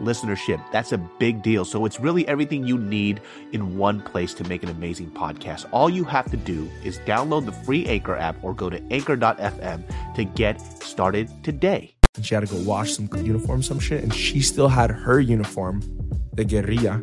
listenership. 0.00 0.62
That's 0.72 0.92
a 0.92 0.98
big 0.98 1.42
deal. 1.42 1.64
So 1.64 1.84
it's 1.84 2.00
really 2.00 2.26
everything 2.28 2.66
you 2.66 2.78
need 2.78 3.20
in 3.52 3.76
one 3.76 4.00
place 4.00 4.34
to 4.34 4.44
make 4.44 4.62
an 4.62 4.68
amazing 4.68 5.10
podcast. 5.10 5.66
All 5.72 5.90
you 5.90 6.04
have 6.04 6.30
to 6.30 6.36
do 6.36 6.70
is 6.84 6.98
download 7.00 7.46
the 7.46 7.52
free 7.52 7.86
Anchor 7.86 8.16
app 8.16 8.42
or 8.42 8.54
go 8.54 8.70
to 8.70 8.82
anchor.fm 8.90 10.14
to 10.14 10.24
get 10.24 10.60
started 10.82 11.28
today. 11.44 11.94
she 12.22 12.34
had 12.34 12.46
to 12.46 12.54
go 12.54 12.60
wash 12.62 12.92
some 12.92 13.08
uniform, 13.16 13.62
some 13.62 13.78
shit, 13.78 14.02
and 14.02 14.12
she 14.12 14.40
still 14.40 14.68
had 14.68 14.90
her 14.90 15.20
uniform, 15.20 15.82
the 16.34 16.44
guerrilla. 16.44 17.02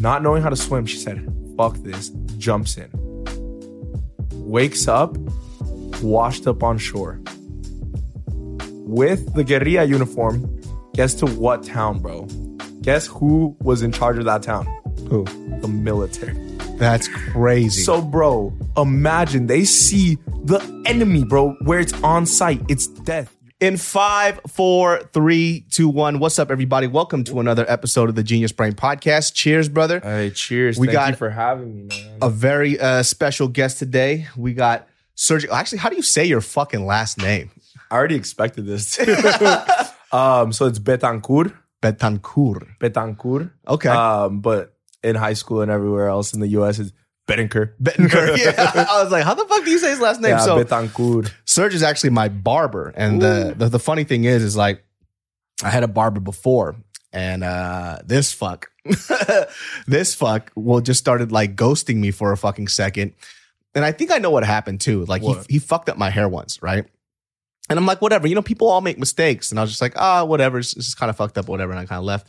Not 0.00 0.22
knowing 0.22 0.42
how 0.42 0.48
to 0.48 0.56
swim, 0.56 0.86
she 0.86 0.96
said, 0.96 1.26
fuck 1.56 1.76
this, 1.78 2.10
jumps 2.38 2.76
in. 2.76 2.88
Wakes 4.32 4.88
up, 4.88 5.16
washed 6.02 6.46
up 6.46 6.62
on 6.62 6.78
shore. 6.78 7.20
With 8.86 9.34
the 9.34 9.44
guerrilla 9.44 9.84
uniform, 9.84 10.57
guess 10.98 11.14
to 11.14 11.26
what 11.26 11.62
town, 11.62 12.00
bro? 12.00 12.26
Guess 12.82 13.06
who 13.06 13.56
was 13.60 13.82
in 13.82 13.92
charge 13.92 14.18
of 14.18 14.24
that 14.24 14.42
town? 14.42 14.66
Who? 15.08 15.22
The 15.60 15.68
military. 15.68 16.32
That's 16.76 17.06
crazy. 17.06 17.82
So, 17.82 18.02
bro, 18.02 18.52
imagine 18.76 19.46
they 19.46 19.62
see 19.62 20.16
the 20.26 20.58
enemy, 20.86 21.22
bro, 21.22 21.52
where 21.62 21.78
it's 21.78 21.92
on 22.02 22.26
site. 22.26 22.62
It's 22.68 22.88
death. 22.88 23.32
in 23.60 23.76
five, 23.76 24.40
four, 24.48 25.04
three, 25.12 25.64
two, 25.70 25.88
one. 25.88 26.18
What's 26.18 26.36
up, 26.40 26.50
everybody? 26.50 26.88
Welcome 26.88 27.22
to 27.24 27.38
another 27.38 27.64
episode 27.68 28.08
of 28.08 28.16
the 28.16 28.24
Genius 28.24 28.50
Brain 28.50 28.72
Podcast. 28.72 29.34
Cheers, 29.34 29.68
brother. 29.68 30.00
Hey, 30.00 30.30
cheers. 30.30 30.80
We 30.80 30.88
Thank 30.88 30.94
got- 30.94 31.10
you 31.10 31.16
for 31.16 31.30
having 31.30 31.76
me, 31.76 31.82
man. 31.84 32.18
A 32.22 32.28
very 32.28 32.76
uh, 32.80 33.04
special 33.04 33.46
guest 33.46 33.78
today. 33.78 34.26
We 34.36 34.52
got 34.52 34.88
Sergio. 35.16 35.50
Actually, 35.50 35.78
how 35.78 35.90
do 35.90 35.94
you 35.96 36.02
say 36.02 36.24
your 36.24 36.40
fucking 36.40 36.84
last 36.84 37.18
name? 37.18 37.52
I 37.88 37.94
already 37.94 38.16
expected 38.16 38.66
this. 38.66 38.98
um, 40.12 40.52
so 40.52 40.66
it's 40.66 40.78
Betancourt. 40.78 41.54
Betancourt. 41.82 42.66
Betancourt. 42.80 43.50
Okay. 43.66 43.88
Um, 43.88 44.40
but 44.40 44.74
in 45.02 45.14
high 45.14 45.34
school 45.34 45.60
and 45.60 45.70
everywhere 45.70 46.08
else 46.08 46.34
in 46.34 46.40
the 46.40 46.48
US, 46.48 46.78
it's 46.78 46.92
Betancourt. 47.28 47.74
Betancourt. 47.82 48.38
Yeah. 48.38 48.86
I 48.88 49.02
was 49.02 49.12
like, 49.12 49.24
how 49.24 49.34
the 49.34 49.44
fuck 49.44 49.64
do 49.64 49.70
you 49.70 49.78
say 49.78 49.90
his 49.90 50.00
last 50.00 50.20
name? 50.20 50.32
Yeah, 50.32 50.38
so 50.38 50.64
Betancourt. 50.64 51.32
Serge 51.44 51.74
is 51.74 51.82
actually 51.82 52.10
my 52.10 52.28
barber, 52.28 52.92
and 52.96 53.20
the, 53.20 53.54
the 53.56 53.68
the 53.68 53.78
funny 53.78 54.04
thing 54.04 54.24
is, 54.24 54.42
is 54.42 54.56
like 54.56 54.84
I 55.62 55.70
had 55.70 55.84
a 55.84 55.88
barber 55.88 56.20
before, 56.20 56.76
and 57.12 57.44
uh 57.44 57.98
this 58.04 58.32
fuck, 58.32 58.70
this 59.86 60.14
fuck, 60.14 60.50
well, 60.56 60.80
just 60.80 61.00
started 61.00 61.30
like 61.30 61.54
ghosting 61.54 61.96
me 61.96 62.10
for 62.10 62.32
a 62.32 62.36
fucking 62.36 62.68
second, 62.68 63.12
and 63.74 63.84
I 63.84 63.92
think 63.92 64.10
I 64.10 64.18
know 64.18 64.30
what 64.30 64.44
happened 64.44 64.80
too. 64.80 65.04
Like 65.04 65.22
he 65.22 65.36
he 65.48 65.58
fucked 65.58 65.88
up 65.88 65.98
my 65.98 66.10
hair 66.10 66.28
once, 66.28 66.62
right? 66.62 66.86
And 67.70 67.78
I'm 67.78 67.86
like, 67.86 68.00
whatever, 68.00 68.26
you 68.26 68.34
know, 68.34 68.42
people 68.42 68.68
all 68.68 68.80
make 68.80 68.98
mistakes, 68.98 69.50
and 69.50 69.58
I 69.58 69.62
was 69.62 69.70
just 69.70 69.82
like, 69.82 69.92
ah, 69.96 70.24
whatever, 70.24 70.58
it's, 70.58 70.74
it's 70.74 70.86
just 70.86 70.98
kind 70.98 71.10
of 71.10 71.16
fucked 71.16 71.36
up, 71.36 71.48
whatever, 71.48 71.70
and 71.72 71.78
I 71.80 71.84
kind 71.84 71.98
of 71.98 72.04
left. 72.04 72.26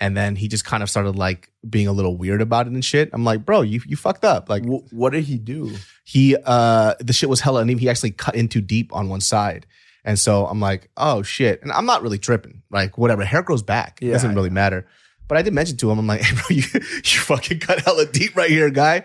And 0.00 0.16
then 0.16 0.34
he 0.36 0.48
just 0.48 0.64
kind 0.64 0.82
of 0.82 0.90
started 0.90 1.16
like 1.16 1.48
being 1.68 1.86
a 1.86 1.92
little 1.92 2.16
weird 2.16 2.42
about 2.42 2.66
it 2.66 2.72
and 2.72 2.84
shit. 2.84 3.10
I'm 3.12 3.22
like, 3.24 3.44
bro, 3.46 3.62
you 3.62 3.80
you 3.86 3.96
fucked 3.96 4.24
up. 4.24 4.48
Like, 4.48 4.64
Wh- 4.64 4.92
what 4.92 5.10
did 5.12 5.24
he 5.24 5.38
do? 5.38 5.74
he 6.04 6.36
uh 6.44 6.94
the 6.98 7.12
shit 7.12 7.28
was 7.28 7.40
hella 7.40 7.60
and 7.60 7.70
he 7.70 7.88
actually 7.88 8.10
cut 8.10 8.34
in 8.34 8.48
too 8.48 8.60
deep 8.60 8.92
on 8.94 9.08
one 9.08 9.20
side. 9.20 9.64
And 10.04 10.18
so 10.18 10.46
i'm 10.46 10.58
like 10.58 10.90
oh 10.96 11.22
shit. 11.22 11.62
And 11.62 11.70
i'm 11.70 11.86
not 11.86 12.02
really 12.02 12.18
tripping. 12.18 12.62
Like 12.70 12.98
whatever 12.98 13.24
hair 13.24 13.42
grows 13.42 13.62
back. 13.62 13.98
It 14.02 14.06
Yeah, 14.06 14.12
doesn't 14.14 14.34
really 14.34 14.50
matter. 14.50 14.88
But 15.28 15.38
i 15.38 15.42
did 15.42 15.54
mention 15.54 15.76
to 15.76 15.90
him 15.90 15.98
i'm 16.00 16.06
like 16.08 16.22
hey 16.22 16.34
bro 16.40 16.44
you, 16.50 16.64
you 16.74 17.20
fucking 17.20 17.60
cut 17.60 17.78
hella 17.82 18.06
deep 18.06 18.34
right 18.36 18.50
here 18.50 18.68
guy 18.70 19.04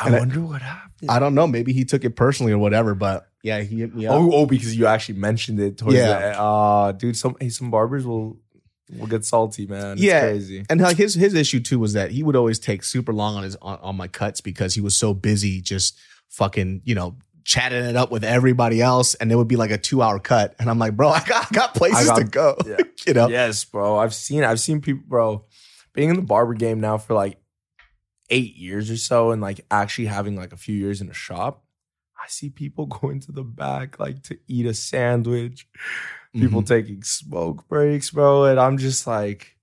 I 0.00 0.06
And 0.06 0.16
I- 0.16 0.18
wonder 0.20 0.40
what 0.40 0.62
happened. 0.62 1.10
i 1.10 1.18
don't 1.18 1.34
know 1.34 1.46
maybe 1.46 1.72
he 1.72 1.84
took 1.84 2.04
it 2.04 2.16
personally 2.16 2.52
or 2.52 2.58
whatever 2.58 2.94
but 2.94 3.28
yeah 3.42 3.60
he 3.60 3.80
hit 3.80 3.94
me 3.94 4.06
up 4.06 4.14
Oh, 4.14 4.30
oh, 4.32 4.46
because 4.46 4.76
you 4.76 4.86
actually 4.86 5.18
mentioned 5.18 5.60
it 5.60 5.78
towards 5.78 5.96
Yeah. 5.96 6.18
the 6.32 6.40
uh 6.40 6.92
dude, 6.92 7.16
some 7.16 7.36
hey, 7.40 7.48
some 7.50 7.70
barbers 7.70 8.06
will 8.06 8.38
will 8.98 9.06
get 9.06 9.24
salty, 9.24 9.66
man. 9.66 9.92
It's 9.92 10.02
Yeah. 10.02 10.20
crazy. 10.20 10.64
and 10.68 10.80
like 10.80 10.96
his 10.96 11.14
his 11.14 11.34
issue 11.34 11.60
too 11.60 11.78
was 11.78 11.92
that 11.94 12.10
he 12.10 12.22
would 12.22 12.36
always 12.36 12.58
take 12.58 12.82
super 12.84 13.12
long 13.12 13.34
on 13.36 13.42
his 13.42 13.56
on, 13.62 13.78
on 13.82 13.96
my 13.96 14.08
cuts 14.08 14.40
because 14.40 14.74
he 14.74 14.80
was 14.80 14.96
so 14.96 15.14
busy 15.14 15.60
just 15.60 15.98
fucking 16.30 16.82
you 16.84 16.94
know 16.94 17.16
chatting 17.44 17.84
it 17.84 17.94
up 17.96 18.10
with 18.10 18.24
everybody 18.24 18.80
else 18.80 19.14
and 19.16 19.30
it 19.30 19.36
would 19.36 19.48
be 19.48 19.56
like 19.56 19.70
a 19.70 19.76
two 19.78 20.00
hour 20.02 20.18
cut 20.18 20.54
and 20.58 20.70
i'm 20.70 20.78
like 20.78 20.96
bro 20.96 21.10
i 21.10 21.22
got, 21.24 21.44
I 21.44 21.54
got 21.54 21.74
places 21.74 22.06
got- 22.08 22.16
to 22.16 22.24
go 22.24 22.56
yeah. 22.66 22.76
you 23.06 23.12
know 23.12 23.28
Yes, 23.28 23.64
bro. 23.64 23.98
I've 23.98 24.14
seen 24.14 24.42
I've 24.44 24.60
seen 24.60 24.80
people, 24.80 25.02
bro, 25.06 25.44
being 25.92 26.08
in 26.10 26.16
the 26.16 26.22
barber 26.22 26.54
game 26.54 26.80
now 26.80 26.96
for 26.98 27.12
like 27.14 27.36
eight 28.30 28.56
years 28.56 28.90
or 28.90 28.96
so, 28.96 29.30
and 29.30 29.40
like 29.42 29.64
actually 29.70 30.06
having 30.06 30.36
like 30.36 30.52
a 30.52 30.56
few 30.56 30.74
years 30.76 31.00
in 31.00 31.08
a 31.10 31.14
shop. 31.14 31.64
I 32.22 32.28
see 32.28 32.48
people 32.50 32.86
going 33.00 33.20
to 33.20 33.32
the 33.32 33.42
back 33.44 33.98
like 33.98 34.22
to 34.24 34.38
eat 34.48 34.66
a 34.66 34.74
sandwich. 34.74 35.66
People 36.32 36.62
Mhm. 36.62 36.66
taking 36.66 37.02
smoke 37.04 37.68
breaks, 37.68 38.10
bro, 38.10 38.44
and 38.46 38.58
I'm 38.58 38.76
just 38.78 39.06
like, 39.06 39.56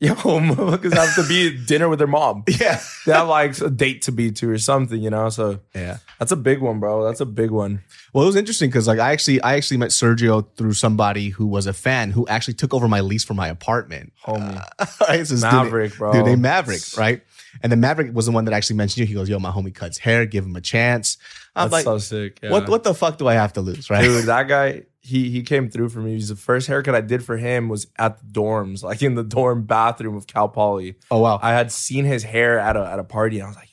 yo, 0.00 0.14
motherfuckers 0.14 0.94
have 0.94 1.14
to 1.16 1.26
be 1.28 1.48
at 1.48 1.66
dinner 1.66 1.88
with 1.90 1.98
their 1.98 2.08
mom. 2.08 2.44
yeah 2.48 2.80
They 3.04 3.12
have 3.12 3.28
like 3.28 3.60
a 3.60 3.68
date 3.68 4.02
to 4.02 4.12
be 4.12 4.30
to 4.32 4.50
or 4.50 4.56
something, 4.58 5.00
you 5.02 5.10
know. 5.10 5.28
So 5.28 5.60
yeah 5.74 5.98
that's 6.18 6.32
a 6.32 6.36
big 6.36 6.60
one, 6.62 6.80
bro. 6.80 7.04
That's 7.04 7.20
a 7.20 7.26
big 7.26 7.50
one. 7.50 7.82
Well, 8.14 8.24
it 8.24 8.26
was 8.26 8.36
interesting 8.36 8.70
because 8.70 8.86
like 8.88 8.98
I 8.98 9.12
actually 9.12 9.42
I 9.42 9.56
actually 9.56 9.76
met 9.76 9.90
Sergio 9.90 10.46
through 10.56 10.72
somebody 10.72 11.28
who 11.28 11.46
was 11.46 11.66
a 11.66 11.74
fan 11.74 12.10
who 12.10 12.26
actually 12.26 12.54
took 12.54 12.72
over 12.72 12.88
my 12.88 13.00
lease 13.00 13.24
for 13.24 13.34
my 13.34 13.48
apartment. 13.48 14.14
Homie. 14.24 14.56
Right? 15.00 15.20
It's 15.20 15.28
this 15.30 15.42
dude- 15.42 15.52
Maverick, 15.52 15.96
bro. 15.98 16.12
Dude 16.12 16.24
named 16.24 16.40
Maverick, 16.42 16.80
right? 16.96 17.22
And 17.62 17.70
then 17.72 17.80
Maverick 17.80 18.14
was 18.14 18.26
the 18.26 18.32
one 18.32 18.44
that 18.46 18.54
actually 18.54 18.76
mentioned 18.76 19.00
you. 19.00 19.06
He 19.06 19.14
goes, 19.14 19.28
"Yo, 19.28 19.38
my 19.38 19.50
homie 19.50 19.74
cuts 19.74 19.98
hair. 19.98 20.26
Give 20.26 20.44
him 20.44 20.56
a 20.56 20.60
chance." 20.60 21.18
I'm 21.54 21.70
That's 21.70 21.72
like, 21.72 21.84
so 21.84 21.98
sick. 21.98 22.40
yeah. 22.42 22.50
"What? 22.50 22.68
What 22.68 22.84
the 22.84 22.94
fuck 22.94 23.18
do 23.18 23.26
I 23.28 23.34
have 23.34 23.52
to 23.54 23.60
lose?" 23.60 23.88
Right? 23.90 24.02
Dude, 24.02 24.24
that 24.26 24.48
guy, 24.48 24.82
he 25.00 25.30
he 25.30 25.42
came 25.42 25.70
through 25.70 25.88
for 25.90 26.00
me. 26.00 26.12
He's 26.14 26.28
the 26.28 26.36
first 26.36 26.66
haircut 26.66 26.94
I 26.94 27.00
did 27.00 27.24
for 27.24 27.36
him 27.36 27.68
was 27.68 27.86
at 27.98 28.18
the 28.18 28.26
dorms, 28.26 28.82
like 28.82 29.02
in 29.02 29.14
the 29.14 29.24
dorm 29.24 29.64
bathroom 29.64 30.16
of 30.16 30.26
Cal 30.26 30.48
Poly. 30.48 30.96
oh 31.10 31.20
wow. 31.20 31.38
I 31.42 31.52
had 31.52 31.72
seen 31.72 32.04
his 32.04 32.24
hair 32.24 32.58
at 32.58 32.76
a 32.76 32.84
at 32.84 32.98
a 32.98 33.04
party, 33.04 33.36
and 33.38 33.44
I 33.46 33.48
was 33.48 33.56
like, 33.56 33.70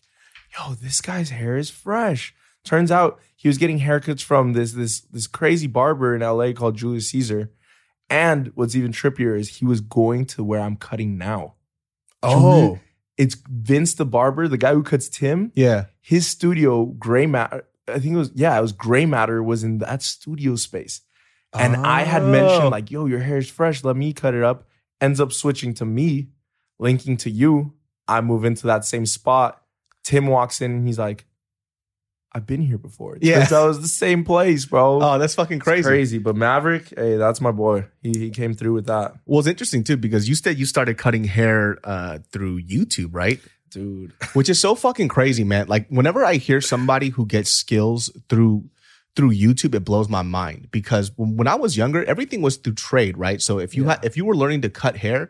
"Yo, 0.57 0.73
this 0.75 1.01
guy's 1.01 1.29
hair 1.31 1.57
is 1.57 1.69
fresh." 1.69 2.33
Turns 2.63 2.91
out 2.91 3.19
he 3.35 3.49
was 3.49 3.57
getting 3.57 3.79
haircuts 3.79 4.21
from 4.23 4.53
this 4.53 4.71
this 4.71 5.01
this 5.01 5.27
crazy 5.27 5.67
barber 5.67 6.15
in 6.15 6.21
LA 6.21 6.53
called 6.53 6.77
Julius 6.77 7.09
Caesar. 7.09 7.51
And 8.09 8.51
what's 8.55 8.75
even 8.75 8.91
trippier 8.91 9.37
is 9.39 9.57
he 9.57 9.65
was 9.65 9.81
going 9.81 10.25
to 10.27 10.43
where 10.43 10.59
I'm 10.61 10.75
cutting 10.75 11.17
now. 11.17 11.55
oh 12.21 12.79
It's 13.17 13.35
Vince 13.47 13.93
the 13.95 14.05
barber, 14.05 14.47
the 14.47 14.57
guy 14.57 14.73
who 14.73 14.83
cuts 14.83 15.07
Tim. 15.09 15.51
yeah. 15.55 15.85
His 16.01 16.27
studio, 16.27 16.85
Gray 16.85 17.25
Matter, 17.27 17.65
I 17.87 17.99
think 17.99 18.13
it 18.15 18.17
was 18.17 18.31
yeah, 18.35 18.57
it 18.57 18.61
was 18.61 18.71
Gray 18.73 19.05
Matter 19.05 19.41
was 19.43 19.63
in 19.63 19.77
that 19.79 20.01
studio 20.01 20.55
space. 20.55 21.01
And 21.53 21.75
I 21.77 22.01
had 22.03 22.23
Oh. 22.23 22.31
mentioned 22.31 22.69
like, 22.71 22.89
yo, 22.89 23.05
your 23.05 23.19
hair 23.19 23.37
is 23.37 23.49
fresh. 23.49 23.83
Let 23.83 23.95
me 23.95 24.11
cut 24.13 24.33
it 24.33 24.41
up. 24.43 24.67
Ends 24.99 25.19
up 25.19 25.31
switching 25.31 25.73
to 25.75 25.85
me, 25.85 26.29
linking 26.79 27.15
to 27.17 27.29
you. 27.29 27.73
I 28.07 28.21
move 28.21 28.43
into 28.43 28.65
that 28.67 28.83
same 28.85 29.05
spot. 29.05 29.61
Tim 30.03 30.25
walks 30.27 30.61
in 30.61 30.71
and 30.71 30.87
he's 30.87 30.97
like, 30.99 31.25
I've 32.35 32.47
been 32.47 32.61
here 32.61 32.77
before. 32.79 33.17
Yeah. 33.21 33.39
Turns 33.39 33.53
out 33.53 33.65
it 33.65 33.67
was 33.67 33.81
the 33.81 33.87
same 33.87 34.23
place, 34.25 34.65
bro. 34.65 34.99
Oh, 35.01 35.19
that's 35.19 35.35
fucking 35.35 35.57
It's 35.57 35.63
crazy. 35.63 35.83
crazy. 35.87 36.17
But 36.17 36.35
Maverick, 36.35 36.91
hey, 36.97 37.15
that's 37.17 37.39
my 37.41 37.51
boy. 37.51 37.85
He 38.01 38.11
he 38.17 38.29
came 38.31 38.53
through 38.55 38.73
with 38.73 38.87
that. 38.87 39.13
Well, 39.25 39.39
it's 39.39 39.47
interesting 39.47 39.83
too 39.83 39.97
because 39.97 40.27
you 40.27 40.35
said 40.35 40.57
you 40.57 40.65
started 40.65 40.97
cutting 40.97 41.25
hair 41.25 41.77
uh, 41.83 42.19
through 42.31 42.61
YouTube, 42.63 43.09
right? 43.11 43.39
Dude. 43.69 44.13
which 44.33 44.49
is 44.49 44.59
so 44.59 44.75
fucking 44.75 45.07
crazy, 45.09 45.43
man. 45.43 45.67
Like 45.67 45.87
whenever 45.89 46.23
I 46.25 46.35
hear 46.35 46.61
somebody 46.61 47.09
who 47.09 47.25
gets 47.25 47.49
skills 47.51 48.11
through 48.29 48.65
through 49.15 49.31
YouTube, 49.31 49.75
it 49.75 49.81
blows 49.85 50.09
my 50.09 50.23
mind 50.23 50.69
because 50.71 51.11
when, 51.15 51.37
when 51.37 51.47
I 51.47 51.53
was 51.55 51.77
younger, 51.77 52.03
everything 52.05 52.41
was 52.41 52.57
through 52.57 52.73
trade, 52.73 53.15
right? 53.15 53.39
So 53.41 53.59
if 53.59 53.75
you 53.75 53.83
Yeah. 53.85 53.91
had 53.91 54.05
if 54.05 54.17
you 54.17 54.25
were 54.25 54.35
learning 54.35 54.61
to 54.61 54.69
cut 54.71 54.97
hair, 54.97 55.29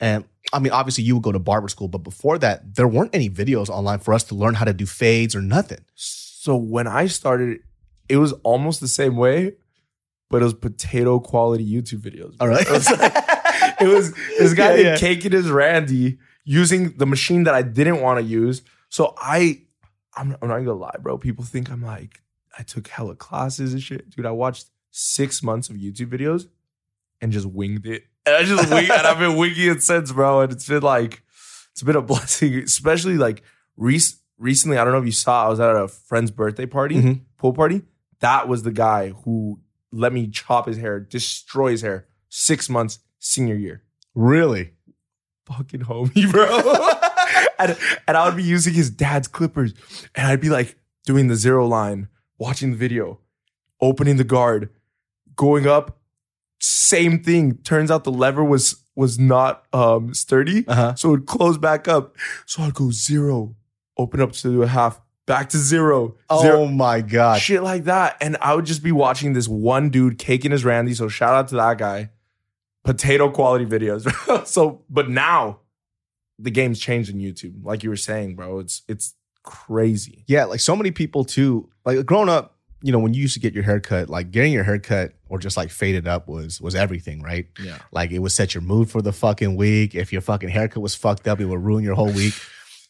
and 0.00 0.24
I 0.52 0.60
mean, 0.60 0.72
obviously 0.72 1.04
you 1.04 1.14
would 1.14 1.22
go 1.24 1.32
to 1.32 1.38
barber 1.38 1.68
school, 1.68 1.88
but 1.88 1.98
before 1.98 2.38
that, 2.38 2.74
there 2.74 2.88
weren't 2.88 3.14
any 3.14 3.28
videos 3.28 3.68
online 3.68 3.98
for 3.98 4.14
us 4.14 4.24
to 4.24 4.34
learn 4.34 4.54
how 4.54 4.64
to 4.64 4.72
do 4.72 4.86
fades 4.86 5.34
or 5.36 5.42
nothing. 5.42 5.80
So 6.48 6.56
when 6.56 6.86
I 6.86 7.08
started, 7.08 7.60
it 8.08 8.16
was 8.16 8.32
almost 8.42 8.80
the 8.80 8.88
same 8.88 9.16
way, 9.18 9.52
but 10.30 10.40
it 10.40 10.44
was 10.46 10.54
potato 10.54 11.20
quality 11.20 11.62
YouTube 11.70 12.00
videos. 12.00 12.34
All 12.40 12.48
right. 12.48 12.66
It 12.66 12.72
was, 12.72 12.90
like- 12.90 13.80
it 13.82 13.86
was 13.86 14.14
this 14.38 14.54
guy 14.54 14.70
Yeah, 14.70 14.74
named 14.76 14.86
yeah. 14.86 14.96
Cake 14.96 15.26
It 15.26 15.34
Is 15.34 15.50
Randy 15.50 16.16
using 16.46 16.96
the 16.96 17.04
machine 17.04 17.42
that 17.44 17.54
I 17.54 17.60
didn't 17.60 18.00
want 18.00 18.18
to 18.18 18.24
use. 18.24 18.62
So 18.88 19.12
I 19.18 19.60
I'm, 20.16 20.34
I'm 20.40 20.48
not 20.48 20.56
gonna 20.60 20.72
lie, 20.72 20.96
bro. 21.02 21.18
People 21.18 21.44
think 21.44 21.70
I'm 21.70 21.82
like 21.82 22.22
I 22.58 22.62
took 22.62 22.88
hella 22.88 23.14
classes 23.14 23.74
and 23.74 23.82
shit, 23.82 24.08
dude. 24.08 24.24
I 24.24 24.30
watched 24.30 24.68
six 24.90 25.42
months 25.42 25.68
of 25.68 25.76
YouTube 25.76 26.06
videos 26.08 26.48
and 27.20 27.30
just 27.30 27.44
winged 27.46 27.84
it. 27.86 28.04
And 28.24 28.36
I 28.36 28.42
just 28.44 28.70
winged, 28.70 28.90
and 28.90 29.06
I've 29.06 29.18
been 29.18 29.36
winging 29.36 29.70
it 29.70 29.82
since, 29.82 30.12
bro. 30.12 30.40
And 30.40 30.52
it's 30.52 30.66
been 30.66 30.80
like, 30.82 31.22
it's 31.72 31.82
been 31.82 31.94
a 31.96 32.00
blessing, 32.02 32.54
especially 32.54 33.18
like 33.18 33.42
rec- 33.76 34.16
recently. 34.38 34.78
I 34.78 34.84
don't 34.84 34.92
know 34.92 34.98
if 35.00 35.04
you 35.06 35.12
saw, 35.12 35.46
I 35.46 35.48
was 35.48 35.60
at 35.60 35.74
a 35.74 35.88
friend's 35.88 36.30
birthday 36.30 36.66
party, 36.66 36.96
Mhm. 36.96 37.20
pool 37.36 37.52
party. 37.52 37.82
That 38.20 38.48
was 38.48 38.62
the 38.62 38.72
guy 38.72 39.10
who 39.24 39.60
let 39.92 40.12
me 40.12 40.28
chop 40.28 40.66
his 40.66 40.76
hair, 40.78 41.00
destroy 41.00 41.70
his 41.72 41.82
hair. 41.82 42.06
Six 42.28 42.68
months 42.68 42.98
senior 43.18 43.54
year, 43.56 43.82
Really? 44.14 44.72
fucking 45.46 45.80
homie, 45.80 46.30
bro. 46.30 46.46
and, 47.58 47.78
and 48.06 48.16
I 48.18 48.26
would 48.26 48.36
be 48.36 48.42
using 48.42 48.74
his 48.74 48.90
dad's 48.90 49.26
clippers, 49.28 49.72
and 50.14 50.26
I'd 50.26 50.40
be 50.42 50.50
like 50.50 50.76
doing 51.06 51.28
the 51.28 51.36
zero 51.36 51.66
line, 51.66 52.08
watching 52.38 52.70
the 52.72 52.76
video, 52.76 53.20
opening 53.80 54.18
the 54.18 54.24
guard, 54.24 54.68
going 55.36 55.66
up. 55.66 55.98
Same 56.60 57.22
thing. 57.22 57.56
Turns 57.58 57.90
out 57.90 58.04
the 58.04 58.12
lever 58.12 58.44
was 58.44 58.76
was 58.94 59.18
not 59.18 59.64
um 59.72 60.12
sturdy, 60.12 60.66
Uh 60.68 60.74
huh. 60.74 60.94
so 60.96 61.14
it 61.14 61.24
closed 61.26 61.60
back 61.62 61.86
up. 61.88 62.16
So 62.46 62.62
I'd 62.64 62.74
go 62.74 62.90
zero, 62.90 63.54
open 63.98 64.20
up 64.20 64.32
to 64.32 64.62
a 64.62 64.66
half, 64.66 65.00
back 65.26 65.48
to 65.50 65.58
zero, 65.58 66.16
Oh 66.30 66.40
zero, 66.42 66.66
my 66.66 67.00
god. 67.00 67.40
shit 67.40 67.62
like 67.62 67.84
that. 67.84 68.16
And 68.20 68.36
I 68.40 68.54
would 68.54 68.64
just 68.64 68.82
be 68.82 68.92
watching 68.92 69.32
this 69.32 69.48
one 69.48 69.90
dude 69.90 70.18
caking 70.18 70.52
his 70.52 70.64
Randy. 70.64 70.94
So 70.94 71.08
shout 71.08 71.34
out 71.34 71.48
to 71.48 71.56
that 71.56 71.78
guy. 71.78 72.10
Potato 72.84 73.28
quality 73.30 73.66
videos. 73.66 74.46
so, 74.46 74.82
but 74.88 75.10
now 75.10 75.60
the 76.38 76.50
game's 76.50 76.78
changed 76.80 77.10
in 77.10 77.18
YouTube. 77.18 77.64
Like 77.64 77.82
you 77.82 77.90
were 77.90 77.96
saying, 77.96 78.36
bro, 78.36 78.60
it's 78.60 78.82
it's 78.88 79.14
crazy. 79.42 80.24
Yeah, 80.26 80.44
like 80.44 80.60
so 80.60 80.74
many 80.76 80.90
people 80.90 81.24
too. 81.24 81.68
Like 81.84 82.06
growing 82.06 82.28
up, 82.28 82.56
you 82.82 82.92
know, 82.92 82.98
when 83.00 83.12
you 83.12 83.20
used 83.20 83.34
to 83.34 83.40
get 83.40 83.52
your 83.54 83.64
haircut, 83.64 84.08
like 84.08 84.30
getting 84.30 84.52
your 84.52 84.62
haircut 84.64 85.12
or 85.28 85.38
just 85.38 85.56
like 85.56 85.70
faded 85.70 86.06
up 86.06 86.28
was 86.28 86.60
was 86.60 86.74
everything, 86.74 87.20
right? 87.22 87.46
Yeah. 87.62 87.78
Like 87.92 88.10
it 88.12 88.20
would 88.20 88.32
set 88.32 88.54
your 88.54 88.62
mood 88.62 88.88
for 88.90 89.02
the 89.02 89.12
fucking 89.12 89.56
week. 89.56 89.94
If 89.94 90.12
your 90.12 90.22
fucking 90.22 90.48
haircut 90.48 90.82
was 90.82 90.94
fucked 90.94 91.26
up, 91.28 91.40
it 91.40 91.46
would 91.46 91.62
ruin 91.62 91.82
your 91.84 91.94
whole 91.96 92.12
week. 92.12 92.34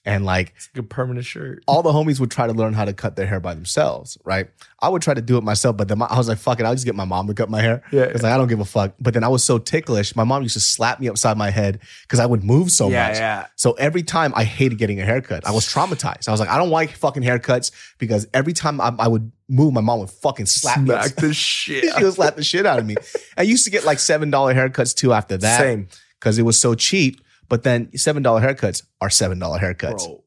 And 0.05 0.25
like 0.25 0.55
It's 0.57 0.71
like 0.75 0.85
a 0.85 0.87
permanent 0.87 1.27
shirt. 1.27 1.63
all 1.67 1.83
the 1.83 1.91
homies 1.93 2.19
would 2.19 2.31
try 2.31 2.47
to 2.47 2.55
learn 2.55 2.73
how 2.73 2.87
to 2.87 2.95
cut 2.95 3.17
their 3.17 3.27
hair 3.27 3.41
by 3.41 3.53
themselves, 3.53 4.17
right? 4.25 4.49
I 4.81 4.89
would 4.89 5.03
try 5.03 5.13
to 5.13 5.21
do 5.21 5.37
it 5.37 5.45
myself, 5.45 5.77
but 5.77 5.89
then 5.89 5.99
my, 5.99 6.07
I 6.07 6.17
was 6.17 6.29
like, 6.29 6.39
fuck 6.39 6.61
it, 6.61 6.65
I'll 6.65 6.73
just 6.73 6.87
get 6.87 6.95
my 6.95 7.05
mom 7.05 7.27
to 7.27 7.35
cut 7.35 7.51
my 7.51 7.61
hair. 7.61 7.83
Yeah, 7.93 8.03
It's 8.05 8.23
like, 8.23 8.33
I 8.33 8.39
don't 8.39 8.49
give 8.49 8.61
a 8.61 8.65
fuck. 8.65 8.95
But 9.01 9.13
then 9.13 9.23
I 9.23 9.29
was 9.29 9.45
so 9.45 9.59
ticklish. 9.59 10.17
My 10.17 10.25
mom 10.25 10.43
used 10.43 10.55
to 10.55 10.61
slap 10.61 10.99
me 10.99 11.09
upside 11.09 11.37
my 11.37 11.51
head 11.51 11.81
because 12.03 12.21
I 12.21 12.27
would 12.27 12.43
move 12.43 12.71
so 12.71 12.89
yeah, 12.89 13.09
much. 13.09 13.19
yeah. 13.19 13.47
So 13.57 13.73
every 13.73 14.03
time 14.03 14.33
I 14.35 14.45
hated 14.45 14.79
getting 14.79 14.99
a 14.99 15.05
haircut, 15.05 15.47
I 15.47 15.51
was 15.51 15.67
traumatized. 15.75 16.27
I 16.27 16.31
was 16.31 16.41
like, 16.41 16.49
I 16.49 16.57
don't 16.57 16.71
like 16.71 16.93
fucking 16.93 17.23
haircuts 17.25 17.71
because 17.99 18.27
every 18.33 18.55
time 18.55 18.81
I, 18.81 18.95
I 18.99 19.09
would 19.09 19.31
move, 19.49 19.75
my 19.75 19.83
mom 19.83 19.99
would 19.99 20.11
fucking 20.11 20.47
slap 20.47 20.79
me. 20.79 20.87
Smack 20.87 20.99
upside- 21.05 21.17
the 21.19 21.35
shit. 21.35 21.85
she 21.99 22.05
would 22.05 22.15
slap 22.15 22.37
the 22.37 22.45
shit 22.45 22.65
out 22.65 22.79
of 22.79 22.87
me. 22.87 22.95
I 23.37 23.43
used 23.43 23.65
to 23.65 23.71
get 23.71 23.85
like 23.85 23.99
$7 23.99 24.31
haircuts 24.31 24.95
too 24.95 25.13
after 25.13 25.37
that 25.37 25.59
Same. 25.59 25.89
because 26.19 26.39
it 26.39 26.43
was 26.45 26.59
so 26.59 26.75
cheap. 26.75 27.21
But 27.49 27.63
then 27.63 27.87
$7 27.87 28.23
haircuts 28.23 28.85
are 29.01 29.09
$7 29.09 29.39
haircuts. 29.61 30.07
Bro, 30.07 30.25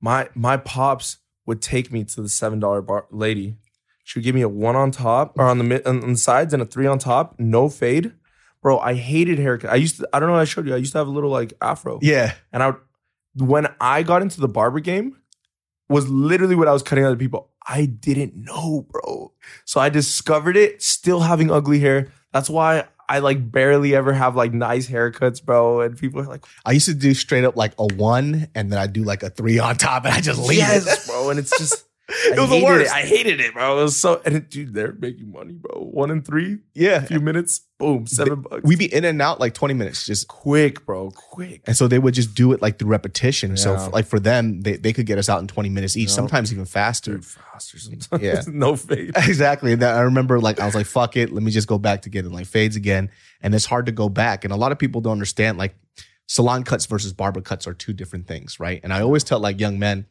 my 0.00 0.28
my 0.34 0.56
pops 0.56 1.18
would 1.46 1.62
take 1.62 1.90
me 1.90 2.04
to 2.04 2.22
the 2.22 2.28
seven 2.28 2.60
dollar 2.60 2.82
bar 2.82 3.06
lady. 3.10 3.56
She 4.04 4.18
would 4.18 4.24
give 4.24 4.34
me 4.34 4.42
a 4.42 4.48
one 4.48 4.76
on 4.76 4.90
top 4.90 5.38
or 5.38 5.44
on 5.44 5.58
the 5.58 5.64
mid 5.64 5.86
on 5.86 6.00
the 6.00 6.16
sides 6.16 6.52
and 6.52 6.62
a 6.62 6.66
three 6.66 6.86
on 6.86 6.98
top, 6.98 7.34
no 7.38 7.68
fade. 7.68 8.12
Bro, 8.62 8.78
I 8.80 8.94
hated 8.94 9.38
haircut. 9.38 9.70
I 9.70 9.76
used 9.76 9.98
to, 9.98 10.08
I 10.12 10.18
don't 10.18 10.28
know, 10.28 10.36
I 10.36 10.44
showed 10.44 10.66
you. 10.66 10.74
I 10.74 10.78
used 10.78 10.92
to 10.92 10.98
have 10.98 11.06
a 11.06 11.10
little 11.10 11.30
like 11.30 11.52
afro. 11.60 12.00
Yeah. 12.02 12.34
And 12.52 12.62
I 12.62 12.66
would, 12.68 12.80
when 13.36 13.68
I 13.80 14.02
got 14.02 14.20
into 14.20 14.40
the 14.40 14.48
barber 14.48 14.80
game, 14.80 15.16
was 15.88 16.08
literally 16.08 16.54
what 16.54 16.68
I 16.68 16.72
was 16.72 16.82
cutting 16.82 17.04
other 17.04 17.16
people. 17.16 17.50
I 17.66 17.86
didn't 17.86 18.34
know, 18.34 18.86
bro. 18.90 19.32
So 19.64 19.80
I 19.80 19.90
discovered 19.90 20.56
it, 20.56 20.82
still 20.82 21.20
having 21.20 21.50
ugly 21.50 21.78
hair. 21.78 22.12
That's 22.32 22.50
why 22.50 22.88
I 23.08 23.20
like 23.20 23.50
barely 23.50 23.94
ever 23.94 24.12
have 24.12 24.36
like 24.36 24.52
nice 24.52 24.88
haircuts, 24.88 25.42
bro. 25.42 25.80
And 25.80 25.96
people 25.96 26.20
are 26.20 26.26
like, 26.26 26.44
I 26.64 26.72
used 26.72 26.86
to 26.86 26.94
do 26.94 27.14
straight 27.14 27.44
up 27.44 27.56
like 27.56 27.72
a 27.78 27.86
one 27.86 28.48
and 28.54 28.70
then 28.70 28.78
I 28.78 28.86
do 28.86 29.02
like 29.02 29.22
a 29.22 29.30
three 29.30 29.58
on 29.58 29.76
top 29.76 30.04
and 30.04 30.12
I 30.12 30.20
just 30.20 30.38
leave 30.40 30.58
yes, 30.58 30.86
it. 30.86 31.10
bro. 31.10 31.30
And 31.30 31.38
it's 31.38 31.56
just 31.56 31.86
It 32.24 32.38
was 32.38 32.48
the 32.48 32.64
worst. 32.64 32.86
It. 32.86 32.92
I 32.92 33.02
hated 33.02 33.38
it, 33.40 33.52
bro. 33.52 33.78
It 33.80 33.82
was 33.82 33.96
so 34.00 34.22
and 34.24 34.34
it, 34.36 34.50
dude, 34.50 34.72
they're 34.72 34.92
making 34.98 35.30
money, 35.30 35.52
bro. 35.52 35.82
One 35.82 36.10
in 36.10 36.22
three, 36.22 36.58
Yeah. 36.74 37.02
A 37.02 37.06
few 37.06 37.20
minutes, 37.20 37.60
boom, 37.78 38.06
seven 38.06 38.40
bucks. 38.40 38.62
We'd 38.64 38.78
be 38.78 38.92
in 38.92 39.04
and 39.04 39.20
out 39.20 39.40
like 39.40 39.52
20 39.52 39.74
minutes 39.74 40.06
just 40.06 40.26
quick, 40.26 40.86
bro, 40.86 41.10
quick. 41.10 41.60
and 41.66 41.76
so 41.76 41.86
they 41.86 41.98
would 41.98 42.14
just 42.14 42.34
do 42.34 42.52
it 42.52 42.62
like 42.62 42.78
through 42.78 42.88
repetition. 42.88 43.56
So 43.58 43.74
Yeah. 43.74 43.86
f- 43.86 43.92
like 43.92 44.06
for 44.06 44.18
them, 44.18 44.62
they, 44.62 44.76
they 44.76 44.94
could 44.94 45.04
get 45.04 45.18
us 45.18 45.28
out 45.28 45.40
in 45.42 45.48
20 45.48 45.68
minutes 45.68 45.96
each, 45.98 46.08
sometimes 46.10 46.50
even 46.50 46.64
faster. 46.64 47.12
Dude, 47.16 47.26
faster 47.26 47.78
sometimes. 47.78 48.08
Yeah. 48.22 48.40
no 48.48 48.74
fade. 48.76 49.12
Exactly. 49.14 49.74
And 49.74 49.82
I 49.82 50.00
remember 50.00 50.40
like 50.40 50.60
I 50.60 50.64
was 50.66 50.74
like, 50.74 50.86
fuck 50.86 51.14
it, 51.16 51.30
let 51.30 51.42
me 51.42 51.50
just 51.50 51.68
go 51.68 51.76
back 51.76 52.02
to 52.02 52.08
getting 52.10 52.32
like 52.32 52.46
fades 52.46 52.74
again. 52.76 53.10
And 53.42 53.54
it's 53.54 53.66
hard 53.66 53.84
to 53.86 53.92
go 53.92 54.08
back. 54.08 54.44
And 54.44 54.52
a 54.52 54.56
lot 54.56 54.72
of 54.72 54.78
people 54.78 55.02
don't 55.02 55.12
understand 55.12 55.58
like 55.58 55.74
salon 56.26 56.62
cuts 56.64 56.86
versus 56.86 57.12
barber 57.12 57.42
cuts 57.42 57.66
are 57.66 57.74
two 57.74 57.92
different 57.92 58.26
things, 58.26 58.58
right? 58.58 58.80
And 58.82 58.94
I 58.94 59.02
always 59.02 59.24
tell 59.24 59.40
like 59.40 59.60
young 59.60 59.78
men, 59.78 60.06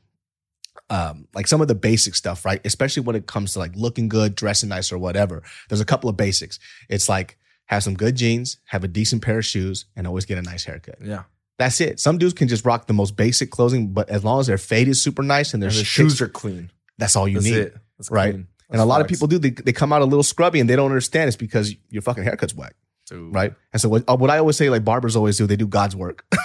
um, 0.89 1.27
like 1.33 1.47
some 1.47 1.61
of 1.61 1.67
the 1.67 1.75
basic 1.75 2.15
stuff, 2.15 2.45
right? 2.45 2.61
Especially 2.65 3.03
when 3.03 3.15
it 3.15 3.27
comes 3.27 3.53
to 3.53 3.59
like 3.59 3.71
looking 3.75 4.07
good, 4.09 4.35
dressing 4.35 4.69
nice, 4.69 4.91
or 4.91 4.97
whatever. 4.97 5.43
There's 5.69 5.81
a 5.81 5.85
couple 5.85 6.09
of 6.09 6.15
basics. 6.17 6.59
It's 6.89 7.09
like 7.09 7.37
have 7.65 7.83
some 7.83 7.95
good 7.95 8.15
jeans, 8.15 8.57
have 8.65 8.83
a 8.83 8.87
decent 8.87 9.21
pair 9.21 9.39
of 9.39 9.45
shoes, 9.45 9.85
and 9.95 10.07
always 10.07 10.25
get 10.25 10.37
a 10.37 10.41
nice 10.41 10.63
haircut. 10.63 10.95
Yeah. 11.01 11.23
That's 11.59 11.81
it. 11.81 11.99
Some 11.99 12.17
dudes 12.19 12.33
can 12.33 12.47
just 12.47 12.63
rock 12.65 12.85
the 12.87 12.93
most 12.93 13.15
basic 13.15 13.49
clothing, 13.49 13.87
but 13.91 14.09
as 14.09 14.23
long 14.23 14.39
as 14.39 14.47
their 14.47 14.59
fade 14.59 14.87
is 14.87 15.01
super 15.01 15.23
nice 15.23 15.53
and 15.53 15.61
their 15.63 15.69
And 15.69 15.77
shoes, 15.77 16.21
are 16.21 16.27
clean. 16.29 16.71
that's 16.99 17.15
all 17.15 17.27
you 17.27 17.35
That's 17.39 17.45
need. 17.47 17.57
it. 17.57 17.77
That's 17.97 18.11
right? 18.11 18.35
And 18.35 18.81
a 18.81 18.85
lot 18.85 19.01
of 19.01 19.07
people 19.07 19.27
do. 19.27 19.39
They, 19.39 19.49
they 19.49 19.71
come 19.73 19.91
out 19.91 20.01
a 20.01 20.05
little 20.05 20.23
scrubby 20.23 20.59
and 20.59 20.69
they 20.69 20.75
don't 20.75 20.91
understand 20.91 21.29
it's 21.29 21.35
because 21.37 21.73
your 21.89 22.01
fucking 22.03 22.23
haircut's 22.23 22.53
whack, 22.53 22.75
Dude. 23.09 23.33
right? 23.33 23.54
And 23.74 23.81
so 23.81 23.89
what, 23.89 24.04
uh, 24.07 24.15
what 24.18 24.30
I 24.30 24.38
always 24.39 24.57
say, 24.57 24.69
like 24.69 24.83
barbers 24.83 25.15
always 25.15 25.38
do, 25.38 25.48
they 25.48 25.56
do 25.56 25.68
God's 25.68 25.95
work. 25.95 26.25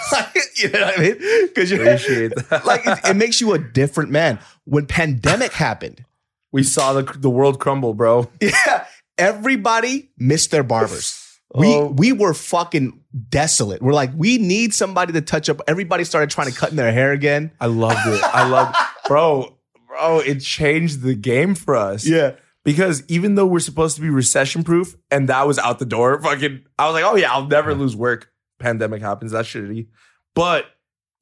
you 0.56 0.68
know 0.70 0.80
what 0.80 0.98
I 0.98 1.02
mean? 1.02 1.16
Because 1.48 1.70
you 1.70 1.80
Appreciate 1.82 2.32
that. 2.50 2.64
like 2.64 2.86
it, 2.86 2.98
it 3.04 3.16
makes 3.16 3.40
you 3.40 3.52
a 3.52 3.58
different 3.58 4.10
man. 4.10 4.38
When 4.64 4.86
pandemic 4.86 5.52
happened, 5.52 6.04
We 6.52 6.62
saw 6.62 6.92
the 6.92 7.02
the 7.02 7.30
world 7.30 7.58
crumble, 7.58 7.94
bro. 7.94 8.30
yeah, 8.40 8.86
everybody 9.18 10.10
missed 10.18 10.50
their 10.50 10.62
barbers. 10.62 11.18
We 11.54 11.66
Oh. 11.74 11.86
we 11.88 12.12
were 12.12 12.32
fucking 12.34 13.00
desolate. 13.28 13.82
We're 13.82 13.92
like, 13.92 14.10
we 14.16 14.38
need 14.38 14.72
somebody 14.74 15.12
to 15.14 15.20
touch 15.20 15.48
up. 15.50 15.60
Everybody 15.68 16.04
started 16.04 16.30
trying 16.30 16.50
to 16.50 16.56
cut 16.58 16.70
in 16.70 16.76
their 16.76 16.92
hair 16.92 17.12
again. 17.12 17.50
I 17.60 17.66
loved 17.66 18.06
it. 18.06 18.22
I 18.22 18.48
loved, 18.48 18.76
bro, 19.08 19.56
bro. 19.88 20.20
It 20.20 20.40
changed 20.40 21.02
the 21.02 21.14
game 21.14 21.54
for 21.54 21.74
us. 21.76 22.06
Yeah. 22.06 22.32
Because 22.64 23.02
even 23.08 23.34
though 23.34 23.46
we're 23.46 23.60
supposed 23.60 23.96
to 23.96 24.02
be 24.02 24.10
recession 24.10 24.62
proof, 24.62 24.96
and 25.10 25.28
that 25.28 25.46
was 25.46 25.58
out 25.58 25.78
the 25.78 25.84
door. 25.84 26.20
Fucking, 26.20 26.64
I 26.78 26.86
was 26.86 26.94
like, 26.94 27.04
oh 27.04 27.16
yeah, 27.16 27.32
I'll 27.32 27.46
never 27.46 27.74
lose 27.74 27.96
work. 27.96 28.30
Pandemic 28.58 29.02
happens. 29.02 29.32
That's 29.32 29.48
shitty. 29.48 29.88
But 30.34 30.66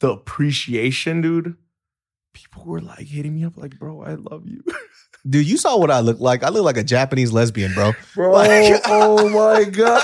the 0.00 0.10
appreciation, 0.10 1.20
dude. 1.20 1.56
People 2.32 2.64
were 2.64 2.80
like 2.80 3.06
hitting 3.06 3.34
me 3.34 3.44
up, 3.44 3.56
like, 3.56 3.78
bro, 3.78 4.02
I 4.02 4.14
love 4.14 4.46
you, 4.46 4.62
Dude, 5.28 5.46
you 5.46 5.58
saw 5.58 5.76
what 5.76 5.90
I 5.90 6.00
look 6.00 6.18
like. 6.18 6.42
I 6.42 6.48
look 6.48 6.64
like 6.64 6.78
a 6.78 6.84
Japanese 6.84 7.30
lesbian, 7.30 7.74
bro. 7.74 7.92
bro. 8.14 8.32
Like- 8.32 8.80
oh 8.86 9.28
my 9.28 9.64
god, 9.64 10.02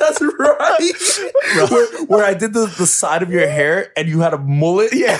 that's 0.00 0.20
right. 0.20 1.70
Where, 1.70 2.04
where 2.06 2.24
I 2.24 2.34
did 2.34 2.52
the, 2.52 2.66
the 2.76 2.86
side 2.86 3.22
of 3.22 3.30
your 3.30 3.48
hair, 3.48 3.92
and 3.96 4.08
you 4.08 4.20
had 4.20 4.34
a 4.34 4.38
mullet. 4.38 4.92
Yeah. 4.92 5.18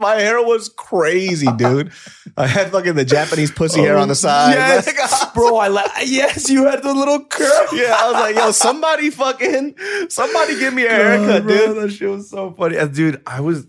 My 0.00 0.14
hair 0.14 0.42
was 0.42 0.68
crazy, 0.68 1.46
dude. 1.56 1.92
I 2.36 2.46
had 2.46 2.70
fucking 2.70 2.94
the 2.94 3.04
Japanese 3.04 3.50
pussy 3.50 3.80
hair 3.80 3.96
on 3.96 4.08
the 4.08 4.14
side. 4.14 4.52
Yes, 4.54 4.86
Like, 5.22 5.34
bro. 5.34 5.56
I 5.56 5.68
like. 5.68 5.90
Yes, 6.04 6.48
you 6.50 6.66
had 6.66 6.82
the 6.82 6.92
little 6.94 7.24
curl. 7.24 7.66
yeah, 7.72 7.96
I 7.98 8.06
was 8.10 8.14
like, 8.14 8.36
yo, 8.36 8.50
somebody 8.52 9.10
fucking, 9.10 9.74
somebody 10.08 10.58
give 10.58 10.74
me 10.74 10.84
a 10.86 10.90
haircut, 10.90 11.44
bro, 11.44 11.56
dude. 11.74 11.76
That 11.82 11.90
shit 11.90 12.08
was 12.10 12.30
so 12.30 12.52
funny. 12.52 12.76
Dude, 12.88 13.20
I 13.26 13.40
was 13.40 13.66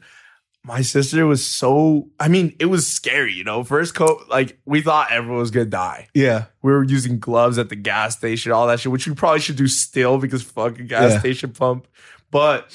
my 0.61 0.81
sister 0.81 1.25
was 1.25 1.43
so 1.43 2.09
I 2.19 2.27
mean, 2.27 2.55
it 2.59 2.65
was 2.65 2.85
scary, 2.85 3.33
you 3.33 3.43
know. 3.43 3.63
First 3.63 3.95
coat, 3.95 4.25
like 4.29 4.59
we 4.65 4.81
thought 4.81 5.11
everyone 5.11 5.39
was 5.39 5.51
gonna 5.51 5.65
die. 5.65 6.09
Yeah. 6.13 6.45
We 6.61 6.71
were 6.73 6.83
using 6.83 7.19
gloves 7.19 7.57
at 7.57 7.69
the 7.69 7.75
gas 7.75 8.17
station, 8.17 8.51
all 8.51 8.67
that 8.67 8.79
shit, 8.81 8.91
which 8.91 9.07
we 9.07 9.15
probably 9.15 9.39
should 9.39 9.55
do 9.55 9.67
still 9.67 10.17
because 10.17 10.43
fucking 10.43 10.87
gas 10.87 11.13
Yeah. 11.13 11.19
station 11.19 11.51
pump. 11.53 11.87
But 12.29 12.71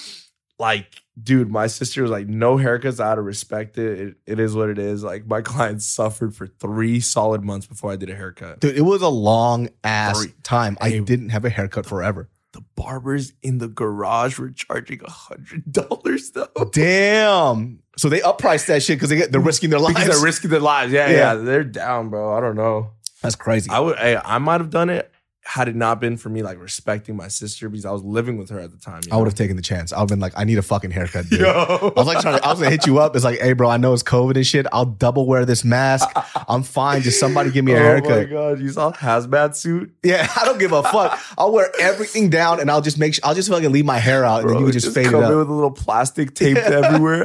like, 0.59 0.87
dude, 1.23 1.51
my 1.51 1.67
sister 1.69 2.03
was 2.03 2.11
like, 2.11 2.27
no 2.29 2.57
haircuts 2.57 2.99
out 3.01 3.19
of 3.19 3.25
respect 3.25 3.79
it. 3.79 4.01
it. 4.01 4.17
It 4.27 4.41
is 4.41 4.55
what 4.55 4.69
it 4.69 4.79
is. 4.79 5.03
Like 5.05 5.27
my 5.27 5.41
clients 5.53 5.87
suffered 5.87 6.35
for 6.35 6.47
three 6.47 7.01
solid 7.01 7.43
months 7.45 7.67
before 7.67 7.93
I 7.93 7.97
did 7.97 8.11
a 8.11 8.15
haircut. 8.17 8.61
Dude, 8.61 8.77
it 8.77 8.83
was 8.83 9.03
a 9.03 9.09
long 9.09 9.69
ass 9.85 10.23
Three. 10.23 10.35
time. 10.43 10.77
I 10.81 10.91
Hey. 10.91 11.01
didn't 11.01 11.29
have 11.31 11.45
a 11.45 11.51
haircut 11.51 11.87
forever. 11.87 12.29
The 12.53 12.63
barbers 12.77 13.33
in 13.43 13.59
the 13.59 13.67
garage 13.67 14.39
were 14.39 14.51
charging 14.51 15.01
a 15.05 15.11
hundred 15.11 15.73
dollars 15.73 16.31
though. 16.33 16.71
Damn. 16.73 17.81
So 17.97 18.09
they 18.09 18.21
uppriced 18.21 18.67
that 18.67 18.83
shit 18.83 18.97
because 18.97 19.09
they 19.11 19.17
get 19.17 19.33
they're 19.33 19.41
risking 19.41 19.71
their 19.71 19.81
lives. 19.81 19.95
Because 19.95 20.09
they're 20.17 20.25
risking 20.25 20.51
their 20.51 20.61
lives. 20.61 20.93
Yeah, 20.93 21.09
Yeah. 21.09 21.17
yeah, 21.17 21.35
They're 21.35 21.65
down, 21.65 22.11
bro. 22.11 22.37
I 22.37 22.41
don't 22.41 22.57
know. 22.57 22.91
That's 23.23 23.37
crazy. 23.37 23.71
I 23.71 23.81
would 23.81 23.97
I, 23.97 24.21
I 24.25 24.39
might 24.39 24.61
have 24.61 24.71
done 24.71 24.91
it 24.91 25.11
had 25.47 25.69
it 25.69 25.77
not 25.77 26.01
been 26.01 26.17
for 26.17 26.31
me 26.31 26.43
like 26.43 26.59
respecting 26.59 27.15
my 27.17 27.29
sister 27.29 27.69
because 27.69 27.85
I 27.85 27.91
was 27.91 28.03
living 28.03 28.39
with 28.39 28.49
her 28.49 28.59
at 28.59 28.71
the 28.71 28.79
time. 28.79 29.03
I 29.13 29.17
would 29.17 29.27
have 29.27 29.35
taken 29.35 29.57
the 29.57 29.63
chance. 29.63 29.93
I've 29.93 30.09
been 30.09 30.19
like, 30.19 30.33
I 30.37 30.45
need 30.45 30.57
a 30.57 30.63
fucking 30.63 30.91
haircut. 30.91 31.29
Dude. 31.29 31.41
Yo. 31.41 31.47
I 31.49 31.93
was 32.01 32.07
like 32.07 32.21
trying 32.21 32.39
to, 32.39 32.45
I 32.45 32.51
was 32.51 32.59
gonna 32.61 32.71
hit 32.71 32.87
you 32.87 32.99
up. 32.99 33.15
It's 33.15 33.25
like, 33.25 33.39
hey, 33.41 33.53
bro, 33.53 33.69
I 33.69 33.77
know 33.77 33.93
it's 33.93 34.03
COVID 34.03 34.37
and 34.37 34.47
shit. 34.47 34.67
I'll 34.73 34.87
double 34.87 35.27
wear 35.27 35.45
this 35.45 35.63
mask. 35.63 36.09
I'm 36.49 36.63
fine. 36.63 37.03
Just 37.03 37.21
somebody 37.21 37.51
give 37.51 37.65
me 37.65 37.73
a 37.73 37.79
haircut. 37.79 38.05
Oh 38.15 38.17
my 38.21 38.25
god, 38.25 38.61
you 38.61 38.71
saw 38.71 38.93
hazmat 38.93 39.55
suit? 39.55 39.95
Yeah, 40.03 40.27
I 40.41 40.45
don't 40.47 40.59
give 40.59 40.73
a 40.73 40.83
fuck. 40.83 41.21
I'll 41.37 41.53
wear 41.53 41.71
everything 41.79 42.31
down 42.31 42.61
and 42.61 42.71
I'll 42.71 42.81
just 42.81 42.99
make 42.99 43.15
sure 43.15 43.21
I'll 43.25 43.35
just 43.35 43.49
fucking 43.51 43.71
leave 43.71 43.85
my 43.85 43.99
hair 43.99 44.25
out 44.25 44.41
and 44.41 44.49
then 44.49 44.55
you 44.57 44.61
Bro, 44.61 44.67
would 44.67 44.73
just, 44.73 44.95
fade 44.95 45.07
it 45.09 45.15
up. 45.15 45.29
with 45.29 45.49
a 45.49 45.53
little 45.53 45.71
plastic 45.71 46.35
taped 46.35 46.59
everywhere. 46.61 47.25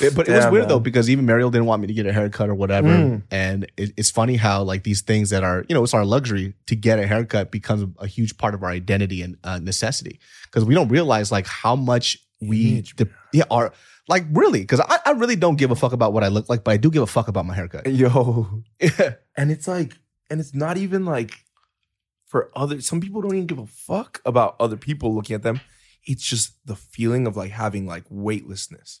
It- 0.00 0.14
but 0.14 0.28
it 0.28 0.32
was 0.32 0.44
weird 0.46 0.62
man. 0.62 0.68
though 0.68 0.80
because 0.80 1.08
even 1.10 1.26
Mariel 1.26 1.50
didn't 1.50 1.66
want 1.66 1.80
me 1.82 1.86
to 1.88 1.92
get 1.94 2.06
a 2.06 2.12
haircut 2.12 2.48
or 2.48 2.54
whatever. 2.54 2.88
Mm. 2.88 3.22
And 3.30 3.64
it, 3.76 3.92
it's 3.96 4.10
funny 4.10 4.36
how 4.36 4.62
like 4.62 4.82
these 4.82 5.02
things 5.02 5.30
that 5.30 5.44
are 5.44 5.64
you 5.68 5.74
know 5.74 5.82
it's 5.84 5.94
our 5.94 6.04
luxury 6.04 6.54
to 6.66 6.76
get 6.76 6.98
a 6.98 7.06
haircut 7.06 7.50
becomes 7.50 7.86
a 7.98 8.06
huge 8.06 8.36
part 8.38 8.54
of 8.54 8.62
our 8.62 8.70
identity 8.70 9.22
and 9.22 9.36
uh, 9.44 9.58
necessity 9.58 10.18
because 10.44 10.64
we 10.64 10.74
don't 10.74 10.88
realize 10.88 11.30
like 11.32 11.46
how 11.46 11.76
much 11.76 12.18
we 12.40 12.82
de- 12.96 13.06
yeah 13.32 13.44
are 13.50 13.72
like 14.08 14.24
really 14.32 14.60
because 14.60 14.80
I, 14.80 14.98
I 15.06 15.10
really 15.12 15.36
don't 15.36 15.56
give 15.56 15.70
a 15.70 15.76
fuck 15.76 15.92
about 15.92 16.12
what 16.12 16.22
I 16.24 16.28
look 16.28 16.48
like 16.48 16.62
but 16.64 16.72
I 16.72 16.76
do 16.76 16.90
give 16.90 17.02
a 17.02 17.06
fuck 17.06 17.28
about 17.28 17.46
my 17.46 17.54
haircut. 17.54 17.86
Yo. 17.90 18.62
Yeah. 18.80 19.14
And 19.36 19.50
it's 19.50 19.66
like, 19.66 19.96
and 20.30 20.40
it's 20.40 20.54
not 20.54 20.76
even 20.76 21.04
like 21.04 21.32
for 22.26 22.50
other 22.56 22.80
some 22.80 23.00
people 23.00 23.20
don't 23.22 23.34
even 23.34 23.46
give 23.46 23.58
a 23.58 23.66
fuck 23.66 24.20
about 24.24 24.56
other 24.58 24.76
people 24.76 25.14
looking 25.14 25.34
at 25.34 25.42
them. 25.42 25.60
It's 26.06 26.22
just 26.24 26.52
the 26.66 26.76
feeling 26.76 27.26
of 27.26 27.36
like 27.36 27.52
having 27.52 27.86
like 27.86 28.04
weightlessness. 28.10 29.00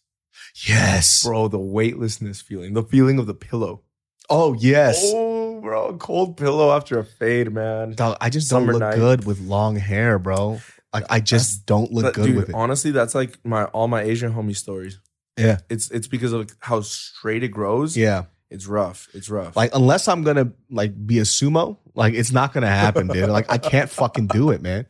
Yes. 0.66 1.22
Bro, 1.24 1.48
the 1.48 1.58
weightlessness 1.58 2.40
feeling, 2.40 2.74
the 2.74 2.82
feeling 2.82 3.18
of 3.18 3.26
the 3.26 3.34
pillow. 3.34 3.82
Oh 4.30 4.54
yes. 4.54 5.00
Oh, 5.04 5.60
bro, 5.60 5.96
cold 5.98 6.36
pillow 6.36 6.74
after 6.74 6.98
a 6.98 7.04
fade, 7.04 7.52
man. 7.52 7.92
Dog, 7.92 8.16
I 8.20 8.30
just 8.30 8.48
Summer 8.48 8.72
don't 8.72 8.80
look 8.80 8.90
night. 8.90 8.96
good 8.96 9.26
with 9.26 9.40
long 9.40 9.76
hair, 9.76 10.18
bro. 10.18 10.60
Like 10.92 11.04
I 11.10 11.20
just 11.20 11.66
don't 11.66 11.92
look 11.92 12.04
That- 12.04 12.14
good 12.14 12.26
dude, 12.26 12.36
with 12.36 12.48
it. 12.50 12.54
honestly, 12.54 12.90
that's 12.90 13.14
like 13.14 13.38
my 13.44 13.64
all 13.66 13.88
my 13.88 14.02
Asian 14.02 14.32
homie 14.32 14.56
stories. 14.56 14.98
Yeah. 15.36 15.58
It's 15.68 15.90
it's 15.90 16.06
because 16.06 16.32
of 16.32 16.48
how 16.60 16.80
straight 16.82 17.42
it 17.42 17.48
grows. 17.48 17.96
Yeah. 17.96 18.24
It's 18.50 18.66
rough. 18.66 19.08
It's 19.12 19.28
rough. 19.28 19.56
Like 19.56 19.74
unless 19.74 20.06
I'm 20.06 20.22
gonna 20.22 20.52
like 20.70 20.94
be 21.06 21.18
a 21.18 21.22
sumo, 21.22 21.78
like 21.94 22.14
it's 22.14 22.30
not 22.30 22.52
gonna 22.52 22.68
happen, 22.68 23.08
dude. 23.08 23.28
Like 23.28 23.50
I 23.50 23.58
can't 23.58 23.90
fucking 24.00 24.28
do 24.28 24.50
it, 24.50 24.62
man. 24.62 24.86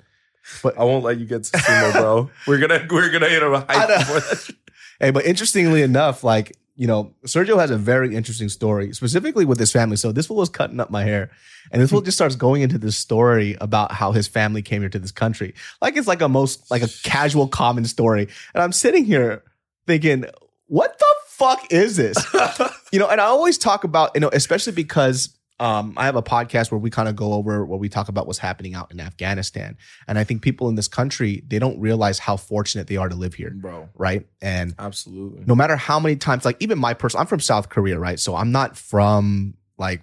But 0.63 0.79
I 0.79 0.85
won't 0.85 1.03
let 1.03 1.17
you 1.19 1.25
get 1.25 1.45
to 1.45 1.57
sumo, 1.59 1.93
bro. 1.95 2.31
we're 2.47 2.59
gonna 2.59 2.87
we're 2.91 3.11
gonna 3.11 3.29
hit 3.31 3.43
a 3.43 3.61
high 3.67 3.87
before 3.99 4.21
that. 4.21 4.55
Hey, 5.01 5.11
but 5.11 5.25
interestingly 5.25 5.83
enough, 5.83 6.25
like 6.25 6.57
you 6.77 6.89
know, 6.89 7.15
Sergio 7.25 7.59
has 7.59 7.71
a 7.71 7.77
very 7.77 8.17
interesting 8.17 8.49
story, 8.49 8.93
specifically 8.93 9.45
with 9.45 9.61
his 9.61 9.71
family. 9.71 9.97
So 9.97 10.11
this 10.11 10.27
fool 10.27 10.39
was 10.39 10.49
cutting 10.49 10.81
up 10.81 10.91
my 10.91 11.05
hair, 11.05 11.31
and 11.71 11.81
this 11.81 11.91
fool 11.91 12.01
just 12.01 12.17
starts 12.17 12.35
going 12.35 12.63
into 12.63 12.79
this 12.79 12.97
story 12.97 13.57
about 13.61 13.93
how 13.93 14.11
his 14.11 14.27
family 14.27 14.61
came 14.61 14.83
here 14.83 14.89
to 14.89 14.99
this 14.99 15.13
country, 15.13 15.55
like 15.81 15.97
it's 15.97 16.09
like 16.09 16.21
a 16.21 16.29
most 16.29 16.71
like 16.71 16.83
a 16.83 16.89
casual, 17.05 17.47
common 17.47 17.85
story. 17.85 18.29
And 18.55 18.63
I'm 18.63 18.73
sitting 18.73 19.05
here 19.05 19.45
thinking, 19.87 20.25
what 20.67 20.99
the 20.99 21.15
fuck 21.29 21.73
is 21.73 21.97
this? 21.97 22.17
you 22.93 22.99
know, 22.99 23.09
and 23.09 23.21
I 23.21 23.25
always 23.25 23.59
talk 23.59 23.85
about, 23.85 24.11
you 24.15 24.21
know, 24.21 24.31
especially 24.33 24.73
because 24.73 25.37
um, 25.61 25.95
I 25.97 26.07
have 26.07 26.17
a 26.17 26.23
podcast 26.23 26.73
where 26.73 26.79
we 26.79 26.91
kind 26.91 27.09
of 27.09 27.15
go 27.15 27.33
over 27.33 27.65
where 27.65 27.79
we 27.79 27.89
talk 27.89 28.09
about 28.09 28.27
what's 28.27 28.39
happening 28.39 28.75
out 28.75 28.91
in 28.91 28.99
Afghanistan. 28.99 29.77
And 30.09 30.19
I 30.19 30.25
think 30.25 30.43
people 30.43 30.69
in 30.69 30.75
this 30.75 30.89
country, 30.89 31.45
they 31.47 31.61
don't 31.61 31.79
realize 31.79 32.19
how 32.19 32.37
fortunate 32.37 32.89
they 32.89 32.97
are 32.97 33.09
to 33.09 33.15
live 33.15 33.35
here. 33.35 33.51
bro. 33.51 33.89
Right. 33.95 34.27
And 34.43 34.75
Absolutely. 34.79 35.45
no 35.47 35.55
matter 35.55 35.77
how 35.77 36.01
many 36.01 36.17
times, 36.17 36.45
like 36.45 36.57
even 36.61 36.79
my 36.79 36.95
person, 36.95 37.21
I'm 37.21 37.27
from 37.27 37.41
South 37.41 37.69
Korea, 37.69 37.99
right? 37.99 38.19
So 38.19 38.35
I'm 38.35 38.51
not 38.51 38.77
from 38.77 39.55
like 39.79 40.03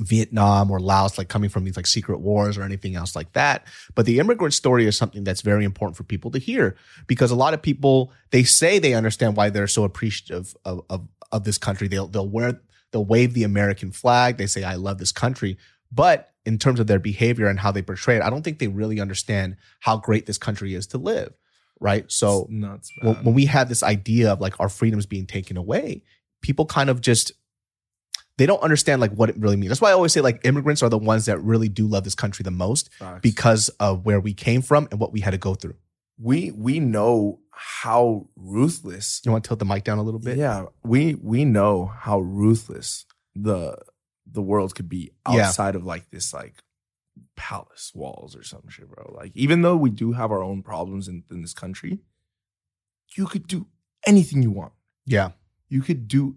Vietnam 0.00 0.70
or 0.70 0.80
Laos, 0.80 1.16
like 1.16 1.28
coming 1.28 1.48
from 1.48 1.64
these 1.64 1.76
like 1.76 1.86
secret 1.86 2.20
wars 2.20 2.58
or 2.58 2.62
anything 2.62 2.96
else 2.96 3.16
like 3.16 3.32
that. 3.32 3.66
But 3.94 4.06
the 4.06 4.18
immigrant 4.18 4.52
story 4.52 4.86
is 4.86 4.96
something 4.96 5.24
that's 5.24 5.40
very 5.40 5.64
important 5.64 5.96
for 5.96 6.04
people 6.04 6.30
to 6.32 6.38
hear 6.38 6.76
because 7.06 7.30
a 7.30 7.36
lot 7.36 7.54
of 7.54 7.62
people 7.62 8.12
they 8.30 8.42
say 8.42 8.78
they 8.78 8.94
understand 8.94 9.36
why 9.36 9.50
they're 9.50 9.66
so 9.66 9.84
appreciative 9.84 10.54
of 10.64 10.84
of, 10.90 11.08
of 11.32 11.44
this 11.44 11.58
country. 11.58 11.88
They'll 11.88 12.08
they'll 12.08 12.28
wear 12.28 12.60
they'll 12.94 13.04
wave 13.04 13.34
the 13.34 13.42
American 13.42 13.90
flag. 13.90 14.36
They 14.36 14.46
say 14.46 14.62
I 14.62 14.76
love 14.76 14.98
this 14.98 15.10
country, 15.10 15.58
but 15.90 16.30
in 16.46 16.58
terms 16.58 16.78
of 16.78 16.86
their 16.86 17.00
behavior 17.00 17.48
and 17.48 17.58
how 17.58 17.72
they 17.72 17.82
portray 17.82 18.16
it, 18.16 18.22
I 18.22 18.30
don't 18.30 18.42
think 18.42 18.60
they 18.60 18.68
really 18.68 19.00
understand 19.00 19.56
how 19.80 19.96
great 19.96 20.26
this 20.26 20.38
country 20.38 20.74
is 20.74 20.86
to 20.88 20.98
live. 20.98 21.34
Right. 21.80 22.10
So 22.10 22.46
nuts, 22.48 22.90
when, 23.02 23.16
when 23.16 23.34
we 23.34 23.46
have 23.46 23.68
this 23.68 23.82
idea 23.82 24.32
of 24.32 24.40
like 24.40 24.58
our 24.60 24.68
freedoms 24.68 25.06
being 25.06 25.26
taken 25.26 25.56
away, 25.56 26.02
people 26.40 26.66
kind 26.66 26.88
of 26.88 27.00
just 27.00 27.32
they 28.38 28.46
don't 28.46 28.62
understand 28.62 29.00
like 29.00 29.12
what 29.12 29.28
it 29.28 29.36
really 29.38 29.56
means. 29.56 29.70
That's 29.70 29.80
why 29.80 29.90
I 29.90 29.94
always 29.94 30.12
say 30.12 30.20
like 30.20 30.40
immigrants 30.44 30.82
are 30.82 30.88
the 30.88 30.98
ones 30.98 31.26
that 31.26 31.42
really 31.42 31.68
do 31.68 31.88
love 31.88 32.04
this 32.04 32.14
country 32.14 32.44
the 32.44 32.52
most 32.52 32.92
Facts. 32.94 33.20
because 33.22 33.70
of 33.80 34.06
where 34.06 34.20
we 34.20 34.34
came 34.34 34.62
from 34.62 34.86
and 34.92 35.00
what 35.00 35.12
we 35.12 35.20
had 35.20 35.32
to 35.32 35.38
go 35.38 35.54
through. 35.54 35.74
we 36.16 36.52
we 36.52 36.78
know 36.78 37.40
how 37.56 38.26
ruthless 38.36 39.20
You 39.24 39.32
want 39.32 39.44
to 39.44 39.48
tilt 39.48 39.58
the 39.60 39.64
mic 39.64 39.84
down 39.84 39.98
a 39.98 40.02
little 40.02 40.20
bit? 40.20 40.36
Yeah, 40.36 40.66
we 40.82 41.14
we 41.14 41.44
know 41.44 41.86
how 41.86 42.20
ruthless 42.20 43.06
the 43.34 43.78
the 44.26 44.42
world 44.42 44.74
could 44.74 44.88
be 44.88 45.12
Yeah. 45.30 45.46
outside 45.46 45.74
of 45.76 45.84
like 45.84 46.10
this 46.10 46.32
like 46.34 46.62
palace 47.36 47.92
walls 47.94 48.34
or 48.36 48.42
some 48.42 48.68
shit, 48.68 48.88
bro. 48.88 49.12
Like 49.16 49.32
even 49.34 49.62
though 49.62 49.76
we 49.76 49.90
do 49.90 50.12
have 50.12 50.30
our 50.32 50.42
own 50.42 50.62
problems 50.62 51.08
in, 51.08 51.24
in 51.30 51.42
this 51.42 51.54
country, 51.54 52.00
you 53.16 53.26
could 53.26 53.46
do 53.46 53.66
anything 54.06 54.42
you 54.42 54.50
want. 54.50 54.72
Yeah. 55.06 55.30
You 55.68 55.82
could 55.82 56.08
do 56.08 56.36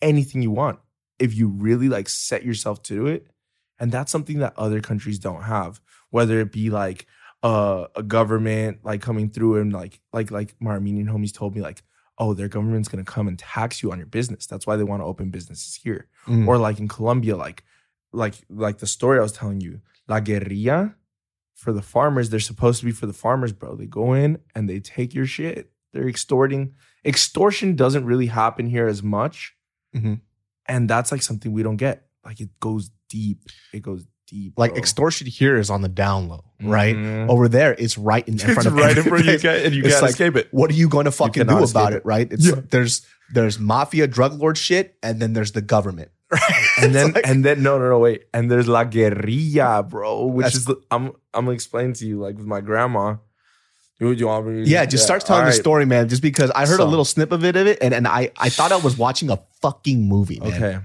anything 0.00 0.42
you 0.42 0.50
want 0.50 0.78
if 1.18 1.34
you 1.34 1.48
really 1.48 1.88
like 1.88 2.08
set 2.08 2.44
yourself 2.44 2.82
to 2.84 2.94
do 2.94 3.06
it. 3.06 3.26
And 3.78 3.90
that's 3.90 4.12
something 4.12 4.38
that 4.38 4.54
other 4.56 4.80
countries 4.80 5.18
don't 5.18 5.42
have, 5.42 5.80
whether 6.10 6.40
it 6.40 6.52
be 6.52 6.70
like 6.70 7.06
uh, 7.44 7.86
a 7.94 8.02
government 8.02 8.78
like 8.84 9.02
coming 9.02 9.28
through 9.28 9.60
and 9.60 9.72
like 9.72 10.00
like 10.12 10.30
like 10.30 10.56
my 10.60 10.70
Armenian 10.70 11.06
homies 11.06 11.32
told 11.32 11.54
me 11.54 11.60
like, 11.60 11.82
oh, 12.18 12.32
their 12.32 12.48
government's 12.48 12.88
gonna 12.88 13.04
come 13.04 13.28
and 13.28 13.38
tax 13.38 13.82
you 13.82 13.92
on 13.92 13.98
your 13.98 14.06
business. 14.06 14.46
That's 14.46 14.66
why 14.66 14.76
they 14.76 14.82
want 14.82 15.02
to 15.02 15.06
open 15.06 15.30
businesses 15.30 15.74
here. 15.74 16.08
Mm. 16.26 16.48
Or 16.48 16.56
like 16.56 16.80
in 16.80 16.88
Colombia, 16.88 17.36
like 17.36 17.62
like 18.12 18.34
like 18.48 18.78
the 18.78 18.86
story 18.86 19.18
I 19.18 19.22
was 19.22 19.32
telling 19.32 19.60
you, 19.60 19.82
La 20.08 20.20
Guerrilla 20.20 20.96
for 21.54 21.72
the 21.72 21.82
farmers, 21.82 22.30
they're 22.30 22.40
supposed 22.40 22.80
to 22.80 22.86
be 22.86 22.92
for 22.92 23.06
the 23.06 23.12
farmers, 23.12 23.52
bro. 23.52 23.76
They 23.76 23.86
go 23.86 24.14
in 24.14 24.38
and 24.54 24.68
they 24.68 24.80
take 24.80 25.14
your 25.14 25.26
shit. 25.26 25.70
They're 25.92 26.08
extorting. 26.08 26.74
Extortion 27.04 27.76
doesn't 27.76 28.06
really 28.06 28.26
happen 28.26 28.66
here 28.66 28.86
as 28.86 29.02
much. 29.02 29.54
Mhm. 29.94 30.20
And 30.66 30.88
that's 30.88 31.12
like 31.12 31.22
something 31.22 31.52
we 31.52 31.62
don't 31.62 31.76
get. 31.76 32.06
Like 32.24 32.40
it 32.40 32.58
goes 32.58 32.90
deep. 33.10 33.42
It 33.72 33.82
goes 33.82 34.06
deep. 34.26 34.54
like 34.58 34.72
bro. 34.72 34.78
extortion 34.78 35.26
here 35.26 35.56
is 35.56 35.70
on 35.70 35.82
the 35.82 35.88
down 35.88 36.28
low, 36.28 36.44
right? 36.62 36.94
Mhm. 36.96 37.28
Over 37.28 37.48
there, 37.48 37.74
it's 37.78 37.96
right 37.98 38.26
in, 38.26 38.34
in 38.34 38.38
front 38.40 38.58
it's 38.58 38.66
of 38.66 38.74
right 38.74 38.96
in 38.96 39.02
front 39.04 39.20
of 39.20 39.26
you, 39.26 39.32
everybody's- 39.34 39.66
and 39.66 39.74
you 39.74 39.82
It's 39.84 39.92
can't 39.94 40.02
like, 40.02 40.10
escape 40.10 40.36
it. 40.36 40.48
What 40.50 40.70
are 40.70 40.74
you 40.74 40.88
going 40.88 41.04
to 41.06 41.10
fucking 41.12 41.46
do 41.46 41.58
about 41.64 41.92
it, 41.92 41.96
it. 41.96 42.06
right? 42.06 42.30
It's 42.30 42.46
Yeah. 42.46 42.60
there's 42.70 43.02
there's 43.32 43.58
mafia 43.58 44.06
drug 44.06 44.38
lord 44.38 44.58
shit, 44.58 44.96
and 45.02 45.20
then 45.20 45.32
there's 45.32 45.52
the 45.52 45.62
government, 45.62 46.10
right? 46.30 46.40
And 46.82 46.94
then 46.94 47.12
like- 47.12 47.26
and 47.26 47.44
then 47.44 47.62
no 47.62 47.78
no 47.78 47.88
no 47.88 47.98
wait 47.98 48.24
and 48.34 48.50
there's 48.50 48.68
La 48.68 48.84
Guerrilla, 48.84 49.82
bro, 49.82 50.26
which 50.26 50.54
is 50.54 50.64
the, 50.66 50.76
I'm 50.90 51.06
I'm 51.32 51.44
gonna 51.46 51.50
explain 51.52 51.92
to 51.94 52.06
you 52.06 52.20
like 52.20 52.36
with 52.36 52.46
my 52.46 52.60
grandma. 52.60 53.16
You, 54.00 54.10
you 54.10 54.26
want 54.26 54.46
me? 54.48 54.64
Yeah, 54.64 54.84
just 54.86 55.04
start 55.04 55.24
telling 55.24 55.44
the 55.46 55.52
story, 55.52 55.86
man. 55.86 56.08
Just 56.08 56.20
because 56.20 56.50
I 56.50 56.66
heard 56.66 56.80
a 56.80 56.84
little 56.84 57.04
snip 57.04 57.30
of 57.30 57.44
it 57.44 57.54
of 57.56 57.66
it, 57.68 57.78
and, 57.80 57.94
and 57.94 58.08
I 58.08 58.30
I 58.36 58.48
thought 58.48 58.72
I 58.72 58.76
was 58.76 58.98
watching 58.98 59.30
a 59.30 59.38
fucking 59.62 60.08
movie, 60.08 60.40
man. 60.40 60.52
Okay. 60.52 60.78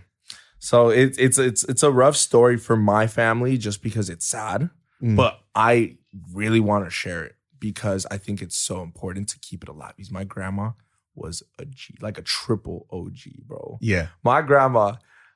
So 0.60 0.90
it's 0.90 1.18
it's 1.18 1.38
it's 1.38 1.64
it's 1.64 1.84
a 1.84 1.92
rough 1.92 2.16
story 2.18 2.58
for 2.58 2.76
my 2.76 3.08
family 3.08 3.58
just 3.58 3.82
because 3.82 4.10
it's 4.10 4.26
sad, 4.26 4.70
Mm. 5.02 5.16
but 5.16 5.40
I 5.56 5.96
really 6.34 6.60
want 6.60 6.84
to 6.86 6.90
share 6.92 7.24
it 7.24 7.36
because 7.60 8.06
I 8.12 8.18
think 8.18 8.42
it's 8.42 8.58
so 8.58 8.82
important 8.82 9.30
to 9.30 9.40
keep 9.40 9.64
it 9.64 9.70
alive. 9.70 9.94
Because 9.96 10.12
my 10.12 10.26
grandma 10.26 10.72
was 11.16 11.42
a 11.58 11.66
G, 11.66 11.96
like 12.02 12.18
a 12.18 12.22
triple 12.22 12.86
OG, 12.92 13.46
bro. 13.48 13.78
Yeah. 13.82 14.08
My 14.24 14.42
grandma, 14.42 14.96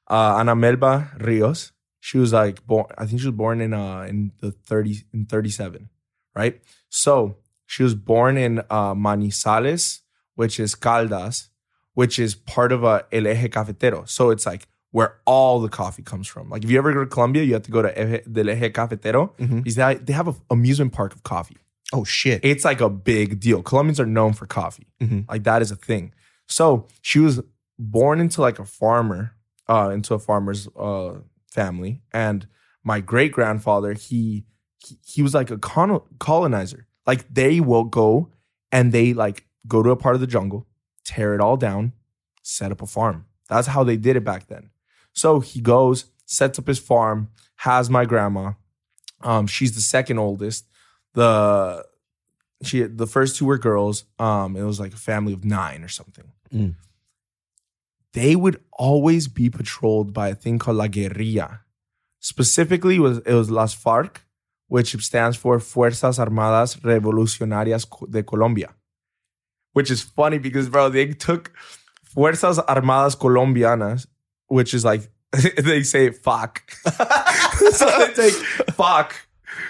uh, 0.09 0.35
Ana 0.39 0.55
Melba 0.55 1.11
Rios, 1.19 1.71
she 2.01 2.17
was 2.17 2.33
like 2.33 2.65
born. 2.67 2.87
I 2.97 3.05
think 3.05 3.21
she 3.21 3.27
was 3.27 3.35
born 3.35 3.61
in 3.61 3.73
uh 3.73 4.01
in 4.01 4.33
the 4.41 4.51
thirty 4.51 5.05
in 5.13 5.25
thirty 5.25 5.49
seven, 5.49 5.89
right? 6.35 6.59
So 6.89 7.37
she 7.65 7.83
was 7.83 7.95
born 7.95 8.37
in 8.37 8.59
uh, 8.69 8.93
Manizales, 8.93 10.01
which 10.35 10.59
is 10.59 10.75
Caldas, 10.75 11.47
which 11.93 12.19
is 12.19 12.35
part 12.35 12.71
of 12.73 12.83
a 12.83 13.05
El 13.13 13.23
Eje 13.23 13.49
Cafetero. 13.49 14.07
So 14.09 14.29
it's 14.29 14.45
like 14.45 14.67
where 14.93 15.09
all 15.25 15.59
the 15.59 15.69
coffee 15.69 16.03
comes 16.03 16.27
from. 16.27 16.49
Like 16.49 16.63
if 16.63 16.69
you 16.71 16.77
ever 16.77 16.93
go 16.93 17.01
to 17.01 17.09
Colombia, 17.17 17.43
you 17.43 17.53
have 17.53 17.63
to 17.63 17.71
go 17.71 17.81
to 17.81 17.91
Eje, 17.93 18.31
del 18.31 18.45
Eje 18.55 18.71
Cafetero 18.71 19.23
Mhm. 19.37 19.63
because 19.63 19.75
they, 19.75 19.95
they 19.95 20.13
have 20.13 20.27
an 20.27 20.35
amusement 20.49 20.93
park 20.93 21.13
of 21.15 21.21
coffee. 21.23 21.57
Oh 21.91 22.03
shit. 22.05 22.39
It's 22.43 22.63
like 22.63 22.79
a 22.81 22.89
big 22.89 23.39
deal. 23.39 23.61
Colombians 23.63 23.99
are 23.99 24.05
known 24.17 24.33
for 24.33 24.45
coffee. 24.45 24.87
Mhm. 25.01 25.27
Like 25.29 25.43
that 25.43 25.61
is 25.61 25.71
a 25.71 25.75
thing. 25.75 26.13
So 26.47 26.87
she 27.01 27.19
was 27.19 27.41
born 27.79 28.19
into 28.19 28.41
like 28.41 28.59
a 28.59 28.65
farmer, 28.65 29.21
uh, 29.67 29.89
into 29.93 30.13
a 30.13 30.19
farmer's 30.19 30.67
uh 30.77 31.15
family. 31.51 32.01
And 32.13 32.47
my 32.83 32.99
great 32.99 33.31
grandfather, 33.31 33.93
he, 33.93 34.45
he 34.85 34.99
he 35.13 35.21
was 35.23 35.33
like 35.33 35.49
a 35.51 35.57
con- 35.57 36.01
colonizer. 36.19 36.85
Like 37.07 37.21
they 37.33 37.59
will 37.59 37.85
go 37.85 38.29
and 38.71 38.91
they 38.91 39.13
like 39.13 39.45
go 39.67 39.81
to 39.81 39.89
a 39.89 39.95
part 39.95 40.15
of 40.15 40.21
the 40.21 40.27
jungle, 40.27 40.67
tear 41.03 41.33
it 41.35 41.41
all 41.41 41.57
down, 41.57 41.93
set 42.43 42.71
up 42.71 42.81
a 42.81 42.85
farm. 42.87 43.25
That's 43.49 43.67
how 43.67 43.83
they 43.83 43.97
did 43.97 44.15
it 44.15 44.23
back 44.23 44.47
then. 44.47 44.69
So 45.13 45.39
he 45.39 45.61
goes, 45.61 46.05
sets 46.25 46.59
up 46.59 46.67
his 46.67 46.79
farm, 46.79 47.29
has 47.57 47.89
my 47.89 48.05
grandma, 48.05 48.53
Um, 49.21 49.47
she's 49.47 49.73
the 49.73 49.81
second 49.81 50.17
oldest. 50.19 50.65
The 51.13 51.85
she 52.63 52.83
the 52.83 53.07
first 53.07 53.37
two 53.37 53.45
were 53.45 53.57
girls. 53.57 54.05
Um, 54.19 54.57
it 54.57 54.63
was 54.63 54.79
like 54.79 54.93
a 54.93 54.97
family 54.97 55.33
of 55.33 55.45
nine 55.45 55.83
or 55.83 55.87
something. 55.87 56.25
Mm. 56.53 56.75
They 58.13 58.35
would 58.35 58.61
always 58.71 59.27
be 59.27 59.49
patrolled 59.49 60.13
by 60.13 60.29
a 60.29 60.35
thing 60.35 60.59
called 60.59 60.77
la 60.77 60.87
guerrilla. 60.87 61.61
Specifically, 62.19 62.95
it 62.95 62.99
was 62.99 63.17
it 63.19 63.33
was 63.33 63.49
las 63.49 63.73
FARC, 63.75 64.17
which 64.67 64.95
stands 65.03 65.37
for 65.37 65.59
Fuerzas 65.59 66.19
Armadas 66.19 66.75
Revolucionarias 66.83 67.85
de 68.09 68.23
Colombia. 68.23 68.69
Which 69.73 69.89
is 69.89 70.01
funny 70.01 70.37
because 70.37 70.69
bro, 70.69 70.89
they 70.89 71.07
took 71.13 71.51
Fuerzas 72.03 72.59
Armadas 72.59 73.15
Colombianas, 73.15 74.07
which 74.53 74.73
is 74.73 74.85
like 74.85 75.09
they 75.57 75.83
say 75.83 76.11
fuck. 76.11 76.61
so 77.71 77.85
they 77.85 78.13
take 78.13 78.33
fuck, 78.75 79.15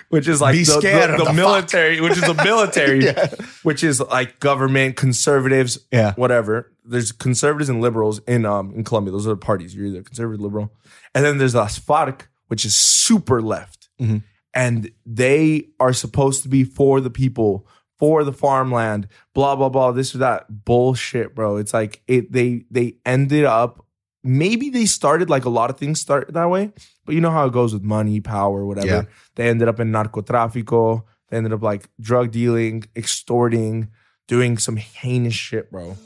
which 0.10 0.28
is 0.28 0.42
like 0.42 0.54
Be 0.54 0.64
the, 0.64 0.74
the, 0.80 1.16
the 1.18 1.24
the 1.26 1.34
military, 1.34 2.02
which 2.02 2.18
is 2.18 2.22
the 2.24 2.34
military, 2.44 3.04
Yeah. 3.06 3.28
which 3.64 3.84
is 3.84 4.00
like 4.02 4.40
government, 4.40 4.96
conservatives, 4.98 5.80
Yeah. 5.92 6.14
whatever. 6.16 6.72
There's 6.86 7.12
conservatives 7.14 7.70
and 7.70 7.82
liberals 7.82 8.20
in 8.28 8.46
um 8.46 8.74
in 8.76 8.84
Colombia. 8.84 9.12
Those 9.12 9.26
are 9.28 9.32
the 9.32 9.38
parties. 9.38 9.74
You're 9.76 9.86
either 9.88 10.04
conservative, 10.04 10.42
liberal, 10.42 10.74
and 11.16 11.24
then 11.26 11.38
there's 11.38 11.56
Las 11.56 11.80
FARC, 11.80 12.28
which 12.48 12.66
is 12.66 12.76
super 12.76 13.42
left, 13.42 13.88
Mhm. 14.02 14.24
and 14.54 14.92
they 15.06 15.70
are 15.80 15.94
supposed 15.94 16.44
to 16.44 16.50
be 16.50 16.66
for 16.66 17.00
the 17.00 17.10
people, 17.10 17.66
for 18.00 18.26
the 18.26 18.34
farmland, 18.34 19.08
blah 19.34 19.56
blah 19.56 19.70
blah, 19.70 19.92
this 19.94 20.14
or 20.14 20.18
that 20.18 20.66
bullshit, 20.66 21.34
bro. 21.36 21.56
It's 21.56 21.74
like 21.74 22.02
it. 22.08 22.32
They 22.34 22.66
they 22.70 22.98
ended 23.06 23.46
up. 23.46 23.83
Maybe 24.24 24.70
they 24.70 24.86
started 24.86 25.30
like 25.30 25.46
a 25.46 25.50
lot 25.50 25.70
of 25.70 25.78
things 25.78 26.00
start 26.00 26.34
that 26.34 26.50
way, 26.50 26.72
but 27.06 27.14
you 27.14 27.22
know 27.22 27.32
how 27.32 27.46
it 27.46 27.54
goes 27.54 27.74
with 27.74 27.84
money, 27.84 28.22
power, 28.22 28.66
whatever. 28.66 28.88
Yeah. 28.88 29.04
They 29.36 29.50
ended 29.50 29.68
up 29.68 29.80
in 29.80 29.92
narcotráfico. 29.92 31.04
They 31.30 31.38
ended 31.38 31.52
up 31.52 31.62
like 31.62 31.90
drug 32.00 32.32
dealing, 32.32 32.86
extorting, 32.96 33.90
doing 34.28 34.58
some 34.58 34.78
heinous 34.78 35.34
shit, 35.34 35.72
bro. 35.72 35.98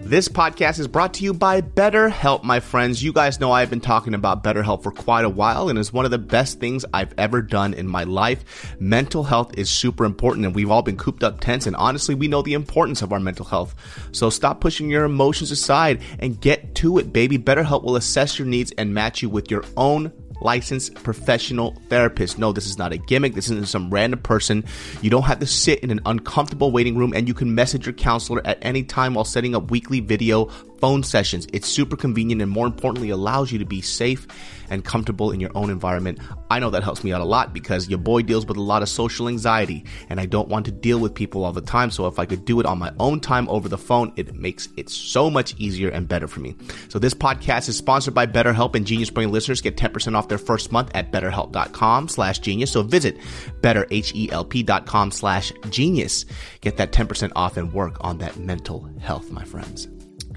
This 0.00 0.28
podcast 0.28 0.78
is 0.78 0.86
brought 0.86 1.14
to 1.14 1.24
you 1.24 1.34
by 1.34 1.60
BetterHelp, 1.60 2.44
my 2.44 2.60
friends. 2.60 3.02
You 3.02 3.12
guys 3.12 3.40
know 3.40 3.50
I've 3.50 3.68
been 3.68 3.80
talking 3.80 4.14
about 4.14 4.44
BetterHelp 4.44 4.84
for 4.84 4.92
quite 4.92 5.24
a 5.24 5.28
while, 5.28 5.68
and 5.68 5.78
it's 5.78 5.92
one 5.92 6.04
of 6.04 6.12
the 6.12 6.18
best 6.18 6.60
things 6.60 6.84
I've 6.94 7.12
ever 7.18 7.42
done 7.42 7.74
in 7.74 7.86
my 7.86 8.04
life. 8.04 8.74
Mental 8.80 9.24
health 9.24 9.58
is 9.58 9.68
super 9.68 10.04
important, 10.04 10.46
and 10.46 10.54
we've 10.54 10.70
all 10.70 10.82
been 10.82 10.96
cooped 10.96 11.24
up 11.24 11.40
tense, 11.40 11.66
and 11.66 11.76
honestly, 11.76 12.14
we 12.14 12.28
know 12.28 12.42
the 12.42 12.54
importance 12.54 13.02
of 13.02 13.12
our 13.12 13.20
mental 13.20 13.44
health. 13.44 13.74
So 14.12 14.30
stop 14.30 14.60
pushing 14.60 14.88
your 14.88 15.04
emotions 15.04 15.50
aside 15.50 16.00
and 16.20 16.40
get 16.40 16.76
to 16.76 16.98
it, 16.98 17.12
baby. 17.12 17.36
BetterHelp 17.36 17.82
will 17.82 17.96
assess 17.96 18.38
your 18.38 18.48
needs 18.48 18.72
and 18.78 18.94
match 18.94 19.20
you 19.20 19.28
with 19.28 19.50
your 19.50 19.64
own 19.76 20.12
licensed 20.40 20.94
professional 20.94 21.76
therapist. 21.88 22.38
No, 22.38 22.52
this 22.52 22.66
is 22.66 22.78
not 22.78 22.92
a 22.92 22.96
gimmick. 22.96 23.34
This 23.34 23.50
isn't 23.50 23.68
some 23.68 23.90
random 23.90 24.20
person. 24.20 24.64
You 25.02 25.10
don't 25.10 25.22
have 25.22 25.40
to 25.40 25.46
sit 25.46 25.80
in 25.80 25.90
an 25.90 26.00
uncomfortable 26.06 26.70
waiting 26.70 26.96
room 26.96 27.12
and 27.14 27.26
you 27.26 27.34
can 27.34 27.54
message 27.54 27.86
your 27.86 27.92
counselor 27.94 28.40
at 28.46 28.58
any 28.62 28.82
time 28.82 29.14
while 29.14 29.24
setting 29.24 29.54
up 29.54 29.70
weekly 29.70 30.00
video 30.00 30.50
phone 30.80 31.02
sessions. 31.02 31.46
It's 31.52 31.68
super 31.68 31.96
convenient 31.96 32.42
and 32.42 32.50
more 32.50 32.66
importantly 32.66 33.10
allows 33.10 33.52
you 33.52 33.58
to 33.58 33.64
be 33.64 33.80
safe 33.80 34.26
and 34.70 34.84
comfortable 34.84 35.30
in 35.30 35.40
your 35.40 35.50
own 35.54 35.70
environment. 35.70 36.18
I 36.50 36.58
know 36.58 36.70
that 36.70 36.82
helps 36.82 37.04
me 37.04 37.12
out 37.12 37.20
a 37.20 37.24
lot 37.24 37.52
because 37.52 37.88
your 37.88 37.98
boy 37.98 38.22
deals 38.22 38.46
with 38.46 38.56
a 38.56 38.62
lot 38.62 38.82
of 38.82 38.88
social 38.88 39.28
anxiety 39.28 39.84
and 40.08 40.20
I 40.20 40.26
don't 40.26 40.48
want 40.48 40.66
to 40.66 40.72
deal 40.72 40.98
with 40.98 41.14
people 41.14 41.44
all 41.44 41.52
the 41.52 41.60
time. 41.60 41.90
So 41.90 42.06
if 42.06 42.18
I 42.18 42.26
could 42.26 42.44
do 42.44 42.60
it 42.60 42.66
on 42.66 42.78
my 42.78 42.92
own 42.98 43.20
time 43.20 43.48
over 43.48 43.68
the 43.68 43.78
phone, 43.78 44.12
it 44.16 44.34
makes 44.34 44.68
it 44.76 44.88
so 44.90 45.30
much 45.30 45.54
easier 45.58 45.88
and 45.88 46.08
better 46.08 46.28
for 46.28 46.40
me. 46.40 46.56
So 46.88 46.98
this 46.98 47.14
podcast 47.14 47.68
is 47.68 47.76
sponsored 47.76 48.14
by 48.14 48.26
BetterHelp 48.26 48.74
and 48.74 48.86
Genius 48.86 49.10
Brain 49.10 49.32
listeners 49.32 49.60
get 49.60 49.76
10% 49.76 50.14
off 50.16 50.28
their 50.28 50.38
first 50.38 50.72
month 50.72 50.90
at 50.94 51.12
betterhelp.com 51.12 52.08
slash 52.08 52.38
genius. 52.38 52.72
So 52.72 52.82
visit 52.82 53.16
betterhelp.com 53.60 55.10
slash 55.10 55.52
genius. 55.70 56.24
Get 56.60 56.76
that 56.76 56.92
10% 56.92 57.32
off 57.36 57.56
and 57.56 57.72
work 57.72 57.96
on 58.00 58.18
that 58.18 58.36
mental 58.36 58.88
health, 59.00 59.30
my 59.30 59.44
friends. 59.44 59.88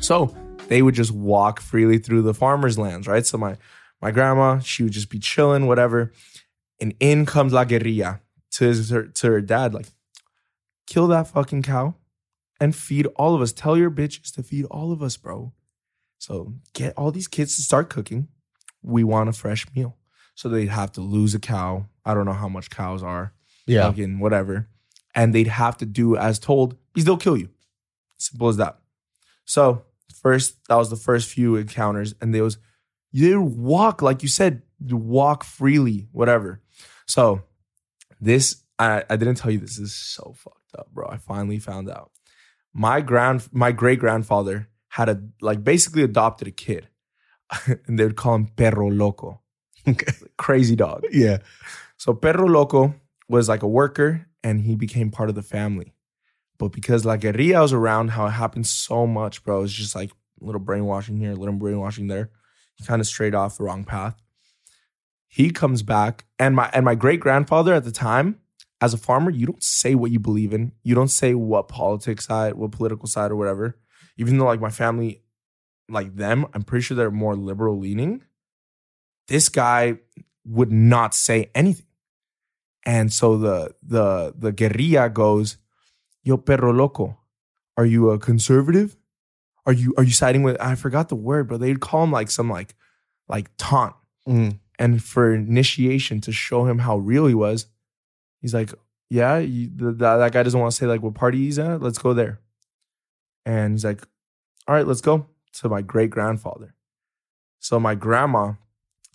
So 0.01 0.35
they 0.67 0.81
would 0.81 0.95
just 0.95 1.11
walk 1.11 1.61
freely 1.61 1.97
through 1.97 2.23
the 2.23 2.33
farmers' 2.33 2.77
lands, 2.77 3.07
right? 3.07 3.25
So 3.25 3.37
my 3.37 3.57
my 4.01 4.11
grandma, 4.11 4.59
she 4.59 4.83
would 4.83 4.91
just 4.91 5.09
be 5.09 5.19
chilling, 5.19 5.67
whatever. 5.67 6.11
And 6.79 6.95
in 6.99 7.25
comes 7.25 7.53
La 7.53 7.63
Guerrilla 7.63 8.19
to 8.51 8.65
his, 8.65 8.89
her, 8.89 9.03
to 9.03 9.27
her 9.27 9.41
dad, 9.41 9.73
like, 9.73 9.85
kill 10.87 11.07
that 11.07 11.27
fucking 11.27 11.61
cow 11.61 11.93
and 12.59 12.75
feed 12.75 13.05
all 13.15 13.35
of 13.35 13.41
us. 13.41 13.53
Tell 13.53 13.77
your 13.77 13.91
bitches 13.91 14.33
to 14.33 14.43
feed 14.43 14.65
all 14.65 14.91
of 14.91 15.03
us, 15.03 15.15
bro. 15.17 15.53
So 16.17 16.55
get 16.73 16.95
all 16.97 17.11
these 17.11 17.27
kids 17.27 17.55
to 17.55 17.61
start 17.61 17.89
cooking. 17.89 18.27
We 18.81 19.03
want 19.03 19.29
a 19.29 19.33
fresh 19.33 19.67
meal. 19.75 19.97
So 20.33 20.49
they'd 20.49 20.69
have 20.69 20.91
to 20.93 21.01
lose 21.01 21.35
a 21.35 21.39
cow. 21.39 21.85
I 22.03 22.15
don't 22.15 22.25
know 22.25 22.33
how 22.33 22.49
much 22.49 22.71
cows 22.71 23.03
are. 23.03 23.33
Yeah. 23.67 23.87
Fucking 23.87 24.19
whatever. 24.19 24.67
And 25.13 25.35
they'd 25.35 25.47
have 25.47 25.77
to 25.77 25.85
do 25.85 26.17
as 26.17 26.39
told, 26.39 26.75
because 26.93 27.05
they'll 27.05 27.17
kill 27.17 27.37
you. 27.37 27.49
Simple 28.17 28.49
as 28.49 28.57
that. 28.57 28.79
So 29.45 29.83
first, 30.21 30.57
that 30.67 30.75
was 30.75 30.89
the 30.89 30.95
first 30.95 31.29
few 31.29 31.55
encounters, 31.55 32.13
and 32.21 32.33
they 32.33 32.41
was 32.41 32.57
you 33.11 33.41
walk 33.41 34.01
like 34.01 34.23
you 34.23 34.29
said, 34.29 34.61
you 34.83 34.97
walk 34.97 35.43
freely, 35.43 36.07
whatever. 36.11 36.61
So 37.05 37.43
this, 38.19 38.63
I, 38.79 39.03
I 39.09 39.17
didn't 39.17 39.35
tell 39.35 39.51
you 39.51 39.59
this 39.59 39.77
is 39.77 39.93
so 39.93 40.33
fucked 40.37 40.75
up, 40.77 40.87
bro. 40.93 41.07
I 41.09 41.17
finally 41.17 41.59
found 41.59 41.89
out. 41.89 42.11
My 42.73 43.01
grand, 43.01 43.47
my 43.51 43.73
great 43.73 43.99
grandfather 43.99 44.69
had 44.87 45.09
a 45.09 45.21
like 45.41 45.63
basically 45.63 46.03
adopted 46.03 46.47
a 46.47 46.51
kid, 46.51 46.87
and 47.87 47.99
they 47.99 48.05
would 48.05 48.15
call 48.15 48.35
him 48.35 48.47
Perro 48.55 48.89
Loco, 48.89 49.41
Okay. 49.87 50.11
crazy 50.37 50.75
dog. 50.75 51.03
Yeah. 51.11 51.39
So 51.97 52.13
Perro 52.13 52.47
Loco 52.47 52.95
was 53.27 53.47
like 53.49 53.63
a 53.63 53.67
worker 53.67 54.27
and 54.43 54.61
he 54.61 54.75
became 54.75 55.11
part 55.11 55.29
of 55.29 55.35
the 55.35 55.43
family. 55.43 55.93
But 56.61 56.73
because 56.73 57.05
La 57.05 57.17
Guerrilla 57.17 57.61
was 57.61 57.73
around, 57.73 58.09
how 58.09 58.27
it 58.27 58.33
happened 58.33 58.67
so 58.67 59.07
much, 59.07 59.43
bro. 59.43 59.63
It's 59.63 59.73
just 59.73 59.95
like 59.95 60.11
a 60.11 60.45
little 60.45 60.61
brainwashing 60.61 61.17
here, 61.17 61.31
a 61.31 61.35
little 61.35 61.55
brainwashing 61.55 62.05
there. 62.05 62.29
He 62.75 62.85
kind 62.85 62.99
of 62.99 63.07
strayed 63.07 63.33
off 63.33 63.57
the 63.57 63.63
wrong 63.63 63.83
path. 63.83 64.21
He 65.27 65.49
comes 65.49 65.81
back, 65.81 66.25
and 66.37 66.55
my 66.55 66.69
and 66.71 66.85
my 66.85 66.93
great 66.93 67.19
grandfather 67.19 67.73
at 67.73 67.83
the 67.83 67.91
time, 67.91 68.41
as 68.79 68.93
a 68.93 68.99
farmer, 68.99 69.31
you 69.31 69.47
don't 69.47 69.63
say 69.63 69.95
what 69.95 70.11
you 70.11 70.19
believe 70.19 70.53
in. 70.53 70.73
You 70.83 70.93
don't 70.93 71.07
say 71.07 71.33
what 71.33 71.67
politics 71.67 72.27
side, 72.27 72.53
what 72.53 72.71
political 72.71 73.07
side, 73.07 73.31
or 73.31 73.37
whatever. 73.37 73.79
Even 74.17 74.37
though 74.37 74.45
like 74.45 74.61
my 74.61 74.69
family, 74.69 75.23
like 75.89 76.15
them, 76.15 76.45
I'm 76.53 76.61
pretty 76.61 76.83
sure 76.83 76.95
they're 76.95 77.09
more 77.09 77.35
liberal 77.35 77.79
leaning. 77.79 78.21
This 79.27 79.49
guy 79.49 79.97
would 80.45 80.71
not 80.71 81.15
say 81.15 81.49
anything. 81.55 81.87
And 82.85 83.11
so 83.11 83.35
the 83.35 83.73
the 83.81 84.35
the 84.37 84.51
guerrilla 84.51 85.09
goes, 85.09 85.57
"Yo 86.23 86.37
perro 86.37 86.73
loco, 86.73 87.17
are 87.77 87.85
you 87.85 88.09
a 88.09 88.19
conservative? 88.19 88.97
Are 89.65 89.73
you 89.73 89.93
are 89.97 90.03
you 90.03 90.11
siding 90.11 90.43
with 90.43 90.59
I 90.59 90.75
forgot 90.75 91.09
the 91.09 91.15
word, 91.15 91.47
but 91.47 91.59
they'd 91.59 91.79
call 91.79 92.03
him 92.03 92.11
like 92.11 92.31
some 92.31 92.49
like 92.49 92.75
like 93.27 93.49
taunt. 93.57 93.95
Mm. 94.27 94.59
And 94.77 95.03
for 95.03 95.33
initiation 95.33 96.21
to 96.21 96.31
show 96.31 96.65
him 96.65 96.79
how 96.79 96.97
real 96.97 97.27
he 97.27 97.35
was, 97.35 97.67
he's 98.41 98.53
like, 98.53 98.73
"Yeah, 99.09 99.37
you, 99.37 99.69
that, 99.75 99.97
that 99.99 100.31
guy 100.31 100.43
doesn't 100.43 100.59
want 100.59 100.71
to 100.71 100.77
say 100.77 100.87
like 100.87 101.01
what 101.01 101.13
party 101.13 101.39
he's 101.39 101.59
at. 101.59 101.81
Let's 101.81 101.97
go 101.97 102.13
there." 102.13 102.39
And 103.45 103.73
he's 103.73 103.85
like, 103.85 104.01
"All 104.67 104.75
right, 104.75 104.87
let's 104.87 105.01
go." 105.01 105.27
To 105.55 105.69
my 105.69 105.81
great 105.81 106.09
grandfather. 106.09 106.75
So 107.59 107.77
my 107.77 107.93
grandma, 107.93 108.53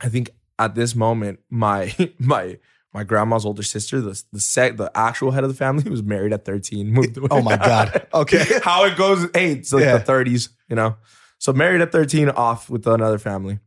I 0.00 0.10
think 0.10 0.30
at 0.58 0.74
this 0.74 0.94
moment, 0.94 1.40
my 1.50 1.94
my 2.18 2.58
my 2.96 3.04
grandma's 3.04 3.44
older 3.44 3.62
sister, 3.62 4.00
the 4.00 4.20
the 4.32 4.40
sec, 4.40 4.76
the 4.78 4.90
actual 4.96 5.30
head 5.32 5.44
of 5.44 5.50
the 5.50 5.56
family, 5.56 5.88
was 5.96 6.02
married 6.02 6.32
at 6.32 6.44
13, 6.44 6.88
moved 6.90 7.18
oh 7.18 7.20
away. 7.20 7.28
Oh 7.30 7.42
my 7.42 7.56
God. 7.56 8.06
Okay. 8.14 8.44
How 8.62 8.84
it 8.86 8.96
goes, 8.96 9.28
hey, 9.34 9.52
it's 9.52 9.72
like 9.72 9.84
Yeah. 9.84 9.98
the 9.98 10.04
30s, 10.12 10.48
you 10.68 10.76
know. 10.76 10.96
So 11.38 11.52
married 11.52 11.82
at 11.82 11.92
13, 11.92 12.30
off 12.30 12.70
with 12.70 12.86
another 12.86 13.18
family. 13.18 13.58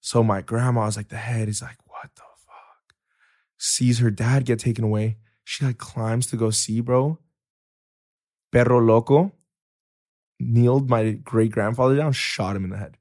So 0.00 0.22
my 0.24 0.40
grandma 0.40 0.86
was 0.86 0.96
like 0.96 1.08
the 1.08 1.16
head. 1.16 1.48
He's 1.48 1.60
like, 1.60 1.76
what 1.86 2.08
the 2.16 2.22
fuck? 2.46 2.94
Sees 3.58 3.98
her 3.98 4.10
dad 4.10 4.46
get 4.46 4.58
taken 4.58 4.84
away. 4.84 5.18
She 5.44 5.64
like 5.66 5.76
climbs 5.78 6.26
to 6.28 6.36
go 6.36 6.48
see, 6.50 6.80
bro. 6.80 7.18
Perro 8.52 8.80
loco 8.80 9.32
kneeled 10.40 10.88
my 10.88 11.10
great 11.12 11.50
grandfather 11.50 11.96
down, 11.96 12.12
shot 12.12 12.56
him 12.56 12.64
in 12.64 12.70
the 12.70 12.76
head, 12.78 12.96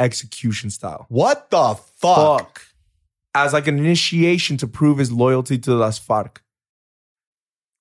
execution 0.00 0.70
style 0.70 1.06
What 1.08 1.50
the 1.50 1.74
fuck? 2.00 2.38
fuck 2.38 2.62
as 3.34 3.52
like 3.52 3.66
an 3.66 3.78
initiation 3.78 4.56
to 4.58 4.66
prove 4.66 4.98
his 4.98 5.12
loyalty 5.12 5.58
to 5.58 5.74
Las 5.74 5.98
FARC. 5.98 6.38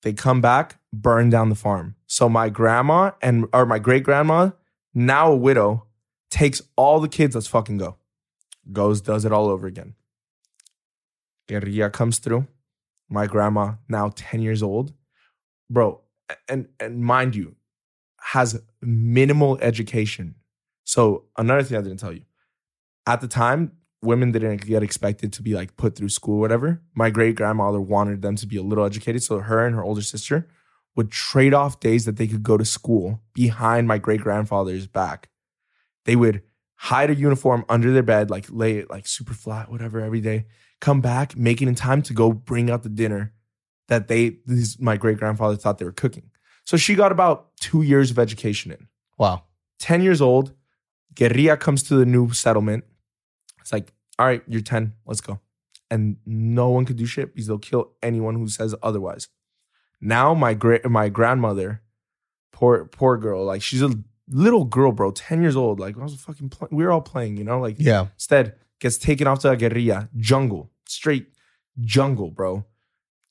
They 0.03 0.13
come 0.13 0.41
back, 0.41 0.79
burn 0.93 1.29
down 1.29 1.49
the 1.49 1.55
farm. 1.55 1.95
So 2.05 2.29
my 2.29 2.49
grandma 2.49 3.11
and 3.21 3.45
or 3.53 3.65
my 3.65 3.79
great 3.79 4.03
grandma, 4.03 4.51
now 4.93 5.31
a 5.31 5.35
widow, 5.35 5.87
takes 6.29 6.61
all 6.75 6.99
the 6.99 7.09
kids. 7.09 7.35
Let's 7.35 7.47
fucking 7.47 7.77
go. 7.77 7.97
Goes, 8.71 9.01
does 9.01 9.25
it 9.25 9.31
all 9.31 9.47
over 9.47 9.67
again. 9.67 9.95
Guerrilla 11.47 11.89
comes 11.89 12.19
through. 12.19 12.47
My 13.09 13.25
grandma, 13.25 13.75
now 13.87 14.11
10 14.15 14.41
years 14.41 14.61
old, 14.61 14.93
bro, 15.69 16.01
and 16.49 16.67
and 16.79 17.01
mind 17.01 17.35
you, 17.35 17.55
has 18.19 18.61
minimal 18.81 19.57
education. 19.61 20.35
So 20.83 21.25
another 21.37 21.63
thing 21.63 21.77
I 21.77 21.81
didn't 21.81 21.99
tell 21.99 22.11
you. 22.11 22.23
At 23.05 23.21
the 23.21 23.27
time, 23.29 23.71
women 24.01 24.31
didn't 24.31 24.65
get 24.65 24.83
expected 24.83 25.33
to 25.33 25.41
be 25.41 25.53
like 25.53 25.75
put 25.77 25.95
through 25.95 26.09
school 26.09 26.35
or 26.35 26.41
whatever. 26.41 26.81
My 26.93 27.09
great 27.09 27.35
grandmother 27.35 27.81
wanted 27.81 28.21
them 28.21 28.35
to 28.35 28.47
be 28.47 28.57
a 28.57 28.63
little 28.63 28.85
educated. 28.85 29.23
So 29.23 29.39
her 29.39 29.65
and 29.65 29.75
her 29.75 29.83
older 29.83 30.01
sister 30.01 30.47
would 30.95 31.11
trade 31.11 31.53
off 31.53 31.79
days 31.79 32.05
that 32.05 32.17
they 32.17 32.27
could 32.27 32.43
go 32.43 32.57
to 32.57 32.65
school 32.65 33.21
behind 33.33 33.87
my 33.87 33.97
great 33.97 34.21
grandfather's 34.21 34.87
back. 34.87 35.29
They 36.05 36.15
would 36.15 36.41
hide 36.75 37.09
a 37.09 37.15
uniform 37.15 37.65
under 37.69 37.91
their 37.91 38.03
bed, 38.03 38.29
like 38.29 38.45
lay 38.49 38.77
it 38.77 38.89
like 38.89 39.07
super 39.07 39.33
flat, 39.33 39.69
whatever, 39.69 39.99
every 39.99 40.21
day. 40.21 40.45
Come 40.79 41.01
back, 41.01 41.35
make 41.35 41.61
it 41.61 41.67
in 41.67 41.75
time 41.75 42.01
to 42.03 42.13
go 42.13 42.31
bring 42.31 42.69
out 42.69 42.83
the 42.83 42.89
dinner 42.89 43.33
that 43.87 44.07
they, 44.07 44.37
these, 44.45 44.79
my 44.79 44.97
great 44.97 45.17
grandfather 45.17 45.55
thought 45.55 45.79
they 45.79 45.85
were 45.85 45.91
cooking. 45.91 46.29
So 46.65 46.77
she 46.77 46.95
got 46.95 47.11
about 47.11 47.55
two 47.59 47.81
years 47.81 48.11
of 48.11 48.19
education 48.19 48.71
in. 48.71 48.87
Wow. 49.17 49.43
10 49.79 50.01
years 50.01 50.21
old. 50.21 50.53
Guerrilla 51.15 51.57
comes 51.57 51.81
to 51.83 51.95
the 51.95 52.05
new 52.05 52.31
settlement. 52.31 52.83
It's 53.67 53.73
like, 53.73 53.91
all 54.17 54.25
right, 54.25 54.41
you're 54.47 54.61
10, 54.61 54.93
let's 55.05 55.19
go. 55.19 55.41
And 55.91 56.15
no 56.25 56.69
one 56.69 56.85
could 56.85 56.95
do 56.95 57.05
shit 57.05 57.33
because 57.35 57.47
they'll 57.47 57.57
kill 57.57 57.91
anyone 58.01 58.35
who 58.35 58.47
says 58.47 58.73
otherwise. 58.81 59.27
Now 59.99 60.33
my 60.33 60.53
great 60.53 60.89
my 60.89 61.09
grandmother, 61.09 61.81
poor 62.53 62.85
poor 62.85 63.17
girl, 63.17 63.43
like 63.43 63.61
she's 63.61 63.81
a 63.81 63.91
little 64.29 64.63
girl, 64.63 64.93
bro, 64.93 65.11
10 65.11 65.41
years 65.41 65.57
old. 65.57 65.81
Like 65.81 65.97
I 65.97 66.03
was 66.03 66.15
fucking 66.15 66.47
playing, 66.47 66.77
we 66.77 66.85
were 66.85 66.91
all 66.93 67.01
playing, 67.01 67.35
you 67.35 67.43
know, 67.43 67.59
like 67.59 67.75
Yeah. 67.77 68.07
Instead, 68.13 68.55
gets 68.79 68.97
taken 68.97 69.27
off 69.27 69.39
to 69.39 69.49
a 69.51 69.57
guerrilla, 69.57 70.07
jungle, 70.15 70.71
straight 70.87 71.27
jungle, 71.81 72.31
bro. 72.31 72.63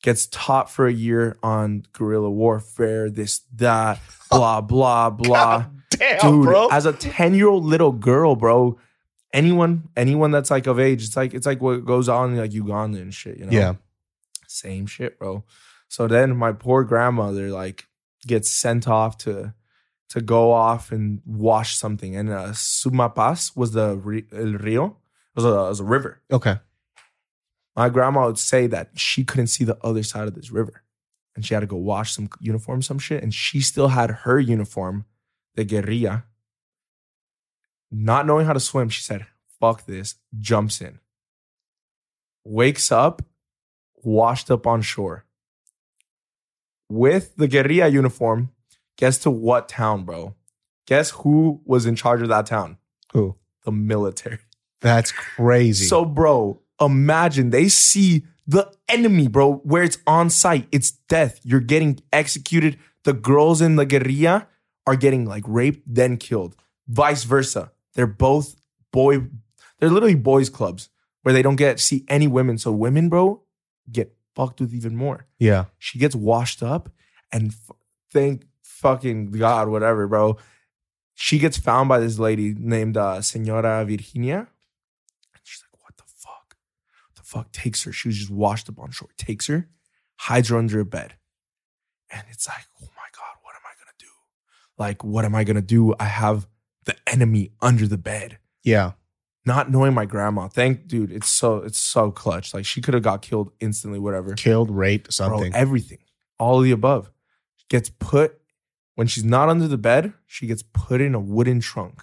Gets 0.02 0.26
taught 0.26 0.70
for 0.70 0.86
a 0.86 0.92
year 0.92 1.38
on 1.42 1.84
guerrilla 1.94 2.30
warfare, 2.30 3.08
this, 3.08 3.40
that, 3.54 4.00
blah, 4.30 4.60
blah, 4.60 5.08
blah. 5.08 5.64
Damn, 5.90 6.20
Dude, 6.20 6.44
bro. 6.44 6.68
as 6.68 6.84
a 6.84 6.92
10 6.92 7.32
year 7.32 7.48
old 7.48 7.64
little 7.64 7.92
girl, 7.92 8.36
bro, 8.36 8.78
anyone, 9.32 9.88
anyone 9.96 10.30
that's 10.30 10.50
like 10.50 10.66
of 10.66 10.78
age, 10.78 11.04
it's 11.04 11.16
like, 11.16 11.34
it's 11.34 11.46
like 11.46 11.60
what 11.60 11.84
goes 11.84 12.08
on 12.08 12.32
in 12.32 12.38
like 12.38 12.52
Uganda 12.52 12.98
and 12.98 13.12
shit, 13.12 13.38
you 13.38 13.46
know? 13.46 13.52
yeah. 13.52 13.74
Same 14.48 14.86
shit, 14.86 15.18
bro. 15.18 15.44
So 15.88 16.06
then 16.06 16.36
my 16.36 16.52
poor 16.52 16.84
grandmother 16.84 17.50
like 17.50 17.86
gets 18.26 18.50
sent 18.50 18.88
off 18.88 19.18
to 19.18 19.54
to 20.08 20.20
go 20.20 20.52
off 20.52 20.92
and 20.92 21.20
wash 21.26 21.76
something. 21.76 22.16
And 22.16 22.30
uh, 22.30 22.48
Sumapaz 22.48 23.56
was 23.56 23.72
the 23.72 23.90
el 24.32 24.52
rio. 24.58 24.86
It 25.34 25.42
was, 25.42 25.44
a, 25.44 25.48
it 25.48 25.68
was 25.68 25.80
a 25.80 25.84
river. 25.84 26.22
Okay. 26.32 26.56
My 27.74 27.88
grandma 27.88 28.26
would 28.26 28.38
say 28.38 28.66
that 28.68 28.90
she 28.94 29.24
couldn't 29.24 29.48
see 29.48 29.64
the 29.64 29.76
other 29.82 30.02
side 30.02 30.28
of 30.28 30.34
this 30.34 30.50
river. 30.50 30.82
And 31.34 31.44
she 31.44 31.52
had 31.52 31.60
to 31.60 31.66
go 31.66 31.76
wash 31.76 32.14
some 32.14 32.30
uniform, 32.40 32.80
some 32.80 32.98
shit. 32.98 33.22
And 33.22 33.34
she 33.34 33.60
still 33.60 33.88
had 33.88 34.10
her 34.10 34.38
uniform, 34.38 35.04
the 35.54 35.64
guerrilla. 35.64 36.24
Not 37.90 38.26
knowing 38.26 38.46
how 38.46 38.52
to 38.52 38.60
swim, 38.60 38.88
she 38.88 39.02
said, 39.02 39.26
fuck 39.60 39.86
this, 39.86 40.16
jumps 40.38 40.80
in. 40.80 40.98
Wakes 42.44 42.92
up, 42.92 43.22
washed 43.94 44.50
up 44.50 44.66
on 44.66 44.82
shore. 44.82 45.24
With 46.88 47.36
the 47.36 47.48
guerrilla 47.48 47.88
uniform, 47.88 48.50
guess 48.96 49.18
to 49.18 49.30
what 49.30 49.68
town, 49.68 50.04
bro? 50.04 50.34
Guess 50.86 51.10
who 51.10 51.60
was 51.64 51.86
in 51.86 51.96
charge 51.96 52.22
of 52.22 52.28
that 52.28 52.46
town? 52.46 52.78
Who? 53.12 53.36
The 53.64 53.72
military. 53.72 54.38
That's 54.80 55.10
crazy. 55.10 55.86
So, 55.86 56.04
bro, 56.04 56.60
imagine 56.80 57.50
they 57.50 57.68
see 57.68 58.24
the 58.46 58.72
enemy, 58.88 59.26
bro, 59.26 59.54
where 59.54 59.82
it's 59.82 59.98
on 60.06 60.30
site. 60.30 60.68
It's 60.70 60.92
death. 60.92 61.40
You're 61.42 61.60
getting 61.60 61.98
executed. 62.12 62.78
The 63.02 63.12
girls 63.12 63.60
in 63.60 63.76
the 63.76 63.86
guerrilla 63.86 64.46
are 64.86 64.96
getting 64.96 65.24
like 65.24 65.42
raped, 65.46 65.82
then 65.86 66.16
killed. 66.16 66.54
Vice 66.86 67.24
versa. 67.24 67.72
They're 67.96 68.06
both 68.06 68.56
boy, 68.92 69.22
they're 69.78 69.90
literally 69.90 70.14
boys' 70.14 70.48
clubs 70.50 70.90
where 71.22 71.32
they 71.32 71.42
don't 71.42 71.56
get 71.56 71.80
see 71.80 72.04
any 72.08 72.28
women. 72.28 72.58
So 72.58 72.70
women, 72.70 73.08
bro, 73.08 73.42
get 73.90 74.14
fucked 74.36 74.60
with 74.60 74.72
even 74.74 74.94
more. 74.94 75.26
yeah. 75.38 75.64
She 75.78 75.98
gets 75.98 76.14
washed 76.14 76.62
up 76.62 76.90
and 77.32 77.48
f- 77.48 77.76
thank 78.12 78.46
fucking 78.62 79.32
God, 79.32 79.68
whatever, 79.68 80.06
bro. 80.06 80.36
She 81.14 81.38
gets 81.38 81.56
found 81.56 81.88
by 81.88 81.98
this 81.98 82.18
lady 82.18 82.54
named 82.56 82.96
uh, 82.98 83.22
Senora 83.22 83.84
Virginia. 83.84 84.36
And 85.32 85.40
she's 85.42 85.62
like, 85.64 85.82
what 85.82 85.96
the 85.96 86.04
fuck? 86.06 86.56
the 87.16 87.22
fuck? 87.22 87.50
Takes 87.52 87.84
her. 87.84 87.92
She 87.92 88.08
was 88.08 88.18
just 88.18 88.30
washed 88.30 88.68
up 88.68 88.78
on 88.78 88.90
shore. 88.90 89.08
Takes 89.16 89.46
her, 89.46 89.68
hides 90.16 90.50
her 90.50 90.58
under 90.58 90.78
a 90.80 90.84
bed. 90.84 91.14
And 92.10 92.22
it's 92.30 92.46
like, 92.46 92.66
oh 92.82 92.88
my 92.94 93.08
God, 93.16 93.34
what 93.42 93.54
am 93.54 93.62
I 93.64 93.74
going 93.78 93.90
to 93.98 94.04
do? 94.04 94.12
Like, 94.78 95.02
what 95.02 95.24
am 95.24 95.34
I 95.34 95.44
going 95.44 95.56
to 95.56 95.62
do? 95.62 95.94
I 95.98 96.04
have 96.04 96.46
the 96.86 96.96
enemy 97.06 97.52
under 97.60 97.86
the 97.86 97.98
bed 97.98 98.38
Yeah. 98.64 98.92
not 99.44 99.70
knowing 99.70 99.94
my 99.94 100.06
grandma. 100.06 100.48
Thank 100.48 100.86
dude, 100.88 101.12
it's 101.12 101.28
so 101.28 101.58
it's 101.58 101.78
so 101.78 102.10
clutch. 102.10 102.52
Like 102.54 102.64
she 102.64 102.80
could 102.80 102.94
have 102.94 103.02
got 103.02 103.22
killed 103.22 103.52
instantly, 103.60 103.98
whatever. 104.00 104.34
Killed, 104.34 104.70
raped, 104.70 105.04
Bro, 105.06 105.28
something. 105.28 105.54
everything. 105.54 105.98
All 106.38 106.58
of 106.58 106.64
the 106.64 106.72
above. 106.72 107.10
Gets 107.68 107.90
put 107.90 108.40
when 108.94 109.06
she's 109.06 109.24
not 109.24 109.48
under 109.48 109.68
the 109.68 109.76
bed, 109.78 110.12
she 110.26 110.46
gets 110.46 110.62
put 110.62 111.00
in 111.00 111.14
a 111.14 111.20
wooden 111.20 111.60
trunk. 111.60 112.02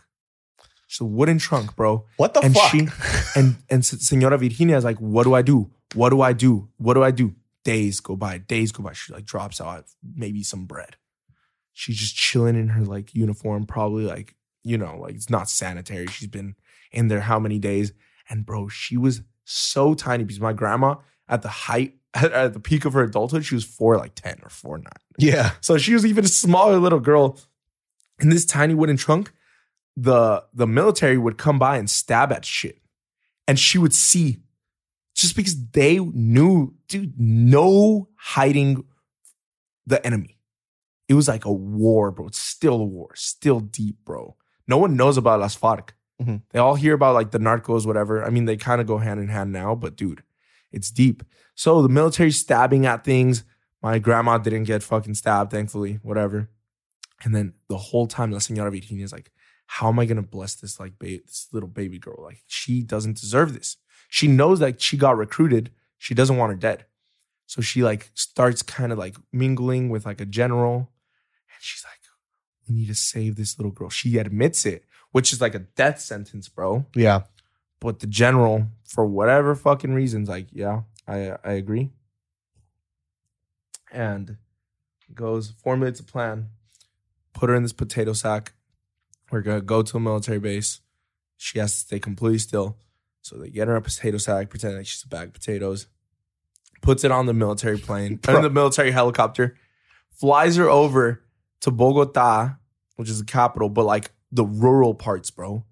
It's 0.87 1.01
a 1.01 1.05
wooden 1.05 1.39
trunk, 1.39 1.75
bro. 1.75 2.05
what 2.17 2.33
the 2.35 2.41
and 2.41 2.53
fuck? 2.53 2.69
she 2.71 2.87
and 3.35 3.55
and 3.69 3.83
Se- 3.83 3.97
Senora 3.97 4.37
Virginia 4.37 4.77
is 4.77 4.83
like, 4.83 4.99
what 4.99 5.23
do 5.23 5.33
I 5.33 5.41
do? 5.41 5.71
What 5.95 6.09
do 6.09 6.21
I 6.21 6.33
do? 6.33 6.69
What 6.77 6.93
do 6.93 7.03
I 7.03 7.11
do? 7.11 7.33
Days 7.63 7.99
go 7.99 8.15
by, 8.15 8.37
days 8.37 8.71
go 8.71 8.83
by. 8.83 8.93
She 8.93 9.11
like 9.13 9.25
drops 9.25 9.59
out 9.61 9.85
maybe 10.15 10.43
some 10.43 10.65
bread. 10.65 10.97
She's 11.71 11.97
just 11.97 12.15
chilling 12.15 12.55
in 12.55 12.67
her 12.69 12.83
like 12.83 13.15
uniform, 13.15 13.65
probably 13.65 14.03
like, 14.05 14.35
you 14.63 14.77
know, 14.77 14.97
like 14.97 15.15
it's 15.15 15.29
not 15.29 15.49
sanitary. 15.49 16.07
She's 16.07 16.27
been 16.27 16.55
in 16.91 17.07
there 17.07 17.21
how 17.21 17.39
many 17.39 17.59
days? 17.59 17.93
And 18.29 18.45
bro, 18.45 18.67
she 18.67 18.97
was 18.97 19.21
so 19.45 19.93
tiny 19.93 20.23
because 20.23 20.39
my 20.39 20.53
grandma 20.53 20.95
at 21.27 21.41
the 21.41 21.49
height, 21.49 21.95
at, 22.13 22.53
the 22.53 22.59
peak 22.59 22.85
of 22.85 22.93
her 22.93 23.03
adulthood, 23.03 23.45
she 23.45 23.55
was 23.55 23.65
four 23.65 23.97
like 23.97 24.15
10 24.15 24.39
or 24.43 24.49
four 24.49 24.77
nine. 24.77 24.91
yeah. 25.17 25.51
So 25.61 25.77
she 25.77 25.93
was 25.93 26.05
even 26.05 26.25
a 26.25 26.29
smaller 26.29 26.77
little 26.77 26.99
girl 26.99 27.39
in 28.19 28.29
this 28.29 28.45
tiny 28.45 28.73
wooden 28.73 28.97
trunk. 28.97 29.31
The 29.95 30.43
the 30.53 30.65
military 30.65 31.17
would 31.17 31.37
come 31.37 31.59
by 31.59 31.77
and 31.77 31.89
stab 31.89 32.31
at 32.31 32.45
shit. 32.45 32.79
And 33.47 33.59
she 33.59 33.77
would 33.77 33.93
see 33.93 34.37
just 35.13 35.35
because 35.35 35.69
they 35.71 35.99
knew, 35.99 36.73
dude, 36.87 37.13
no 37.19 38.09
hiding 38.15 38.85
the 39.85 40.03
enemy. 40.05 40.37
It 41.07 41.13
was 41.13 41.27
like 41.27 41.45
a 41.45 41.51
war, 41.51 42.09
bro. 42.11 42.27
It's 42.27 42.39
still 42.39 42.75
a 42.75 42.85
war, 42.85 43.11
still 43.15 43.59
deep, 43.59 43.97
bro. 44.05 44.35
No 44.67 44.77
one 44.77 44.95
knows 44.95 45.17
about 45.17 45.39
Las 45.39 45.55
FARC. 45.57 45.89
Mhm. 46.21 46.41
They 46.51 46.59
all 46.59 46.75
hear 46.75 46.93
about 46.93 47.15
like 47.15 47.31
the 47.31 47.39
narcos, 47.39 47.85
whatever. 47.85 48.23
I 48.23 48.29
mean, 48.29 48.45
they 48.45 48.57
kind 48.57 48.79
of 48.81 48.87
go 48.87 48.97
hand 48.99 49.19
in 49.19 49.27
hand 49.29 49.51
now, 49.51 49.75
but 49.75 49.95
dude, 49.95 50.23
it's 50.71 50.91
deep. 50.91 51.23
So 51.55 51.81
the 51.81 51.89
military 51.89 52.31
stabbing 52.31 52.85
at 52.85 53.03
things. 53.03 53.43
My 53.81 53.99
grandma 53.99 54.37
didn't 54.37 54.63
get 54.63 54.81
fucking 54.83 55.15
stabbed, 55.15 55.51
thankfully, 55.51 55.99
whatever. 56.03 56.49
And 57.23 57.35
then 57.35 57.53
the 57.67 57.77
whole 57.77 58.07
time, 58.07 58.31
La 58.31 58.39
Senora 58.39 58.71
Virginia 58.71 59.03
is 59.03 59.11
like, 59.11 59.31
how 59.65 59.89
am 59.89 59.99
I 59.99 60.05
gonna 60.05 60.21
bless 60.21 60.55
this 60.55 60.79
like 60.79 60.97
ba- 60.99 61.19
this 61.25 61.47
little 61.51 61.69
baby 61.69 61.99
girl? 61.99 62.21
Like 62.23 62.43
she 62.47 62.81
doesn't 62.83 63.19
deserve 63.19 63.53
this. 63.53 63.77
She 64.09 64.27
knows 64.27 64.59
that 64.59 64.81
she 64.81 64.95
got 64.97 65.17
recruited. 65.17 65.71
She 65.97 66.13
doesn't 66.13 66.37
want 66.37 66.51
her 66.51 66.57
dead. 66.57 66.85
So 67.47 67.61
she 67.61 67.83
like 67.83 68.11
starts 68.13 68.61
kind 68.61 68.91
of 68.91 68.97
like 68.97 69.15
mingling 69.31 69.89
with 69.89 70.05
like 70.05 70.21
a 70.21 70.25
general. 70.25 70.75
And 70.77 71.59
she's 71.61 71.83
like, 71.83 71.92
we 72.67 72.75
need 72.75 72.87
to 72.87 72.95
save 72.95 73.35
this 73.35 73.57
little 73.57 73.71
girl. 73.71 73.89
She 73.89 74.17
admits 74.17 74.65
it, 74.65 74.85
which 75.11 75.33
is 75.33 75.41
like 75.41 75.55
a 75.55 75.59
death 75.59 75.99
sentence, 75.99 76.49
bro. 76.49 76.85
Yeah. 76.95 77.23
But 77.79 77.99
the 77.99 78.07
general, 78.07 78.67
for 78.85 79.05
whatever 79.05 79.55
fucking 79.55 79.93
reasons, 79.93 80.29
like, 80.29 80.47
yeah, 80.51 80.81
I 81.07 81.35
I 81.43 81.53
agree. 81.53 81.91
And 83.91 84.37
goes, 85.13 85.53
formulates 85.63 85.99
a 85.99 86.03
plan, 86.03 86.49
put 87.33 87.49
her 87.49 87.55
in 87.55 87.63
this 87.63 87.73
potato 87.73 88.13
sack. 88.13 88.53
We're 89.31 89.41
gonna 89.41 89.61
go 89.61 89.81
to 89.81 89.97
a 89.97 89.99
military 89.99 90.39
base. 90.39 90.79
She 91.37 91.59
has 91.59 91.73
to 91.73 91.79
stay 91.79 91.99
completely 91.99 92.39
still. 92.39 92.77
So 93.21 93.37
they 93.37 93.49
get 93.49 93.67
her 93.67 93.75
a 93.75 93.81
potato 93.81 94.17
sack, 94.17 94.49
pretend 94.49 94.75
like 94.75 94.85
she's 94.85 95.03
a 95.03 95.07
bag 95.07 95.29
of 95.29 95.33
potatoes, 95.33 95.87
puts 96.81 97.03
it 97.03 97.11
on 97.11 97.25
the 97.25 97.33
military 97.33 97.77
plane, 97.77 98.19
on 98.27 98.43
the 98.43 98.49
military 98.49 98.91
helicopter, 98.91 99.57
flies 100.11 100.57
her 100.57 100.69
over 100.69 101.22
to 101.63 101.71
Bogota, 101.71 102.55
which 102.95 103.09
is 103.09 103.19
the 103.19 103.25
capital, 103.25 103.67
but 103.67 103.83
like 103.85 104.11
the 104.31 104.45
rural 104.45 104.93
parts, 104.95 105.29
bro. 105.31 105.65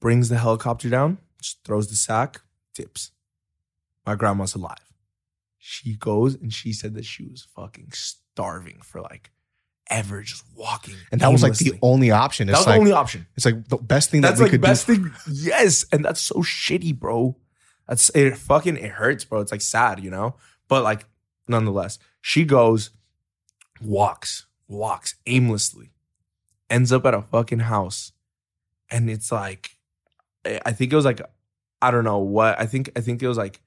Brings 0.00 0.28
the 0.30 0.38
helicopter 0.38 0.88
down, 0.88 1.18
just 1.42 1.62
throws 1.64 1.88
the 1.88 1.96
sack, 1.96 2.40
tips. 2.72 3.10
My 4.06 4.14
grandma's 4.14 4.54
alive. 4.54 4.78
She 5.58 5.94
goes 5.94 6.34
and 6.36 6.52
she 6.54 6.72
said 6.72 6.94
that 6.94 7.04
she 7.04 7.26
was 7.26 7.46
fucking 7.54 7.88
starving 7.92 8.80
for 8.82 9.02
like 9.02 9.30
ever, 9.90 10.22
just 10.22 10.42
walking. 10.56 10.94
And 11.12 11.20
that 11.20 11.30
was 11.30 11.42
like 11.42 11.54
the 11.58 11.78
only 11.82 12.10
option. 12.10 12.46
that 12.46 12.52
It's 12.52 12.60
was 12.60 12.66
like 12.66 12.76
the 12.76 12.80
only 12.80 12.92
option. 12.92 13.26
it's 13.36 13.44
like 13.44 13.68
the 13.68 13.76
best 13.76 14.08
thing 14.10 14.22
That's 14.22 14.38
that 14.38 14.44
we 14.44 14.46
like 14.46 14.52
could 14.52 14.60
best 14.62 14.86
do. 14.86 14.94
thing. 14.94 15.12
Yes, 15.30 15.84
and 15.92 16.02
that's 16.02 16.20
so 16.20 16.36
shitty, 16.36 16.98
bro. 16.98 17.36
That's 17.86 18.08
it. 18.14 18.38
Fucking 18.38 18.78
it 18.78 18.90
hurts, 18.92 19.24
bro. 19.26 19.40
It's 19.40 19.52
like 19.52 19.60
sad, 19.60 20.00
you 20.02 20.10
know. 20.10 20.36
But 20.68 20.82
like, 20.82 21.04
nonetheless, 21.46 21.98
she 22.22 22.44
goes, 22.44 22.90
walks, 23.82 24.46
walks 24.70 25.16
aimlessly, 25.26 25.92
ends 26.70 26.92
up 26.92 27.04
at 27.04 27.12
a 27.12 27.22
fucking 27.22 27.60
house, 27.60 28.12
and 28.90 29.10
it's 29.10 29.30
like, 29.30 29.76
I 30.44 30.72
think 30.72 30.92
it 30.92 30.96
was 30.96 31.04
like 31.04 31.20
I 31.82 31.90
don't 31.90 32.04
know 32.04 32.18
what. 32.18 32.58
I 32.58 32.66
think 32.66 32.90
I 32.96 33.00
think 33.00 33.22
it 33.22 33.28
was 33.28 33.38
like 33.38 33.60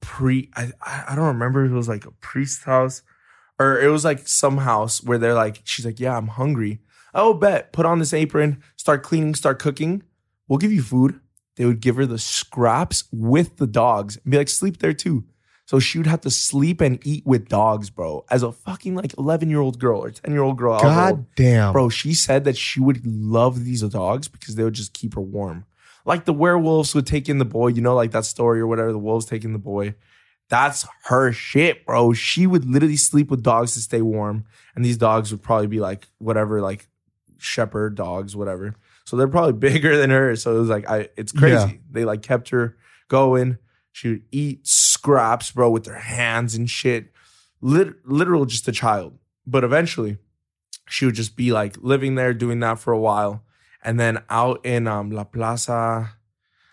pre. 0.00 0.50
I 0.54 0.72
I 0.84 1.14
don't 1.14 1.26
remember 1.26 1.64
if 1.64 1.70
it 1.70 1.74
was 1.74 1.88
like 1.88 2.04
a 2.04 2.10
priest 2.10 2.64
house 2.64 3.02
or 3.58 3.80
it 3.80 3.88
was 3.88 4.04
like 4.04 4.26
some 4.26 4.58
house 4.58 5.02
where 5.02 5.18
they're 5.18 5.34
like, 5.34 5.60
she's 5.64 5.86
like, 5.86 6.00
yeah, 6.00 6.16
I'm 6.16 6.28
hungry. 6.28 6.80
Oh, 7.14 7.34
bet. 7.34 7.72
Put 7.72 7.86
on 7.86 7.98
this 7.98 8.12
apron, 8.12 8.62
start 8.76 9.02
cleaning, 9.02 9.34
start 9.34 9.58
cooking. 9.58 10.02
We'll 10.48 10.58
give 10.58 10.72
you 10.72 10.82
food. 10.82 11.20
They 11.56 11.64
would 11.64 11.80
give 11.80 11.96
her 11.96 12.06
the 12.06 12.18
scraps 12.18 13.04
with 13.12 13.58
the 13.58 13.66
dogs 13.66 14.16
and 14.16 14.32
be 14.32 14.38
like, 14.38 14.48
sleep 14.48 14.78
there 14.78 14.92
too. 14.92 15.24
So 15.66 15.78
she 15.78 15.98
would 15.98 16.06
have 16.06 16.20
to 16.22 16.30
sleep 16.30 16.80
and 16.80 16.98
eat 17.06 17.24
with 17.24 17.48
dogs, 17.48 17.88
bro, 17.88 18.24
as 18.30 18.42
a 18.42 18.52
fucking 18.52 18.94
like 18.94 19.16
11 19.16 19.48
year 19.48 19.60
old 19.60 19.78
girl 19.78 20.04
or 20.04 20.10
10 20.10 20.32
year 20.32 20.42
old 20.42 20.58
girl. 20.58 20.74
however 20.78 20.88
old. 20.88 21.16
God 21.18 21.26
damn. 21.36 21.72
Bro, 21.72 21.88
she 21.88 22.12
said 22.12 22.44
that 22.44 22.56
she 22.56 22.80
would 22.80 23.04
love 23.06 23.64
these 23.64 23.80
dogs 23.82 24.28
because 24.28 24.56
they 24.56 24.64
would 24.64 24.74
just 24.74 24.92
keep 24.92 25.14
her 25.14 25.22
warm. 25.22 25.64
Like 26.04 26.26
the 26.26 26.34
werewolves 26.34 26.94
would 26.94 27.06
take 27.06 27.30
in 27.30 27.38
the 27.38 27.46
boy, 27.46 27.68
you 27.68 27.80
know, 27.80 27.94
like 27.94 28.10
that 28.10 28.26
story 28.26 28.60
or 28.60 28.66
whatever, 28.66 28.92
the 28.92 28.98
wolves 28.98 29.24
taking 29.24 29.52
the 29.54 29.58
boy. 29.58 29.94
That's 30.50 30.86
her 31.04 31.32
shit, 31.32 31.86
bro. 31.86 32.12
She 32.12 32.46
would 32.46 32.66
literally 32.66 32.96
sleep 32.96 33.30
with 33.30 33.42
dogs 33.42 33.72
to 33.72 33.80
stay 33.80 34.02
warm. 34.02 34.44
And 34.76 34.84
these 34.84 34.98
dogs 34.98 35.30
would 35.32 35.42
probably 35.42 35.66
be 35.66 35.80
like 35.80 36.06
whatever, 36.18 36.60
like 36.60 36.88
shepherd 37.38 37.94
dogs, 37.94 38.36
whatever. 38.36 38.74
So 39.06 39.16
they're 39.16 39.28
probably 39.28 39.52
bigger 39.70 39.96
than 39.96 40.10
her. 40.10 40.36
So 40.36 40.56
it 40.56 40.60
was 40.60 40.68
like 40.68 40.88
I 40.88 41.08
it's 41.16 41.32
crazy. 41.32 41.54
Yeah. 41.54 41.72
They 41.90 42.04
like 42.04 42.20
kept 42.20 42.50
her 42.50 42.76
going. 43.08 43.56
She 43.92 44.08
would 44.08 44.22
eat 44.30 44.66
scraps, 45.04 45.50
bro, 45.50 45.68
with 45.68 45.84
their 45.84 45.98
hands 45.98 46.54
and 46.54 46.68
shit. 46.68 47.12
Lit- 47.60 48.06
literal 48.08 48.46
just 48.46 48.66
a 48.68 48.72
child. 48.72 49.18
But 49.46 49.62
eventually, 49.62 50.16
she 50.88 51.04
would 51.04 51.14
just 51.14 51.36
be 51.36 51.52
like 51.52 51.76
living 51.82 52.14
there, 52.14 52.32
doing 52.32 52.60
that 52.60 52.78
for 52.78 52.92
a 52.92 52.98
while. 52.98 53.44
And 53.82 54.00
then 54.00 54.22
out 54.30 54.64
in 54.64 54.86
um, 54.86 55.10
La 55.10 55.24
Plaza, 55.24 56.14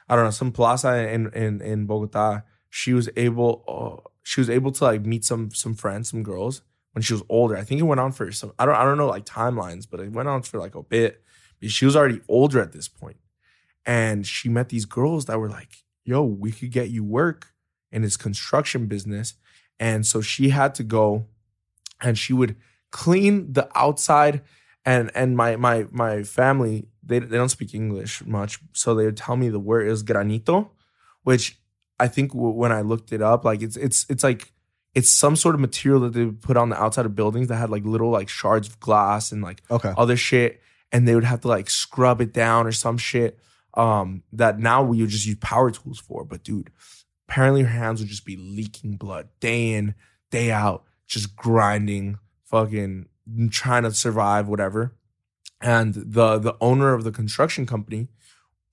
I 0.07 0.15
don't 0.15 0.23
know, 0.23 0.31
some 0.31 0.53
plaza 0.53 1.09
in 1.09 1.29
in 1.33 1.61
in 1.61 1.85
Bogota, 1.85 2.43
she 2.69 2.93
was 2.93 3.09
able 3.17 3.63
uh, 3.67 4.09
she 4.23 4.39
was 4.39 4.49
able 4.49 4.71
to 4.71 4.83
like 4.85 5.05
meet 5.05 5.25
some 5.25 5.51
some 5.51 5.73
friends, 5.73 6.09
some 6.09 6.23
girls 6.23 6.61
when 6.93 7.01
she 7.01 7.11
was 7.11 7.23
older. 7.27 7.57
I 7.57 7.65
think 7.65 7.81
it 7.81 7.85
went 7.85 7.99
on 7.99 8.13
for 8.13 8.31
some 8.31 8.53
I 8.57 8.65
don't 8.65 8.75
I 8.75 8.85
don't 8.85 8.97
know 8.97 9.07
like 9.07 9.25
timelines, 9.25 9.85
but 9.89 9.99
it 9.99 10.13
went 10.13 10.29
on 10.29 10.41
for 10.43 10.57
like 10.57 10.75
a 10.75 10.83
bit. 10.83 11.21
She 11.67 11.85
was 11.85 11.97
already 11.97 12.21
older 12.29 12.61
at 12.61 12.71
this. 12.71 12.89
And 13.85 14.25
she 14.25 14.47
met 14.47 14.69
these 14.69 14.85
girls 14.85 15.25
that 15.25 15.39
were 15.39 15.49
like, 15.49 15.83
yo, 16.05 16.23
we 16.23 16.51
could 16.51 16.71
get 16.71 16.89
you 16.89 17.03
work 17.03 17.50
in 17.91 18.01
this 18.01 18.17
construction 18.17 18.87
business. 18.87 19.33
And 19.79 20.05
so 20.05 20.21
she 20.21 20.49
had 20.49 20.75
to 20.75 20.83
go 20.83 21.25
and 22.01 22.17
she 22.17 22.33
would 22.33 22.55
clean 22.91 23.53
the 23.53 23.69
outside 23.75 24.41
and 24.85 25.11
and 25.15 25.37
my 25.37 25.55
my 25.55 25.85
my 25.91 26.23
family 26.23 26.87
they 27.03 27.19
they 27.19 27.37
don't 27.37 27.49
speak 27.49 27.73
English 27.73 28.23
much, 28.25 28.59
so 28.73 28.93
they 28.95 29.05
would 29.05 29.17
tell 29.17 29.35
me 29.35 29.49
the 29.49 29.59
word 29.59 29.87
is 29.87 30.03
granito, 30.03 30.69
which 31.23 31.59
I 31.99 32.07
think 32.07 32.31
w- 32.33 32.53
when 32.53 32.71
I 32.71 32.81
looked 32.81 33.11
it 33.11 33.21
up, 33.21 33.45
like 33.45 33.61
it's 33.61 33.75
it's 33.77 34.05
it's 34.09 34.23
like 34.23 34.51
it's 34.95 35.09
some 35.09 35.35
sort 35.35 35.55
of 35.55 35.61
material 35.61 36.01
that 36.01 36.13
they 36.13 36.25
would 36.25 36.41
put 36.41 36.57
on 36.57 36.69
the 36.69 36.81
outside 36.81 37.05
of 37.05 37.15
buildings 37.15 37.47
that 37.47 37.55
had 37.57 37.69
like 37.69 37.85
little 37.85 38.09
like 38.09 38.27
shards 38.29 38.67
of 38.67 38.79
glass 38.79 39.31
and 39.31 39.41
like 39.41 39.61
Okay. 39.69 39.93
other 39.97 40.17
shit, 40.17 40.61
and 40.91 41.07
they 41.07 41.15
would 41.15 41.23
have 41.23 41.41
to 41.41 41.47
like 41.47 41.69
scrub 41.69 42.19
it 42.21 42.33
down 42.33 42.65
or 42.67 42.71
some 42.71 42.97
shit. 42.97 43.39
Um, 43.75 44.23
that 44.33 44.59
now 44.59 44.83
we 44.83 44.99
would 45.01 45.09
just 45.09 45.25
use 45.25 45.37
power 45.39 45.71
tools 45.71 45.99
for. 45.99 46.25
But 46.25 46.43
dude, 46.43 46.71
apparently 47.31 47.61
her 47.61 47.69
hands 47.69 48.01
would 48.01 48.09
just 48.09 48.25
be 48.25 48.35
leaking 48.35 48.97
blood 48.97 49.29
day 49.39 49.71
in, 49.71 49.95
day 50.31 50.51
out, 50.51 50.83
just 51.07 51.33
grinding, 51.33 52.19
fucking 52.43 53.07
trying 53.49 53.83
to 53.83 53.93
survive, 53.93 54.49
whatever. 54.49 54.93
And 55.61 55.93
the 55.93 56.39
the 56.39 56.57
owner 56.59 56.93
of 56.93 57.05
the 57.05 57.11
construction 57.11 57.65
company 57.65 58.09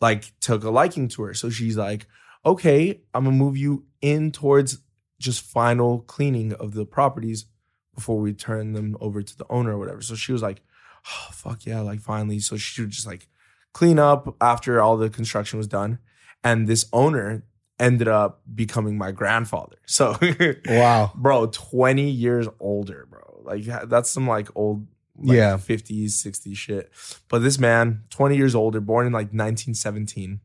like 0.00 0.32
took 0.40 0.64
a 0.64 0.70
liking 0.70 1.06
to 1.08 1.22
her. 1.22 1.34
So 1.34 1.50
she's 1.50 1.76
like, 1.76 2.06
okay, 2.44 3.00
I'm 3.14 3.24
gonna 3.24 3.36
move 3.36 3.56
you 3.56 3.84
in 4.00 4.32
towards 4.32 4.78
just 5.20 5.40
final 5.40 6.00
cleaning 6.00 6.52
of 6.54 6.74
the 6.74 6.84
properties 6.84 7.46
before 7.94 8.18
we 8.18 8.32
turn 8.32 8.72
them 8.72 8.96
over 9.00 9.22
to 9.22 9.38
the 9.38 9.46
owner 9.48 9.76
or 9.76 9.78
whatever. 9.78 10.02
So 10.02 10.16
she 10.16 10.32
was 10.32 10.42
like, 10.42 10.62
oh, 11.06 11.28
fuck 11.30 11.64
yeah, 11.64 11.80
like 11.80 12.00
finally. 12.00 12.40
So 12.40 12.56
she 12.56 12.80
would 12.80 12.90
just 12.90 13.06
like 13.06 13.28
clean 13.72 14.00
up 14.00 14.34
after 14.40 14.82
all 14.82 14.96
the 14.96 15.10
construction 15.10 15.58
was 15.58 15.68
done. 15.68 16.00
And 16.42 16.66
this 16.66 16.86
owner 16.92 17.44
ended 17.80 18.08
up 18.08 18.42
becoming 18.54 18.98
my 18.98 19.12
grandfather. 19.12 19.76
So 19.86 20.16
Wow. 20.66 21.12
bro, 21.14 21.46
20 21.46 22.08
years 22.10 22.48
older, 22.60 23.06
bro. 23.10 23.40
Like 23.44 23.64
that's 23.88 24.10
some 24.10 24.26
like 24.26 24.48
old 24.54 24.86
like 25.16 25.36
Yeah. 25.36 25.54
50s, 25.56 26.06
60s 26.10 26.56
shit. 26.56 26.90
But 27.28 27.40
this 27.40 27.58
man, 27.58 28.02
20 28.10 28.36
years 28.36 28.54
older, 28.54 28.80
born 28.80 29.06
in 29.06 29.12
like 29.12 29.28
1917, 29.28 30.40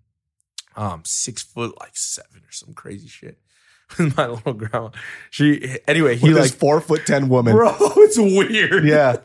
um, 0.76 1.02
six 1.06 1.42
foot 1.44 1.80
like 1.80 1.96
seven 1.96 2.42
or 2.48 2.52
some 2.52 2.74
crazy 2.74 3.08
shit. 3.08 3.38
With 3.98 4.16
my 4.18 4.28
little 4.28 4.54
grandma. 4.54 4.90
She 5.30 5.78
anyway, 5.88 6.16
he 6.16 6.30
With 6.30 6.38
like 6.42 6.52
four 6.54 6.82
foot 6.82 7.06
ten 7.06 7.30
woman. 7.30 7.54
bro, 7.54 7.76
it's 7.80 8.18
weird. 8.18 8.86
Yeah. 8.86 9.18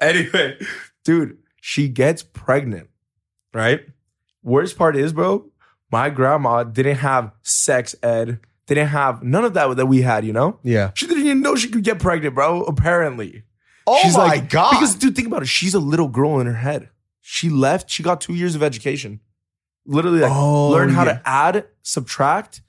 anyway, 0.00 0.56
dude, 1.04 1.38
she 1.60 1.86
gets 1.88 2.22
pregnant, 2.22 2.88
right? 3.54 3.82
Worst 4.42 4.76
part 4.78 4.96
is, 4.96 5.12
bro, 5.12 5.49
my 5.90 6.10
grandma 6.10 6.62
didn't 6.64 6.96
have 6.96 7.32
sex 7.42 7.94
ed. 8.02 8.40
Didn't 8.66 8.88
have 8.88 9.22
none 9.24 9.44
of 9.44 9.54
that 9.54 9.76
that 9.76 9.86
we 9.86 10.02
had, 10.02 10.24
you 10.24 10.32
know? 10.32 10.60
Yeah. 10.62 10.92
She 10.94 11.06
didn't 11.08 11.24
even 11.26 11.40
know 11.42 11.56
she 11.56 11.68
could 11.68 11.82
get 11.82 11.98
pregnant, 11.98 12.36
bro, 12.36 12.62
apparently. 12.62 13.42
Oh 13.86 13.98
She's 14.02 14.16
my 14.16 14.26
like- 14.26 14.48
god. 14.50 14.70
Because, 14.70 14.94
dude, 14.94 15.16
think 15.16 15.26
about 15.26 15.42
it. 15.42 15.48
She's 15.48 15.74
a 15.74 15.80
little 15.80 16.06
girl 16.08 16.38
in 16.38 16.46
her 16.46 16.54
head. 16.54 16.88
She 17.20 17.48
left, 17.50 17.90
she 17.90 18.02
got 18.04 18.20
two 18.20 18.34
years 18.34 18.54
of 18.54 18.62
education. 18.62 19.20
Literally, 19.86 20.20
like, 20.20 20.30
Oh, 20.32 20.68
learn 20.68 20.90
how 20.90 21.04
yeah. 21.04 21.14
to 21.14 21.22
add, 21.28 21.66
subtract, 21.82 22.60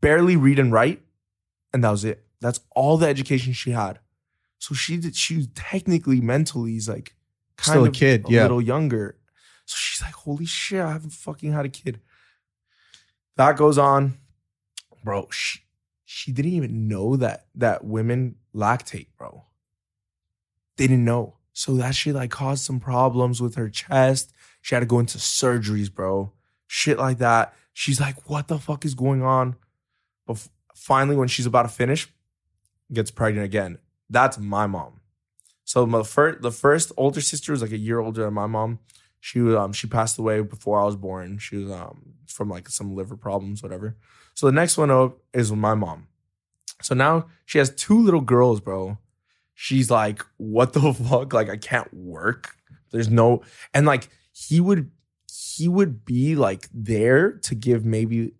barely 0.00 0.36
read 0.36 0.58
and 0.58 0.72
write. 0.72 1.02
And 1.72 1.84
that 1.84 1.90
was 1.90 2.04
it. 2.04 2.24
That's 2.40 2.58
all 2.74 2.96
the 2.96 3.06
education 3.06 3.52
she 3.52 3.70
had. 3.70 4.00
So 4.58 4.74
she 4.74 4.96
did, 4.96 5.14
she 5.14 5.46
technically 5.54 6.20
mentally 6.20 6.76
is 6.76 6.88
like 6.88 7.14
kind 7.56 7.74
Still 7.74 7.84
a 7.84 7.88
of 7.88 7.94
kid, 7.94 8.26
a 8.28 8.32
yeah. 8.32 8.42
little 8.42 8.60
younger. 8.60 9.16
So 9.66 9.76
she's 9.78 10.02
like, 10.02 10.14
holy 10.14 10.46
shit, 10.46 10.80
I 10.80 10.90
haven't 10.92 11.10
fucking 11.12 11.52
had 11.52 11.64
a 11.66 11.68
kid. 11.68 12.00
That 13.36 13.56
goes 13.56 13.78
on. 13.78 14.18
Bro, 15.02 15.28
she, 15.30 15.60
she 16.04 16.32
didn't 16.32 16.52
even 16.52 16.88
know 16.88 17.16
that 17.16 17.46
that 17.54 17.84
women 17.84 18.36
lactate, 18.54 19.06
bro. 19.16 19.44
They 20.76 20.86
didn't 20.86 21.04
know. 21.04 21.36
So 21.52 21.74
that 21.74 21.94
shit 21.94 22.14
like 22.14 22.30
caused 22.30 22.64
some 22.64 22.80
problems 22.80 23.40
with 23.40 23.54
her 23.54 23.68
chest. 23.68 24.32
She 24.62 24.74
had 24.74 24.80
to 24.80 24.86
go 24.86 24.98
into 24.98 25.18
surgeries, 25.18 25.92
bro. 25.92 26.32
Shit 26.66 26.98
like 26.98 27.18
that. 27.18 27.54
She's 27.72 28.00
like, 28.00 28.28
what 28.28 28.48
the 28.48 28.58
fuck 28.58 28.84
is 28.84 28.94
going 28.94 29.22
on? 29.22 29.56
But 30.26 30.34
f- 30.34 30.48
finally, 30.74 31.16
when 31.16 31.28
she's 31.28 31.46
about 31.46 31.62
to 31.62 31.68
finish, 31.68 32.08
gets 32.92 33.10
pregnant 33.10 33.44
again. 33.44 33.78
That's 34.08 34.38
my 34.38 34.66
mom. 34.66 35.00
So 35.64 35.86
my 35.86 36.02
first, 36.02 36.42
the 36.42 36.50
first 36.50 36.92
older 36.96 37.20
sister 37.20 37.52
was 37.52 37.62
like 37.62 37.72
a 37.72 37.78
year 37.78 38.00
older 38.00 38.24
than 38.24 38.34
my 38.34 38.46
mom. 38.46 38.80
She 39.20 39.40
was, 39.40 39.54
um 39.54 39.72
she 39.72 39.86
passed 39.86 40.18
away 40.18 40.40
before 40.40 40.80
I 40.80 40.84
was 40.84 40.96
born. 40.96 41.38
She 41.38 41.56
was 41.56 41.70
um 41.70 42.14
from 42.26 42.48
like 42.48 42.68
some 42.68 42.94
liver 42.94 43.16
problems, 43.16 43.62
whatever. 43.62 43.96
So 44.34 44.46
the 44.46 44.52
next 44.52 44.78
one 44.78 44.90
up 44.90 45.18
is 45.34 45.52
my 45.52 45.74
mom. 45.74 46.06
So 46.82 46.94
now 46.94 47.26
she 47.44 47.58
has 47.58 47.70
two 47.74 47.98
little 48.02 48.22
girls, 48.22 48.60
bro. 48.60 48.98
She's 49.54 49.90
like, 49.90 50.24
what 50.38 50.72
the 50.72 50.92
fuck? 51.08 51.32
Like 51.34 51.50
I 51.50 51.56
can't 51.58 51.92
work. 51.92 52.56
There's 52.92 53.10
no 53.10 53.42
and 53.74 53.84
like 53.86 54.08
he 54.32 54.60
would 54.60 54.90
he 55.56 55.68
would 55.68 56.04
be 56.06 56.34
like 56.34 56.68
there 56.72 57.32
to 57.32 57.54
give 57.54 57.84
maybe 57.84 58.32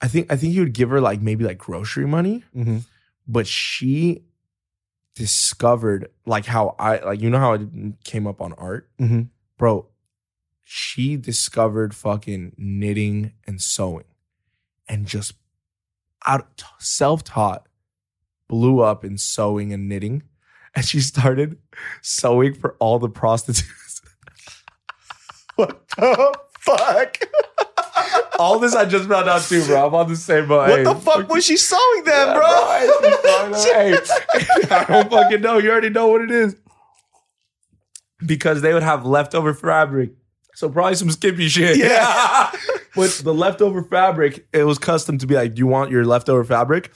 I 0.00 0.08
think 0.08 0.30
I 0.32 0.36
think 0.36 0.52
he 0.54 0.60
would 0.60 0.72
give 0.74 0.90
her 0.90 1.00
like 1.00 1.20
maybe 1.22 1.44
like 1.44 1.58
grocery 1.58 2.06
money 2.06 2.42
Mhm. 2.54 2.84
but 3.28 3.46
she 3.46 4.24
discovered 5.14 6.10
like 6.26 6.44
how 6.46 6.74
I 6.78 6.98
like 6.98 7.20
you 7.20 7.30
know 7.30 7.38
how 7.38 7.54
I 7.54 7.58
came 8.04 8.26
up 8.26 8.40
on 8.40 8.52
art, 8.54 8.90
Mhm. 9.00 9.28
bro. 9.58 9.86
She 10.68 11.16
discovered 11.16 11.94
fucking 11.94 12.54
knitting 12.58 13.32
and 13.46 13.60
sewing, 13.60 14.02
and 14.88 15.06
just 15.06 15.34
out 16.26 16.64
self 16.80 17.22
taught, 17.22 17.68
blew 18.48 18.80
up 18.80 19.04
in 19.04 19.16
sewing 19.16 19.72
and 19.72 19.88
knitting, 19.88 20.24
and 20.74 20.84
she 20.84 20.98
started 21.00 21.56
sewing 22.02 22.54
for 22.54 22.74
all 22.80 22.98
the 22.98 23.08
prostitutes. 23.08 24.02
What 25.54 25.88
the 25.96 26.34
fuck? 26.58 27.16
all 28.38 28.58
this 28.58 28.74
I 28.74 28.84
just 28.84 29.08
found 29.08 29.26
out 29.26 29.40
too, 29.42 29.64
bro. 29.64 29.86
I'm 29.86 29.94
on 29.94 30.06
the 30.08 30.16
same 30.16 30.48
boat. 30.48 30.68
What 30.68 30.78
Hey, 30.78 30.82
the 30.84 30.94
fuck 30.96 31.28
was 31.30 31.46
she 31.46 31.56
sewing 31.56 32.04
then, 32.04 32.26
Yeah, 32.26 32.34
bro? 32.34 33.54
hey, 33.72 33.96
I 34.70 34.84
don't 34.86 35.10
fucking 35.10 35.40
know. 35.40 35.56
You 35.56 35.70
already 35.70 35.88
know 35.88 36.08
what 36.08 36.20
it 36.20 36.30
is. 36.30 36.56
Because 38.26 38.60
they 38.60 38.74
would 38.74 38.82
have 38.82 39.06
leftover 39.06 39.54
fabric. 39.54 40.10
So 40.56 40.70
probably 40.70 40.94
some 40.94 41.10
skimpy 41.10 41.48
shit. 41.48 41.76
Yeah. 41.76 42.50
but 42.96 43.10
the 43.22 43.34
leftover 43.34 43.82
fabric, 43.82 44.48
it 44.54 44.64
was 44.64 44.78
custom 44.78 45.18
to 45.18 45.26
be 45.26 45.34
like, 45.34 45.54
do 45.54 45.58
you 45.58 45.66
want 45.66 45.90
your 45.90 46.06
leftover 46.06 46.44
fabric? 46.44 46.90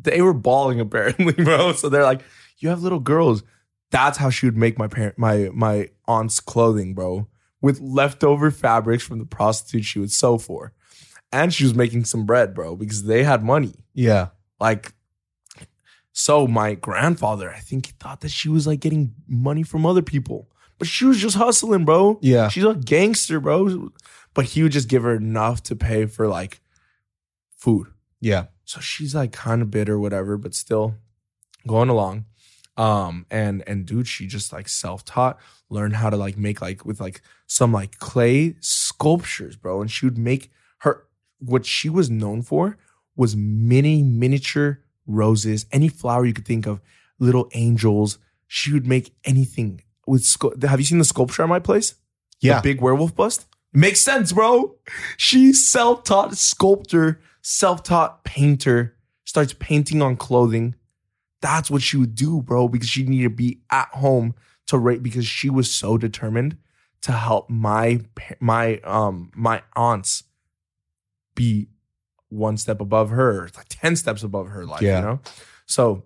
They 0.00 0.22
were 0.22 0.32
bawling 0.32 0.78
apparently, 0.78 1.32
bro. 1.44 1.72
So 1.72 1.88
they're 1.88 2.04
like, 2.04 2.22
you 2.58 2.68
have 2.68 2.82
little 2.82 3.00
girls. 3.00 3.42
That's 3.90 4.18
how 4.18 4.30
she 4.30 4.46
would 4.46 4.56
make 4.56 4.78
my 4.78 4.86
parent 4.86 5.18
my 5.18 5.50
my 5.52 5.90
aunt's 6.06 6.38
clothing, 6.38 6.94
bro. 6.94 7.26
With 7.60 7.80
leftover 7.80 8.52
fabrics 8.52 9.02
from 9.02 9.18
the 9.18 9.26
prostitute 9.26 9.84
she 9.84 9.98
would 9.98 10.12
sew 10.12 10.38
for. 10.38 10.72
and 11.32 11.52
she 11.52 11.64
was 11.64 11.74
making 11.74 12.04
some 12.04 12.24
bread, 12.24 12.54
bro, 12.54 12.76
because 12.76 13.04
they 13.04 13.24
had 13.24 13.42
money. 13.44 13.74
Yeah. 13.94 14.28
Like, 14.60 14.92
so 16.12 16.46
my 16.46 16.74
grandfather, 16.74 17.50
I 17.50 17.58
think 17.58 17.86
he 17.86 17.92
thought 17.98 18.20
that 18.20 18.30
she 18.30 18.48
was 18.48 18.66
like 18.66 18.80
getting 18.80 19.14
money 19.26 19.62
from 19.62 19.84
other 19.84 20.02
people, 20.02 20.48
but 20.78 20.88
she 20.88 21.04
was 21.04 21.18
just 21.18 21.36
hustling, 21.36 21.84
bro. 21.84 22.18
Yeah. 22.22 22.48
She's 22.48 22.64
a 22.64 22.74
gangster, 22.74 23.40
bro. 23.40 23.90
But 24.34 24.46
he 24.46 24.62
would 24.62 24.72
just 24.72 24.88
give 24.88 25.02
her 25.02 25.14
enough 25.14 25.62
to 25.64 25.76
pay 25.76 26.06
for 26.06 26.28
like 26.28 26.60
food. 27.56 27.88
Yeah. 28.20 28.46
So 28.64 28.80
she's 28.80 29.14
like 29.14 29.32
kind 29.32 29.62
of 29.62 29.70
bitter, 29.70 29.98
whatever, 29.98 30.36
but 30.36 30.54
still 30.54 30.96
going 31.66 31.88
along. 31.88 32.26
Um, 32.76 33.24
and 33.30 33.64
and 33.66 33.86
dude, 33.86 34.06
she 34.06 34.26
just 34.26 34.52
like 34.52 34.68
self-taught, 34.68 35.38
learned 35.70 35.96
how 35.96 36.10
to 36.10 36.16
like 36.16 36.36
make 36.36 36.60
like 36.60 36.84
with 36.84 37.00
like 37.00 37.22
some 37.46 37.72
like 37.72 37.98
clay 37.98 38.56
sculptures, 38.60 39.56
bro. 39.56 39.80
And 39.80 39.90
she 39.90 40.04
would 40.04 40.18
make 40.18 40.50
her 40.78 41.06
what 41.38 41.64
she 41.64 41.88
was 41.88 42.10
known 42.10 42.42
for 42.42 42.76
was 43.16 43.34
mini 43.34 44.02
miniature 44.02 44.82
roses, 45.06 45.64
any 45.72 45.88
flower 45.88 46.26
you 46.26 46.34
could 46.34 46.46
think 46.46 46.66
of, 46.66 46.80
little 47.18 47.48
angels. 47.54 48.18
She 48.46 48.72
would 48.72 48.86
make 48.86 49.14
anything 49.24 49.80
with. 50.06 50.26
Have 50.62 50.80
you 50.80 50.86
seen 50.86 50.98
the 50.98 51.04
sculpture 51.04 51.42
at 51.42 51.48
my 51.48 51.58
place? 51.58 51.94
Yeah. 52.40 52.56
the 52.56 52.62
big 52.62 52.80
werewolf 52.80 53.14
bust. 53.16 53.46
Makes 53.72 54.00
sense, 54.02 54.32
bro. 54.32 54.76
She's 55.16 55.68
self-taught 55.68 56.36
sculptor, 56.36 57.20
self-taught 57.42 58.24
painter. 58.24 58.96
Starts 59.24 59.54
painting 59.58 60.02
on 60.02 60.16
clothing. 60.16 60.74
That's 61.42 61.70
what 61.70 61.82
she 61.82 61.96
would 61.96 62.14
do, 62.14 62.40
bro, 62.42 62.68
because 62.68 62.88
she 62.88 63.02
needed 63.04 63.24
to 63.24 63.30
be 63.30 63.60
at 63.70 63.88
home 63.88 64.34
to 64.68 64.78
rate 64.78 65.02
because 65.02 65.26
she 65.26 65.50
was 65.50 65.70
so 65.70 65.98
determined 65.98 66.56
to 67.02 67.12
help 67.12 67.50
my 67.50 68.00
my 68.40 68.78
um 68.84 69.30
my 69.34 69.62
aunts 69.74 70.24
be 71.34 71.68
one 72.28 72.56
step 72.56 72.80
above 72.80 73.10
her, 73.10 73.48
like 73.56 73.66
10 73.68 73.96
steps 73.96 74.22
above 74.22 74.48
her 74.48 74.64
life, 74.64 74.82
Yeah. 74.82 74.98
you 75.00 75.04
know? 75.06 75.20
So 75.66 76.04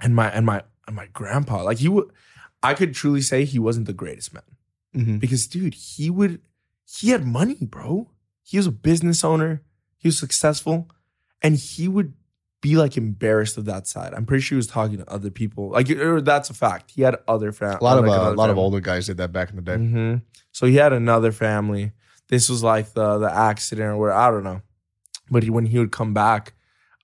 and 0.00 0.14
my 0.14 0.30
and 0.30 0.46
my 0.46 0.62
and 0.86 0.96
my 0.96 1.06
grandpa, 1.12 1.62
like 1.62 1.78
he 1.78 1.88
would 1.88 2.08
I 2.62 2.74
could 2.74 2.94
truly 2.94 3.20
say 3.22 3.44
he 3.44 3.58
wasn't 3.58 3.86
the 3.86 3.92
greatest 3.92 4.32
man 4.34 4.42
Mhm. 4.94 5.20
because 5.20 5.46
dude, 5.46 5.74
he 5.74 6.10
would 6.10 6.40
he 6.84 7.10
had 7.10 7.24
money, 7.24 7.56
bro. 7.60 8.10
He 8.42 8.56
was 8.56 8.66
a 8.66 8.72
business 8.72 9.22
owner. 9.24 9.62
He 9.96 10.08
was 10.08 10.18
successful, 10.18 10.90
and 11.42 11.54
he 11.56 11.86
would 11.88 12.14
be 12.60 12.76
like 12.76 12.96
embarrassed 12.96 13.56
of 13.56 13.64
that 13.66 13.86
side. 13.86 14.12
I'm 14.12 14.26
pretty 14.26 14.42
sure 14.42 14.56
he 14.56 14.58
was 14.58 14.66
talking 14.66 14.98
to 14.98 15.08
other 15.10 15.30
people. 15.30 15.70
Like 15.70 15.88
or 15.90 16.20
that's 16.20 16.50
a 16.50 16.54
fact. 16.54 16.90
He 16.90 17.02
had 17.02 17.16
other 17.28 17.52
family. 17.52 17.78
A 17.80 17.84
lot 17.84 17.98
of 17.98 18.04
uh, 18.08 18.32
a 18.32 18.34
lot 18.34 18.50
of 18.50 18.58
older 18.58 18.80
guys 18.80 19.06
did 19.06 19.16
that 19.18 19.32
back 19.32 19.50
in 19.50 19.56
the 19.56 19.62
day. 19.62 19.76
hmm 19.76 20.14
So 20.52 20.66
he 20.66 20.74
had 20.76 20.92
another 20.92 21.32
family. 21.32 21.92
This 22.28 22.48
was 22.50 22.62
like 22.62 22.92
the 22.94 23.18
the 23.18 23.32
accident 23.32 23.98
where 23.98 24.12
I 24.12 24.30
don't 24.30 24.44
know, 24.44 24.60
but 25.30 25.42
he, 25.44 25.50
when 25.50 25.66
he 25.66 25.78
would 25.78 25.92
come 25.92 26.12
back, 26.12 26.54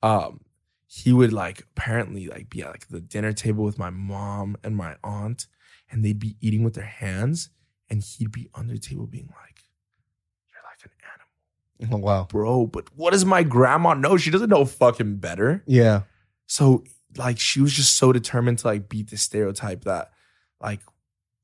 um, 0.02 0.40
he 0.86 1.12
would 1.12 1.32
like 1.32 1.60
apparently 1.76 2.28
like 2.28 2.48
be 2.50 2.62
at 2.62 2.70
like 2.70 2.88
the 2.88 3.00
dinner 3.00 3.32
table 3.32 3.64
with 3.64 3.78
my 3.78 3.90
mom 3.90 4.56
and 4.62 4.76
my 4.76 4.96
aunt, 5.02 5.46
and 5.90 6.04
they'd 6.04 6.18
be 6.18 6.36
eating 6.40 6.62
with 6.64 6.74
their 6.74 6.84
hands, 6.84 7.50
and 7.90 8.02
he'd 8.02 8.30
be 8.32 8.48
under 8.54 8.74
the 8.74 8.78
table 8.80 9.06
being 9.06 9.26
like, 9.40 9.64
"You're 10.48 10.62
like 10.64 10.84
an 10.84 11.90
animal, 11.90 11.98
Oh, 12.00 12.04
wow. 12.06 12.26
bro." 12.28 12.66
But 12.66 12.88
what 12.96 13.10
does 13.12 13.24
my 13.24 13.42
grandma 13.42 13.94
know? 13.94 14.16
She 14.16 14.30
doesn't 14.30 14.50
know 14.50 14.64
fucking 14.64 15.16
better. 15.16 15.62
Yeah. 15.66 16.02
So 16.46 16.84
like 17.16 17.38
she 17.40 17.60
was 17.60 17.72
just 17.72 17.96
so 17.96 18.12
determined 18.12 18.58
to 18.60 18.66
like 18.68 18.88
beat 18.88 19.10
the 19.10 19.16
stereotype 19.16 19.84
that 19.84 20.10
like 20.60 20.80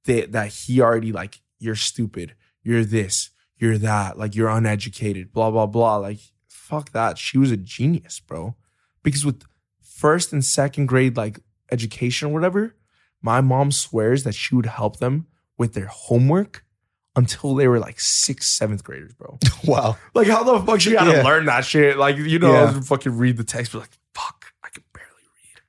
they, 0.05 0.27
that 0.27 0.49
he 0.49 0.81
already 0.81 1.11
like 1.13 1.41
you're 1.59 1.75
stupid, 1.77 2.35
you're 2.63 2.85
this, 2.85 3.31
you're 3.57 3.79
that, 3.79 4.19
like 4.19 4.35
you're 4.37 4.49
uneducated, 4.51 5.33
blah 5.33 5.51
blah 5.51 5.67
blah. 5.67 5.97
Like 5.97 6.19
fuck 6.49 6.93
that. 6.93 7.19
She 7.19 7.39
was 7.39 7.51
a 7.51 7.57
genius, 7.57 8.21
bro. 8.21 8.55
Because 9.03 9.25
with 9.25 9.43
first 9.83 10.33
and 10.33 10.45
second 10.45 10.87
grade 10.87 11.17
like 11.17 11.41
education 11.71 12.29
or 12.29 12.33
whatever, 12.35 12.75
my 13.21 13.41
mom 13.41 13.73
swears 13.73 14.25
that 14.25 14.35
she 14.35 14.55
would 14.55 14.67
help 14.67 14.99
them 14.99 15.27
with 15.59 15.75
their 15.75 15.87
homework 15.87 16.65
until 17.15 17.55
they 17.55 17.69
were 17.69 17.79
like 17.79 18.01
sixth, 18.01 18.49
seventh 18.51 18.83
graders, 18.85 19.13
bro. 19.15 19.39
Wow. 19.65 19.97
Like, 20.15 20.27
how 20.29 20.43
the 20.45 20.65
fuck 20.65 20.81
she 20.81 20.93
gotta 20.93 21.11
Yeah. 21.19 21.23
learn 21.23 21.45
that 21.47 21.65
shit? 21.65 21.99
Like, 21.99 22.17
you 22.17 22.39
know, 22.39 22.53
Yeah. 22.53 22.81
fucking 22.81 23.17
read 23.17 23.37
the 23.37 23.45
text, 23.45 23.73
but 23.73 23.81
like, 23.81 23.91
fuck, 24.15 24.47
I 24.65 24.69
can 24.71 24.83
barely 24.93 25.09
read. 25.37 25.61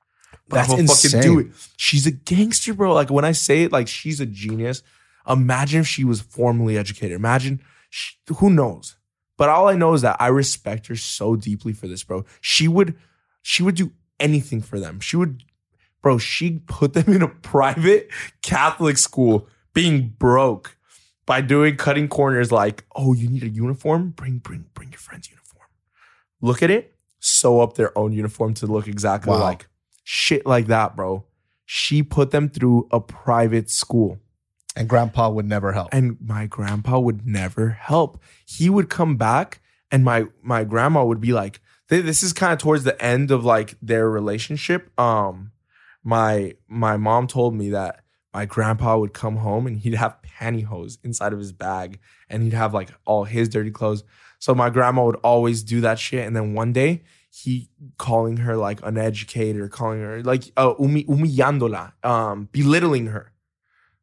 But 0.49 0.55
That's 0.55 0.69
I'm 0.71 0.77
gonna 0.77 0.87
fucking 0.87 1.21
do 1.21 1.39
insane. 1.39 1.51
it. 1.51 1.69
She's 1.77 2.07
a 2.07 2.11
gangster, 2.11 2.73
bro. 2.73 2.93
Like 2.93 3.09
when 3.09 3.25
I 3.25 3.33
say 3.33 3.63
it, 3.63 3.71
like 3.71 3.87
she's 3.87 4.19
a 4.19 4.25
genius. 4.25 4.81
Imagine 5.27 5.81
if 5.81 5.87
she 5.87 6.03
was 6.03 6.21
formally 6.21 6.77
educated. 6.77 7.15
Imagine, 7.15 7.61
she, 7.89 8.15
who 8.37 8.49
knows? 8.49 8.95
But 9.37 9.49
all 9.49 9.67
I 9.67 9.75
know 9.75 9.93
is 9.93 10.01
that 10.01 10.17
I 10.19 10.27
respect 10.27 10.87
her 10.87 10.95
so 10.95 11.35
deeply 11.35 11.73
for 11.73 11.87
this, 11.87 12.03
bro. 12.03 12.23
She 12.41 12.67
would, 12.67 12.95
she 13.43 13.61
would 13.61 13.75
do 13.75 13.91
anything 14.19 14.61
for 14.61 14.79
them. 14.79 14.99
She 14.99 15.15
would, 15.15 15.43
bro. 16.01 16.17
She 16.17 16.61
put 16.65 16.93
them 16.93 17.13
in 17.13 17.21
a 17.21 17.27
private 17.27 18.09
Catholic 18.41 18.97
school, 18.97 19.47
being 19.73 20.15
broke 20.17 20.75
by 21.27 21.41
doing 21.41 21.75
cutting 21.77 22.07
corners. 22.07 22.51
Like, 22.51 22.85
oh, 22.95 23.13
you 23.13 23.29
need 23.29 23.43
a 23.43 23.49
uniform? 23.49 24.09
Bring, 24.09 24.39
bring, 24.39 24.65
bring 24.73 24.89
your 24.89 24.99
friend's 24.99 25.29
uniform. 25.29 25.67
Look 26.41 26.63
at 26.63 26.71
it. 26.71 26.95
Sew 27.19 27.61
up 27.61 27.75
their 27.75 27.95
own 27.97 28.11
uniform 28.11 28.53
to 28.55 28.65
look 28.67 28.87
exactly 28.87 29.31
Wow. 29.31 29.39
like 29.41 29.67
shit 30.03 30.45
like 30.45 30.67
that, 30.67 30.95
bro. 30.95 31.25
She 31.65 32.03
put 32.03 32.31
them 32.31 32.49
through 32.49 32.87
a 32.91 32.99
private 32.99 33.69
school. 33.69 34.19
And 34.75 34.89
grandpa 34.89 35.29
would 35.29 35.45
never 35.45 35.71
help. 35.71 35.89
And 35.93 36.17
my 36.19 36.47
grandpa 36.47 36.97
would 36.99 37.27
never 37.27 37.69
help. 37.69 38.19
He 38.45 38.69
would 38.71 38.89
come 38.89 39.17
back 39.17 39.61
and 39.91 40.03
my 40.03 40.25
my 40.41 40.63
grandma 40.63 41.05
would 41.05 41.21
be 41.21 41.31
like, 41.31 41.61
th- 41.93 42.05
this 42.05 42.23
is 42.23 42.33
kind 42.33 42.53
of 42.53 42.59
towards 42.59 42.83
the 42.83 42.99
end 43.03 43.31
of 43.31 43.45
like 43.45 43.75
their 43.81 44.09
relationship. 44.09 44.97
Um 44.99 45.51
my 46.03 46.55
my 46.67 46.97
mom 46.97 47.27
told 47.27 47.55
me 47.55 47.69
that 47.69 48.03
my 48.33 48.45
grandpa 48.45 48.97
would 48.97 49.13
come 49.13 49.37
home 49.37 49.67
and 49.67 49.77
he'd 49.77 49.93
have 49.93 50.17
pantyhose 50.39 50.97
inside 51.03 51.33
of 51.33 51.39
his 51.39 51.51
bag 51.51 51.99
and 52.29 52.41
he'd 52.41 52.53
have 52.53 52.73
like 52.73 52.89
all 53.05 53.25
his 53.25 53.47
dirty 53.47 53.69
clothes. 53.69 54.03
So 54.39 54.55
my 54.55 54.69
grandma 54.69 55.05
would 55.05 55.17
always 55.17 55.63
do 55.63 55.81
that 55.81 55.99
shit. 55.99 56.25
And 56.25 56.35
then 56.35 56.53
one 56.53 56.73
day 56.73 57.03
he 57.29 57.69
calling 57.97 58.37
her 58.37 58.57
like 58.57 58.79
uneducated 58.83 59.61
or 59.61 59.69
calling 59.69 60.01
her 60.01 60.23
like 60.23 60.51
uh, 60.57 60.73
um, 62.03 62.49
belittling 62.51 63.07
her 63.07 63.31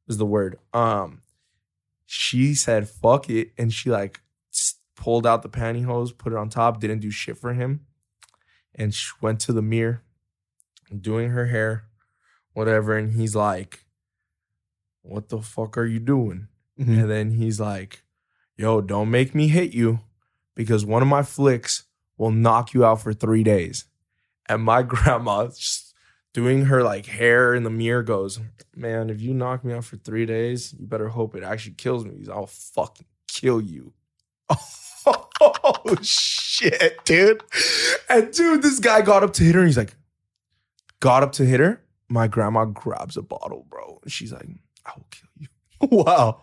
is 0.08 0.16
the 0.16 0.26
word. 0.26 0.58
Um, 0.72 1.22
she 2.06 2.54
said 2.54 2.88
fuck 2.88 3.30
it, 3.30 3.52
and 3.56 3.72
she 3.72 3.90
like 3.90 4.20
pulled 5.00 5.26
out 5.26 5.42
the 5.42 5.48
pantyhose, 5.48 6.16
put 6.16 6.32
it 6.32 6.38
on 6.38 6.50
top, 6.50 6.78
didn't 6.78 7.00
do 7.00 7.10
shit 7.10 7.38
for 7.38 7.54
him, 7.54 7.86
and 8.74 8.94
she 8.94 9.10
went 9.20 9.40
to 9.40 9.52
the 9.52 9.62
mirror, 9.62 10.02
doing 10.96 11.30
her 11.30 11.46
hair, 11.46 11.84
whatever, 12.52 12.96
and 12.96 13.14
he's 13.14 13.34
like, 13.34 13.86
"What 15.02 15.30
the 15.30 15.40
fuck 15.40 15.78
are 15.78 15.86
you 15.86 15.98
doing?" 15.98 16.48
Mhm. 16.78 17.00
And 17.00 17.10
then 17.10 17.30
he's 17.32 17.58
like, 17.58 18.04
"Yo, 18.56 18.80
don't 18.82 19.10
make 19.10 19.34
me 19.34 19.48
hit 19.48 19.72
you, 19.72 20.00
because 20.54 20.84
one 20.84 21.02
of 21.02 21.08
my 21.08 21.22
flicks 21.22 21.84
will 22.18 22.30
knock 22.30 22.74
you 22.74 22.84
out 22.84 23.00
for 23.00 23.14
three 23.14 23.42
days." 23.42 23.86
And 24.48 24.62
my 24.62 24.82
grandma 24.94 25.46
just 25.48 25.94
doing 26.34 26.66
her 26.66 26.82
like 26.82 27.06
hair 27.06 27.54
in 27.54 27.62
the 27.62 27.70
mirror 27.70 28.02
goes, 28.02 28.38
Man, 28.76 29.10
if 29.10 29.20
you 29.20 29.34
knock 29.34 29.64
me 29.64 29.72
out 29.72 29.84
for 29.84 29.96
three 29.96 30.26
days, 30.26 30.74
you 30.78 30.86
better 30.86 31.08
hope 31.08 31.34
it 31.34 31.42
actually 31.42 31.74
kills 31.74 32.04
me 32.04 32.12
because 32.12 32.28
I'll 32.28 32.46
fucking 32.46 33.06
kill 33.28 33.60
you. 33.60 33.92
Oh 35.06 35.96
shit, 36.02 37.04
dude. 37.04 37.42
And 38.08 38.32
dude, 38.32 38.62
this 38.62 38.78
guy 38.78 39.00
got 39.02 39.22
up 39.22 39.32
to 39.34 39.42
hit 39.44 39.54
her 39.54 39.64
he's 39.64 39.76
like, 39.78 39.96
got 41.00 41.22
up 41.22 41.32
to 41.32 41.44
hit 41.44 41.60
her. 41.60 41.82
My 42.08 42.26
grandma 42.28 42.64
grabs 42.66 43.16
a 43.16 43.22
bottle, 43.22 43.66
bro. 43.70 44.00
And 44.02 44.12
she's 44.12 44.32
like, 44.32 44.46
I 44.84 44.92
will 44.96 45.06
kill 45.10 45.28
you. 45.38 45.48
Wow. 46.04 46.42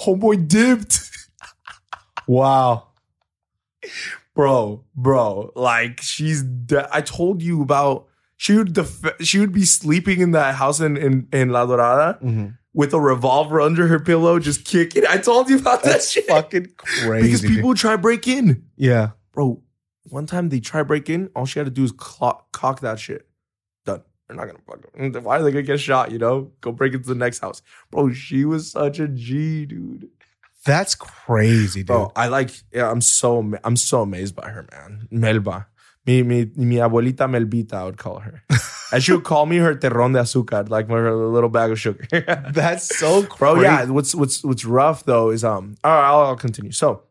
Homeboy 0.00 0.48
dipped. 0.48 1.00
Wow. 2.26 2.88
bro, 4.34 4.84
bro, 4.94 5.52
like 5.56 6.00
she's. 6.00 6.42
De- 6.44 6.88
I 6.94 7.00
told 7.00 7.42
you 7.42 7.62
about. 7.62 8.06
She 8.36 8.54
would 8.56 8.72
def- 8.72 9.02
she 9.20 9.38
would 9.40 9.52
be 9.52 9.64
sleeping 9.64 10.20
in 10.20 10.30
that 10.32 10.54
house 10.54 10.80
in 10.80 10.96
in, 10.96 11.28
in 11.32 11.48
La 11.50 11.66
Dorada 11.66 12.18
Mhm. 12.22 12.56
With 12.72 12.94
a 12.94 13.00
revolver 13.00 13.60
under 13.60 13.86
her 13.88 13.98
pillow, 13.98 14.38
just 14.38 14.64
kicking. 14.64 15.04
I 15.08 15.18
told 15.18 15.48
you 15.48 15.58
about 15.58 15.82
that 15.84 16.02
shit 16.02 16.26
fucking 16.26 16.72
crazy. 16.76 17.26
because 17.26 17.40
people 17.42 17.74
try 17.74 17.96
break 17.96 18.28
in, 18.28 18.64
yeah. 18.76 19.10
bro. 19.32 19.62
One 20.04 20.26
time 20.26 20.48
they 20.48 20.60
try 20.60 20.82
break 20.82 21.10
in, 21.10 21.30
all 21.36 21.46
she 21.46 21.58
had 21.58 21.66
to 21.66 21.70
do 21.70 21.84
is 21.84 21.92
clock, 21.92 22.52
cock 22.52 22.80
that 22.80 22.98
shit. 22.98 23.28
Done. 23.84 24.02
They're 24.26 24.36
not 24.36 24.46
gonna 24.46 24.58
fuck 24.66 24.92
them. 24.92 25.24
Why 25.24 25.38
are 25.38 25.42
they 25.42 25.50
gonna 25.50 25.62
get 25.62 25.78
shot? 25.78 26.10
You 26.10 26.18
know, 26.18 26.52
go 26.60 26.72
break 26.72 26.94
into 26.94 27.08
the 27.08 27.14
next 27.14 27.40
house, 27.40 27.62
bro. 27.90 28.12
She 28.12 28.44
was 28.44 28.70
such 28.70 28.98
a 28.98 29.08
G, 29.08 29.66
dude. 29.66 30.08
That's 30.64 30.94
crazy, 30.94 31.80
dude. 31.80 31.86
Bro, 31.86 32.12
I 32.16 32.28
like. 32.28 32.50
Yeah, 32.72 32.90
I'm 32.90 33.00
so 33.00 33.52
I'm 33.64 33.76
so 33.76 34.02
amazed 34.02 34.34
by 34.34 34.50
her, 34.50 34.66
man. 34.72 35.08
Melba, 35.10 35.66
mi 36.06 36.22
mi 36.22 36.50
mi 36.56 36.76
abuelita 36.76 37.28
Melbita, 37.28 37.74
I 37.74 37.84
would 37.84 37.98
call 37.98 38.20
her, 38.20 38.42
and 38.92 39.02
she 39.02 39.12
would 39.12 39.24
call 39.24 39.46
me 39.46 39.58
her 39.58 39.74
terrón 39.74 40.12
de 40.14 40.20
azúcar, 40.20 40.68
like 40.68 40.88
my 40.88 40.96
her 40.96 41.14
little 41.14 41.50
bag 41.50 41.70
of 41.70 41.78
sugar. 41.80 42.06
That's 42.52 42.96
so 42.98 43.22
crazy. 43.24 43.54
bro. 43.54 43.60
Yeah, 43.62 43.84
what's 43.86 44.14
what's 44.14 44.42
what's 44.44 44.64
rough 44.64 45.04
though 45.04 45.30
is 45.30 45.44
um. 45.44 45.76
All 45.84 45.92
right, 45.92 46.06
I'll, 46.08 46.20
I'll 46.20 46.36
continue. 46.36 46.72
So 46.72 47.02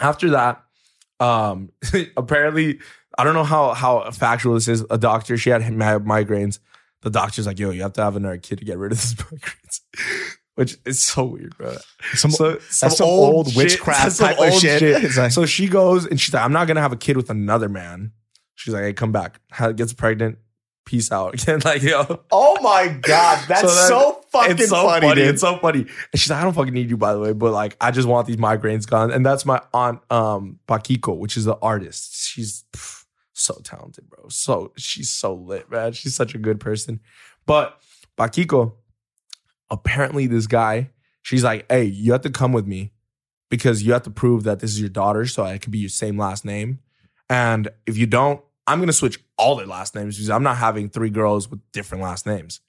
after 0.00 0.30
that, 0.30 0.60
Um, 1.20 1.70
apparently, 2.16 2.80
I 3.16 3.22
don't 3.24 3.34
know 3.34 3.44
how 3.44 3.72
how 3.72 4.10
factual 4.10 4.54
this 4.54 4.66
is. 4.68 4.84
A 4.90 4.98
doctor, 4.98 5.36
she 5.38 5.50
had 5.50 5.62
migraines. 5.62 6.58
The 7.02 7.10
doctor's 7.10 7.46
like, 7.46 7.58
"Yo, 7.60 7.70
you 7.70 7.82
have 7.82 7.92
to 7.94 8.02
have 8.02 8.16
another 8.16 8.38
kid 8.38 8.58
to 8.58 8.64
get 8.64 8.78
rid 8.78 8.90
of 8.92 8.98
these 8.98 9.14
migraines," 9.14 9.80
which 10.56 10.76
is 10.84 11.00
so 11.00 11.24
weird, 11.24 11.56
bro. 11.56 11.76
Some, 12.14 12.30
So 12.32 12.52
that's 12.54 12.96
some 12.98 13.06
old 13.06 13.48
shit- 13.48 13.56
witchcraft 13.56 14.12
some 14.12 14.26
type 14.28 14.38
of 14.38 14.50
old 14.52 14.60
shit. 14.60 14.82
It's 14.82 15.16
like- 15.16 15.30
so 15.30 15.46
she 15.46 15.68
goes 15.68 16.04
and 16.06 16.18
she's 16.20 16.34
like, 16.34 16.42
"I'm 16.44 16.52
not 16.52 16.66
gonna 16.66 16.80
have 16.82 16.92
a 16.92 16.96
kid 16.96 17.16
with 17.16 17.30
another 17.30 17.68
man." 17.68 18.10
She's 18.54 18.72
like, 18.74 18.82
"Hey, 18.84 18.92
come 18.92 19.12
back." 19.12 19.40
Ha- 19.52 19.72
Gets 19.72 19.92
pregnant. 19.92 20.38
Peace 20.86 21.10
out. 21.10 21.34
Again, 21.42 21.60
like 21.64 21.82
yo, 21.82 22.20
oh 22.30 22.58
my 22.60 22.88
god, 22.88 23.42
that's 23.48 23.62
So 23.62 23.68
that- 23.68 23.88
so 23.88 24.20
fucking 24.30 24.58
it's 24.58 24.68
so 24.68 24.84
funny, 24.86 25.06
funny. 25.08 25.20
dude. 25.22 25.28
It's 25.30 25.40
so 25.40 25.56
funny. 25.58 25.80
And 25.80 25.88
she's 26.20 26.28
like, 26.30 26.40
I 26.40 26.44
don't 26.44 26.52
fucking 26.52 26.74
need 26.74 26.90
you, 26.90 26.96
by 26.98 27.14
the 27.14 27.20
way, 27.20 27.32
but 27.32 27.52
like, 27.52 27.76
I 27.80 27.90
just 27.90 28.06
want 28.06 28.26
these 28.26 28.36
migraines 28.36 28.86
gone. 28.86 29.10
And 29.10 29.24
that's 29.24 29.46
my 29.46 29.62
aunt, 29.72 30.00
um, 30.12 30.58
Paquico, 30.68 31.16
which 31.16 31.36
is 31.38 31.44
the 31.46 31.56
artist. 31.62 32.26
She's 32.28 32.64
pff, 32.72 33.04
so 33.32 33.58
talented, 33.64 34.10
bro. 34.10 34.28
So 34.28 34.72
she's 34.76 35.08
so 35.08 35.34
lit, 35.34 35.70
man. 35.70 35.92
She's 35.94 36.14
such 36.14 36.34
a 36.34 36.38
good 36.38 36.60
person. 36.60 37.00
But 37.46 37.80
Pakiko, 38.18 38.72
apparently, 39.70 40.26
this 40.26 40.46
guy, 40.46 40.90
she's 41.22 41.44
like, 41.44 41.66
hey, 41.70 41.84
you 41.84 42.12
have 42.12 42.22
to 42.22 42.30
come 42.30 42.52
with 42.52 42.66
me 42.66 42.92
because 43.50 43.82
you 43.82 43.92
have 43.92 44.02
to 44.02 44.10
prove 44.10 44.44
that 44.44 44.60
this 44.60 44.70
is 44.72 44.80
your 44.80 44.88
daughter, 44.90 45.24
so 45.26 45.44
it 45.46 45.60
could 45.62 45.70
be 45.72 45.78
your 45.78 45.88
same 45.88 46.18
last 46.18 46.44
name. 46.44 46.80
And 47.28 47.68
if 47.86 47.96
you 47.96 48.06
don't, 48.06 48.40
I'm 48.66 48.80
gonna 48.80 48.92
switch 48.92 49.18
all 49.36 49.56
their 49.56 49.66
last 49.66 49.94
names 49.94 50.16
because 50.16 50.30
I'm 50.30 50.42
not 50.42 50.56
having 50.56 50.88
three 50.88 51.10
girls 51.10 51.50
with 51.50 51.60
different 51.72 52.02
last 52.02 52.26
names. 52.26 52.60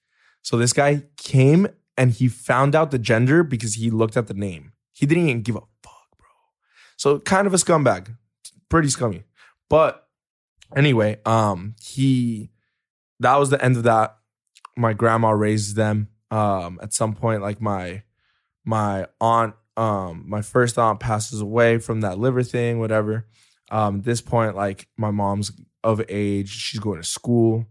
So 0.42 0.58
this 0.58 0.74
guy 0.74 1.04
came 1.18 1.68
and 1.98 2.12
he 2.12 2.28
found 2.28 2.76
out 2.76 2.92
the 2.92 3.00
gender 3.00 3.44
because 3.44 3.76
he 3.76 3.90
looked 3.90 4.18
at 4.18 4.28
the 4.28 4.34
name. 4.34 4.74
He 4.94 5.06
didn't 5.06 5.30
even 5.30 5.42
give 5.42 5.56
a 5.56 5.62
fuck, 5.84 6.08
bro. 6.18 6.28
So 6.98 7.20
kind 7.20 7.48
of 7.48 7.54
a 7.54 7.58
scumbag, 7.58 8.16
pretty 8.70 8.90
scummy. 8.90 9.24
But 9.70 10.08
anyway, 10.76 11.20
um, 11.26 11.76
he 11.82 12.52
that 13.20 13.38
was 13.38 13.50
the 13.50 13.64
end 13.64 13.78
of 13.78 13.84
that. 13.84 14.18
My 14.76 14.94
grandma 14.94 15.32
raised 15.32 15.76
them. 15.76 16.10
Um, 16.32 16.80
at 16.82 16.94
some 16.94 17.14
point, 17.14 17.42
like 17.42 17.62
my 17.62 18.04
my 18.66 19.08
aunt, 19.22 19.56
um, 19.78 20.26
my 20.28 20.42
first 20.42 20.78
aunt 20.78 21.00
passes 21.00 21.40
away 21.40 21.78
from 21.78 22.02
that 22.02 22.18
liver 22.18 22.44
thing, 22.44 22.80
whatever. 22.80 23.28
Um, 23.72 24.02
this 24.02 24.22
point, 24.22 24.56
like 24.56 24.88
my 24.98 25.12
mom's 25.12 25.52
of 25.84 26.02
age, 26.10 26.50
she's 26.50 26.80
going 26.80 27.02
to 27.02 27.08
school 27.08 27.66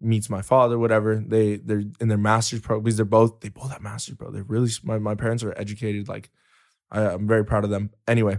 meets 0.00 0.28
my 0.28 0.42
father, 0.42 0.78
whatever. 0.78 1.16
They 1.16 1.56
they're 1.56 1.82
in 2.00 2.08
their 2.08 2.18
master's 2.18 2.60
program 2.60 2.84
because 2.84 2.96
they're 2.96 3.06
both 3.06 3.40
they 3.40 3.48
both 3.48 3.70
have 3.70 3.82
masters, 3.82 4.14
bro. 4.14 4.30
They're 4.30 4.42
really 4.42 4.70
my 4.82 4.98
my 4.98 5.14
parents 5.14 5.42
are 5.42 5.58
educated. 5.58 6.08
Like 6.08 6.30
I, 6.90 7.02
I'm 7.02 7.26
very 7.26 7.44
proud 7.44 7.64
of 7.64 7.70
them. 7.70 7.90
Anyway, 8.06 8.38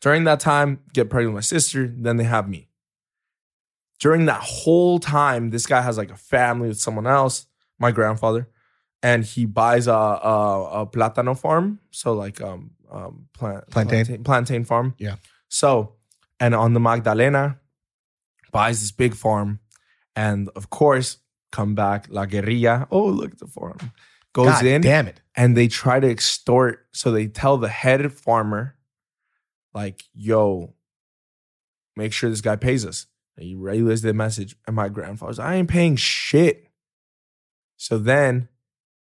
during 0.00 0.24
that 0.24 0.40
time, 0.40 0.80
get 0.92 1.10
pregnant 1.10 1.34
with 1.34 1.38
my 1.38 1.46
sister. 1.46 1.92
Then 1.94 2.16
they 2.16 2.24
have 2.24 2.48
me. 2.48 2.68
During 4.00 4.26
that 4.26 4.40
whole 4.40 4.98
time, 4.98 5.50
this 5.50 5.66
guy 5.66 5.82
has 5.82 5.98
like 5.98 6.10
a 6.10 6.16
family 6.16 6.68
with 6.68 6.80
someone 6.80 7.06
else, 7.06 7.46
my 7.78 7.90
grandfather, 7.90 8.48
and 9.02 9.24
he 9.24 9.44
buys 9.44 9.86
a 9.86 9.92
a, 9.92 10.82
a 10.82 10.86
platano 10.86 11.38
farm. 11.38 11.80
So 11.90 12.14
like 12.14 12.40
um 12.40 12.72
um 12.90 13.28
plant 13.34 13.68
Plantain? 13.70 14.04
plantain, 14.04 14.24
plantain 14.24 14.64
farm. 14.64 14.94
Yeah. 14.98 15.16
So 15.48 15.94
and 16.40 16.54
on 16.54 16.72
the 16.74 16.80
Magdalena, 16.80 17.58
buys 18.52 18.80
this 18.80 18.92
big 18.92 19.14
farm 19.14 19.60
and 20.16 20.48
of 20.56 20.68
course, 20.70 21.18
come 21.52 21.74
back, 21.74 22.06
La 22.10 22.26
Guerrilla. 22.26 22.88
Oh, 22.90 23.06
look 23.06 23.32
at 23.32 23.38
the 23.38 23.46
farm. 23.46 23.78
Goes 24.32 24.46
God 24.46 24.66
in 24.66 24.80
damn 24.82 25.06
it. 25.08 25.20
and 25.36 25.56
they 25.56 25.68
try 25.68 26.00
to 26.00 26.08
extort. 26.08 26.86
So 26.92 27.10
they 27.12 27.28
tell 27.28 27.56
the 27.56 27.68
head 27.68 28.12
farmer, 28.12 28.76
like, 29.74 30.04
yo, 30.14 30.74
make 31.96 32.12
sure 32.12 32.28
this 32.30 32.40
guy 32.40 32.56
pays 32.56 32.84
us. 32.84 33.06
And 33.36 33.46
he 33.46 33.54
relays 33.54 34.02
the 34.02 34.12
message. 34.12 34.56
And 34.66 34.76
my 34.76 34.88
grandfather's, 34.88 35.38
I 35.38 35.54
ain't 35.54 35.70
paying 35.70 35.96
shit. 35.96 36.68
So 37.76 37.96
then 37.98 38.48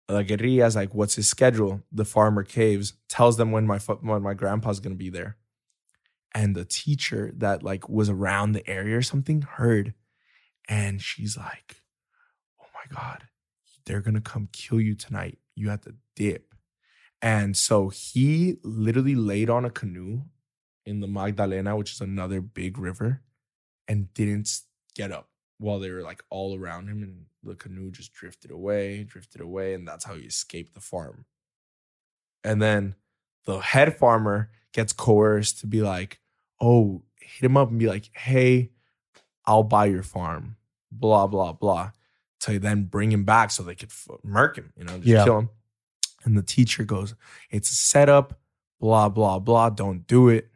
La 0.10 0.22
Guerrilla's 0.24 0.76
like, 0.76 0.94
what's 0.94 1.16
his 1.16 1.28
schedule? 1.28 1.82
The 1.92 2.06
farmer 2.06 2.44
caves, 2.44 2.94
tells 3.10 3.38
them 3.38 3.52
when 3.52 3.66
my 3.66 3.80
when 3.80 4.22
my 4.22 4.34
grandpa's 4.34 4.80
gonna 4.80 4.96
be 4.96 5.10
there. 5.10 5.38
And 6.34 6.56
the 6.56 6.66
teacher 6.66 7.32
that 7.38 7.64
like 7.64 7.90
was 7.90 8.10
around 8.10 8.52
the 8.52 8.68
area 8.70 8.98
or 8.98 9.02
something 9.02 9.42
heard 9.42 9.94
and 10.68 11.02
she's 11.02 11.38
like, 11.38 11.82
"Oh 12.62 12.68
my 12.74 12.96
god, 12.96 13.28
they're 13.86 14.02
gonna 14.02 14.22
come 14.22 14.50
kill 14.52 14.82
you 14.82 14.96
tonight. 14.96 15.40
You 15.56 15.70
have 15.70 15.82
to 15.82 15.96
dip." 16.16 16.54
And 17.22 17.58
so 17.58 17.90
he 17.90 18.58
literally 18.64 19.16
laid 19.16 19.50
on 19.50 19.66
a 19.66 19.70
canoe 19.70 20.24
in 20.86 21.00
the 21.00 21.08
Magdalena, 21.08 21.76
which 21.76 21.94
is 21.94 22.02
another 22.02 22.42
big 22.42 22.78
river, 22.78 23.24
and 23.88 24.14
didn't 24.14 24.62
get 24.96 25.12
up 25.12 25.30
while 25.58 25.80
they 25.80 25.90
were 25.90 26.04
like 26.04 26.24
all 26.30 26.58
around 26.58 26.88
him, 26.88 27.02
and 27.02 27.26
the 27.44 27.56
canoe 27.56 27.92
just 27.92 28.14
drifted 28.14 28.52
away, 28.52 29.04
drifted 29.04 29.42
away, 29.42 29.74
and 29.74 29.88
that's 29.88 30.06
how 30.06 30.16
he 30.16 30.24
escaped 30.24 30.74
the 30.74 30.82
farm. 30.82 31.26
And 32.44 32.62
then 32.62 32.96
the 33.46 33.60
head 33.60 33.98
farmer 33.98 34.52
gets 34.78 34.94
coerced 34.94 35.60
to 35.60 35.68
be 35.68 35.82
like, 35.82 36.22
"Oh, 36.62 37.04
hit 37.20 37.44
him 37.44 37.58
up 37.58 37.70
and 37.70 37.78
be 37.80 37.88
like, 37.88 38.10
hey." 38.16 38.72
I'll 39.50 39.64
buy 39.64 39.86
your 39.86 40.04
farm, 40.04 40.58
blah, 40.92 41.26
blah, 41.26 41.54
blah, 41.54 41.92
to 42.42 42.60
then 42.60 42.84
bring 42.84 43.14
him 43.14 43.24
back 43.24 43.50
so 43.50 43.64
they 43.64 43.76
could 43.76 43.88
f- 43.92 44.10
murk 44.22 44.58
him, 44.58 44.74
you 44.76 44.84
know, 44.84 44.96
just 44.98 45.08
Yeah. 45.08 45.24
kill 45.24 45.38
him. 45.40 45.50
And 46.26 46.38
the 46.38 46.42
teacher 46.44 46.84
goes, 46.84 47.16
It's 47.50 47.72
a 47.72 47.76
setup, 47.76 48.42
blah, 48.82 49.08
blah, 49.08 49.40
blah, 49.40 49.70
don't 49.70 50.06
do 50.06 50.28
it. 50.28 50.50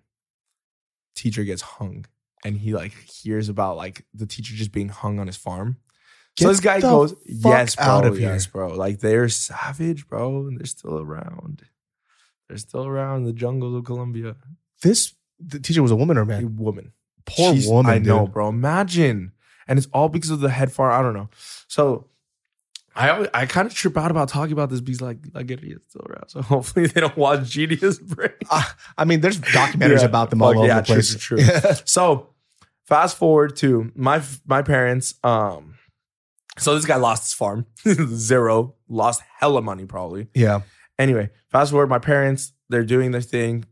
Teacher 1.15 1.45
gets 1.45 1.61
hung. 1.61 2.05
And 2.43 2.57
he 2.57 2.73
like 2.73 2.91
hears 3.09 3.47
about 3.47 3.77
like 3.77 4.05
the 4.13 4.25
teacher 4.25 4.55
just 4.55 4.73
being 4.73 4.89
hung 4.89 5.19
on 5.19 5.27
his 5.27 5.37
farm. 5.37 5.77
so 6.37 6.49
this 6.49 6.59
guy 6.59 6.81
goes, 6.81 7.15
Yes, 7.25 7.77
bro, 7.77 7.85
out 7.85 8.05
of 8.05 8.19
yes, 8.19 8.43
here." 8.43 8.51
bro. 8.51 8.75
Like 8.75 8.99
they're 8.99 9.29
savage, 9.29 10.05
bro, 10.09 10.47
and 10.47 10.59
they're 10.59 10.65
still 10.65 10.99
around. 10.99 11.63
They're 12.51 12.57
still 12.57 12.85
around 12.85 13.17
in 13.19 13.23
the 13.25 13.33
jungles 13.33 13.73
of 13.75 13.85
Colombia. 13.85 14.35
This 14.83 15.13
the 15.39 15.59
teacher 15.59 15.81
was 15.81 15.91
a 15.91 15.95
woman 15.95 16.17
or 16.17 16.21
A 16.21 16.25
man? 16.25 16.55
woman. 16.57 16.91
Poor 17.25 17.53
She's- 17.53 17.65
woman. 17.67 17.91
I 17.91 17.97
know, 17.97 18.27
bro. 18.27 18.49
Imagine. 18.49 19.31
And 19.67 19.79
it's 19.79 19.87
all 19.93 20.09
because 20.09 20.29
of 20.31 20.39
the 20.41 20.49
head 20.49 20.71
farm. 20.71 20.91
I 20.93 21.01
don't 21.01 21.13
know. 21.13 21.29
So 21.67 22.07
I 22.95 23.09
always, 23.09 23.29
I 23.33 23.45
kind 23.45 23.65
of 23.67 23.73
trip 23.73 23.95
out 23.97 24.11
about 24.11 24.27
talking 24.27 24.51
about 24.51 24.69
this 24.69 24.81
because 24.81 25.01
like 25.01 25.19
like 25.33 25.49
it 25.49 25.63
is 25.63 25.81
still 25.87 26.05
around. 26.09 26.27
So 26.29 26.41
hopefully 26.53 26.87
they 26.87 26.99
don't 26.99 27.15
watch 27.15 27.47
Genius 27.49 27.97
Brain. 27.99 28.31
Uh, 28.49 28.63
I 28.97 29.05
mean, 29.05 29.21
there's 29.21 29.39
documentaries 29.59 29.99
Yeah. 29.99 30.05
about 30.05 30.29
them 30.29 30.41
all 30.41 30.49
over 30.57 30.67
yeah, 30.67 30.81
the 30.81 30.85
place. 30.87 31.15
true, 31.15 31.37
true. 31.41 31.73
So 31.85 32.31
fast 32.85 33.15
forward 33.17 33.55
to 33.57 33.91
my 33.95 34.21
my 34.45 34.61
parents. 34.61 35.15
Um, 35.23 35.75
so 36.57 36.75
this 36.75 36.83
guy 36.85 36.97
lost 36.97 37.23
his 37.23 37.33
farm, 37.33 37.65
zero, 38.13 38.75
lost 38.89 39.21
hella 39.39 39.61
money 39.61 39.85
probably. 39.85 40.27
yeah. 40.33 40.61
Anyway, 41.01 41.31
fast 41.49 41.71
forward, 41.71 41.89
my 41.89 41.97
parents, 41.97 42.53
they're 42.69 42.83
doing 42.83 43.09
their 43.09 43.21
thing, 43.21 43.65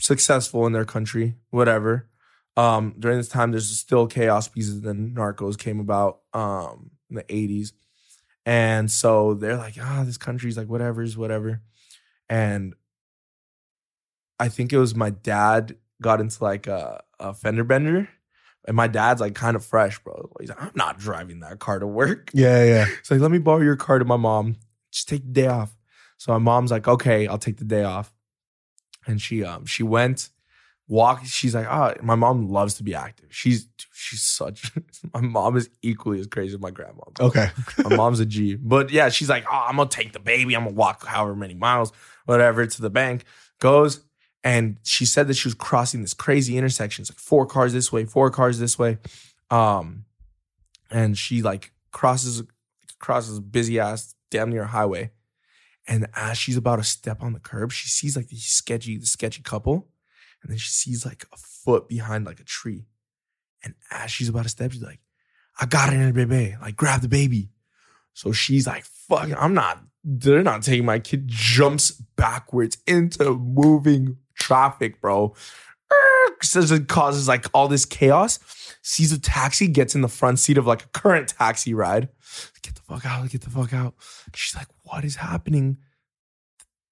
successful 0.00 0.66
in 0.66 0.72
their 0.72 0.86
country, 0.86 1.34
whatever. 1.50 2.08
Um, 2.56 2.94
during 2.98 3.18
this 3.18 3.28
time, 3.28 3.50
there's 3.50 3.68
still 3.68 4.06
chaos 4.06 4.48
because 4.48 4.80
then 4.80 5.14
Narcos 5.14 5.58
came 5.58 5.80
about 5.80 6.20
um 6.32 6.92
in 7.10 7.16
the 7.16 7.24
80s. 7.24 7.72
And 8.46 8.90
so 8.90 9.34
they're 9.34 9.58
like, 9.58 9.74
ah, 9.78 10.02
this 10.06 10.16
country's 10.16 10.56
like 10.56 10.68
whatever's 10.68 11.14
whatever. 11.14 11.60
And 12.30 12.72
I 14.40 14.48
think 14.48 14.72
it 14.72 14.78
was 14.78 14.94
my 14.94 15.10
dad 15.10 15.76
got 16.00 16.22
into 16.22 16.42
like 16.42 16.68
a, 16.68 17.02
a 17.20 17.34
fender 17.34 17.64
bender. 17.64 18.08
And 18.66 18.74
my 18.74 18.86
dad's 18.86 19.20
like 19.20 19.34
kind 19.34 19.56
of 19.56 19.64
fresh, 19.64 19.98
bro. 19.98 20.32
He's 20.40 20.48
like, 20.48 20.62
I'm 20.62 20.72
not 20.74 20.98
driving 20.98 21.40
that 21.40 21.58
car 21.58 21.78
to 21.78 21.86
work. 21.86 22.30
Yeah, 22.32 22.64
yeah. 22.64 22.86
It's 22.98 23.10
like, 23.10 23.20
let 23.20 23.30
me 23.30 23.38
borrow 23.38 23.60
your 23.60 23.76
car 23.76 23.98
to 23.98 24.06
my 24.06 24.16
mom. 24.16 24.56
Just 24.90 25.10
take 25.10 25.26
the 25.26 25.32
day 25.32 25.46
off. 25.48 25.76
So 26.22 26.30
my 26.30 26.38
mom's 26.38 26.70
like, 26.70 26.86
okay, 26.86 27.26
I'll 27.26 27.36
take 27.36 27.56
the 27.56 27.64
day 27.64 27.82
off. 27.82 28.12
And 29.08 29.20
she 29.20 29.42
um 29.42 29.66
she 29.66 29.82
went, 29.82 30.28
walked. 30.86 31.26
She's 31.26 31.52
like, 31.52 31.66
ah, 31.68 31.94
my 32.00 32.14
mom 32.14 32.48
loves 32.48 32.74
to 32.74 32.84
be 32.84 32.94
active. 32.94 33.26
She's 33.30 33.66
she's 33.92 34.22
such 34.22 34.70
my 35.14 35.20
mom 35.20 35.56
is 35.56 35.68
equally 35.82 36.20
as 36.20 36.28
crazy 36.28 36.54
as 36.54 36.60
my 36.60 36.70
grandma. 36.70 37.02
Okay. 37.18 37.48
My 37.82 37.96
mom's 37.96 38.20
a 38.20 38.26
G. 38.26 38.54
But 38.54 38.90
yeah, 38.90 39.08
she's 39.08 39.28
like, 39.28 39.44
oh, 39.50 39.64
I'm 39.68 39.74
gonna 39.76 39.88
take 39.88 40.12
the 40.12 40.20
baby. 40.20 40.54
I'm 40.54 40.62
gonna 40.62 40.76
walk 40.76 41.04
however 41.04 41.34
many 41.34 41.54
miles, 41.54 41.92
whatever, 42.26 42.64
to 42.64 42.82
the 42.82 42.90
bank. 42.90 43.24
Goes 43.58 44.04
and 44.44 44.76
she 44.84 45.04
said 45.06 45.26
that 45.26 45.34
she 45.34 45.48
was 45.48 45.54
crossing 45.54 46.02
this 46.02 46.14
crazy 46.14 46.56
intersection. 46.56 47.02
It's 47.02 47.10
like 47.10 47.18
four 47.18 47.46
cars 47.46 47.72
this 47.72 47.90
way, 47.90 48.04
four 48.04 48.30
cars 48.30 48.60
this 48.60 48.78
way. 48.78 48.98
Um, 49.50 50.04
and 50.88 51.18
she 51.18 51.42
like 51.42 51.72
crosses 51.90 52.44
crosses 53.00 53.40
busy 53.40 53.80
ass 53.80 54.14
damn 54.30 54.50
near 54.50 54.66
highway. 54.66 55.10
And 55.86 56.06
as 56.14 56.38
she's 56.38 56.56
about 56.56 56.76
to 56.76 56.84
step 56.84 57.22
on 57.22 57.32
the 57.32 57.40
curb, 57.40 57.72
she 57.72 57.88
sees 57.88 58.16
like 58.16 58.28
the 58.28 58.36
sketchy, 58.36 58.98
the 58.98 59.06
sketchy 59.06 59.42
couple, 59.42 59.88
and 60.42 60.50
then 60.50 60.58
she 60.58 60.70
sees 60.70 61.04
like 61.04 61.26
a 61.32 61.36
foot 61.36 61.88
behind 61.88 62.24
like 62.24 62.40
a 62.40 62.44
tree. 62.44 62.86
And 63.64 63.74
as 63.90 64.10
she's 64.10 64.28
about 64.28 64.44
to 64.44 64.48
step, 64.48 64.72
she's 64.72 64.82
like, 64.82 65.00
I 65.60 65.66
got 65.66 65.92
it 65.92 65.96
in 65.96 66.06
the 66.06 66.26
baby. 66.26 66.56
Like, 66.60 66.76
grab 66.76 67.02
the 67.02 67.08
baby. 67.08 67.50
So 68.14 68.32
she's 68.32 68.66
like, 68.66 68.84
fuck, 68.84 69.30
I'm 69.36 69.54
not, 69.54 69.82
they're 70.04 70.42
not 70.42 70.62
taking 70.62 70.84
my 70.84 70.98
kid, 70.98 71.24
jumps 71.26 71.90
backwards 71.90 72.78
into 72.86 73.34
moving 73.34 74.18
traffic, 74.38 75.00
bro. 75.00 75.34
Says 76.42 76.70
it 76.70 76.88
causes 76.88 77.28
like 77.28 77.46
all 77.54 77.68
this 77.68 77.84
chaos. 77.84 78.38
Sees 78.82 79.12
a 79.12 79.20
taxi, 79.20 79.68
gets 79.68 79.94
in 79.94 80.00
the 80.00 80.08
front 80.08 80.40
seat 80.40 80.58
of 80.58 80.66
like 80.66 80.84
a 80.84 80.88
current 80.88 81.28
taxi 81.28 81.72
ride. 81.72 82.08
Get 82.62 82.74
the 82.74 82.80
fuck 82.80 83.06
out! 83.06 83.30
Get 83.30 83.42
the 83.42 83.50
fuck 83.50 83.72
out! 83.72 83.94
She's 84.34 84.56
like, 84.56 84.68
"What 84.82 85.04
is 85.04 85.16
happening?" 85.16 85.78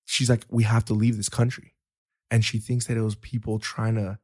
She's 0.05 0.31
like, 0.31 0.45
"We 0.49 0.65
have 0.65 0.85
to 0.87 0.95
leave 0.95 1.17
this 1.17 1.29
country," 1.29 1.75
and 2.31 2.45
she 2.45 2.59
thinks 2.59 2.87
that 2.87 2.97
it 2.97 3.03
was 3.03 3.17
people 3.17 3.59
trying 3.59 3.97
to 3.97 4.19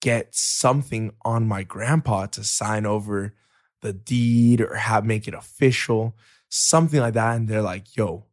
get 0.00 0.34
something 0.34 1.12
on 1.24 1.48
my 1.48 1.62
grandpa 1.62 2.26
to 2.26 2.44
sign 2.44 2.84
over 2.84 3.34
the 3.80 3.92
deed 3.92 4.60
or 4.60 4.74
have 4.74 5.04
make 5.04 5.26
it 5.26 5.34
official, 5.34 6.16
something 6.48 7.00
like 7.00 7.14
that. 7.14 7.36
And 7.36 7.48
they're 7.48 7.62
like, 7.62 7.96
"Yo, 7.96 8.26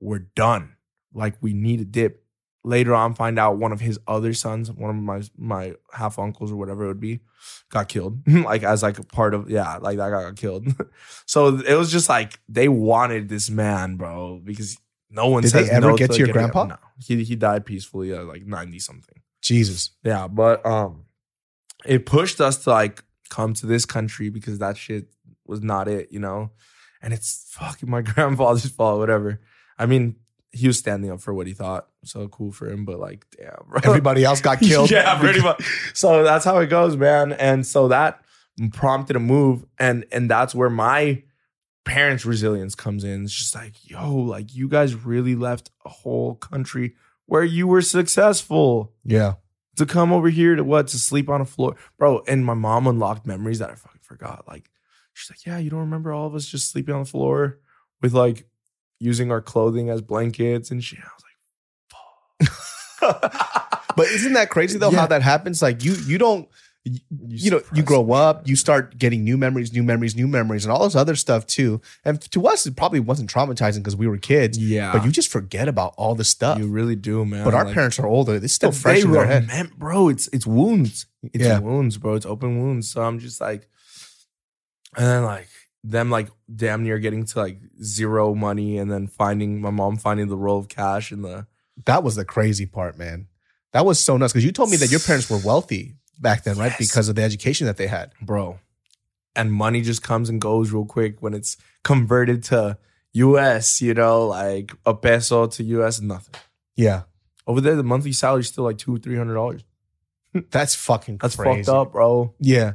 we're 0.00 0.18
done. 0.18 0.76
Like 1.14 1.36
we 1.40 1.54
need 1.54 1.80
a 1.80 1.84
dip." 1.84 2.21
Later 2.64 2.94
on 2.94 3.14
find 3.14 3.38
out 3.38 3.56
one 3.58 3.72
of 3.72 3.80
his 3.80 3.98
other 4.06 4.32
sons, 4.34 4.70
one 4.70 4.90
of 4.90 4.96
my 4.96 5.22
my 5.36 5.74
half 5.92 6.18
uncles 6.18 6.52
or 6.52 6.56
whatever 6.56 6.84
it 6.84 6.88
would 6.88 7.00
be, 7.00 7.20
got 7.70 7.88
killed. 7.88 8.22
like 8.28 8.62
as 8.62 8.82
like 8.82 8.98
a 8.98 9.04
part 9.04 9.34
of 9.34 9.50
yeah, 9.50 9.76
like 9.78 9.98
that 9.98 10.10
guy 10.10 10.22
got 10.22 10.36
killed. 10.36 10.66
so 11.26 11.58
it 11.58 11.74
was 11.74 11.90
just 11.90 12.08
like 12.08 12.38
they 12.48 12.68
wanted 12.68 13.28
this 13.28 13.50
man, 13.50 13.96
bro, 13.96 14.40
because 14.44 14.78
no 15.10 15.28
one 15.28 15.42
Did 15.42 15.50
says 15.50 15.68
they 15.68 15.74
ever 15.74 15.88
no 15.88 15.96
get 15.96 16.10
to 16.12 16.18
your 16.18 16.26
getting- 16.28 16.40
grandpa? 16.50 16.64
No, 16.64 16.76
he 16.98 17.22
he 17.24 17.36
died 17.36 17.66
peacefully 17.66 18.12
at 18.12 18.26
like 18.26 18.46
ninety 18.46 18.78
something. 18.78 19.20
Jesus. 19.40 19.90
Yeah, 20.04 20.28
but 20.28 20.64
um, 20.64 21.04
it 21.84 22.06
pushed 22.06 22.40
us 22.40 22.58
to 22.64 22.70
like 22.70 23.02
come 23.28 23.54
to 23.54 23.66
this 23.66 23.84
country 23.84 24.28
because 24.30 24.58
that 24.60 24.76
shit 24.76 25.06
was 25.46 25.60
not 25.62 25.88
it, 25.88 26.12
you 26.12 26.20
know. 26.20 26.50
And 27.02 27.12
it's 27.12 27.48
fucking 27.50 27.90
my 27.90 28.02
grandfather's 28.02 28.70
fault, 28.70 29.00
whatever. 29.00 29.40
I 29.76 29.86
mean, 29.86 30.14
he 30.52 30.66
was 30.66 30.78
standing 30.78 31.10
up 31.10 31.20
for 31.20 31.32
what 31.34 31.46
he 31.46 31.54
thought, 31.54 31.88
so 32.04 32.28
cool 32.28 32.52
for 32.52 32.68
him. 32.70 32.84
But 32.84 32.98
like, 33.00 33.26
damn, 33.38 33.54
bro. 33.68 33.80
Everybody 33.84 34.24
else 34.24 34.40
got 34.40 34.60
killed. 34.60 34.90
yeah, 34.90 35.18
pretty 35.18 35.40
much. 35.40 35.64
So 35.94 36.22
that's 36.22 36.44
how 36.44 36.58
it 36.58 36.66
goes, 36.68 36.96
man. 36.96 37.32
And 37.32 37.66
so 37.66 37.88
that 37.88 38.20
prompted 38.72 39.16
a 39.16 39.20
move, 39.20 39.64
and 39.78 40.04
and 40.12 40.30
that's 40.30 40.54
where 40.54 40.70
my 40.70 41.22
parents' 41.84 42.24
resilience 42.24 42.74
comes 42.74 43.02
in. 43.02 43.24
It's 43.24 43.32
just 43.32 43.54
like, 43.54 43.72
yo, 43.90 44.14
like 44.14 44.54
you 44.54 44.68
guys 44.68 44.94
really 44.94 45.34
left 45.34 45.70
a 45.84 45.88
whole 45.88 46.34
country 46.36 46.94
where 47.26 47.42
you 47.44 47.66
were 47.66 47.82
successful 47.82 48.92
Yeah. 49.04 49.34
to 49.76 49.86
come 49.86 50.12
over 50.12 50.28
here 50.28 50.54
to 50.54 50.62
what 50.64 50.88
to 50.88 50.98
sleep 50.98 51.28
on 51.28 51.40
a 51.40 51.44
floor, 51.44 51.76
bro. 51.98 52.22
And 52.28 52.44
my 52.44 52.54
mom 52.54 52.86
unlocked 52.86 53.26
memories 53.26 53.58
that 53.58 53.70
I 53.70 53.74
fucking 53.74 54.00
forgot. 54.02 54.44
Like 54.46 54.70
she's 55.14 55.30
like, 55.30 55.44
yeah, 55.46 55.58
you 55.58 55.70
don't 55.70 55.80
remember 55.80 56.12
all 56.12 56.26
of 56.26 56.34
us 56.34 56.46
just 56.46 56.70
sleeping 56.70 56.94
on 56.94 57.02
the 57.04 57.08
floor 57.08 57.58
with 58.00 58.12
like 58.12 58.46
using 59.02 59.30
our 59.32 59.40
clothing 59.42 59.90
as 59.90 60.00
blankets 60.00 60.70
and 60.70 60.82
shit. 60.82 61.00
I 61.00 61.10
was 61.16 61.24
like, 62.48 62.50
fuck. 62.50 63.78
But 63.96 64.06
isn't 64.06 64.32
that 64.32 64.48
crazy 64.48 64.78
though? 64.78 64.90
Yeah. 64.90 65.00
How 65.00 65.06
that 65.08 65.20
happens? 65.22 65.60
Like 65.60 65.84
you, 65.84 65.92
you 66.06 66.16
don't, 66.16 66.48
you, 66.84 66.98
you 67.28 67.50
know, 67.50 67.60
you 67.74 67.82
grow 67.82 68.02
it. 68.02 68.10
up, 68.10 68.48
you 68.48 68.56
start 68.56 68.96
getting 68.96 69.22
new 69.22 69.36
memories, 69.36 69.70
new 69.72 69.82
memories, 69.82 70.16
new 70.16 70.26
memories, 70.26 70.64
and 70.64 70.72
all 70.72 70.82
this 70.84 70.96
other 70.96 71.14
stuff 71.14 71.46
too. 71.46 71.80
And 72.04 72.18
to 72.32 72.46
us, 72.46 72.64
it 72.64 72.74
probably 72.74 73.00
wasn't 73.00 73.30
traumatizing 73.30 73.76
because 73.80 73.94
we 73.94 74.06
were 74.06 74.16
kids. 74.16 74.56
yeah, 74.58 74.92
But 74.92 75.04
you 75.04 75.10
just 75.12 75.30
forget 75.30 75.68
about 75.68 75.92
all 75.98 76.14
the 76.14 76.24
stuff. 76.24 76.58
you 76.58 76.68
really 76.68 76.96
do, 76.96 77.24
man. 77.26 77.44
but 77.44 77.52
our 77.54 77.66
Like, 77.66 77.74
parents 77.74 77.98
are 77.98 78.06
older; 78.06 78.34
it's 78.36 78.54
still 78.54 78.70
oh, 78.70 78.72
they 78.72 78.78
fresh 78.78 79.04
in 79.04 79.12
their 79.12 79.26
head. 79.26 79.46
remem- 79.48 79.76
bro. 79.76 80.08
It's 80.08 80.28
it's 80.32 80.46
wounds. 80.46 81.04
It's 81.22 81.44
Yeah. 81.44 81.58
wounds, 81.58 81.98
bro. 81.98 82.14
It's 82.14 82.26
open 82.26 82.62
wounds. 82.62 82.88
So 82.90 83.02
I'm 83.02 83.18
just 83.18 83.40
like, 83.42 83.68
and 84.96 85.06
then 85.06 85.22
like 85.24 85.48
them 85.84 86.10
like 86.10 86.28
damn 86.54 86.82
near 86.84 86.98
getting 86.98 87.24
to 87.26 87.38
like 87.38 87.58
zero 87.82 88.34
money, 88.34 88.78
and 88.78 88.90
then 88.90 89.06
finding 89.06 89.60
my 89.60 89.70
mom 89.70 89.96
finding 89.96 90.28
the 90.28 90.36
roll 90.36 90.58
of 90.58 90.68
cash 90.68 91.10
in 91.12 91.22
the 91.22 91.46
That 91.86 92.02
was 92.02 92.16
the 92.16 92.24
crazy 92.24 92.66
part, 92.66 92.96
man. 92.98 93.26
That 93.72 93.84
was 93.86 93.98
so 93.98 94.16
nuts 94.16 94.32
because 94.32 94.44
you 94.44 94.52
told 94.52 94.70
me 94.70 94.76
that 94.76 94.90
your 94.90 95.00
parents 95.00 95.28
were 95.30 95.38
wealthy 95.44 95.94
back 96.20 96.44
then, 96.44 96.58
right? 96.58 96.72
Because 96.78 97.08
of 97.08 97.14
the 97.16 97.22
education 97.22 97.66
that 97.66 97.76
they 97.78 97.86
had. 97.88 98.12
bro. 98.20 98.58
And 99.34 99.50
money 99.50 99.80
just 99.80 100.02
comes 100.02 100.28
and 100.28 100.40
goes 100.40 100.70
real 100.72 100.84
quick 100.84 101.22
when 101.22 101.32
it's 101.32 101.56
converted 101.84 102.44
to 102.44 102.76
US, 103.14 103.80
you 103.80 103.94
know, 103.94 104.26
like 104.26 104.72
a 104.84 104.92
peso 104.94 105.46
to 105.46 105.64
US, 105.64 106.00
nothing. 106.02 106.34
Yeah, 106.76 107.02
Over 107.46 107.60
there, 107.62 107.74
the 107.76 107.82
monthly 107.82 108.12
salary 108.12 108.40
is 108.40 108.48
still 108.48 108.64
like 108.64 108.76
two, 108.78 108.98
three 108.98 109.16
hundred 109.16 109.34
dollars. 109.34 109.64
that's 110.50 110.74
fucking 110.74 111.18
That's 111.18 111.36
crazy. 111.36 111.62
fucked 111.64 111.68
up, 111.74 111.92
bro. 111.92 112.34
Yeah. 112.40 112.74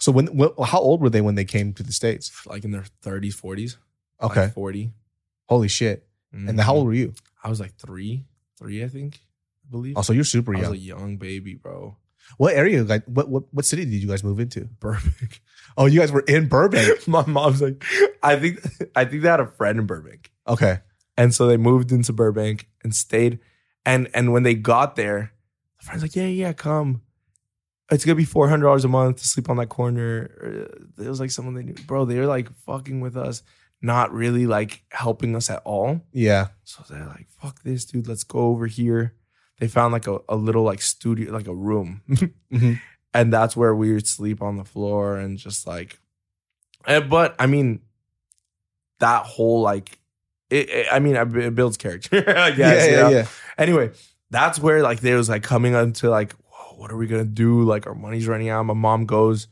So 0.00 0.12
when, 0.12 0.26
when, 0.28 0.50
how 0.64 0.80
old 0.80 1.00
were 1.00 1.10
they 1.10 1.20
when 1.20 1.34
they 1.34 1.44
came 1.44 1.72
to 1.74 1.82
the 1.82 1.92
states? 1.92 2.32
Like 2.46 2.64
in 2.64 2.70
their 2.70 2.84
thirties, 3.02 3.34
forties. 3.34 3.76
Okay, 4.22 4.44
Like 4.44 4.54
40 4.54 4.92
holy 5.48 5.68
shit! 5.68 6.06
And 6.32 6.60
how 6.60 6.74
old 6.74 6.82
mm-hmm. 6.82 6.88
were 6.88 6.94
you? 6.94 7.14
I 7.42 7.48
was 7.48 7.58
like 7.58 7.74
three, 7.76 8.24
three, 8.58 8.84
I 8.84 8.88
think, 8.88 9.20
I 9.66 9.70
believe. 9.70 9.96
Oh, 9.96 9.98
also, 9.98 10.12
you're 10.12 10.24
super 10.24 10.54
I 10.54 10.60
was 10.60 10.68
young. 10.68 10.74
a 10.74 10.78
young 10.78 11.16
baby, 11.16 11.54
bro. 11.54 11.96
What 12.36 12.54
area? 12.54 12.84
Like, 12.84 13.04
what 13.06 13.28
what 13.28 13.44
what 13.52 13.64
city 13.64 13.84
did 13.84 13.94
you 13.94 14.08
guys 14.08 14.22
move 14.22 14.40
into? 14.40 14.64
Burbank. 14.80 15.42
Oh, 15.76 15.86
you 15.86 16.00
guys 16.00 16.10
were 16.10 16.24
in 16.26 16.48
Burbank. 16.48 17.06
My 17.08 17.24
mom's 17.26 17.62
like, 17.62 17.84
I 18.24 18.34
think, 18.34 18.58
I 18.96 19.04
think 19.04 19.22
they 19.22 19.28
had 19.28 19.38
a 19.38 19.46
friend 19.46 19.78
in 19.78 19.86
Burbank, 19.86 20.32
Okay. 20.48 20.80
and 21.16 21.32
so 21.32 21.46
they 21.46 21.56
moved 21.56 21.92
into 21.92 22.12
Burbank 22.12 22.68
and 22.82 22.92
stayed. 22.92 23.38
And 23.86 24.08
and 24.12 24.32
when 24.32 24.42
they 24.42 24.54
got 24.54 24.96
there, 24.96 25.32
the 25.78 25.86
friend's 25.86 26.02
like, 26.02 26.16
yeah, 26.16 26.26
yeah, 26.26 26.52
come. 26.52 27.02
It's 27.90 28.04
gonna 28.04 28.14
be 28.16 28.24
four 28.24 28.48
hundred 28.48 28.64
dollars 28.66 28.84
a 28.84 28.88
month 28.88 29.16
to 29.18 29.26
sleep 29.28 29.50
on 29.50 29.56
that 29.56 29.68
corner. 29.68 30.30
Uh, 30.98 31.02
It 31.04 31.08
was 31.08 31.20
like 31.20 31.30
someone 31.30 31.54
they 31.54 31.62
knew, 31.62 31.74
bro. 31.86 32.04
They 32.04 32.18
were 32.18 32.26
like 32.26 32.52
fucking 32.66 33.00
with 33.00 33.16
us, 33.16 33.42
not 33.82 34.12
really 34.12 34.46
like 34.46 34.82
helping 34.90 35.34
us 35.34 35.50
at 35.50 35.62
all. 35.64 36.00
Yeah. 36.12 36.48
So 36.64 36.82
they're 36.88 37.06
like, 37.06 37.26
fuck 37.42 37.62
this, 37.62 37.84
dude. 37.84 38.06
Let's 38.08 38.24
go 38.24 38.38
over 38.40 38.66
here. 38.66 39.14
They 39.58 39.68
found 39.68 39.92
like 39.92 40.06
a, 40.06 40.18
a 40.28 40.36
little 40.36 40.62
like 40.62 40.80
studio, 40.82 41.32
like 41.32 41.46
a 41.48 41.54
room. 41.54 42.02
Mhm. 42.52 42.80
And 43.12 43.32
that's 43.32 43.56
where 43.56 43.74
we 43.74 43.92
would 43.92 44.06
sleep 44.06 44.40
on 44.40 44.56
the 44.56 44.64
floor 44.64 45.16
and 45.16 45.36
just 45.36 45.66
like, 45.66 45.98
eh, 46.86 47.00
but 47.00 47.34
I 47.40 47.46
mean, 47.46 47.80
that 49.00 49.24
whole 49.24 49.62
like, 49.62 49.98
it, 50.48 50.68
it- 50.70 50.86
I 50.92 50.98
mean, 51.00 51.16
it 51.16 51.54
builds 51.54 51.76
character, 51.76 52.18
I 52.36 52.50
guess. 52.52 52.58
yeah, 52.58 52.84
you 52.86 52.92
yeah, 52.92 53.02
know? 53.02 53.08
yeah. 53.10 53.26
Anyway, 53.58 53.90
that's 54.30 54.58
where 54.60 54.82
like 54.82 55.00
there 55.00 55.16
was 55.16 55.28
like 55.28 55.42
coming 55.42 55.74
into 55.74 56.08
like, 56.08 56.34
what 56.80 56.90
are 56.90 56.96
we 56.96 57.06
gonna 57.06 57.24
do? 57.24 57.62
Like 57.62 57.86
our 57.86 57.94
money's 57.94 58.26
running 58.26 58.48
out. 58.48 58.62
My 58.64 58.72
mom 58.72 59.04
goes, 59.04 59.48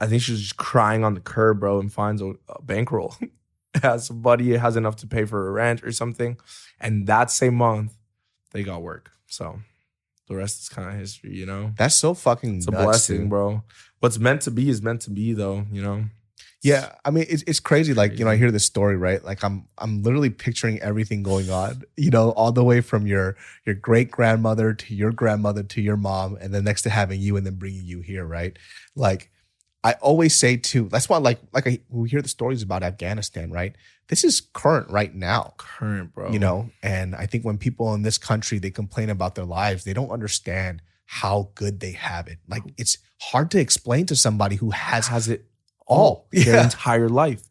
I 0.00 0.06
think 0.08 0.20
she 0.20 0.32
was 0.32 0.42
just 0.42 0.56
crying 0.56 1.04
on 1.04 1.14
the 1.14 1.20
curb, 1.20 1.60
bro, 1.60 1.78
and 1.78 1.92
finds 1.92 2.20
a, 2.20 2.32
a 2.48 2.60
bankroll. 2.60 3.14
has 3.82 4.06
somebody 4.06 4.56
has 4.56 4.74
enough 4.76 4.96
to 4.96 5.06
pay 5.06 5.24
for 5.24 5.46
a 5.46 5.52
rent 5.52 5.84
or 5.84 5.92
something, 5.92 6.36
and 6.80 7.06
that 7.06 7.30
same 7.30 7.54
month 7.54 7.96
they 8.50 8.64
got 8.64 8.82
work. 8.82 9.12
So 9.28 9.60
the 10.26 10.34
rest 10.34 10.62
is 10.62 10.68
kind 10.68 10.88
of 10.88 10.96
history, 10.98 11.34
you 11.34 11.46
know. 11.46 11.72
That's 11.78 11.94
so 11.94 12.14
fucking 12.14 12.56
It's 12.56 12.66
a 12.66 12.72
nuts, 12.72 12.84
blessing, 12.84 13.20
dude. 13.22 13.30
bro. 13.30 13.62
What's 14.00 14.18
meant 14.18 14.42
to 14.42 14.50
be 14.50 14.68
is 14.68 14.82
meant 14.82 15.02
to 15.02 15.10
be, 15.10 15.34
though. 15.34 15.66
You 15.70 15.82
know. 15.82 16.04
Yeah, 16.66 16.92
I 17.04 17.12
mean 17.12 17.26
it's 17.28 17.44
it's 17.46 17.60
crazy. 17.60 17.94
Like 17.94 18.18
you 18.18 18.24
know, 18.24 18.30
I 18.32 18.36
hear 18.36 18.50
this 18.50 18.64
story, 18.64 18.96
right? 18.96 19.24
Like 19.24 19.44
I'm 19.44 19.68
I'm 19.78 20.02
literally 20.02 20.30
picturing 20.30 20.80
everything 20.80 21.22
going 21.22 21.48
on. 21.48 21.84
You 21.96 22.10
know, 22.10 22.30
all 22.30 22.50
the 22.50 22.64
way 22.64 22.80
from 22.80 23.06
your 23.06 23.36
your 23.64 23.76
great 23.76 24.10
grandmother 24.10 24.74
to 24.74 24.94
your 24.94 25.12
grandmother 25.12 25.62
to 25.62 25.80
your 25.80 25.96
mom, 25.96 26.36
and 26.40 26.52
then 26.52 26.64
next 26.64 26.82
to 26.82 26.90
having 26.90 27.20
you, 27.20 27.36
and 27.36 27.46
then 27.46 27.54
bringing 27.54 27.84
you 27.86 28.00
here, 28.00 28.24
right? 28.24 28.58
Like 28.96 29.30
I 29.84 29.92
always 30.00 30.34
say 30.34 30.56
too. 30.56 30.88
That's 30.88 31.08
why, 31.08 31.18
like 31.18 31.38
like 31.52 31.68
I, 31.68 31.78
we 31.88 32.08
hear 32.08 32.20
the 32.20 32.28
stories 32.28 32.62
about 32.62 32.82
Afghanistan, 32.82 33.52
right? 33.52 33.76
This 34.08 34.24
is 34.24 34.40
current 34.40 34.90
right 34.90 35.14
now. 35.14 35.54
Current, 35.58 36.14
bro. 36.14 36.32
you 36.32 36.40
know 36.40 36.70
and 36.82 37.14
i 37.14 37.26
think 37.26 37.44
when 37.44 37.58
people 37.58 37.92
in 37.94 38.02
this 38.02 38.18
country 38.18 38.58
they 38.58 38.70
complain 38.70 39.10
about 39.10 39.34
their 39.34 39.44
lives 39.44 39.84
they 39.84 39.92
don't 39.92 40.10
understand 40.10 40.80
how 41.06 41.50
good 41.54 41.80
they 41.80 41.92
have 41.92 42.26
it 42.26 42.38
like 42.48 42.62
it's 42.76 42.98
hard 43.20 43.50
to 43.50 43.60
explain 43.60 44.06
to 44.06 44.16
somebody 44.16 44.56
who 44.56 44.70
has 44.70 45.08
has 45.08 45.28
it 45.28 45.46
all 45.86 45.98
all 45.98 46.28
their 46.32 46.62
entire 46.64 47.08
life, 47.08 47.42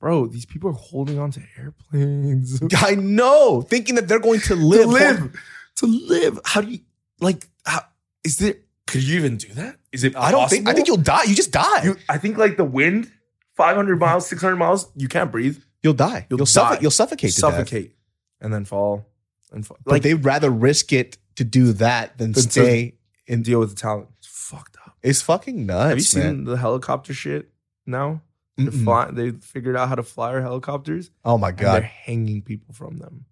bro. 0.00 0.26
These 0.26 0.46
people 0.46 0.70
are 0.70 0.74
holding 0.74 1.18
on 1.18 1.30
to 1.32 1.40
airplanes. 1.58 2.60
i 2.76 2.94
know 2.94 3.62
thinking 3.62 3.94
that 3.96 4.08
they're 4.08 4.18
going 4.20 4.40
to 4.40 4.48
to 4.54 4.54
live, 4.56 4.88
live, 4.88 5.40
to 5.76 5.86
live. 5.86 6.38
How 6.44 6.60
do 6.60 6.70
you 6.70 6.80
like? 7.20 7.46
How 7.64 7.82
is 8.24 8.38
there? 8.38 8.54
Could 8.86 9.02
you 9.02 9.16
even 9.16 9.36
do 9.38 9.48
that? 9.54 9.76
Is 9.92 10.04
it? 10.04 10.14
i 10.16 10.30
don't 10.30 10.48
think 10.50 10.68
i 10.68 10.72
think 10.74 10.86
you'll 10.88 10.96
die 10.98 11.22
you 11.24 11.34
just 11.34 11.52
die 11.52 11.84
You, 11.84 11.96
I 12.08 12.18
think 12.18 12.36
like 12.36 12.56
the 12.56 12.64
wind, 12.64 13.10
five 13.54 13.76
hundred 13.76 13.98
miles, 13.98 14.26
six 14.26 14.42
hundred 14.42 14.56
miles, 14.56 14.88
you 14.94 15.08
can't 15.08 15.30
breathe. 15.32 15.58
you'll 15.82 15.94
die 15.94 16.26
you'll, 16.28 16.40
You'll 16.40 16.46
suffocate 16.46 16.78
die. 16.78 16.82
you'll 16.82 16.90
suffocate 16.90 17.32
to 17.32 17.40
death. 17.40 17.50
suffocate, 17.54 17.94
and 18.40 18.52
then 18.52 18.64
fall, 18.66 19.06
and 19.52 19.66
fall. 19.66 19.78
but 19.86 20.02
they'd 20.02 20.22
rather 20.24 20.50
risk 20.50 20.92
it 20.92 21.16
to 21.36 21.44
do 21.44 21.72
that 21.74 22.18
than 22.18 22.32
Than 22.32 22.42
stay 22.42 22.94
and 23.26 23.42
deal 23.44 23.58
with 23.60 23.74
the 23.74 23.80
Taliban. 23.80 24.08
It's 24.18 24.26
fucked 24.28 24.76
up. 24.84 24.96
it's 25.02 25.22
fucking 25.22 25.64
nuts 25.64 25.88
Have 25.88 25.98
you 25.98 26.04
seen 26.04 26.44
the 26.44 26.56
helicopter 26.58 27.14
shit? 27.14 27.48
Now 27.86 28.22
They're 28.56 28.70
fly, 28.70 29.10
they 29.10 29.30
figured 29.32 29.76
out 29.76 29.88
how 29.88 29.94
to 29.96 30.02
fly 30.02 30.30
our 30.32 30.40
helicopters. 30.40 31.10
oh 31.24 31.38
my 31.38 31.48
and 31.50 31.58
they're 31.58 31.66
god 31.80 31.82
hanging 31.82 32.42
people 32.42 32.72
from 32.74 32.98
them. 32.98 33.26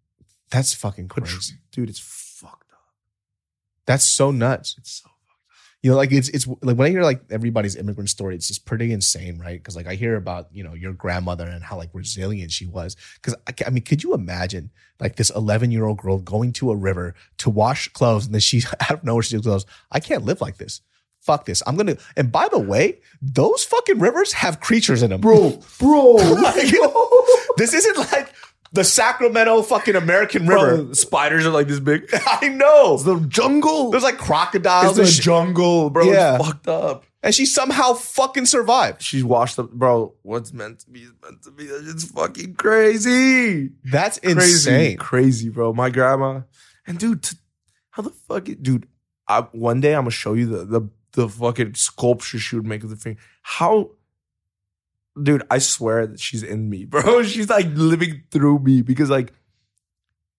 that's 0.50 0.74
fucking 0.74 1.06
But 1.08 1.24
crazy 1.24 1.54
dude, 1.70 1.88
it's 1.90 2.00
fucked 2.00 2.72
up. 2.72 2.84
that's 3.86 4.04
so 4.04 4.30
nuts 4.30 4.74
It's 4.78 5.00
so 5.02 5.08
fucked 5.08 5.18
You 5.82 5.90
know, 5.90 5.96
like 5.96 6.12
it's 6.12 6.28
it's 6.28 6.46
like 6.46 6.76
when 6.76 6.86
I 6.86 6.90
hear 6.90 7.02
like 7.02 7.22
everybody's 7.30 7.74
immigrant 7.76 8.08
story, 8.08 8.36
it's 8.36 8.46
just 8.46 8.64
pretty 8.66 8.92
insane, 8.92 9.38
right? 9.40 9.58
Because 9.58 9.74
like 9.74 9.88
I 9.88 9.94
hear 9.96 10.14
about 10.16 10.46
you 10.52 10.62
know 10.62 10.74
your 10.74 10.92
grandmother 10.92 11.44
and 11.46 11.64
how 11.64 11.76
like 11.76 11.90
resilient 11.92 12.52
she 12.52 12.66
was. 12.66 12.94
Because 13.16 13.34
I, 13.48 13.52
ca- 13.52 13.64
I 13.66 13.70
mean, 13.70 13.82
could 13.82 14.04
you 14.04 14.14
imagine 14.14 14.70
like 15.00 15.16
this 15.16 15.30
11 15.30 15.72
year 15.72 15.84
old 15.84 15.98
girl 15.98 16.18
going 16.18 16.52
to 16.54 16.70
a 16.70 16.76
river 16.76 17.14
to 17.38 17.50
wash 17.50 17.88
clothes, 17.88 18.26
and 18.26 18.32
then 18.34 18.40
she 18.40 18.62
out 18.80 18.90
of 18.92 19.02
nowhere 19.04 19.24
she 19.24 19.40
goes, 19.40 19.66
"I 19.90 19.98
can't 19.98 20.24
live 20.24 20.40
like 20.40 20.56
this. 20.58 20.82
Fuck 21.22 21.46
this. 21.46 21.62
I'm 21.66 21.76
gonna." 21.76 21.96
And 22.16 22.30
by 22.30 22.48
the 22.48 22.58
way, 22.58 23.00
those 23.22 23.64
fucking 23.64 23.98
rivers 23.98 24.32
have 24.34 24.60
creatures 24.60 25.02
in 25.02 25.10
them, 25.10 25.20
bro, 25.20 25.58
bro, 25.78 26.10
Like, 26.16 26.72
this 27.56 27.72
isn't 27.74 27.96
like 28.12 28.32
the 28.72 28.84
Sacramento 28.84 29.62
fucking 29.62 29.94
American 29.96 30.46
River. 30.46 30.82
bro. 30.84 30.92
Spiders 30.94 31.46
are 31.46 31.50
like 31.50 31.68
this 31.68 31.78
big. 31.80 32.08
I 32.26 32.48
know. 32.48 32.94
It's 32.94 33.04
the 33.04 33.20
jungle. 33.28 33.90
There's 33.90 34.02
like 34.02 34.18
crocodiles 34.18 34.98
It's 34.98 35.16
the 35.16 35.22
jungle, 35.22 35.90
bro. 35.90 36.04
Yeah. 36.10 36.36
It's 36.36 36.46
fucked 36.46 36.68
up. 36.68 37.04
and 37.22 37.34
she 37.34 37.44
somehow 37.46 37.92
fucking 37.92 38.46
survived. 38.46 39.02
She's 39.02 39.22
washed 39.24 39.58
up, 39.58 39.70
bro. 39.72 40.14
What's 40.22 40.52
meant 40.54 40.80
to 40.80 40.90
be 40.90 41.00
is 41.02 41.12
meant 41.22 41.42
to 41.42 41.50
be. 41.50 41.64
It's 41.64 42.04
fucking 42.10 42.54
crazy. 42.54 43.70
That's 43.84 44.18
Crazy, 44.18 44.40
insane. 44.40 44.96
crazy, 44.96 45.50
bro. 45.50 45.72
My 45.74 45.90
grandma, 45.90 46.40
and 46.86 46.98
dude, 46.98 47.22
t- 47.22 47.36
how 47.90 48.02
the 48.02 48.10
fuck, 48.10 48.48
it, 48.48 48.62
dude? 48.62 48.88
I, 49.28 49.42
one 49.52 49.80
day 49.80 49.94
I'm 49.94 50.02
gonna 50.02 50.10
show 50.10 50.32
you 50.32 50.46
the 50.46 50.64
the 50.64 50.88
the 51.12 51.28
fucking 51.28 51.74
sculpture 51.74 52.38
she 52.38 52.56
would 52.56 52.66
make 52.66 52.82
of 52.84 52.90
the 52.90 52.96
thing. 52.96 53.18
How, 53.42 53.90
dude? 55.20 55.42
I 55.50 55.58
swear 55.58 56.06
that 56.06 56.20
she's 56.20 56.42
in 56.42 56.68
me, 56.70 56.84
bro. 56.86 57.22
She's 57.22 57.48
like 57.50 57.66
living 57.74 58.22
through 58.30 58.60
me 58.60 58.82
because 58.82 59.10
like 59.10 59.32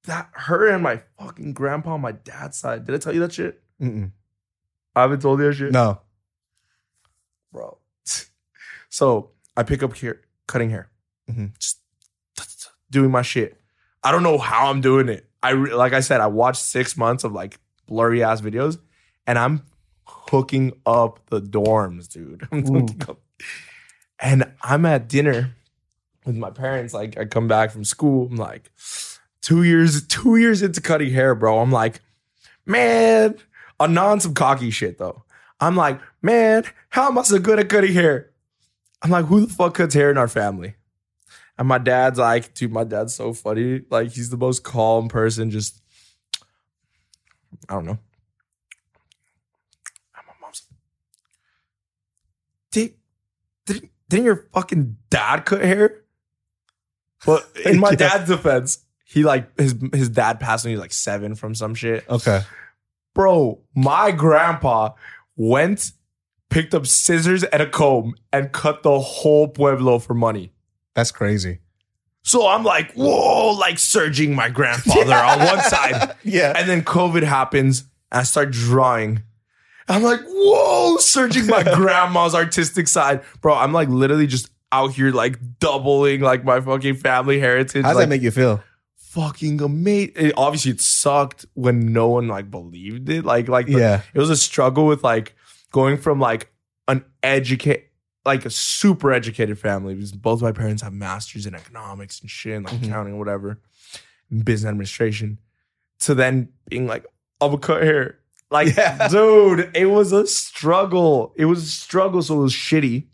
that. 0.05 0.29
Her 0.33 0.67
and 0.69 0.83
my 0.83 1.01
fucking 1.19 1.53
grandpa 1.53 1.93
on 1.93 2.01
my 2.01 2.11
dad's 2.13 2.57
side. 2.57 2.85
Did 2.85 2.95
I 2.95 2.97
tell 2.97 3.13
you 3.13 3.19
that 3.21 3.33
shit? 3.33 3.61
Mm-mm. 3.81 4.11
I 4.95 5.01
haven't 5.01 5.21
told 5.21 5.39
you 5.39 5.47
that 5.47 5.53
shit. 5.53 5.71
No. 5.71 6.01
bro. 7.51 7.77
So 8.89 9.31
I 9.57 9.63
pick 9.63 9.81
up 9.81 9.95
here, 9.95 10.21
cutting 10.47 10.69
hair, 10.69 10.91
Mhm. 11.29 11.57
just 11.57 11.79
doing 12.91 13.09
my 13.09 13.23
shit. 13.23 13.59
I 14.03 14.11
don't 14.11 14.21
know 14.21 14.37
how 14.37 14.69
I'm 14.69 14.81
doing 14.81 15.09
it. 15.09 15.27
I 15.41 15.49
re- 15.51 15.73
like 15.73 15.93
I 15.93 15.99
said, 16.01 16.21
I 16.21 16.27
watched 16.27 16.61
six 16.61 16.95
months 16.95 17.23
of 17.23 17.31
like 17.31 17.59
blurry 17.87 18.21
ass 18.23 18.39
videos, 18.41 18.77
and 19.25 19.39
I'm 19.39 19.63
hooking 20.05 20.73
up 20.85 21.19
the 21.29 21.41
dorms, 21.41 22.09
dude. 22.09 22.47
I'm 22.51 23.17
and 24.19 24.51
I'm 24.61 24.85
at 24.85 25.09
dinner 25.09 25.55
with 26.25 26.35
my 26.35 26.49
parents. 26.49 26.93
Like 26.93 27.17
I 27.17 27.25
come 27.25 27.47
back 27.47 27.71
from 27.71 27.83
school, 27.83 28.27
I'm 28.29 28.37
like 28.37 28.71
two 29.41 29.63
years, 29.63 30.05
two 30.07 30.37
years 30.37 30.61
into 30.61 30.81
cutting 30.81 31.11
hair, 31.11 31.35
bro. 31.35 31.59
I'm 31.59 31.71
like, 31.71 32.01
man, 32.65 33.35
I'm 33.79 33.97
on 33.97 34.19
some 34.19 34.33
cocky 34.33 34.71
shit 34.71 34.97
though. 34.97 35.23
I'm 35.59 35.75
like, 35.75 35.99
man, 36.21 36.65
how 36.89 37.07
am 37.07 37.17
I 37.17 37.23
so 37.23 37.39
good 37.39 37.59
at 37.59 37.69
cutting 37.69 37.93
hair? 37.93 38.31
I'm 39.01 39.11
like, 39.11 39.25
who 39.25 39.45
the 39.45 39.53
fuck 39.53 39.75
cuts 39.75 39.93
hair 39.93 40.09
in 40.09 40.17
our 40.17 40.27
family? 40.27 40.75
And 41.57 41.67
my 41.67 41.77
dad's 41.77 42.19
like, 42.19 42.53
dude, 42.53 42.71
my 42.71 42.83
dad's 42.83 43.13
so 43.13 43.33
funny. 43.33 43.81
Like, 43.89 44.11
he's 44.11 44.29
the 44.29 44.37
most 44.37 44.63
calm 44.63 45.07
person. 45.07 45.51
Just, 45.51 45.81
I 47.69 47.75
don't 47.75 47.85
know. 47.85 47.99
And 50.17 50.27
my 50.27 50.33
mom's, 50.41 50.63
did, 52.73 52.93
did, 53.65 53.89
didn't 54.09 54.25
your 54.25 54.47
fucking 54.53 54.97
dad 55.09 55.45
cut 55.45 55.63
hair? 55.63 56.01
But 57.25 57.47
in 57.65 57.79
my 57.79 57.91
Yeah. 57.91 57.95
dad's 57.95 58.27
defense, 58.29 58.79
he 59.05 59.23
like 59.23 59.57
his 59.59 59.75
his 59.93 60.09
dad 60.09 60.39
passed 60.39 60.65
when 60.65 60.71
he 60.71 60.75
was 60.75 60.81
like 60.81 60.91
seven 60.93 61.35
from 61.35 61.55
some 61.55 61.75
shit. 61.75 62.03
Okay. 62.09 62.41
Bro, 63.13 63.59
my 63.75 64.11
grandpa 64.11 64.93
went, 65.35 65.91
picked 66.49 66.73
up 66.73 66.87
scissors 66.87 67.43
and 67.43 67.61
a 67.61 67.69
comb 67.69 68.15
and 68.31 68.51
cut 68.51 68.81
the 68.83 68.99
whole 68.99 69.47
pueblo 69.47 69.99
for 69.99 70.15
money. 70.15 70.51
That's 70.95 71.11
crazy. 71.11 71.59
So 72.23 72.47
I'm 72.47 72.63
like, 72.63 72.91
whoa, 72.93 73.51
like 73.53 73.77
surging 73.77 74.33
my 74.33 74.49
grandfather 74.49 75.13
on 75.13 75.39
one 75.39 75.61
side. 75.61 76.15
Yeah. 76.23 76.53
And 76.55 76.67
then 76.69 76.83
COVID 76.83 77.21
happens 77.23 77.81
and 78.11 78.21
I 78.21 78.23
start 78.23 78.49
drawing. 78.51 79.21
I'm 79.89 80.03
like, 80.03 80.21
whoa, 80.25 80.97
searching 80.97 81.47
my 81.47 81.63
grandma's 81.75 82.33
artistic 82.35 82.87
side. 82.87 83.21
Bro, 83.41 83.55
I'm 83.55 83.73
like 83.73 83.89
literally 83.89 84.27
just 84.27 84.49
out 84.71 84.93
here 84.93 85.11
like 85.11 85.37
doubling 85.59 86.21
like 86.21 86.43
my 86.43 86.59
fucking 86.61 86.95
family 86.95 87.39
heritage. 87.39 87.83
How 87.83 87.89
does 87.89 87.95
like, 87.97 88.03
that 88.05 88.09
make 88.09 88.21
you 88.21 88.31
feel? 88.31 88.63
fucking 88.97 89.61
amazing. 89.61 90.31
obviously, 90.35 90.71
it 90.71 90.81
sucked 90.81 91.45
when 91.53 91.93
no 91.93 92.07
one 92.07 92.27
like 92.27 92.49
believed 92.49 93.07
it. 93.09 93.23
Like, 93.23 93.47
like 93.47 93.67
the- 93.67 93.73
Yeah. 93.79 94.01
it 94.13 94.19
was 94.19 94.31
a 94.31 94.35
struggle 94.37 94.87
with 94.87 95.03
like 95.03 95.35
going 95.71 95.97
from 95.97 96.19
like 96.19 96.51
an 96.87 97.05
educate, 97.21 97.89
like 98.25 98.43
a 98.45 98.49
super 98.49 99.11
educated 99.13 99.59
family 99.59 99.93
because 99.93 100.11
both 100.13 100.41
my 100.41 100.51
parents 100.51 100.81
have 100.81 100.93
masters 100.93 101.45
in 101.45 101.53
economics 101.53 102.21
and 102.21 102.29
shit, 102.29 102.55
and 102.55 102.65
like 102.65 102.73
Mhm. 102.75 102.85
accounting, 102.87 103.19
whatever, 103.19 103.59
and 104.31 104.43
business 104.43 104.69
administration, 104.69 105.39
to 105.99 106.15
then 106.15 106.49
being 106.67 106.87
like, 106.87 107.05
I'm 107.39 107.49
gonna 107.51 107.59
cut 107.59 107.83
hair. 107.83 108.17
Like, 108.53 108.75
Yeah. 108.77 109.07
dude, 109.11 109.71
it 109.75 109.87
was 109.87 110.11
a 110.13 110.25
struggle. 110.27 111.33
It 111.35 111.45
was 111.45 111.63
a 111.63 111.67
struggle, 111.67 112.21
so 112.21 112.39
it 112.39 112.43
was 112.43 112.53
shitty. 112.53 113.07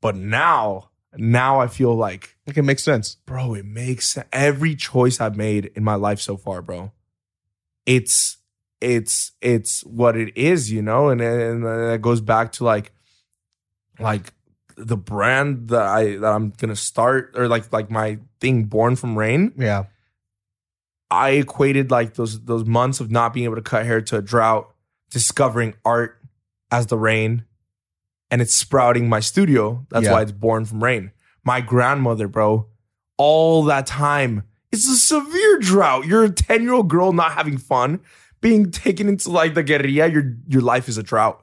But 0.00 0.16
now, 0.16 0.90
now 1.16 1.60
I 1.60 1.66
feel 1.68 1.94
like 1.94 2.36
Like 2.46 2.56
it 2.56 2.62
makes 2.62 2.82
sense. 2.82 3.16
bro, 3.26 3.54
it 3.54 3.64
makes 3.66 4.08
sense. 4.08 4.26
every 4.32 4.74
choice 4.74 5.20
I've 5.20 5.36
made 5.36 5.66
in 5.76 5.84
my 5.84 5.94
life 5.96 6.20
so 6.20 6.36
far, 6.36 6.62
bro. 6.62 6.92
It's 7.86 8.36
it's 8.80 9.32
it's 9.40 9.84
what 9.84 10.16
it 10.16 10.36
is, 10.36 10.70
you 10.70 10.82
know, 10.82 11.08
and 11.08 11.20
and 11.20 11.64
it 11.92 12.00
goes 12.02 12.20
back 12.20 12.52
to 12.52 12.64
like 12.64 12.92
like 13.98 14.32
the 14.76 14.96
brand 14.96 15.68
that 15.70 15.82
I 15.82 16.16
that 16.16 16.32
I'm 16.32 16.50
gonna 16.50 16.76
start 16.76 17.32
or 17.34 17.48
like 17.48 17.72
like 17.72 17.90
my 17.90 18.18
thing, 18.40 18.64
Born 18.64 18.94
from 18.96 19.18
Rain. 19.18 19.52
Yeah. 19.58 19.84
I 21.10 21.30
equated 21.30 21.90
like 21.90 22.14
those 22.14 22.44
those 22.44 22.64
months 22.64 23.00
of 23.00 23.10
not 23.10 23.32
being 23.32 23.44
able 23.44 23.56
to 23.56 23.62
cut 23.62 23.86
hair 23.86 24.00
to 24.02 24.18
a 24.18 24.22
drought, 24.22 24.72
discovering 25.10 25.74
art 25.84 26.20
as 26.70 26.86
the 26.86 26.98
rain, 26.98 27.44
and 28.30 28.42
it's 28.42 28.54
sprouting 28.54 29.08
my 29.08 29.20
studio. 29.20 29.86
That's 29.90 30.04
Yeah. 30.04 30.12
why 30.12 30.22
it's 30.22 30.32
born 30.32 30.64
from 30.66 30.84
rain. 30.84 31.12
My 31.44 31.60
grandmother, 31.62 32.28
bro, 32.28 32.68
all 33.16 33.64
that 33.64 33.86
time. 33.86 34.42
It's 34.70 34.86
a 34.86 34.96
severe 34.96 35.58
drought. 35.60 36.04
You're 36.06 36.24
a 36.24 36.30
10 36.30 36.62
year 36.62 36.74
old 36.74 36.90
girl 36.90 37.14
not 37.14 37.32
having 37.32 37.56
fun, 37.56 38.00
being 38.42 38.70
taken 38.70 39.08
into 39.08 39.30
like 39.30 39.54
the 39.54 39.62
guerrilla. 39.62 40.08
Your 40.08 40.36
your 40.46 40.60
life 40.62 40.88
is 40.90 40.98
a 40.98 41.02
drought. 41.02 41.42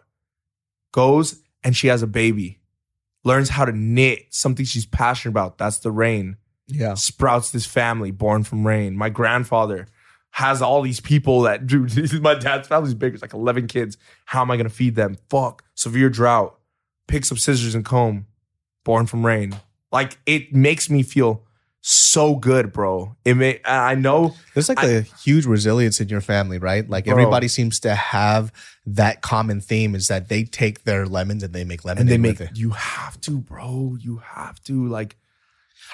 Goes 0.91 1.41
and 1.63 1.76
she 1.76 1.88
has 1.88 2.03
a 2.03 2.07
baby, 2.07 2.61
learns 3.24 3.49
how 3.49 3.66
to 3.66 3.72
knit, 3.72 4.28
something 4.30 4.63
she's 4.66 4.86
passionate 4.86 5.32
about. 5.32 5.57
That's 5.57 5.80
the 5.80 5.91
rain 5.91 6.38
Yeah. 6.68 6.93
sprouts 6.95 7.51
this 7.51 7.66
family 7.66 8.11
born 8.11 8.43
from 8.43 8.66
rain. 8.66 8.95
My 8.95 9.09
grandfather 9.09 9.88
has 10.32 10.61
all 10.61 10.82
these 10.82 10.99
people 10.99 11.41
that 11.41 11.66
dude, 11.68 11.89
this 11.89 12.11
is 12.13 12.22
my 12.22 12.36
dad's 12.36 12.68
family's 12.68 12.93
big. 12.93 13.13
It's 13.13 13.22
like 13.22 13.34
11 13.34 13.68
kids. 13.68 13.97
How 14.26 14.41
am 14.41 14.51
I 14.51 14.57
gonna 14.57 14.70
feed 14.70 14.95
them? 14.95 15.18
Fuck. 15.30 15.63
Severe 15.76 16.09
drought. 16.09 16.57
Picks 17.07 17.32
up 17.32 17.38
scissors 17.38 17.76
and 17.76 17.86
comb. 17.86 18.26
Born 18.84 19.05
from 19.05 19.26
rain. 19.26 19.55
Like 19.91 20.18
it 20.26 20.53
makes 20.53 20.89
me 20.89 21.03
feel 21.03 21.43
so 21.88 22.36
good, 22.36 22.74
bro. 22.74 23.16
It 23.24 23.36
may 23.36 23.61
I 23.63 23.93
know 23.93 24.34
There's 24.55 24.70
like 24.70 24.80
I- 24.80 24.88
a 24.88 25.01
huge 25.01 25.45
resilience 25.45 26.01
in 26.01 26.09
your 26.09 26.20
family, 26.22 26.57
right? 26.57 26.89
Like 26.89 27.05
Bro. 27.05 27.13
everybody 27.13 27.47
seems 27.47 27.80
to 27.82 27.93
have 27.93 28.51
that 28.88 29.22
common 29.22 29.61
theme 29.61 29.93
is 29.93 30.07
that 30.07 30.28
they 30.28 30.43
take 30.45 30.84
their 30.84 31.05
lemons 31.05 31.43
and 31.43 31.53
they 31.53 31.63
make 31.63 31.86
lemonade 31.86 32.01
and 32.01 32.09
they 32.09 32.18
make 32.18 32.41
you 32.57 32.72
have 32.72 33.22
to, 33.22 33.38
bro. 33.38 33.97
You 33.99 34.18
have 34.18 34.61
to 34.63 34.88
like 34.88 35.16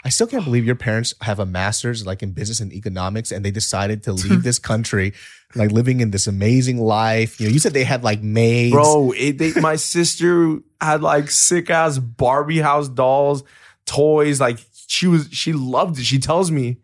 I 0.04 0.10
still 0.10 0.28
can't 0.28 0.44
believe 0.44 0.66
your 0.66 0.76
parents 0.88 1.14
have 1.22 1.40
a 1.40 1.46
master's 1.46 2.06
like 2.06 2.24
in 2.24 2.32
business 2.32 2.60
and 2.60 2.72
economics 2.74 3.32
and 3.32 3.46
they 3.46 3.52
decided 3.52 4.04
to 4.04 4.14
leave 4.14 4.44
this 4.44 4.60
country 4.60 5.14
like 5.56 5.72
living 5.72 6.00
in 6.00 6.12
this 6.12 6.28
amazing 6.28 6.78
life. 6.78 7.40
You 7.40 7.48
know, 7.48 7.54
you 7.54 7.60
said 7.60 7.74
they 7.74 7.84
had 7.84 8.04
like 8.04 8.22
maids. 8.22 8.74
Bro, 8.74 9.14
it, 9.18 9.38
they, 9.38 9.54
my 9.60 9.76
sister 9.76 10.60
had 10.80 11.02
like 11.02 11.30
sick 11.30 11.70
ass 11.70 12.00
Barbie 12.00 12.60
house 12.60 12.88
dolls, 12.88 13.44
toys. 13.86 14.40
Like 14.40 14.60
she 14.88 15.08
was, 15.08 15.28
she 15.32 15.54
loved 15.54 16.00
it. 16.00 16.04
She 16.06 16.20
tells 16.20 16.52
me, 16.52 16.78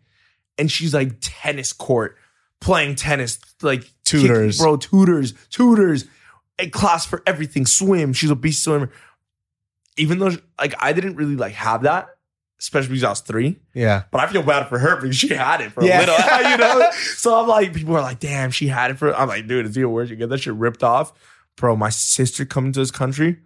and 0.56 0.70
she's 0.70 0.92
like 0.94 1.12
tennis 1.20 1.72
court, 1.72 2.16
playing 2.60 2.96
tennis, 2.96 3.38
like 3.62 3.82
kick- 3.82 3.92
Tutors. 4.04 4.58
bro, 4.58 4.76
tutors, 4.76 5.34
tutors, 5.50 6.04
a 6.58 6.68
class 6.68 7.06
for 7.06 7.22
everything. 7.26 7.66
Swim. 7.66 8.12
She's 8.12 8.30
a 8.30 8.36
beast 8.36 8.64
swimmer. 8.64 8.90
Even 9.96 10.18
though 10.18 10.30
like 10.60 10.74
I 10.78 10.92
didn't 10.92 11.16
really 11.16 11.36
like 11.36 11.54
have 11.54 11.82
that, 11.82 12.08
especially 12.60 12.88
because 12.90 13.04
I 13.04 13.10
was 13.10 13.20
three. 13.20 13.58
Yeah. 13.74 14.04
But 14.10 14.20
I 14.20 14.26
feel 14.26 14.42
bad 14.42 14.68
for 14.68 14.78
her 14.78 14.96
because 15.00 15.16
she 15.16 15.28
had 15.28 15.60
it 15.60 15.72
for 15.72 15.84
Yeah. 15.84 15.98
a 15.98 16.00
little, 16.00 16.50
you 16.50 16.56
know. 16.56 16.90
So 17.16 17.40
I'm 17.40 17.48
like, 17.48 17.72
people 17.74 17.96
are 17.96 18.02
like, 18.02 18.20
"Damn, 18.20 18.50
she 18.50 18.68
had 18.68 18.90
it 18.90 18.98
for." 18.98 19.14
I'm 19.14 19.28
like, 19.28 19.46
dude, 19.46 19.66
it's 19.66 19.76
even 19.76 19.90
worse. 19.92 20.10
You 20.10 20.16
get 20.16 20.28
that 20.30 20.38
shit 20.40 20.54
ripped 20.54 20.82
off, 20.84 21.12
bro. 21.56 21.74
My 21.76 21.90
sister 21.90 22.44
coming 22.44 22.72
to 22.72 22.80
this 22.80 22.90
country 22.90 23.38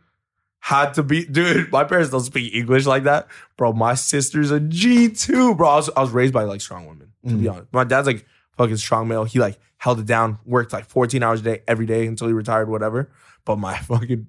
had 0.61 0.95
to 0.95 1.03
be, 1.03 1.25
dude. 1.25 1.73
My 1.73 1.85
parents 1.85 2.11
don't 2.11 2.21
speak 2.21 2.55
English 2.55 2.87
like 2.87 3.05
that, 3.05 3.29
bro. 3.57 3.73
My 3.73 3.95
sister's 3.95 4.51
a 4.51 4.61
G 4.61 5.09
two, 5.09 5.55
bro. 5.55 5.69
I 5.69 5.77
was, 5.77 5.91
I 5.97 6.01
was 6.01 6.11
raised 6.11 6.33
by 6.35 6.45
like 6.45 6.61
strong 6.61 6.87
women, 6.87 7.13
to 7.27 7.35
be 7.35 7.45
Mhm. 7.47 7.53
honest. 7.53 7.73
My 7.73 7.85
dad's 7.85 8.07
like 8.07 8.25
fucking 8.57 8.77
strong 8.77 9.09
male. 9.09 9.25
He 9.25 9.39
like 9.41 9.59
held 9.79 9.99
it 9.99 10.07
down, 10.07 10.39
worked 10.45 10.73
like 10.73 10.85
14 10.85 11.23
hours 11.23 11.41
a 11.41 11.45
day 11.45 11.63
every 11.67 11.87
day 11.87 12.07
until 12.07 12.29
he 12.29 12.33
retired, 12.33 12.69
whatever. 12.69 13.11
But 13.45 13.57
my 13.59 13.77
fucking 13.79 14.29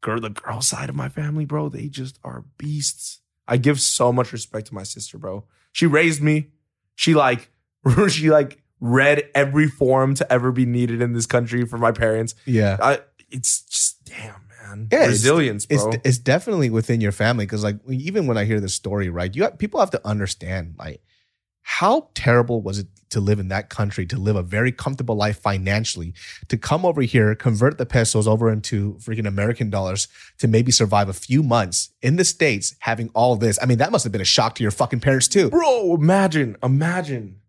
girl, 0.00 0.20
the 0.20 0.30
girl 0.30 0.62
side 0.62 0.88
of 0.88 0.94
my 0.96 1.08
family, 1.10 1.44
bro, 1.44 1.68
they 1.68 1.88
just 1.88 2.18
are 2.24 2.44
beasts. 2.56 3.19
I 3.50 3.56
give 3.58 3.80
so 3.80 4.12
much 4.12 4.32
respect 4.32 4.68
to 4.68 4.74
my 4.74 4.84
sister, 4.84 5.18
bro. 5.18 5.44
She 5.72 5.84
raised 5.86 6.22
me. 6.22 6.48
She 6.94 7.14
like, 7.14 7.50
she 8.08 8.30
like 8.30 8.62
read 8.80 9.28
every 9.34 9.66
form 9.68 10.14
to 10.14 10.32
ever 10.32 10.52
be 10.52 10.64
needed 10.64 11.02
in 11.02 11.12
this 11.12 11.26
country 11.26 11.66
for 11.66 11.76
my 11.76 11.92
parents. 11.92 12.34
Yeah. 12.46 12.78
I, 12.80 13.00
it's 13.30 13.60
just 13.62 14.04
damn, 14.04 14.36
man. 14.62 14.88
Yeah, 14.90 14.98
it's- 15.00 15.10
resilience, 15.10 15.66
It's, 15.68 15.82
bro. 15.82 15.92
it's 16.04 16.18
definitely 16.18 16.70
within 16.70 17.00
your 17.02 17.12
family 17.12 17.44
because 17.44 17.62
like 17.64 17.76
even 17.90 18.26
when 18.26 18.38
I 18.38 18.44
hear 18.44 18.60
this 18.60 18.74
story, 18.74 19.08
right? 19.10 19.34
You 19.34 19.42
have, 19.42 19.58
people 19.58 19.80
have 19.80 19.90
to 19.90 20.06
understand 20.06 20.76
like 20.78 21.02
how 21.62 22.08
terrible 22.14 22.62
was 22.62 22.78
it 22.78 22.86
to 23.10 23.20
live 23.20 23.38
in 23.38 23.48
that 23.48 23.68
country, 23.70 24.06
to 24.06 24.16
live 24.16 24.36
a 24.36 24.42
very 24.42 24.72
comfortable 24.72 25.16
life 25.16 25.40
financially, 25.40 26.14
to 26.48 26.56
come 26.56 26.86
over 26.86 27.02
here, 27.02 27.34
convert 27.34 27.76
the 27.76 27.86
pesos 27.86 28.26
over 28.26 28.50
into 28.50 28.94
freaking 28.94 29.26
American 29.26 29.68
dollars 29.68 30.08
to 30.38 30.48
maybe 30.48 30.72
survive 30.72 31.08
a 31.08 31.12
few 31.12 31.42
months 31.42 31.90
in 32.02 32.16
the 32.16 32.24
States 32.24 32.76
having 32.80 33.10
all 33.14 33.36
this. 33.36 33.58
I 33.60 33.66
mean, 33.66 33.78
that 33.78 33.90
must 33.90 34.04
have 34.04 34.12
been 34.12 34.20
a 34.20 34.24
shock 34.24 34.54
to 34.56 34.62
your 34.62 34.70
fucking 34.70 35.00
parents 35.00 35.28
too. 35.28 35.50
bro, 35.50 35.94
imagine, 35.94 36.56
imagine. 36.62 37.40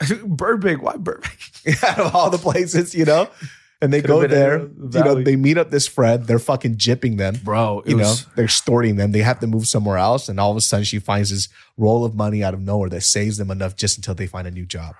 Burbank, 0.26 0.82
why 0.82 0.96
Burbank? 0.96 1.38
out 1.84 1.98
of 1.98 2.14
all 2.14 2.30
the 2.30 2.38
places, 2.38 2.94
you 2.94 3.04
know? 3.04 3.28
And 3.80 3.92
they 3.92 4.00
Could've 4.00 4.22
go 4.22 4.26
there, 4.26 4.58
you 4.58 5.04
know, 5.04 5.22
they 5.22 5.36
meet 5.36 5.56
up 5.56 5.70
this 5.70 5.86
friend, 5.86 6.24
they're 6.24 6.40
fucking 6.40 6.76
jipping 6.76 7.16
them. 7.16 7.36
Bro, 7.44 7.82
it 7.86 7.90
you 7.90 7.96
know, 7.96 8.14
they're 8.34 8.46
extorting 8.46 8.96
them. 8.96 9.12
They 9.12 9.22
have 9.22 9.38
to 9.38 9.46
move 9.46 9.68
somewhere 9.68 9.98
else. 9.98 10.28
And 10.28 10.40
all 10.40 10.50
of 10.50 10.56
a 10.56 10.60
sudden 10.60 10.84
she 10.84 10.98
finds 10.98 11.30
this 11.30 11.48
roll 11.76 12.04
of 12.04 12.16
money 12.16 12.42
out 12.42 12.54
of 12.54 12.60
nowhere 12.60 12.88
that 12.88 13.02
saves 13.02 13.36
them 13.36 13.52
enough 13.52 13.76
just 13.76 13.96
until 13.96 14.14
they 14.14 14.26
find 14.26 14.48
a 14.48 14.50
new 14.50 14.66
job. 14.66 14.96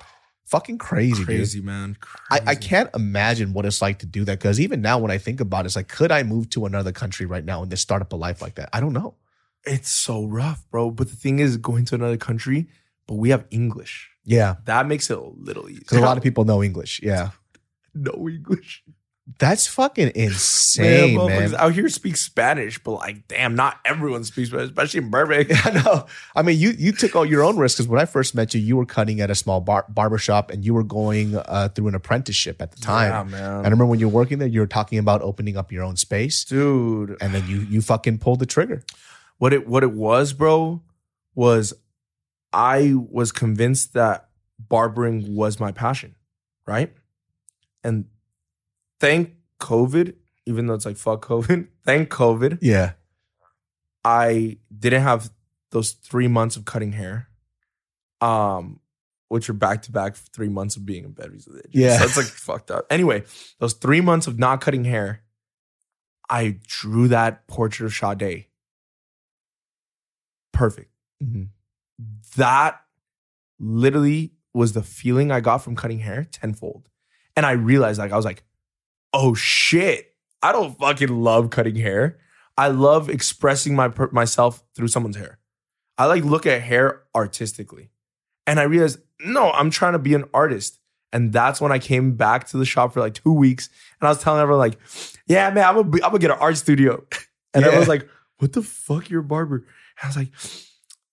Fucking 0.46 0.78
crazy, 0.78 1.16
dude. 1.16 1.26
crazy, 1.26 1.60
man. 1.60 1.98
I, 2.30 2.40
I 2.46 2.54
can't 2.54 2.88
imagine 2.94 3.52
what 3.52 3.66
it's 3.66 3.82
like 3.82 3.98
to 3.98 4.06
do 4.06 4.24
that. 4.26 4.38
Cause 4.38 4.60
even 4.60 4.80
now 4.80 4.98
when 4.98 5.10
I 5.10 5.18
think 5.18 5.40
about 5.40 5.64
it, 5.64 5.66
it's 5.66 5.76
like, 5.76 5.88
could 5.88 6.12
I 6.12 6.22
move 6.22 6.48
to 6.50 6.64
another 6.64 6.92
country 6.92 7.26
right 7.26 7.44
now 7.44 7.62
and 7.62 7.70
just 7.70 7.82
start 7.82 8.00
up 8.00 8.12
a 8.12 8.16
life 8.16 8.40
like 8.40 8.54
that? 8.54 8.70
I 8.72 8.78
don't 8.78 8.92
know. 8.92 9.16
It's 9.64 9.90
so 9.90 10.24
rough, 10.24 10.64
bro. 10.70 10.92
But 10.92 11.10
the 11.10 11.16
thing 11.16 11.40
is, 11.40 11.56
going 11.56 11.84
to 11.86 11.96
another 11.96 12.16
country, 12.16 12.68
but 13.08 13.16
we 13.16 13.30
have 13.30 13.44
English. 13.50 14.08
Yeah. 14.24 14.54
That 14.66 14.86
makes 14.86 15.10
it 15.10 15.18
a 15.18 15.22
little 15.22 15.68
easier. 15.68 15.84
Cause 15.84 15.98
a 15.98 16.02
lot 16.02 16.16
of 16.16 16.22
people 16.22 16.44
know 16.44 16.62
English. 16.62 17.00
Yeah. 17.02 17.30
Know 17.94 18.28
English. 18.28 18.82
That's 19.38 19.66
fucking 19.66 20.12
insane, 20.14 21.14
man. 21.14 21.28
motherfuckers 21.28 21.54
out 21.54 21.74
here 21.74 21.88
speak 21.90 22.16
Spanish, 22.16 22.82
but 22.82 22.92
like, 22.92 23.28
damn, 23.28 23.54
not 23.54 23.78
everyone 23.84 24.24
speaks 24.24 24.48
Spanish, 24.48 24.68
especially 24.68 25.00
in 25.00 25.10
Burbank. 25.10 25.50
I 25.66 25.70
know. 25.82 26.06
I 26.34 26.40
mean, 26.40 26.58
you 26.58 26.70
you 26.70 26.92
took 26.92 27.14
all 27.14 27.26
your 27.26 27.44
own 27.44 27.58
risks 27.58 27.76
because 27.76 27.88
when 27.88 28.00
I 28.00 28.06
first 28.06 28.34
met 28.34 28.54
you, 28.54 28.60
you 28.62 28.74
were 28.78 28.86
cutting 28.86 29.20
at 29.20 29.30
a 29.30 29.34
small 29.34 29.60
bar 29.60 29.84
barber 29.90 30.16
shop 30.16 30.50
and 30.50 30.64
you 30.64 30.72
were 30.72 30.82
going 30.82 31.36
uh, 31.36 31.68
through 31.74 31.88
an 31.88 31.94
apprenticeship 31.94 32.62
at 32.62 32.72
the 32.72 32.78
time. 32.80 33.28
Yeah, 33.30 33.58
And 33.58 33.66
I 33.66 33.68
remember 33.68 33.84
when 33.84 34.00
you 34.00 34.08
were 34.08 34.14
working 34.14 34.38
there, 34.38 34.48
you 34.48 34.60
were 34.60 34.66
talking 34.66 34.98
about 34.98 35.20
opening 35.20 35.58
up 35.58 35.70
your 35.70 35.84
own 35.84 35.96
space, 35.96 36.42
Dude, 36.46 37.18
and 37.20 37.34
then 37.34 37.46
you 37.46 37.58
you 37.58 37.82
fucking 37.82 38.20
pulled 38.20 38.38
the 38.38 38.46
trigger. 38.46 38.82
what 39.36 39.52
it 39.52 39.68
what 39.68 39.82
it 39.82 39.92
was, 39.92 40.32
bro, 40.32 40.80
was 41.34 41.74
I 42.50 42.94
was 42.96 43.30
convinced 43.30 43.92
that 43.92 44.28
barbering 44.58 45.34
was 45.36 45.60
my 45.60 45.70
passion, 45.70 46.14
right? 46.66 46.94
And 47.84 48.06
thank 49.00 49.34
COVID, 49.60 50.14
even 50.46 50.66
though 50.66 50.74
it's 50.74 50.86
like 50.86 50.96
fuck 50.96 51.24
COVID, 51.26 51.68
thank 51.84 52.08
COVID, 52.10 52.58
Yeah, 52.60 52.92
I 54.04 54.58
didn't 54.76 55.02
have 55.02 55.30
those 55.70 55.92
three 55.92 56.28
months 56.28 56.56
of 56.56 56.64
cutting 56.64 56.92
hair, 56.92 57.28
um, 58.20 58.80
which 59.28 59.48
are 59.50 59.54
back 59.54 59.82
to 59.82 59.92
back 59.92 60.16
three 60.16 60.48
months 60.48 60.76
of 60.76 60.86
being 60.86 61.04
in 61.04 61.12
bed 61.12 61.30
because 61.30 61.46
of 61.46 61.54
the. 61.54 61.62
Yeah. 61.70 61.98
so 61.98 62.04
it's 62.04 62.16
like 62.16 62.26
fucked 62.26 62.70
up. 62.70 62.86
Anyway, 62.90 63.24
those 63.58 63.74
three 63.74 64.00
months 64.00 64.26
of 64.26 64.38
not 64.38 64.60
cutting 64.60 64.84
hair, 64.84 65.22
I 66.30 66.58
drew 66.66 67.08
that 67.08 67.46
portrait 67.46 67.86
of 67.86 67.92
Sade. 67.94 68.46
Perfect. 70.52 70.90
Mhm. 71.22 71.48
That 72.36 72.80
literally 73.58 74.32
was 74.54 74.72
the 74.72 74.82
feeling 74.82 75.30
I 75.30 75.40
got 75.40 75.58
from 75.58 75.76
cutting 75.76 76.00
hair 76.00 76.24
tenfold, 76.30 76.88
and 77.38 77.46
I 77.46 77.52
realized 77.52 78.00
like 78.00 78.10
I 78.10 78.16
was 78.16 78.24
like, 78.24 78.42
oh 79.14 79.34
shit, 79.34 80.12
I 80.42 80.50
don't 80.50 80.76
fucking 80.78 81.08
love 81.08 81.50
cutting 81.50 81.76
hair. 81.76 82.18
I 82.56 82.68
love 82.68 83.08
expressing 83.08 83.76
my 83.76 83.86
per- 83.88 84.10
myself 84.10 84.64
through 84.74 84.88
someone's 84.88 85.16
hair. 85.16 85.38
I 85.96 86.06
like 86.06 86.24
look 86.24 86.44
at 86.46 86.62
hair 86.62 87.02
artistically. 87.14 87.90
And 88.48 88.58
I 88.58 88.64
realized, 88.64 88.98
no, 89.20 89.50
I'm 89.52 89.70
trying 89.70 89.92
to 89.92 89.98
be 90.00 90.14
an 90.14 90.24
artist. 90.34 90.80
And 91.12 91.32
that's 91.32 91.60
when 91.60 91.70
I 91.70 91.78
came 91.78 92.16
back 92.16 92.48
to 92.48 92.56
the 92.56 92.64
shop 92.64 92.92
for 92.92 93.00
like 93.00 93.14
two 93.14 93.32
weeks. 93.32 93.68
And 94.00 94.08
I 94.08 94.10
was 94.10 94.20
telling 94.22 94.40
everyone, 94.42 94.58
like, 94.58 94.78
yeah, 95.26 95.48
man, 95.50 95.64
I'm 95.64 95.74
gonna, 95.76 95.88
be, 95.88 96.02
I'm 96.02 96.10
gonna 96.10 96.18
get 96.18 96.30
an 96.32 96.38
art 96.40 96.56
studio. 96.56 97.04
And 97.54 97.62
Yeah. 97.62 97.68
everyone's 97.68 97.88
like, 97.88 98.06
what 98.38 98.52
the 98.52 98.62
fuck, 98.62 99.08
you're 99.08 99.20
a 99.20 99.24
barber? 99.24 99.56
And 99.56 99.64
I 100.02 100.06
was 100.08 100.16
like, 100.16 100.28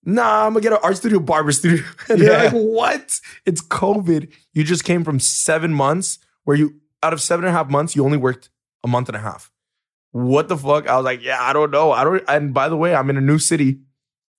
nah, 0.06 0.46
I'm 0.46 0.52
gonna 0.54 0.62
get 0.62 0.72
an 0.72 0.78
art 0.82 0.96
studio, 0.96 1.18
barber 1.20 1.52
studio. 1.52 1.84
And 2.08 2.20
they're 2.20 2.32
Yeah. 2.44 2.44
like, 2.44 2.52
what? 2.52 3.20
It's 3.44 3.60
COVID. 3.60 4.32
You 4.54 4.64
just 4.64 4.84
came 4.84 5.04
from 5.04 5.20
seven 5.20 5.74
months 5.74 6.18
where 6.44 6.56
you, 6.56 6.76
out 7.02 7.12
of 7.12 7.20
seven 7.20 7.44
and 7.44 7.54
a 7.54 7.58
half 7.58 7.68
months, 7.68 7.94
you 7.94 8.04
only 8.04 8.16
worked 8.16 8.48
a 8.84 8.88
month 8.88 9.08
and 9.08 9.16
a 9.16 9.20
half. 9.20 9.50
What 10.12 10.48
the 10.48 10.56
fuck? 10.56 10.88
I 10.88 10.96
was 10.96 11.04
like, 11.04 11.22
yeah, 11.22 11.42
I 11.42 11.52
don't 11.52 11.70
know. 11.70 11.92
I 11.92 12.02
don't. 12.04 12.22
And 12.28 12.54
by 12.54 12.70
the 12.70 12.76
way, 12.76 12.94
I'm 12.94 13.10
in 13.10 13.18
a 13.18 13.20
new 13.20 13.38
city 13.38 13.80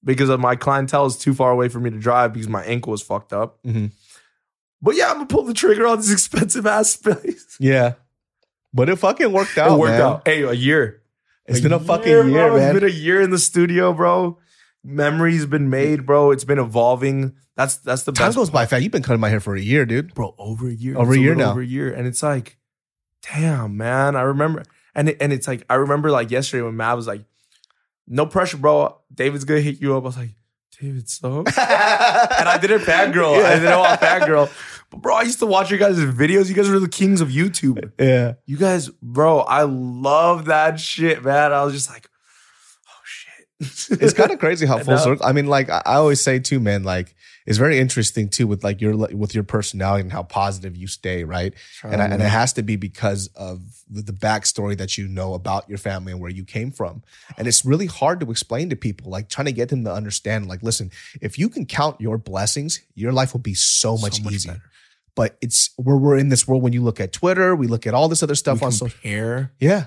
because 0.04 0.30
of 0.30 0.40
my 0.40 0.56
clientele 0.56 1.06
is 1.06 1.18
too 1.18 1.34
far 1.36 1.52
away 1.52 1.68
for 1.70 1.80
me 1.80 1.90
to 1.92 2.00
drive 2.00 2.34
because 2.34 2.48
my 2.48 2.64
ankle 2.64 2.94
is 2.94 3.02
fucked 3.04 3.34
up. 3.34 3.62
Mhm. 3.64 3.92
But 4.82 4.96
yeah, 4.96 5.08
I'm 5.10 5.16
gonna 5.16 5.26
pull 5.28 5.44
the 5.44 5.54
trigger 5.54 5.86
on 5.86 5.98
this 5.98 6.12
expensive 6.18 6.66
ass 6.66 6.96
place. 6.96 7.58
yeah. 7.60 7.94
But 8.74 8.90
it 8.90 8.96
fucking 8.98 9.32
worked 9.32 9.58
out. 9.58 9.72
it 9.72 9.80
worked 9.80 9.92
man. 9.92 10.02
out. 10.02 10.28
Hey, 10.28 10.42
a 10.44 10.52
year. 10.54 11.02
It's 11.46 11.62
been 11.62 11.72
a 11.74 11.80
fucking 11.80 12.08
year, 12.08 12.24
bro. 12.24 12.58
man. 12.58 12.76
It's 12.76 12.80
been 12.80 12.90
a 12.90 12.94
year 12.94 13.22
in 13.22 13.30
the 13.32 13.40
studio, 13.40 13.94
bro. 13.94 14.38
Memories 14.88 15.46
been 15.46 15.70
made, 15.70 16.06
bro. 16.06 16.32
It's 16.32 16.46
been 16.46 16.60
evolving. 16.60 17.36
That's 17.58 17.76
that's 17.78 18.04
the 18.04 18.14
Time 18.14 18.28
best. 18.30 18.38
goes 18.38 18.50
by 18.50 18.66
fast. 18.66 18.84
You've 18.84 18.92
been 18.94 19.04
cutting 19.04 19.20
my 19.20 19.28
hair 19.30 19.42
for 19.42 19.56
a 19.56 19.60
year, 19.62 19.86
dude. 19.86 20.14
bro. 20.14 20.34
Over 20.38 20.70
a 20.70 20.74
year. 20.74 20.98
Over 20.98 21.12
It's 21.14 21.20
a 21.20 21.22
year 21.22 21.36
now. 21.36 21.52
Over 21.52 21.62
a 21.62 21.66
year, 21.66 21.92
and 21.94 22.08
it's 22.08 22.24
like, 22.24 22.58
damn, 23.34 23.76
man. 23.76 24.16
I 24.16 24.22
remember, 24.22 24.64
and 24.96 25.10
it, 25.10 25.18
and 25.20 25.34
it's 25.34 25.46
like 25.48 25.66
I 25.70 25.76
remember 25.76 26.10
like 26.10 26.32
yesterday 26.32 26.62
when 26.64 26.78
Matt 26.78 26.96
was 26.96 27.06
like, 27.08 27.26
"No 28.08 28.26
pressure, 28.28 28.58
bro. 28.58 28.98
David's 29.14 29.44
gonna 29.44 29.60
hit 29.60 29.82
you 29.82 29.98
up." 29.98 30.04
I 30.04 30.06
was 30.06 30.18
like, 30.18 30.36
"David, 30.80 31.10
so." 31.10 31.40
and 31.46 31.48
I 31.58 32.58
didn't 32.62 32.82
fangirl. 32.82 33.44
I 33.44 33.56
didn't 33.56 33.78
want 33.80 34.00
fangirl. 34.00 34.50
But 34.90 35.02
bro, 35.02 35.16
I 35.16 35.24
used 35.24 35.40
to 35.40 35.46
watch 35.48 35.70
your 35.70 35.80
guys' 35.80 35.98
videos. 36.00 36.48
You 36.48 36.54
guys 36.56 36.70
were 36.70 36.80
the 36.80 36.88
kings 36.88 37.20
of 37.20 37.28
YouTube. 37.28 37.92
yeah. 38.00 38.36
You 38.46 38.56
guys, 38.56 38.88
bro, 39.02 39.40
I 39.40 39.64
love 39.64 40.46
that 40.46 40.80
shit, 40.80 41.26
man. 41.26 41.52
I 41.52 41.64
was 41.66 41.74
just 41.74 41.90
like. 41.90 42.08
It's 43.60 44.14
kind 44.14 44.32
of 44.32 44.40
crazy 44.40 44.66
how 44.66 44.80
full 44.84 44.98
circle. 44.98 45.26
I 45.26 45.32
mean, 45.32 45.48
like 45.48 45.70
I 45.70 45.82
always 45.86 46.22
say 46.22 46.40
too, 46.40 46.60
man. 46.60 46.84
Like 46.84 47.16
it's 47.46 47.58
very 47.58 47.80
interesting 47.80 48.30
too 48.30 48.46
with 48.46 48.64
like 48.64 48.82
your 48.82 48.96
with 48.96 49.34
your 49.34 49.44
personality 49.44 50.02
and 50.02 50.12
how 50.12 50.24
positive 50.24 50.76
you 50.76 50.86
stay, 50.88 51.24
right? 51.24 51.54
And 51.84 52.02
I, 52.02 52.06
and 52.06 52.22
it 52.22 52.28
has 52.30 52.54
to 52.54 52.62
be 52.62 52.76
because 52.76 53.28
of 53.36 53.62
the, 53.90 54.02
the 54.02 54.12
backstory 54.14 54.78
that 54.78 54.98
you 54.98 55.08
know 55.08 55.34
about 55.34 55.68
your 55.70 55.78
family 55.78 56.12
and 56.12 56.22
where 56.22 56.30
you 56.30 56.44
came 56.44 56.72
from. 56.72 57.04
And 57.38 57.48
it's 57.48 57.66
really 57.66 57.86
hard 57.88 58.20
to 58.20 58.30
explain 58.30 58.70
to 58.70 58.76
people, 58.76 59.10
like 59.10 59.30
trying 59.30 59.46
to 59.46 59.54
get 59.54 59.70
them 59.70 59.84
to 59.86 59.92
understand. 59.94 60.48
Like, 60.48 60.62
listen, 60.62 60.92
if 61.22 61.40
you 61.40 61.50
can 61.50 61.66
count 61.66 62.00
your 62.00 62.18
blessings, 62.18 62.82
your 62.96 63.12
life 63.14 63.34
will 63.34 63.40
be 63.40 63.54
so 63.56 63.98
much, 63.98 64.20
easier. 64.20 64.54
better. 64.54 64.64
But 65.16 65.36
it's 65.42 65.72
where 65.78 65.98
we're 65.98 66.18
in 66.18 66.30
this 66.30 66.48
world 66.48 66.62
when 66.62 66.74
you 66.74 66.84
look 66.84 67.00
at 67.00 67.12
Twitter, 67.12 67.56
we 67.56 67.66
look 67.66 67.88
at 67.88 67.96
all 67.96 68.08
this 68.08 68.22
other 68.22 68.36
stuff 68.36 68.62
We 68.62 68.66
on 68.68 68.72
social. 68.72 68.94
compare. 69.02 69.52
Yeah. 69.60 69.86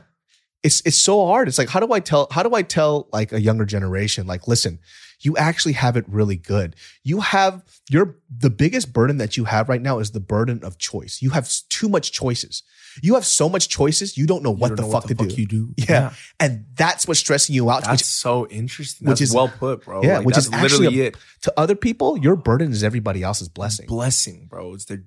It's 0.63 0.83
it's 0.85 0.99
so 0.99 1.25
hard. 1.27 1.49
It's 1.49 1.59
like 1.59 1.69
how 1.69 1.81
do 1.81 1.93
I 1.93 2.01
tell 2.01 2.29
how 2.31 2.43
do 2.43 2.55
I 2.55 2.63
tell 2.63 3.09
like 3.13 3.33
a 3.33 3.41
younger 3.41 3.65
generation 3.65 4.27
like 4.27 4.47
listen, 4.47 4.79
you 5.21 5.37
actually 5.37 5.73
have 5.75 5.97
it 5.97 6.05
really 6.09 6.37
good. 6.37 6.77
You 7.03 7.21
have 7.21 7.63
your 7.89 8.17
the 8.35 8.51
biggest 8.51 8.93
burden 8.93 9.17
that 9.19 9.37
you 9.39 9.45
have 9.45 9.69
right 9.71 9.81
now 9.81 9.99
is 10.01 10.11
the 10.11 10.21
burden 10.21 10.63
of 10.63 10.77
choice. 10.79 11.23
You 11.23 11.31
have 11.31 11.51
too 11.71 11.89
much 11.89 12.13
choices. 12.13 12.63
You 13.03 13.15
have 13.15 13.25
so 13.25 13.49
much 13.49 13.69
choices, 13.69 14.19
you 14.19 14.27
don't 14.27 14.43
know 14.43 14.51
You 14.51 14.57
what 14.57 14.69
don't 14.71 14.77
the 14.77 14.83
know 14.83 14.91
fuck 14.91 15.07
to 15.07 15.15
do. 15.15 15.27
you 15.29 15.47
do. 15.47 15.75
Yeah. 15.79 16.13
And 16.41 16.67
that's 16.75 17.07
what's 17.07 17.21
stressing 17.21 17.55
you 17.55 17.71
out. 17.71 17.85
That's 17.85 18.03
Which 18.03 18.05
so 18.05 18.47
interesting. 18.49 19.09
which 19.09 19.21
is- 19.21 19.33
well 19.33 19.49
put, 19.49 19.85
bro. 19.85 20.03
yeah, 20.03 20.19
Like, 20.19 20.27
which 20.27 20.35
that's 20.35 20.47
is 20.49 20.53
literally 20.53 21.01
a- 21.01 21.05
it. 21.07 21.17
to 21.43 21.55
other 21.57 21.77
people, 21.77 22.19
your 22.19 22.35
burden 22.35 22.73
is 22.73 22.83
everybody 22.83 23.23
else's 23.23 23.49
blessing. 23.49 23.87
Blessing, 23.87 24.47
bro. 24.51 24.75
It's 24.75 24.87
their 24.87 24.97
dream. 24.97 25.07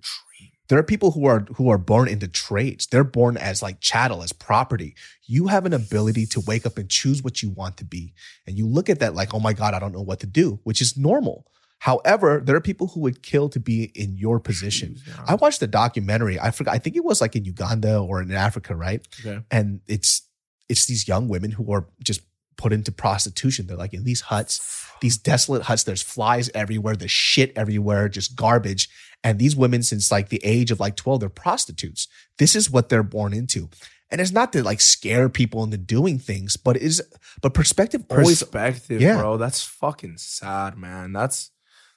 There 0.69 0.79
are 0.79 0.83
people 0.83 1.11
who 1.11 1.25
are 1.25 1.41
who 1.55 1.69
are 1.69 1.77
born 1.77 2.07
into 2.07 2.27
trades. 2.27 2.87
They're 2.87 3.03
born 3.03 3.37
as 3.37 3.61
like 3.61 3.81
chattel, 3.81 4.23
as 4.23 4.31
property. 4.31 4.95
You 5.25 5.47
have 5.47 5.65
an 5.65 5.73
ability 5.73 6.25
to 6.27 6.39
wake 6.39 6.65
up 6.65 6.77
and 6.77 6.89
choose 6.89 7.21
what 7.21 7.43
you 7.43 7.49
want 7.49 7.77
to 7.77 7.85
be. 7.85 8.13
And 8.47 8.57
you 8.57 8.67
look 8.67 8.89
at 8.89 8.99
that 8.99 9.13
like, 9.13 9.33
oh 9.33 9.39
my 9.39 9.53
God, 9.53 9.73
I 9.73 9.79
don't 9.79 9.93
know 9.93 10.01
what 10.01 10.21
to 10.21 10.27
do, 10.27 10.59
which 10.63 10.81
is 10.81 10.97
normal. 10.97 11.45
However, 11.79 12.41
there 12.41 12.55
are 12.55 12.61
people 12.61 12.87
who 12.87 13.01
would 13.01 13.21
kill 13.23 13.49
to 13.49 13.59
be 13.59 13.91
in 13.93 14.15
your 14.15 14.39
position. 14.39 14.95
Yeah. 15.05 15.25
I 15.27 15.35
watched 15.35 15.61
a 15.61 15.67
documentary. 15.67 16.39
I 16.39 16.51
forgot, 16.51 16.73
I 16.73 16.77
think 16.77 16.95
it 16.95 17.03
was 17.03 17.19
like 17.19 17.35
in 17.35 17.43
Uganda 17.43 17.99
or 17.99 18.21
in 18.21 18.31
Africa, 18.31 18.73
right? 18.73 19.05
Okay. 19.19 19.41
And 19.51 19.81
it's 19.85 20.21
it's 20.69 20.85
these 20.85 21.09
young 21.09 21.27
women 21.27 21.51
who 21.51 21.73
are 21.73 21.89
just 22.01 22.21
put 22.55 22.71
into 22.71 22.93
prostitution. 22.93 23.67
They're 23.67 23.75
like 23.75 23.93
in 23.93 24.05
these 24.05 24.21
huts, 24.21 24.87
these 25.01 25.17
desolate 25.17 25.63
huts. 25.63 25.83
There's 25.83 26.01
flies 26.01 26.49
everywhere. 26.55 26.95
There's 26.95 27.11
shit 27.11 27.51
everywhere, 27.57 28.07
just 28.07 28.37
garbage. 28.37 28.87
And 29.23 29.39
these 29.39 29.55
women, 29.55 29.83
since 29.83 30.11
like 30.11 30.29
the 30.29 30.41
age 30.43 30.69
of 30.71 30.79
like 30.79 30.95
12, 30.95 31.21
they're 31.21 31.29
prostitutes. 31.29 32.07
This 32.37 32.55
is 32.55 32.69
what 32.69 32.89
they're 32.89 33.03
born 33.03 33.33
into. 33.33 33.69
And 34.11 34.19
it's 34.21 34.31
not 34.31 34.53
to 34.53 34.63
like 34.63 34.81
scare 34.81 35.29
people 35.29 35.63
into 35.63 35.77
doing 35.77 36.19
things, 36.19 36.57
but 36.57 36.77
is, 36.77 37.01
but 37.41 37.53
perspective 37.53 38.03
always, 38.09 38.43
Perspective, 38.43 39.01
Yeah. 39.01 39.17
bro. 39.17 39.37
That's 39.37 39.63
fucking 39.63 40.17
sad, 40.17 40.77
man. 40.77 41.13
That's 41.13 41.49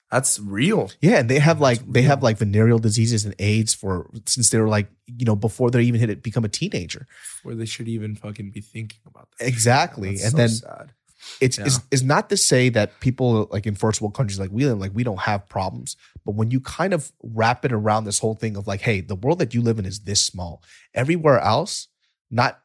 that's 0.09 0.39
real. 0.39 0.89
yeah. 1.01 1.19
And 1.19 1.29
they 1.29 1.41
have 1.41 1.61
like, 1.61 1.81
they 1.93 2.03
have 2.03 2.23
like 2.23 2.39
venereal 2.39 2.79
diseases 2.79 3.25
and 3.25 3.35
AIDS 3.41 3.75
for, 3.75 4.09
since 4.27 4.51
they 4.51 4.59
were 4.61 4.69
like, 4.69 4.87
you 5.09 5.25
know, 5.27 5.35
before 5.35 5.71
they 5.73 5.83
even 5.83 5.99
hit 5.99 6.11
it, 6.11 6.23
become 6.23 6.45
a 6.45 6.49
teenager. 6.49 7.09
Where 7.43 7.57
they 7.57 7.65
should 7.67 7.89
even 7.89 8.15
fucking 8.15 8.53
be 8.53 8.61
thinking 8.61 9.01
about 9.05 9.29
that. 9.39 9.49
Exactly. 9.49 10.11
And 10.11 10.19
so 10.31 10.37
then 10.37 10.49
sad. 10.51 10.93
It's, 11.41 11.59
Yeah. 11.59 11.67
it's 11.67 11.81
it's 11.91 12.03
not 12.03 12.29
to 12.31 12.37
say 12.37 12.69
that 12.71 12.99
people 13.01 13.49
like 13.51 13.67
in 13.67 13.75
first 13.75 14.01
world 14.01 14.15
countries 14.15 14.39
like 14.39 14.51
we 14.51 14.65
live 14.67 14.79
like 14.79 14.93
we 14.95 15.05
don't 15.05 15.21
have 15.21 15.49
problems 15.49 15.97
but 16.25 16.35
when 16.35 16.51
you 16.51 16.61
kind 16.61 16.93
of 16.95 17.13
wrap 17.23 17.65
it 17.65 17.73
around 17.73 18.05
this 18.05 18.19
whole 18.19 18.35
thing 18.35 18.57
of 18.57 18.67
like 18.67 18.81
hey 18.81 19.01
the 19.01 19.15
world 19.15 19.39
that 19.39 19.55
you 19.55 19.61
live 19.63 19.79
in 19.79 19.85
is 19.87 20.01
this 20.01 20.25
small 20.25 20.63
everywhere 20.95 21.39
else 21.41 21.89
not 22.31 22.61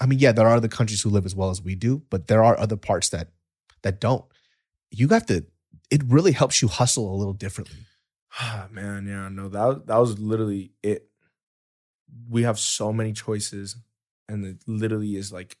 i 0.00 0.06
mean 0.06 0.18
yeah 0.18 0.32
there 0.32 0.46
are 0.46 0.56
other 0.56 0.68
countries 0.68 1.02
who 1.02 1.10
live 1.10 1.26
as 1.26 1.34
well 1.34 1.50
as 1.50 1.60
we 1.62 1.74
do 1.74 2.02
but 2.10 2.26
there 2.28 2.42
are 2.44 2.58
other 2.58 2.76
parts 2.76 3.08
that 3.10 3.28
that 3.82 4.00
don't 4.00 4.24
you 4.90 5.08
have 5.08 5.26
to 5.26 5.44
it 5.90 6.02
really 6.06 6.32
helps 6.32 6.62
you 6.62 6.68
hustle 6.68 7.12
a 7.14 7.16
little 7.16 7.34
differently 7.34 7.78
Ah, 8.40 8.66
man, 8.70 9.06
yeah, 9.06 9.28
no, 9.28 9.48
that 9.50 9.86
that 9.88 9.98
was 9.98 10.18
literally 10.18 10.72
it. 10.82 11.06
We 12.30 12.44
have 12.44 12.58
so 12.58 12.90
many 12.90 13.12
choices, 13.12 13.76
and 14.26 14.42
it 14.46 14.56
literally 14.66 15.16
is 15.16 15.30
like 15.30 15.58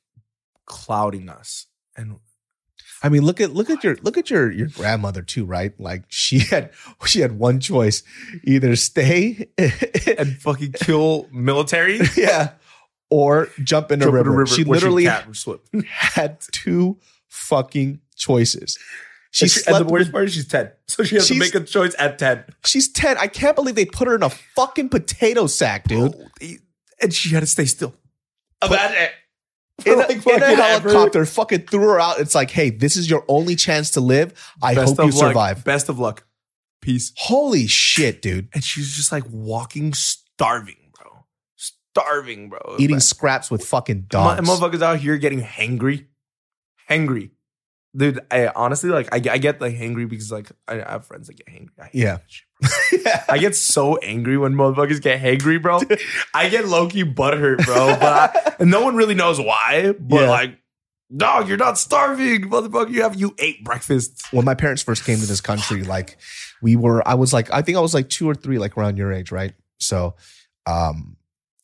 clouding 0.64 1.28
us. 1.28 1.66
And 1.98 2.16
I 3.02 3.08
mean, 3.08 3.22
look 3.22 3.40
at 3.40 3.52
look 3.52 3.68
at 3.68 3.82
your 3.82 3.96
look 4.02 4.16
at 4.16 4.30
your 4.30 4.50
your 4.50 4.68
grandmother 4.68 5.22
too, 5.22 5.44
right? 5.44 5.78
Like 5.80 6.04
she 6.08 6.38
had 6.38 6.70
she 7.04 7.20
had 7.20 7.38
one 7.38 7.58
choice, 7.58 8.02
either 8.44 8.76
stay, 8.76 9.48
and 9.58 10.36
fucking 10.40 10.72
kill 10.72 11.28
military. 11.32 12.00
yeah, 12.16 12.52
or 13.10 13.48
jump 13.62 13.90
in 13.90 14.00
a 14.00 14.04
jump 14.04 14.14
in 14.14 14.18
river. 14.18 14.30
a 14.30 14.36
river 14.36 14.46
She 14.46 14.64
literally 14.64 15.04
can't 15.04 15.26
had 15.88 16.40
two 16.52 16.98
fucking 17.28 18.00
choices. 18.16 18.78
She 19.32 19.46
and, 19.46 19.50
she, 19.50 19.60
and 19.66 19.76
the 19.76 19.84
worst 19.90 20.12
part 20.12 20.24
is 20.24 20.34
she's 20.34 20.46
ten, 20.46 20.70
so 20.86 21.02
she 21.02 21.16
has 21.16 21.26
to 21.28 21.34
make 21.34 21.54
a 21.54 21.60
choice 21.60 21.96
at 21.98 22.18
ten. 22.18 22.44
she's 22.64 22.92
ten. 22.92 23.16
I 23.18 23.26
can't 23.26 23.56
believe 23.56 23.74
they 23.74 23.86
put 23.86 24.06
her 24.06 24.14
in 24.14 24.22
a 24.22 24.30
fucking 24.30 24.90
potato 24.90 25.46
sack, 25.46 25.88
dude. 25.88 26.12
Bro, 26.12 26.48
and 27.00 27.12
she 27.12 27.30
had 27.30 27.40
to 27.40 27.46
stay 27.46 27.64
still. 27.64 27.94
Imagine 28.62 29.08
In 29.86 29.94
a, 29.94 29.96
Like 29.96 30.10
in 30.10 30.18
a 30.18 30.22
fucking 30.22 30.42
ever. 30.42 30.88
helicopter, 30.90 31.26
fucking 31.26 31.66
threw 31.66 31.82
her 31.88 32.00
out. 32.00 32.20
It's 32.20 32.34
like, 32.34 32.50
hey, 32.50 32.70
this 32.70 32.96
is 32.96 33.08
your 33.10 33.24
only 33.28 33.56
chance 33.56 33.90
to 33.92 34.00
live. 34.00 34.32
I 34.62 34.74
Best 34.74 34.96
hope 34.96 35.06
you 35.06 35.12
luck. 35.18 35.28
survive. 35.28 35.64
Best 35.64 35.88
of 35.88 35.98
luck. 35.98 36.24
Peace. 36.80 37.12
Holy 37.16 37.66
shit, 37.66 38.22
dude. 38.22 38.48
And 38.54 38.62
she's 38.64 38.94
just 38.94 39.12
like 39.12 39.24
walking, 39.30 39.94
starving, 39.94 40.90
bro. 40.98 41.24
Starving, 41.56 42.48
bro. 42.48 42.76
Eating 42.78 42.96
Like, 42.96 43.02
scraps 43.02 43.50
with 43.50 43.64
fucking 43.64 44.06
dogs. 44.08 44.40
motherfuckers 44.48 44.82
out 44.82 44.98
here 44.98 45.16
getting 45.18 45.40
hangry, 45.42 46.06
hangry. 46.90 47.30
Dude, 47.94 48.20
I 48.30 48.48
honestly 48.48 48.88
like 48.90 49.08
I, 49.12 49.16
I 49.34 49.38
get 49.38 49.60
like 49.60 49.74
hangry 49.74 50.08
because 50.08 50.32
like 50.32 50.50
I, 50.66 50.82
I 50.82 50.92
have 50.92 51.06
friends 51.06 51.26
that 51.28 51.34
get 51.34 51.46
hangry. 51.48 51.68
I 51.78 51.84
hate 51.84 51.94
Yeah. 51.94 52.16
that 52.16 52.30
I 53.28 53.38
get 53.38 53.56
so 53.56 53.96
angry 53.96 54.36
when 54.38 54.54
motherfuckers 54.54 55.00
get 55.02 55.20
hangry, 55.20 55.60
bro. 55.60 55.80
I 56.34 56.48
get 56.48 56.66
low 56.68 56.88
key 56.88 57.04
butthurt, 57.04 57.64
bro. 57.64 57.96
But 57.98 58.02
I, 58.02 58.54
and 58.60 58.70
no 58.70 58.82
one 58.82 58.94
really 58.96 59.14
knows 59.14 59.40
why. 59.40 59.94
But 59.98 60.20
Yeah. 60.22 60.30
like, 60.30 60.58
dog, 61.14 61.48
you're 61.48 61.56
not 61.58 61.78
starving, 61.78 62.42
motherfucker. 62.50 62.90
You 62.90 63.02
have 63.02 63.16
you 63.16 63.34
ate 63.38 63.64
breakfast. 63.64 64.22
when 64.32 64.44
my 64.44 64.54
parents 64.54 64.82
first 64.82 65.04
came 65.04 65.18
to 65.18 65.26
this 65.26 65.40
country, 65.40 65.82
like 65.82 66.16
we 66.62 66.76
were, 66.76 67.06
I 67.06 67.14
was 67.14 67.32
like, 67.32 67.52
I 67.52 67.62
think 67.62 67.76
I 67.76 67.80
was 67.80 67.94
like 67.94 68.08
two 68.08 68.28
or 68.28 68.34
three, 68.34 68.58
like 68.58 68.76
around 68.76 68.96
your 68.96 69.12
age, 69.12 69.32
right? 69.32 69.52
So, 69.78 70.14
um, 70.66 71.16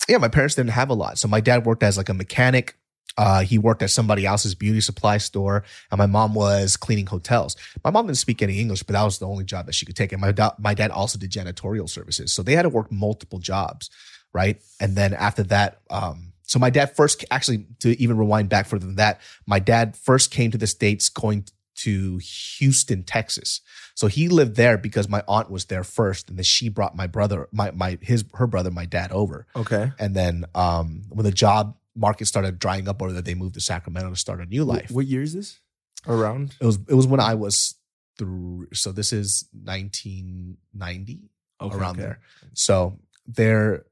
yeah, 0.09 0.19
my 0.19 0.29
parents 0.29 0.55
didn't 0.55 0.71
have 0.71 0.91
a 0.91 0.95
lot. 0.95 1.19
So 1.19 1.29
my 1.29 1.41
dad 1.41 1.65
worked 1.67 1.83
as 1.83 1.97
like 1.97 2.09
a 2.09 2.15
mechanic. 2.15 2.77
Uh, 3.17 3.41
he 3.43 3.59
worked 3.59 3.83
at 3.83 3.91
somebody 3.91 4.25
else's 4.27 4.55
beauty 4.55 4.81
supply 4.81 5.19
store, 5.19 5.65
and 5.91 5.99
my 5.99 6.07
mom 6.07 6.35
was 6.35 6.77
cleaning 6.77 7.07
hotels. 7.07 7.57
My 7.83 7.91
mom 7.91 8.07
didn't 8.07 8.19
speak 8.19 8.43
any 8.43 8.61
English, 8.61 8.85
but 8.85 8.93
that 8.93 9.03
was 9.03 9.19
the 9.19 9.27
only 9.27 9.45
job 9.45 9.67
that 9.67 9.75
she 9.75 9.87
could 9.87 9.97
take. 9.97 10.13
And 10.13 10.21
my 10.21 10.33
da- 10.33 10.55
my 10.59 10.75
dad 10.75 10.91
also 10.91 11.19
did 11.19 11.33
janitorial 11.33 11.89
services, 11.89 12.33
so 12.33 12.43
they 12.43 12.55
had 12.55 12.63
to 12.63 12.69
work 12.69 12.93
multiple 12.93 13.39
jobs, 13.41 13.91
right? 14.33 14.61
And 14.79 14.95
then 14.95 15.15
after 15.15 15.43
that, 15.45 15.81
um, 15.91 16.33
so 16.43 16.59
my 16.59 16.71
dad 16.71 16.95
first 16.97 17.25
actually 17.31 17.67
to 17.81 18.01
even 18.01 18.17
rewind 18.17 18.49
back 18.49 18.67
further 18.67 18.87
than 18.87 18.97
that, 18.97 19.21
my 19.47 19.59
dad 19.59 19.97
first 19.97 20.31
came 20.31 20.51
to 20.51 20.59
the 20.59 20.67
states 20.67 21.09
going 21.09 21.45
to 21.79 22.19
Houston, 22.59 23.05
Texas. 23.05 23.61
So 23.95 24.07
he 24.07 24.29
lived 24.29 24.57
there 24.57 24.79
because 24.79 25.09
my 25.09 25.23
aunt 25.29 25.51
was 25.51 25.67
there 25.67 25.85
first, 25.85 26.29
and 26.29 26.39
then 26.39 26.45
she 26.45 26.69
brought 26.69 26.97
my 26.97 27.07
brother, 27.07 27.49
my 27.53 27.71
my 27.73 27.99
his 28.01 28.25
her 28.35 28.47
brother, 28.47 28.71
my 28.71 28.85
dad 28.85 29.13
over. 29.13 29.47
Okay. 29.57 29.93
And 29.99 30.15
then 30.15 30.45
um, 30.55 31.05
when 31.09 31.25
the 31.25 31.33
job 31.33 31.77
market 31.99 32.27
started 32.27 32.59
drying 32.59 32.89
up, 32.89 33.03
or 33.03 33.13
that 33.13 33.25
they 33.25 33.35
moved 33.35 33.55
to 33.55 33.61
Sacramento 33.61 34.11
to 34.11 34.17
start 34.17 34.41
a 34.41 34.47
new 34.47 34.65
life. 34.65 34.91
What 34.91 35.07
year 35.07 35.23
is 35.23 35.35
this? 35.35 35.59
Around? 36.07 36.55
It 36.61 36.65
was 36.65 36.79
it 36.89 36.95
was 36.95 37.07
when 37.07 37.21
I 37.21 37.35
was 37.35 37.75
through. 38.17 38.69
So 38.73 38.93
this 38.93 39.13
is 39.13 39.49
1990 39.53 41.31
Okay, 41.61 41.77
around 41.77 41.93
okay. 41.93 42.03
there. 42.03 42.21
So 42.55 42.99
they're 43.27 43.85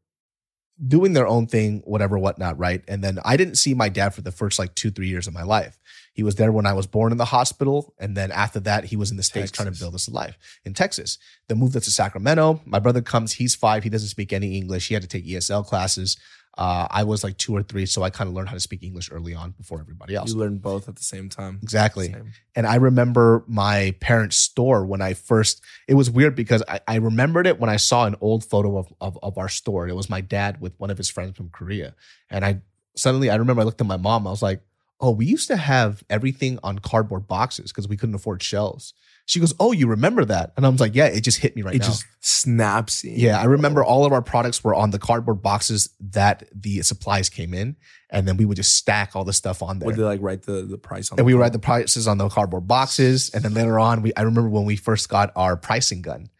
doing 0.86 1.14
their 1.14 1.26
own 1.26 1.46
thing, 1.46 1.82
whatever, 1.84 2.18
whatnot, 2.18 2.58
right? 2.58 2.82
And 2.86 3.02
then 3.02 3.18
I 3.24 3.36
didn't 3.36 3.56
see 3.56 3.72
my 3.72 3.88
dad 3.88 4.10
for 4.10 4.20
the 4.20 4.30
first 4.30 4.58
like 4.58 4.74
two, 4.74 4.90
three 4.90 5.08
years 5.08 5.26
of 5.26 5.32
my 5.32 5.42
life. 5.42 5.78
He 6.12 6.22
was 6.22 6.34
there 6.34 6.52
when 6.52 6.66
I 6.66 6.74
was 6.74 6.86
born 6.86 7.12
in 7.12 7.18
the 7.18 7.24
hospital. 7.24 7.94
And 7.98 8.16
then 8.16 8.30
after 8.30 8.60
that, 8.60 8.84
he 8.84 8.96
was 8.96 9.10
in 9.10 9.16
the 9.16 9.22
States 9.22 9.50
trying 9.50 9.72
to 9.72 9.78
build 9.78 9.94
us 9.94 10.06
a 10.06 10.10
life 10.10 10.38
in 10.64 10.74
Texas. 10.74 11.18
Then 11.48 11.58
moved 11.58 11.76
us 11.76 11.86
to 11.86 11.90
Sacramento. 11.90 12.60
My 12.66 12.78
brother 12.78 13.00
comes, 13.00 13.32
he's 13.32 13.54
five. 13.54 13.84
He 13.84 13.90
doesn't 13.90 14.08
speak 14.08 14.32
any 14.32 14.56
English. 14.56 14.88
He 14.88 14.94
had 14.94 15.02
to 15.02 15.08
take 15.08 15.26
ESL 15.26 15.64
classes. 15.66 16.16
Uh, 16.56 16.86
I 16.90 17.04
was 17.04 17.22
like 17.22 17.36
two 17.36 17.54
or 17.54 17.62
three. 17.62 17.84
So 17.86 18.02
I 18.02 18.10
kind 18.10 18.28
of 18.28 18.34
learned 18.34 18.48
how 18.48 18.54
to 18.54 18.60
speak 18.60 18.82
English 18.82 19.10
early 19.12 19.34
on 19.34 19.50
before 19.50 19.78
everybody 19.80 20.14
else. 20.14 20.30
You 20.30 20.38
learned 20.38 20.62
both 20.62 20.88
at 20.88 20.96
the 20.96 21.02
same 21.02 21.28
time. 21.28 21.58
Exactly. 21.62 22.12
Same. 22.12 22.32
And 22.54 22.66
I 22.66 22.76
remember 22.76 23.44
my 23.46 23.94
parents' 24.00 24.36
store 24.36 24.86
when 24.86 25.02
I 25.02 25.14
first, 25.14 25.62
it 25.86 25.94
was 25.94 26.10
weird 26.10 26.34
because 26.34 26.62
I, 26.66 26.80
I 26.88 26.96
remembered 26.96 27.46
it 27.46 27.60
when 27.60 27.68
I 27.68 27.76
saw 27.76 28.06
an 28.06 28.16
old 28.20 28.44
photo 28.44 28.78
of, 28.78 28.92
of, 29.00 29.18
of 29.22 29.36
our 29.36 29.48
store. 29.48 29.86
It 29.86 29.94
was 29.94 30.08
my 30.08 30.22
dad 30.22 30.60
with 30.60 30.72
one 30.78 30.90
of 30.90 30.96
his 30.96 31.10
friends 31.10 31.36
from 31.36 31.50
Korea. 31.50 31.94
And 32.30 32.44
I 32.44 32.60
suddenly, 32.96 33.28
I 33.28 33.36
remember 33.36 33.60
I 33.60 33.64
looked 33.64 33.80
at 33.80 33.86
my 33.86 33.98
mom. 33.98 34.26
I 34.26 34.30
was 34.30 34.42
like, 34.42 34.62
oh, 35.00 35.10
we 35.10 35.26
used 35.26 35.48
to 35.48 35.56
have 35.56 36.02
everything 36.08 36.58
on 36.62 36.78
cardboard 36.78 37.26
boxes 37.26 37.72
because 37.72 37.88
we 37.88 37.96
couldn't 37.96 38.14
afford 38.14 38.42
shelves. 38.42 38.94
She 39.28 39.40
goes, 39.40 39.52
oh, 39.58 39.72
you 39.72 39.88
remember 39.88 40.24
that? 40.24 40.52
And 40.56 40.64
I 40.64 40.68
was 40.68 40.80
like, 40.80 40.94
yeah, 40.94 41.06
it 41.06 41.22
just 41.22 41.38
hit 41.38 41.56
me 41.56 41.62
right 41.62 41.74
it 41.74 41.78
now. 41.78 41.84
It 41.84 41.88
just 41.88 42.06
snaps 42.20 43.02
in. 43.02 43.18
yeah, 43.18 43.40
I 43.40 43.44
remember 43.44 43.82
all 43.82 44.04
of 44.04 44.12
our 44.12 44.22
products 44.22 44.62
were 44.62 44.74
on 44.74 44.92
the 44.92 45.00
cardboard 45.00 45.42
boxes 45.42 45.90
that 45.98 46.44
the 46.54 46.82
supplies 46.82 47.28
came 47.28 47.52
in. 47.52 47.74
And 48.08 48.28
then 48.28 48.36
we 48.36 48.44
would 48.44 48.56
just 48.56 48.76
stack 48.76 49.16
all 49.16 49.24
the 49.24 49.32
stuff 49.32 49.62
on 49.62 49.80
there 49.80 49.86
Would 49.86 49.96
they 49.96 50.04
like 50.04 50.20
write 50.22 50.42
the, 50.42 50.62
the 50.62 50.78
price 50.78 51.10
on 51.10 51.18
and 51.18 51.26
we 51.26 51.34
would 51.34 51.40
write 51.40 51.52
the 51.52 51.58
prices 51.58 52.06
on 52.06 52.18
the 52.18 52.28
cardboard 52.28 52.68
boxes. 52.68 53.30
And 53.34 53.44
then 53.44 53.52
later 53.52 53.80
on, 53.80 54.02
we 54.02 54.12
I 54.16 54.22
remember 54.22 54.48
when 54.48 54.64
we 54.64 54.76
first 54.76 55.08
got 55.08 55.32
our 55.34 55.56
pricing 55.56 56.02
gun, 56.02 56.30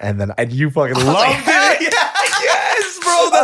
and 0.00 0.20
then 0.20 0.32
and 0.36 0.52
you 0.52 0.68
fucking 0.68 0.94
loved 0.96 1.06
like, 1.06 1.36
it. 1.46 1.46
yeah, 1.92 2.21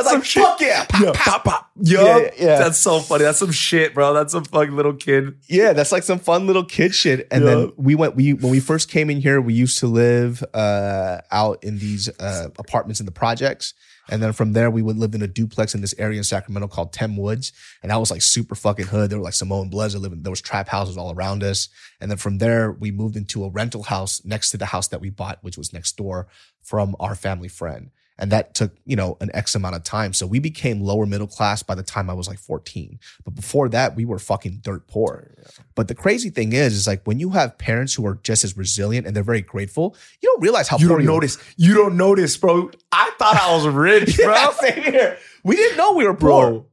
That's 0.02 0.06
like, 0.06 0.12
some 0.14 0.22
shit. 0.22 0.42
fuck 0.44 0.60
yeah, 0.60 0.86
Yeah, 1.00 1.12
pop, 1.14 1.44
pop. 1.44 1.70
Yup. 1.80 2.22
Yeah, 2.38 2.44
yeah. 2.46 2.58
That's 2.58 2.78
so 2.78 3.00
funny. 3.00 3.24
That's 3.24 3.38
some 3.38 3.52
shit, 3.52 3.94
bro. 3.94 4.12
That's 4.14 4.32
some 4.32 4.44
fucking 4.44 4.74
little 4.74 4.94
kid. 4.94 5.36
yeah. 5.48 5.72
That's 5.72 5.92
like 5.92 6.02
some 6.02 6.18
fun 6.18 6.46
little 6.46 6.64
kid 6.64 6.94
shit. 6.94 7.28
And 7.30 7.44
Yeah. 7.44 7.50
then 7.54 7.72
we 7.76 7.94
went. 7.94 8.16
We 8.16 8.32
when 8.34 8.50
we 8.50 8.60
first 8.60 8.90
came 8.90 9.10
in 9.10 9.20
here, 9.20 9.40
we 9.40 9.54
used 9.54 9.78
to 9.80 9.86
live 9.86 10.42
uh, 10.54 11.20
out 11.30 11.62
in 11.62 11.78
these 11.78 12.08
uh, 12.20 12.48
apartments 12.58 13.00
in 13.00 13.06
the 13.06 13.12
projects. 13.12 13.74
And 14.10 14.22
then 14.22 14.32
from 14.32 14.54
there, 14.54 14.70
we 14.70 14.80
would 14.80 14.96
live 14.96 15.14
in 15.14 15.20
a 15.20 15.26
duplex 15.26 15.74
in 15.74 15.82
this 15.82 15.94
area 15.98 16.16
in 16.16 16.24
Sacramento 16.24 16.66
called 16.68 16.94
Tem 16.94 17.14
Woods. 17.18 17.52
And 17.82 17.90
that 17.92 17.96
was 18.00 18.10
like 18.10 18.22
super 18.22 18.54
fucking 18.54 18.86
hood. 18.86 19.10
There 19.10 19.18
were 19.18 19.24
like 19.24 19.34
Samoan 19.34 19.68
Bloods 19.68 19.94
living, 19.94 20.22
there 20.22 20.30
was 20.30 20.40
trap 20.40 20.66
houses 20.66 20.96
all 20.96 21.12
around 21.12 21.44
us. 21.44 21.68
And 22.00 22.10
then 22.10 22.16
from 22.16 22.38
there, 22.38 22.72
we 22.72 22.90
moved 22.90 23.16
into 23.16 23.44
a 23.44 23.50
rental 23.50 23.82
house 23.82 24.24
next 24.24 24.50
to 24.52 24.56
the 24.56 24.64
house 24.64 24.88
that 24.88 25.02
we 25.02 25.10
bought, 25.10 25.38
which 25.42 25.58
was 25.58 25.74
next 25.74 25.98
door 25.98 26.26
from 26.62 26.96
our 26.98 27.14
family 27.14 27.48
friend. 27.48 27.90
And 28.20 28.32
that 28.32 28.54
took, 28.54 28.72
you 28.84 28.96
know, 28.96 29.16
an 29.20 29.30
X 29.32 29.54
amount 29.54 29.76
of 29.76 29.84
time. 29.84 30.12
So 30.12 30.26
we 30.26 30.40
became 30.40 30.80
lower 30.80 31.06
middle 31.06 31.28
class 31.28 31.62
by 31.62 31.76
the 31.76 31.84
time 31.84 32.10
I 32.10 32.14
was 32.14 32.26
like 32.26 32.38
14. 32.40 32.98
But 33.24 33.34
before 33.36 33.68
that, 33.68 33.94
we 33.94 34.04
were 34.04 34.18
fucking 34.18 34.58
dirt 34.62 34.88
poor. 34.88 35.34
But 35.76 35.86
the 35.86 35.94
crazy 35.94 36.28
thing 36.30 36.52
is, 36.52 36.74
is 36.74 36.86
like 36.88 37.02
when 37.06 37.20
you 37.20 37.30
have 37.30 37.56
parents 37.58 37.94
who 37.94 38.04
are 38.06 38.18
just 38.24 38.42
as 38.42 38.56
resilient 38.56 39.06
and 39.06 39.14
they're 39.14 39.22
very 39.22 39.40
grateful, 39.42 39.94
you 40.20 40.28
don't 40.30 40.42
realize 40.42 40.66
how 40.66 40.78
You 40.78 40.88
poor 40.88 40.96
don't 40.96 41.04
you 41.04 41.10
are. 41.10 41.14
notice. 41.14 41.38
You 41.56 41.74
don't 41.74 41.96
notice, 41.96 42.36
bro. 42.36 42.70
I 42.90 43.10
thought 43.20 43.36
I 43.36 43.54
was 43.54 43.66
rich, 43.68 44.16
bro. 44.22 44.34
Yeah, 44.34 44.50
same 44.50 44.82
here. 44.82 45.18
We 45.44 45.54
didn't 45.54 45.76
know 45.76 45.92
we 45.94 46.04
were 46.04 46.14
poor. 46.14 46.50
bro. 46.50 46.66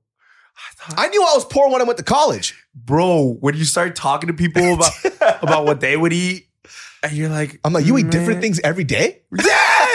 I 0.97 1.05
I 1.05 1.07
knew 1.09 1.21
I 1.21 1.33
was 1.35 1.45
poor 1.45 1.69
when 1.69 1.81
I 1.81 1.83
went 1.83 1.97
to 1.97 2.03
college. 2.03 2.55
bro, 2.73 3.37
when 3.39 3.55
you 3.55 3.65
start 3.65 3.95
talking 3.95 4.27
to 4.27 4.33
people 4.33 4.73
about 4.73 4.91
about 5.43 5.65
what 5.65 5.79
they 5.79 5.95
would 5.97 6.13
eat, 6.13 6.47
and 7.03 7.11
you're 7.13 7.29
like, 7.29 7.59
I'm 7.63 7.71
like, 7.73 7.85
you 7.85 7.97
eat 7.99 8.09
different 8.09 8.39
mm, 8.39 8.41
things 8.41 8.59
every 8.63 8.83
day? 8.83 9.21
Yes, 9.37 9.94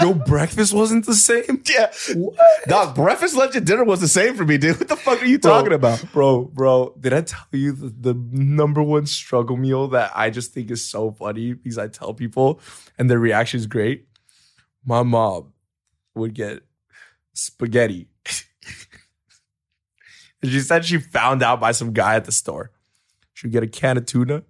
Yo, 0.00 0.14
breakfast 0.14 0.72
wasn't 0.72 1.06
the 1.06 1.14
same. 1.14 1.62
Yeah. 1.70 1.92
Dog, 2.66 2.94
breakfast, 2.94 3.36
lunch, 3.36 3.54
and 3.54 3.66
dinner 3.66 3.84
was 3.84 4.00
the 4.00 4.08
same 4.08 4.34
for 4.34 4.44
me, 4.44 4.58
dude. 4.58 4.78
What 4.78 4.88
the 4.88 4.96
fuck 4.96 5.22
are 5.22 5.26
you 5.26 5.38
Bro. 5.38 5.50
talking 5.52 5.72
about? 5.72 6.04
Bro, 6.12 6.44
bro, 6.54 6.94
did 6.98 7.12
I 7.12 7.20
tell 7.22 7.44
you 7.52 7.72
the, 7.72 8.12
the 8.12 8.14
number 8.32 8.82
one 8.82 9.06
struggle 9.06 9.56
meal 9.56 9.88
that 9.88 10.12
I 10.14 10.30
just 10.30 10.52
think 10.52 10.70
is 10.70 10.84
so 10.84 11.12
funny 11.12 11.52
because 11.52 11.78
I 11.78 11.88
tell 11.88 12.14
people 12.14 12.60
and 12.98 13.10
their 13.10 13.18
reaction 13.18 13.58
is 13.58 13.66
great? 13.66 14.06
My 14.84 15.02
mom 15.02 15.52
would 16.14 16.34
get 16.34 16.62
spaghetti. 17.34 18.08
and 20.42 20.50
she 20.50 20.60
said 20.60 20.84
she 20.84 20.98
found 20.98 21.42
out 21.42 21.60
by 21.60 21.72
some 21.72 21.92
guy 21.92 22.16
at 22.16 22.24
the 22.24 22.32
store. 22.32 22.72
She'd 23.32 23.52
get 23.52 23.62
a 23.62 23.66
can 23.68 23.96
of 23.96 24.06
tuna. 24.06 24.42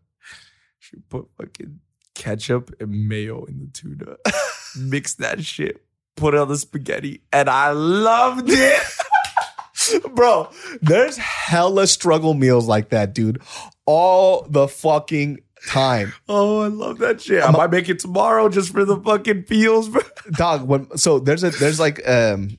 She'd 0.79 1.09
put 1.09 1.29
fucking 1.37 1.81
ketchup 2.15 2.75
and 2.81 3.09
mayo 3.09 3.45
in 3.45 3.61
the 3.61 3.67
tuna. 3.67 4.17
Mix 4.77 5.15
that 5.15 5.45
shit. 5.45 5.83
Put 6.17 6.35
it 6.35 6.41
on 6.41 6.49
the 6.49 6.57
spaghetti. 6.57 7.23
And 7.33 7.49
I 7.49 7.71
loved 7.71 8.49
it. 8.49 8.83
Bro, 10.15 10.51
there's 10.83 11.17
hella 11.17 11.87
struggle 11.87 12.35
meals 12.35 12.69
like 12.69 12.91
that, 12.91 13.15
dude. 13.15 13.41
All 13.87 14.47
the 14.49 14.69
fucking 14.69 15.41
time. 15.69 16.13
Oh, 16.29 16.61
I 16.61 16.69
love 16.69 16.99
that 16.99 17.21
shit. 17.21 17.43
I 17.43 17.51
might 17.51 17.71
make 17.71 17.89
it 17.89 17.99
tomorrow 17.99 18.49
just 18.49 18.73
for 18.73 18.85
the 18.85 18.99
fucking 18.99 19.45
feels, 19.45 19.89
bro. 19.89 20.03
Dog, 20.33 20.67
when 20.67 20.97
so 20.97 21.19
there's 21.19 21.43
a 21.43 21.51
there's 21.51 21.81
like 21.81 22.07
um 22.09 22.59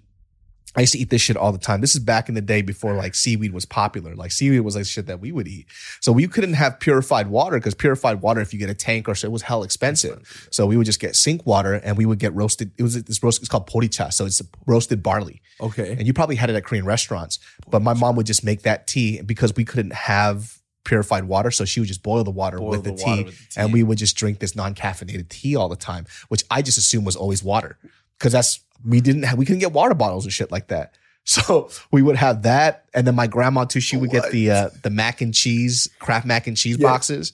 I 0.75 0.81
used 0.81 0.93
to 0.93 0.99
eat 0.99 1.09
this 1.09 1.21
shit 1.21 1.35
all 1.35 1.51
the 1.51 1.57
time. 1.57 1.81
This 1.81 1.95
is 1.95 1.99
back 1.99 2.29
in 2.29 2.35
the 2.35 2.41
day 2.41 2.61
before 2.61 2.93
like 2.93 3.13
seaweed 3.13 3.51
was 3.51 3.65
popular. 3.65 4.15
Like 4.15 4.31
seaweed 4.31 4.61
was 4.61 4.75
like 4.75 4.85
shit 4.85 5.07
that 5.07 5.19
we 5.19 5.31
would 5.31 5.47
eat. 5.47 5.67
So 5.99 6.11
we 6.11 6.27
couldn't 6.27 6.53
have 6.53 6.79
purified 6.79 7.27
water 7.27 7.57
because 7.57 7.75
purified 7.75 8.21
water, 8.21 8.39
if 8.39 8.53
you 8.53 8.59
get 8.59 8.69
a 8.69 8.73
tank 8.73 9.09
or 9.09 9.15
so, 9.15 9.27
it 9.27 9.31
was 9.31 9.41
hell 9.41 9.63
expensive. 9.63 10.47
So 10.49 10.65
we 10.65 10.77
would 10.77 10.85
just 10.85 11.01
get 11.01 11.15
sink 11.15 11.45
water 11.45 11.73
and 11.73 11.97
we 11.97 12.05
would 12.05 12.19
get 12.19 12.33
roasted. 12.33 12.71
It 12.77 12.83
was 12.83 13.03
this 13.03 13.21
roast. 13.21 13.41
It's 13.41 13.49
called 13.49 13.67
poricha. 13.67 14.13
So 14.13 14.25
it's 14.25 14.41
roasted 14.65 15.03
barley. 15.03 15.41
Okay. 15.59 15.91
And 15.91 16.07
you 16.07 16.13
probably 16.13 16.37
had 16.37 16.49
it 16.49 16.55
at 16.55 16.63
Korean 16.63 16.85
restaurants. 16.85 17.39
But 17.69 17.81
my 17.81 17.93
mom 17.93 18.15
would 18.15 18.25
just 18.25 18.45
make 18.45 18.61
that 18.61 18.87
tea 18.87 19.21
because 19.21 19.53
we 19.55 19.65
couldn't 19.65 19.93
have 19.93 20.57
purified 20.85 21.25
water. 21.25 21.51
So 21.51 21.65
she 21.65 21.81
would 21.81 21.87
just 21.87 22.01
boil 22.01 22.23
the 22.23 22.31
water, 22.31 22.57
Boil 22.59 22.69
with, 22.69 22.83
the 22.85 22.91
the 22.91 23.03
water 23.03 23.15
tea, 23.17 23.23
with 23.25 23.35
the 23.35 23.53
tea. 23.55 23.59
And 23.59 23.73
we 23.73 23.83
would 23.83 23.97
just 23.97 24.15
drink 24.15 24.39
this 24.39 24.55
non-caffeinated 24.55 25.27
tea 25.27 25.57
all 25.57 25.67
the 25.67 25.75
time, 25.75 26.05
which 26.29 26.43
I 26.49 26.61
just 26.61 26.77
assumed 26.77 27.05
was 27.05 27.17
always 27.17 27.43
water. 27.43 27.77
Cause 28.19 28.31
that's, 28.31 28.61
we 28.85 29.01
didn't 29.01 29.23
have, 29.23 29.37
we 29.37 29.45
couldn't 29.45 29.59
get 29.59 29.71
water 29.73 29.93
bottles 29.95 30.25
and 30.25 30.33
shit 30.33 30.51
like 30.51 30.67
that. 30.67 30.95
So 31.23 31.69
we 31.91 32.01
would 32.01 32.15
have 32.15 32.41
that. 32.43 32.85
And 32.95 33.05
then 33.05 33.13
my 33.13 33.27
grandma 33.27 33.65
too, 33.65 33.79
she 33.79 33.95
would 33.95 34.09
get 34.09 34.31
the, 34.31 34.49
uh, 34.49 34.69
the 34.81 34.89
mac 34.89 35.21
and 35.21 35.31
cheese, 35.35 35.87
Kraft 35.99 36.25
mac 36.25 36.47
and 36.47 36.57
cheese 36.57 36.77
Yeah. 36.79 36.87
boxes. 36.87 37.33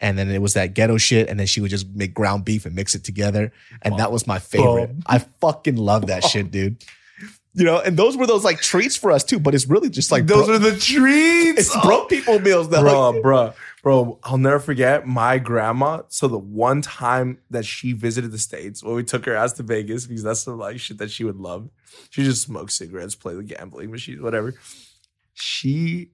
And 0.00 0.16
then 0.16 0.30
it 0.30 0.40
was 0.40 0.54
that 0.54 0.72
ghetto 0.74 0.98
shit. 0.98 1.28
And 1.28 1.38
then 1.40 1.48
she 1.48 1.60
would 1.60 1.70
just 1.70 1.88
make 1.88 2.14
ground 2.14 2.44
beef 2.44 2.64
and 2.64 2.76
mix 2.76 2.94
it 2.94 3.02
together. 3.02 3.52
And 3.82 3.98
that 3.98 4.12
was 4.12 4.28
my 4.28 4.38
favorite. 4.38 4.90
I 5.06 5.18
fucking 5.18 5.74
love 5.76 6.06
that 6.06 6.22
shit, 6.22 6.52
dude. 6.52 6.76
You 7.54 7.64
know, 7.64 7.80
and 7.80 7.96
those 7.96 8.16
were 8.16 8.26
those 8.26 8.44
like 8.44 8.60
treats 8.60 8.94
for 8.96 9.10
us 9.10 9.24
too, 9.24 9.40
but 9.40 9.52
it's 9.52 9.66
really 9.66 9.90
just 9.90 10.12
like 10.12 10.26
Those 10.28 10.46
bro- 10.46 10.54
are 10.54 10.58
the 10.60 10.76
treats. 10.78 11.58
it's 11.60 11.80
broke 11.84 12.08
people 12.08 12.38
meals 12.38 12.68
though. 12.68 12.82
bro, 12.82 13.20
bro, 13.20 13.52
bro. 13.84 14.18
I'll 14.24 14.38
never 14.38 14.58
forget 14.58 15.06
my 15.06 15.38
grandma. 15.38 16.02
So 16.08 16.26
the 16.26 16.38
one 16.38 16.80
time 16.80 17.38
that 17.50 17.66
she 17.66 17.92
visited 17.92 18.32
the 18.32 18.38
states, 18.38 18.82
when 18.82 18.94
we 18.94 19.04
took 19.04 19.26
her 19.26 19.36
ass 19.36 19.52
to 19.52 19.62
Vegas, 19.62 20.06
because 20.06 20.24
that's 20.24 20.44
the 20.44 20.54
like 20.54 20.80
shit 20.80 20.98
that 20.98 21.10
she 21.10 21.22
would 21.22 21.36
love. 21.36 21.68
She 22.08 22.24
just 22.24 22.42
smoked 22.42 22.72
cigarettes, 22.72 23.14
play 23.14 23.34
the 23.34 23.44
gambling 23.44 23.90
machines, 23.90 24.22
whatever. 24.22 24.54
She 25.34 26.12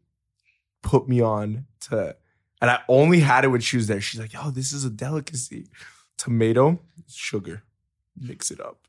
put 0.82 1.08
me 1.08 1.20
on 1.20 1.66
to, 1.82 2.16
and 2.60 2.70
I 2.70 2.80
only 2.88 3.20
had 3.20 3.44
it 3.44 3.48
when 3.48 3.60
she 3.60 3.76
was 3.76 3.86
there. 3.86 4.00
She's 4.00 4.20
like, 4.20 4.32
"Yo, 4.32 4.50
this 4.50 4.72
is 4.72 4.84
a 4.84 4.90
delicacy. 4.90 5.68
Tomato, 6.18 6.80
sugar, 7.08 7.62
mix 8.20 8.50
it 8.50 8.60
up." 8.60 8.88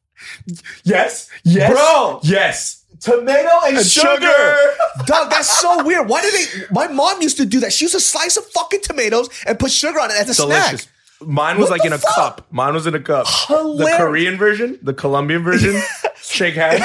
Yes, 0.84 1.30
yes, 1.44 1.72
Bro. 1.72 2.20
yes. 2.24 2.78
Tomato 3.00 3.50
and, 3.66 3.78
And 3.78 3.86
sugar. 3.86 4.10
sugar. 4.16 4.56
Dog, 5.06 5.32
that's 5.32 5.50
so 5.60 5.84
weird. 5.84 6.08
Why 6.08 6.22
did 6.22 6.34
they? 6.36 6.66
My 6.72 6.88
mom 6.88 7.20
used 7.22 7.38
to 7.38 7.46
do 7.48 7.60
that. 7.62 7.74
She 7.74 7.86
used 7.86 7.96
to 7.96 8.00
slice 8.00 8.38
of 8.38 8.46
fucking 8.46 8.82
tomatoes 8.82 9.28
and 9.48 9.58
put 9.58 9.72
sugar 9.72 10.00
on 10.00 10.12
it 10.12 10.18
as 10.18 10.30
a 10.30 10.36
delicious. 10.42 10.82
snack. 10.84 10.94
Mine 11.28 11.58
was 11.58 11.70
What 11.70 11.80
like 11.80 11.86
in 11.86 11.94
a 11.94 11.98
fuck? 11.98 12.14
cup. 12.16 12.48
Mine 12.52 12.74
was 12.76 12.86
in 12.88 12.94
a 12.96 13.00
cup. 13.00 13.26
The 13.48 13.94
Korean 13.98 14.38
version, 14.38 14.78
the 14.84 14.94
Colombian 14.94 15.44
version, 15.44 15.82
shake 16.16 16.56
hands. 16.56 16.84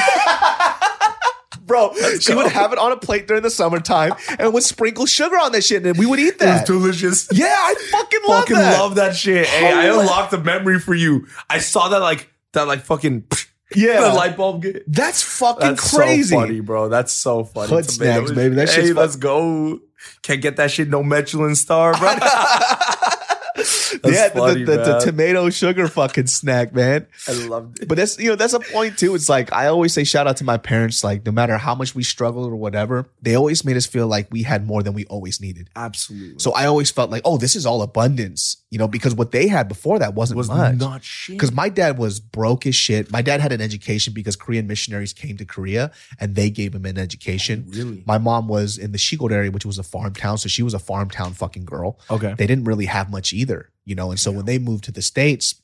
Bro, 1.67 1.95
she 2.21 2.33
go. 2.33 2.37
would 2.45 2.53
have 2.53 2.73
it 2.73 2.79
on 2.79 2.93
a 2.93 2.97
plate 2.97 3.27
during 3.27 3.43
the 3.43 3.51
summertime 3.51 4.13
and 4.39 4.55
would 4.55 4.63
sprinkle 4.63 5.05
sugar 5.05 5.35
on 5.37 5.51
that 5.53 5.65
shit 5.65 5.85
and 5.85 5.99
we 5.99 6.07
would 6.07 6.21
eat 6.21 6.29
It 6.29 6.33
was 6.35 6.39
that. 6.41 6.67
delicious. 6.67 7.29
yeah, 7.33 7.47
I 7.59 7.75
fucking 7.91 8.21
love 8.29 8.39
fucking 8.43 8.57
that. 8.57 8.79
love 8.79 8.95
that 8.95 9.17
shit. 9.17 9.47
Hey, 9.47 9.73
I 9.73 9.87
unlocked 9.87 10.33
a 10.33 10.39
memory 10.39 10.79
for 10.79 10.95
you. 10.95 11.27
I 11.51 11.59
saw 11.59 11.89
that 11.89 11.99
like 12.01 12.31
that 12.57 12.67
like 12.67 12.81
fucking 12.81 13.25
Yeah. 13.75 14.01
the 14.01 14.13
light 14.15 14.37
bulb. 14.37 14.63
Get. 14.63 14.85
That's 14.91 15.23
fucking 15.23 15.61
That's 15.61 15.95
crazy. 15.95 16.35
so 16.35 16.41
funny, 16.41 16.61
bro. 16.61 16.89
That's 16.89 17.13
so 17.13 17.45
funny. 17.45 17.69
Hood 17.69 17.91
snacks, 17.91 18.31
baby. 18.33 18.55
That 18.57 18.69
hey, 18.71 18.89
fun. 18.89 18.97
let's 18.97 19.17
go. 19.17 19.81
Can't 20.23 20.41
get 20.41 20.57
that 20.57 20.71
shit 20.71 20.89
no 20.89 21.03
Michelin 21.03 21.57
star, 21.57 21.93
bro. 21.99 22.13
yeah, 24.05 24.29
funny, 24.29 24.65
the, 24.65 24.77
the, 24.77 24.77
the 24.77 24.99
tomato 25.01 25.51
sugar 25.51 25.89
fucking 25.89 26.27
snack, 26.27 26.75
man. 26.75 27.07
I 27.27 27.33
loved 27.33 27.83
it. 27.83 27.89
But 27.89 27.97
that's 27.97 28.19
you 28.19 28.29
know 28.29 28.37
that's 28.37 28.53
a 28.53 28.61
point 28.61 28.99
too. 28.99 29.15
It's 29.15 29.29
like 29.29 29.53
I 29.53 29.67
always 29.67 29.93
say 29.93 30.05
shout 30.05 30.27
out 30.27 30.37
to 30.39 30.45
my 30.45 30.59
parents. 30.59 31.03
Like 31.03 31.25
no 31.25 31.33
matter 31.33 31.57
how 31.59 31.75
much 31.75 31.95
we 31.95 32.03
struggled 32.03 32.51
or 32.53 32.57
whatever, 32.57 33.09
they 33.23 33.35
always 33.35 33.65
made 33.65 33.77
us 33.77 33.87
feel 33.87 34.07
like 34.07 34.29
we 34.31 34.43
had 34.43 34.67
more 34.67 34.83
than 34.83 34.93
we 34.95 35.07
always 35.07 35.41
needed. 35.41 35.71
Absolutely. 35.75 36.39
So 36.39 36.53
I 36.53 36.67
always 36.67 36.91
felt 36.91 37.11
like, 37.11 37.23
oh, 37.25 37.39
this 37.39 37.57
is 37.57 37.67
all 37.67 37.83
abundance, 37.83 38.59
you 38.71 38.79
know, 38.79 38.89
because 38.89 39.15
what 39.15 39.31
they 39.31 39.47
had 39.47 39.69
before 39.69 39.99
that 40.01 40.15
wasn't 40.15 40.37
was 40.39 40.49
much. 40.49 40.75
not 40.77 41.05
shit. 41.05 41.37
Because 41.37 41.53
my 41.53 41.69
dad 41.69 41.99
was 41.99 42.19
broke 42.21 42.67
as 42.67 42.75
shit. 42.75 43.11
My 43.13 43.23
dad 43.23 43.41
had 43.41 43.53
an 43.53 43.61
education 43.61 44.13
because 44.13 44.35
Korean 44.35 44.67
missionaries 44.67 45.13
came 45.13 45.37
to 45.37 45.45
Korea 45.45 45.93
and 46.19 46.35
they 46.35 46.51
gave 46.51 46.75
him 46.75 46.85
an 46.85 46.99
education. 46.99 47.67
Oh, 47.69 47.77
really? 47.79 48.03
My 48.07 48.19
mom 48.19 48.49
was 48.49 48.77
in 48.77 48.91
the 48.93 48.99
Shigod 48.99 49.31
area, 49.31 49.51
which 49.53 49.65
was 49.65 49.79
a 49.79 49.85
farm 49.85 50.15
town. 50.15 50.39
So 50.39 50.49
she 50.49 50.63
was 50.65 50.75
a 50.75 50.81
farm 50.81 51.11
town 51.11 51.33
fucking 51.35 51.65
girl 51.65 52.01
Okay. 52.11 52.35
they 52.37 52.47
didn't 52.47 52.65
really 52.65 52.87
have 52.87 53.09
much 53.11 53.33
either, 53.33 53.71
you 53.85 53.95
know. 53.95 54.11
And 54.11 54.19
so 54.19 54.33
when 54.33 54.47
they 54.47 54.59
moved 54.59 54.85
to 54.85 54.93
the 54.93 55.03
states, 55.03 55.55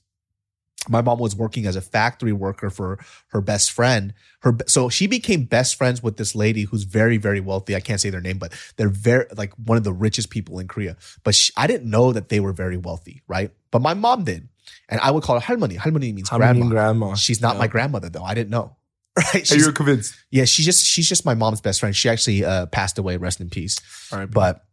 my 0.89 1.01
mom 1.01 1.19
was 1.19 1.37
working 1.37 1.67
as 1.67 1.77
a 1.77 1.81
factory 1.81 2.33
worker 2.33 2.69
for 2.71 2.99
her 3.29 3.41
best 3.41 3.71
friend. 3.71 4.15
Her 4.41 4.57
so 4.67 4.89
she 4.89 5.07
became 5.07 5.45
best 5.45 5.77
friends 5.77 6.03
with 6.03 6.17
this 6.17 6.35
lady 6.35 6.63
who's 6.65 6.83
very 6.85 7.17
very 7.19 7.41
wealthy. 7.41 7.77
I 7.77 7.81
can't 7.81 8.01
say 8.01 8.11
their 8.11 8.21
name, 8.21 8.39
but 8.39 8.53
they're 8.77 8.89
very 8.89 9.27
like 9.37 9.53
one 9.55 9.79
of 9.79 9.85
the 9.85 9.93
richest 9.93 10.31
people 10.31 10.59
in 10.59 10.67
Korea. 10.69 10.97
But 11.23 11.35
she, 11.37 11.53
I 11.57 11.67
didn't 11.67 11.89
know 11.89 12.13
that 12.13 12.29
they 12.29 12.41
were 12.41 12.53
very 12.53 12.77
wealthy, 12.77 13.23
right? 13.29 13.53
But 13.71 13.81
my 13.83 13.95
mom 13.95 14.25
did, 14.25 14.49
and 14.89 15.01
I 15.01 15.11
would 15.13 15.23
call 15.23 15.39
her 15.39 15.55
halmoni. 15.55 15.77
Halmoni 15.79 16.13
means 16.13 16.29
How 16.31 16.39
grandma. 16.39 16.67
grandma? 16.69 17.15
She's 17.15 17.41
not 17.41 17.55
Yeah. 17.55 17.61
my 17.61 17.67
grandmother 17.69 18.09
though. 18.09 18.25
I 18.25 18.35
didn't 18.35 18.51
know. 18.51 18.77
Right? 19.17 19.27
Hey, 19.27 19.45
She's, 19.45 19.59
you 19.59 19.67
were 19.67 19.73
convinced. 19.73 20.15
yeah, 20.31 20.47
she's 20.47 20.65
just 20.65 20.87
she's 20.87 21.07
just 21.09 21.27
my 21.27 21.35
mom's 21.35 21.61
best 21.61 21.81
friend. 21.81 21.95
She 21.95 22.09
actually 22.09 22.45
uh, 22.47 22.65
passed 22.67 22.99
away. 22.99 23.19
Rest 23.19 23.41
in 23.43 23.51
peace. 23.51 23.79
All 24.11 24.19
right, 24.19 24.31
But 24.31 24.65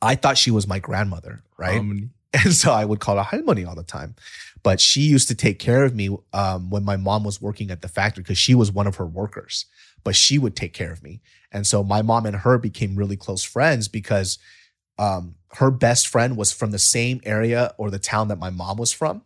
I 0.00 0.14
thought 0.14 0.38
she 0.38 0.50
was 0.50 0.66
my 0.66 0.78
grandmother, 0.78 1.42
right? 1.56 1.82
And 2.34 2.52
so 2.52 2.70
I 2.72 2.84
would 2.84 3.00
call 3.00 3.16
her 3.16 3.22
halmoni 3.22 3.66
all 3.66 3.74
the 3.74 3.82
time. 3.82 4.14
But 4.62 4.80
she 4.80 5.02
used 5.02 5.28
to 5.28 5.34
take 5.34 5.58
care 5.58 5.84
of 5.84 5.94
me 5.94 6.16
um, 6.32 6.70
when 6.70 6.84
my 6.84 6.96
mom 6.96 7.24
was 7.24 7.40
working 7.40 7.70
at 7.70 7.82
the 7.82 7.88
factory 7.88 8.22
because 8.22 8.38
she 8.38 8.54
was 8.54 8.72
one 8.72 8.86
of 8.86 8.96
her 8.96 9.06
workers. 9.06 9.66
But 10.04 10.16
she 10.16 10.38
would 10.38 10.56
take 10.56 10.72
care 10.72 10.92
of 10.92 11.02
me. 11.02 11.20
And 11.52 11.66
so 11.66 11.82
my 11.82 12.02
mom 12.02 12.26
and 12.26 12.36
her 12.36 12.58
became 12.58 12.96
really 12.96 13.16
close 13.16 13.42
friends 13.42 13.88
because 13.88 14.38
um, 14.98 15.36
her 15.54 15.70
best 15.70 16.08
friend 16.08 16.36
was 16.36 16.52
from 16.52 16.70
the 16.70 16.78
same 16.78 17.20
area 17.24 17.74
or 17.78 17.90
the 17.90 17.98
town 17.98 18.28
that 18.28 18.38
my 18.38 18.50
mom 18.50 18.76
was 18.76 18.92
from. 18.92 19.22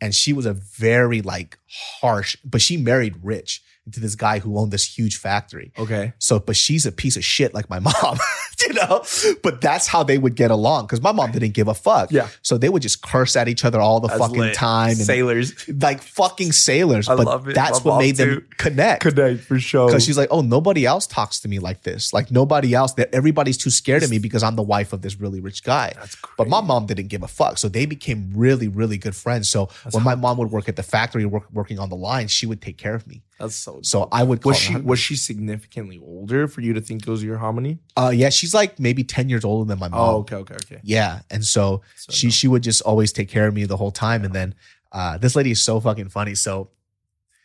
And 0.00 0.14
she 0.14 0.32
was 0.32 0.46
a 0.46 0.54
very 0.54 1.20
like 1.20 1.58
harsh, 2.00 2.36
but 2.44 2.62
she 2.62 2.76
married 2.76 3.16
rich 3.22 3.62
to 3.92 3.98
this 4.00 4.14
guy 4.14 4.38
who 4.38 4.58
owned 4.58 4.70
this 4.72 4.84
huge 4.98 5.16
factory. 5.16 5.72
Okay. 5.78 6.12
So, 6.18 6.38
but 6.38 6.54
she's 6.56 6.86
a 6.86 6.92
piece 6.92 7.16
of 7.16 7.24
shit 7.24 7.54
like 7.54 7.68
my 7.70 7.78
mom, 7.80 8.18
you 8.68 8.74
know? 8.74 9.02
But 9.42 9.60
that's 9.60 9.86
how 9.86 10.02
they 10.02 10.18
would 10.18 10.34
get 10.36 10.50
along 10.50 10.84
because 10.86 11.00
my 11.02 11.12
mom 11.12 11.32
didn't 11.32 11.52
give 11.54 11.66
a 11.66 11.74
fuck. 11.74 12.12
Yeah. 12.12 12.28
So 12.42 12.58
they 12.58 12.68
would 12.68 12.82
just 12.82 13.02
curse 13.02 13.34
at 13.36 13.48
each 13.48 13.64
other 13.64 13.80
all 13.80 13.98
the 14.00 14.08
That's 14.08 14.20
fucking 14.20 14.38
lit. 14.38 14.54
time 14.54 14.90
and 14.90 14.98
Sailors. 14.98 15.68
like 15.68 16.02
fucking 16.02 16.52
sailors. 16.52 17.08
I 17.08 17.16
but 17.16 17.26
love 17.26 17.48
it. 17.48 17.54
that's 17.54 17.84
My 17.84 17.90
what 17.90 17.98
made 18.00 18.16
them 18.16 18.46
connect. 18.58 19.02
Connect 19.02 19.40
for 19.40 19.58
sure. 19.58 19.88
Because 19.88 20.04
she's 20.04 20.18
like, 20.18 20.28
oh, 20.30 20.42
nobody 20.42 20.84
else 20.86 21.06
talks 21.06 21.40
to 21.40 21.48
me 21.48 21.58
like 21.58 21.82
this. 21.82 22.12
Like 22.12 22.30
nobody 22.30 22.74
else. 22.74 22.92
That 22.94 23.12
everybody's 23.14 23.56
too 23.56 23.70
scared 23.70 24.02
of 24.02 24.10
me 24.10 24.18
because 24.18 24.42
I'm 24.42 24.56
the 24.56 24.62
wife 24.62 24.92
of 24.92 25.02
this 25.02 25.18
really 25.18 25.40
rich 25.40 25.64
guy. 25.64 25.92
That's 25.96 26.14
crazy. 26.16 26.34
But 26.36 26.48
my 26.48 26.60
mom 26.60 26.86
didn't 26.86 27.08
give 27.08 27.22
a 27.22 27.28
fuck. 27.28 27.58
So 27.58 27.68
they 27.68 27.86
became 27.86 28.30
really, 28.34 28.68
really 28.68 28.98
good 28.98 29.16
friends. 29.16 29.48
So 29.48 29.68
when 29.90 30.04
my 30.04 30.14
mom 30.14 30.36
would 30.38 30.50
work 30.50 30.68
at 30.68 30.76
the 30.76 30.82
factory, 30.82 31.24
work, 31.24 31.44
working 31.52 31.78
on 31.78 31.88
the 31.88 31.96
line, 31.96 32.28
she 32.28 32.46
would 32.46 32.60
take 32.60 32.76
care 32.78 32.94
of 32.94 33.06
me. 33.06 33.22
That's 33.40 33.56
so. 33.56 33.80
So 33.82 34.08
I 34.12 34.22
would 34.22 34.44
was 34.44 34.58
she 34.58 34.72
husband. 34.74 34.88
was 34.88 34.98
she 34.98 35.16
significantly 35.16 35.98
older 35.98 36.46
for 36.46 36.60
you 36.60 36.74
to 36.74 36.80
think 36.80 37.04
those 37.06 37.22
are 37.22 37.26
your 37.26 37.38
halmoni? 37.38 37.78
Uh, 37.96 38.12
yeah, 38.14 38.28
she's 38.28 38.52
like 38.54 38.78
maybe 38.78 39.02
ten 39.02 39.28
years 39.28 39.44
older 39.44 39.66
than 39.68 39.78
my 39.78 39.88
mom. 39.88 40.00
Oh, 40.00 40.16
okay, 40.18 40.36
okay, 40.36 40.54
okay. 40.54 40.80
Yeah, 40.82 41.20
and 41.30 41.44
so, 41.44 41.82
So 41.96 42.12
she 42.12 42.26
no. 42.26 42.30
she 42.30 42.48
would 42.48 42.62
just 42.62 42.82
always 42.82 43.12
take 43.12 43.28
care 43.28 43.46
of 43.48 43.54
me 43.54 43.64
the 43.64 43.76
whole 43.76 43.90
time. 43.90 44.24
And 44.24 44.34
then 44.34 44.54
uh, 44.92 45.18
this 45.18 45.34
lady 45.34 45.50
is 45.50 45.62
so 45.62 45.80
fucking 45.80 46.10
funny. 46.10 46.34
So 46.34 46.70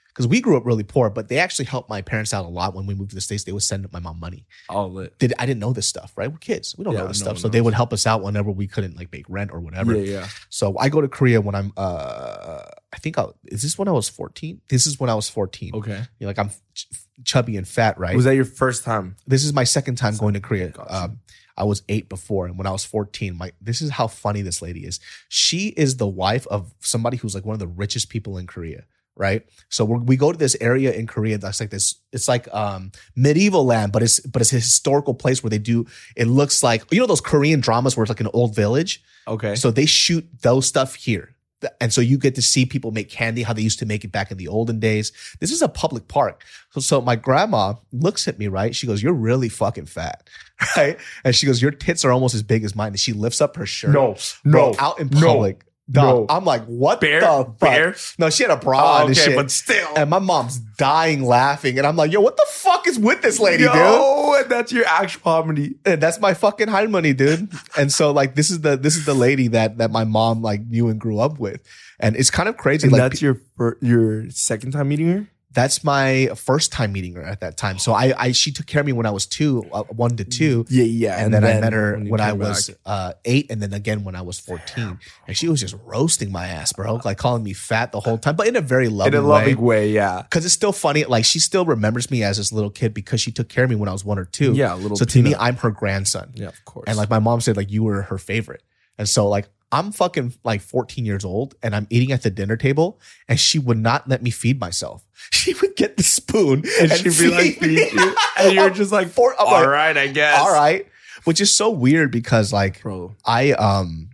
because 0.09 0.27
we 0.27 0.39
grew 0.39 0.55
up 0.55 0.65
really 0.65 0.83
poor, 0.83 1.09
but 1.09 1.27
they 1.27 1.39
actually 1.39 1.65
helped 1.65 1.89
my 1.89 2.01
parents 2.01 2.33
out 2.33 2.45
a 2.45 2.47
lot 2.47 2.73
when 2.73 2.85
we 2.85 2.93
moved 2.93 3.09
to 3.09 3.15
the 3.15 3.21
states. 3.21 3.43
They 3.43 3.51
would 3.51 3.63
send 3.63 3.91
my 3.91 3.99
mom 3.99 4.17
money. 4.17 4.45
All 4.69 4.89
lit. 4.91 5.17
Did 5.19 5.33
I 5.37 5.45
didn't 5.45 5.59
know 5.59 5.73
this 5.73 5.87
stuff, 5.87 6.13
right? 6.15 6.31
We're 6.31 6.37
kids. 6.37 6.73
We 6.77 6.85
don't 6.85 6.93
Yeah, 6.93 7.01
know 7.01 7.07
this 7.09 7.19
no 7.19 7.25
stuff. 7.25 7.39
So 7.39 7.49
they 7.49 7.59
would 7.59 7.73
help 7.73 7.91
us 7.91 8.07
out 8.07 8.21
whenever 8.23 8.49
we 8.49 8.65
couldn't 8.65 8.95
like 8.95 9.11
make 9.11 9.25
rent 9.27 9.51
or 9.51 9.59
whatever. 9.59 9.93
Yeah, 9.95 10.19
yeah. 10.19 10.27
So 10.49 10.77
I 10.77 10.87
go 10.89 11.01
to 11.01 11.09
Korea 11.09 11.41
when 11.41 11.53
I'm 11.55 11.73
uh 11.75 12.61
I 12.95 12.97
think 12.97 13.17
I 13.19 13.25
is 13.45 13.61
this 13.61 13.77
when 13.77 13.87
I 13.87 13.91
was 13.91 14.07
14? 14.07 14.61
This 14.69 14.87
is 14.87 14.99
when 14.99 15.09
I 15.09 15.15
was 15.15 15.29
14. 15.29 15.75
Okay. 15.75 16.01
You're 16.17 16.29
like 16.29 16.39
I'm 16.39 16.49
ch- 16.73 16.87
chubby 17.23 17.57
and 17.57 17.67
fat, 17.67 17.99
right? 17.99 18.15
Was 18.15 18.25
that 18.25 18.35
your 18.35 18.45
first 18.45 18.83
time? 18.85 19.17
this 19.27 19.43
is 19.43 19.53
my 19.53 19.65
second 19.65 19.95
time 19.97 20.15
going 20.15 20.33
to 20.33 20.39
Korea. 20.39 20.69
Gotcha. 20.69 20.95
Um, 20.95 21.19
I 21.57 21.63
was 21.63 21.83
eight 21.87 22.09
before, 22.09 22.45
and 22.47 22.57
when 22.57 22.67
I 22.67 22.71
was 22.71 22.83
14, 22.85 23.37
my 23.37 23.51
this 23.61 23.81
is 23.81 23.89
how 23.91 24.07
funny 24.07 24.41
this 24.41 24.61
lady 24.61 24.85
is. 24.85 24.99
She 25.29 25.67
is 25.69 25.97
the 25.97 26.07
wife 26.07 26.47
of 26.47 26.73
somebody 26.79 27.17
who's 27.17 27.35
like 27.35 27.45
one 27.45 27.53
of 27.53 27.59
the 27.59 27.67
richest 27.67 28.09
people 28.09 28.37
in 28.37 28.45
Korea, 28.47 28.83
right? 29.15 29.43
So 29.69 29.85
we're, 29.85 29.99
we 29.99 30.17
go 30.17 30.31
to 30.33 30.37
this 30.37 30.57
area 30.59 30.91
in 30.91 31.07
Korea 31.07 31.37
that's 31.37 31.59
like 31.61 31.69
this. 31.69 31.95
It's 32.11 32.27
like 32.27 32.53
um, 32.53 32.91
medieval 33.15 33.65
land, 33.65 33.91
but 33.93 34.03
it's 34.03 34.19
but 34.21 34.41
it's 34.41 34.51
a 34.51 34.57
historical 34.57 35.13
place 35.13 35.43
where 35.43 35.49
they 35.49 35.57
do. 35.59 35.85
It 36.15 36.27
looks 36.27 36.61
like 36.63 36.83
you 36.91 36.99
know 36.99 37.07
those 37.07 37.21
Korean 37.21 37.59
dramas 37.61 37.95
where 37.95 38.03
it's 38.03 38.09
like 38.09 38.21
an 38.21 38.29
old 38.33 38.55
village. 38.55 39.01
Okay. 39.27 39.55
So 39.55 39.71
they 39.71 39.85
shoot 39.85 40.27
those 40.41 40.67
stuff 40.67 40.95
here. 40.95 41.34
And 41.81 41.93
so 41.93 42.01
you 42.01 42.17
get 42.17 42.35
to 42.35 42.41
see 42.41 42.65
people 42.65 42.91
make 42.91 43.09
candy, 43.09 43.43
how 43.43 43.53
they 43.53 43.61
used 43.61 43.79
to 43.79 43.85
make 43.85 44.03
it 44.03 44.11
back 44.11 44.31
in 44.31 44.37
the 44.37 44.47
olden 44.47 44.79
days. 44.79 45.11
This 45.39 45.51
is 45.51 45.61
a 45.61 45.69
public 45.69 46.07
park. 46.07 46.43
So, 46.71 46.81
so 46.81 47.01
my 47.01 47.15
grandma 47.15 47.75
looks 47.91 48.27
at 48.27 48.39
me, 48.39 48.47
right? 48.47 48.75
She 48.75 48.87
goes, 48.87 49.01
You're 49.01 49.13
really 49.13 49.49
fucking 49.49 49.85
fat. 49.87 50.29
Right. 50.77 50.97
And 51.25 51.35
she 51.35 51.45
goes, 51.45 51.61
Your 51.61 51.71
tits 51.71 52.05
are 52.05 52.13
almost 52.13 52.33
as 52.33 52.41
big 52.41 52.63
as 52.63 52.75
mine. 52.77 52.89
And 52.89 52.99
she 52.99 53.11
lifts 53.11 53.41
up 53.41 53.57
her 53.57 53.65
shirt. 53.65 53.91
no, 53.91 54.15
Bro, 54.45 54.71
no, 54.71 54.75
out 54.79 54.99
in 55.01 55.09
no, 55.09 55.27
public. 55.27 55.65
Dog, 55.91 56.27
no. 56.27 56.35
I'm 56.35 56.45
like, 56.45 56.65
what 56.65 56.99
bear, 56.99 57.19
the 57.21 57.27
fuck? 57.27 57.59
bear. 57.59 57.95
No, 58.17 58.31
she 58.31 58.41
had 58.41 58.51
a 58.51 58.57
bra 58.57 58.79
Oh, 58.81 58.85
on 58.95 59.01
and 59.03 59.11
okay, 59.11 59.19
shit. 59.25 59.35
but 59.35 59.51
still. 59.51 59.87
and 59.95 60.09
my 60.09 60.17
mom's 60.17 60.57
dying 60.57 61.21
laughing. 61.23 61.77
And 61.77 61.85
I'm 61.85 61.95
like, 61.95 62.11
yo, 62.11 62.21
what 62.21 62.35
the 62.37 62.45
fuck 62.49 62.87
is 62.87 62.97
with 62.97 63.21
this 63.21 63.39
lady, 63.39 63.63
dude? 63.65 63.71
Oh, 63.75 64.35
and 64.41 64.49
that's 64.49 64.71
your 64.71 64.85
actual 64.85 65.21
halmoni. 65.23 65.75
And 65.85 66.01
that's 66.01 66.19
my 66.19 66.33
fucking 66.33 66.69
hide 66.69 66.89
money, 66.89 67.13
dude. 67.13 67.49
and 67.77 67.93
so 67.93 68.11
like 68.11 68.33
this 68.33 68.49
is 68.49 68.61
the 68.61 68.75
this 68.77 68.95
is 68.95 69.05
the 69.05 69.13
lady 69.13 69.47
that 69.49 69.77
that 69.77 69.91
my 69.91 70.05
mom 70.05 70.41
like 70.41 70.65
knew 70.65 70.87
and 70.87 70.99
grew 70.99 71.19
up 71.19 71.37
with. 71.39 71.61
And 71.99 72.15
it's 72.15 72.31
kind 72.31 72.49
of 72.49 72.57
crazy. 72.57 72.87
And 72.87 72.91
like 72.91 73.01
that's 73.01 73.21
your 73.21 73.41
your 73.81 74.29
second 74.31 74.71
time 74.71 74.87
meeting 74.89 75.07
her. 75.09 75.27
That's 75.55 75.83
my 75.83 76.29
first 76.35 76.71
time 76.71 76.91
meeting 76.91 77.15
her 77.15 77.23
at 77.23 77.39
that 77.39 77.57
time. 77.57 77.79
So 77.79 77.93
I, 77.93 78.13
I 78.17 78.31
she 78.33 78.51
took 78.51 78.67
care 78.67 78.81
of 78.81 78.85
me 78.85 78.93
when 78.93 79.05
I 79.05 79.11
was 79.11 79.25
two, 79.25 79.65
uh, 79.71 79.83
one 79.83 80.15
to 80.17 80.23
two, 80.25 80.65
Yeah, 80.69 80.83
yeah. 80.83 81.23
and, 81.23 81.33
then, 81.33 81.43
I 81.43 81.59
met 81.59 81.73
her 81.73 81.97
you 81.97 82.11
when 82.11 82.21
I 82.21 82.33
was 82.33 82.69
uh, 82.85 83.13
eight, 83.23 83.49
and 83.49 83.61
then 83.61 83.73
again 83.73 84.03
when 84.03 84.15
I 84.15 84.21
was 84.21 84.39
fourteen. 84.39 84.99
And 85.27 85.35
she 85.35 85.47
was 85.47 85.59
just 85.61 85.75
roasting 85.83 86.31
my 86.31 86.47
ass, 86.47 86.73
bro, 86.73 86.99
like 87.03 87.17
calling 87.17 87.41
me 87.43 87.53
fat 87.53 87.91
the 87.91 87.99
whole 87.99 88.17
time, 88.17 88.35
but 88.35 88.47
in 88.47 88.55
a 88.55 88.61
very 88.61 88.89
loving, 88.89 89.13
in 89.13 89.19
a 89.19 89.23
way. 89.23 89.27
loving 89.27 89.61
way. 89.61 89.89
Yeah. 89.91 90.21
Because 90.21 90.45
it's 90.45 90.53
still 90.53 90.73
funny, 90.73 91.05
like 91.05 91.25
she 91.25 91.39
still 91.39 91.65
remembers 91.65 92.11
me 92.11 92.21
as 92.23 92.37
this 92.37 92.51
little 92.51 92.69
kid 92.69 92.93
because 92.93 93.21
she 93.21 93.31
took 93.31 93.49
care 93.49 93.63
of 93.63 93.69
me 93.69 93.75
when 93.75 93.89
I 93.89 93.93
was 93.93 94.05
one 94.05 94.19
or 94.19 94.25
two. 94.25 94.53
Yeah, 94.53 94.75
little 94.75 94.97
So 94.97 95.05
to 95.05 95.21
me. 95.23 95.33
I'm 95.35 95.55
her 95.57 95.71
grandson. 95.71 96.31
Yeah, 96.35 96.47
of 96.49 96.65
course. 96.65 96.85
And 96.87 96.97
like 96.97 97.09
my 97.09 97.19
mom 97.19 97.41
said, 97.41 97.55
like 97.57 97.71
you 97.71 97.83
were 97.83 98.03
her 98.03 98.17
favorite. 98.17 98.61
And 98.97 99.07
so 99.09 99.27
like 99.27 99.47
I'm 99.71 99.91
fucking 99.91 100.33
like 100.43 100.61
14 100.61 101.05
years 101.05 101.25
old 101.25 101.55
and 101.63 101.75
I'm 101.75 101.87
eating 101.89 102.11
at 102.11 102.21
the 102.23 102.29
dinner 102.29 102.55
table 102.55 102.99
and 103.27 103.39
she 103.39 103.59
would 103.59 103.77
not 103.79 104.07
let 104.07 104.21
me 104.23 104.29
feed 104.31 104.59
myself. 104.59 105.03
She 105.31 105.53
would 105.55 105.75
get 105.75 105.97
the 105.97 106.03
spoon 106.03 106.63
and 106.79 106.91
she'd 106.91 107.17
be 107.17 107.29
like, 107.29 107.55
feed 107.57 107.91
you. 107.93 108.15
and 108.37 108.53
you're 108.53 108.69
just 108.81 108.91
like, 108.91 109.07
For- 109.09 109.33
all 109.35 109.51
like, 109.51 109.67
right, 109.67 109.97
I 109.97 110.07
guess. 110.07 110.39
all 110.39 110.53
right. 110.53 110.87
Which 111.23 111.41
is 111.41 111.53
so 111.53 111.69
weird 111.71 112.11
because 112.11 112.53
like 112.53 112.81
bro. 112.83 113.15
I 113.25 113.53
um 113.53 114.09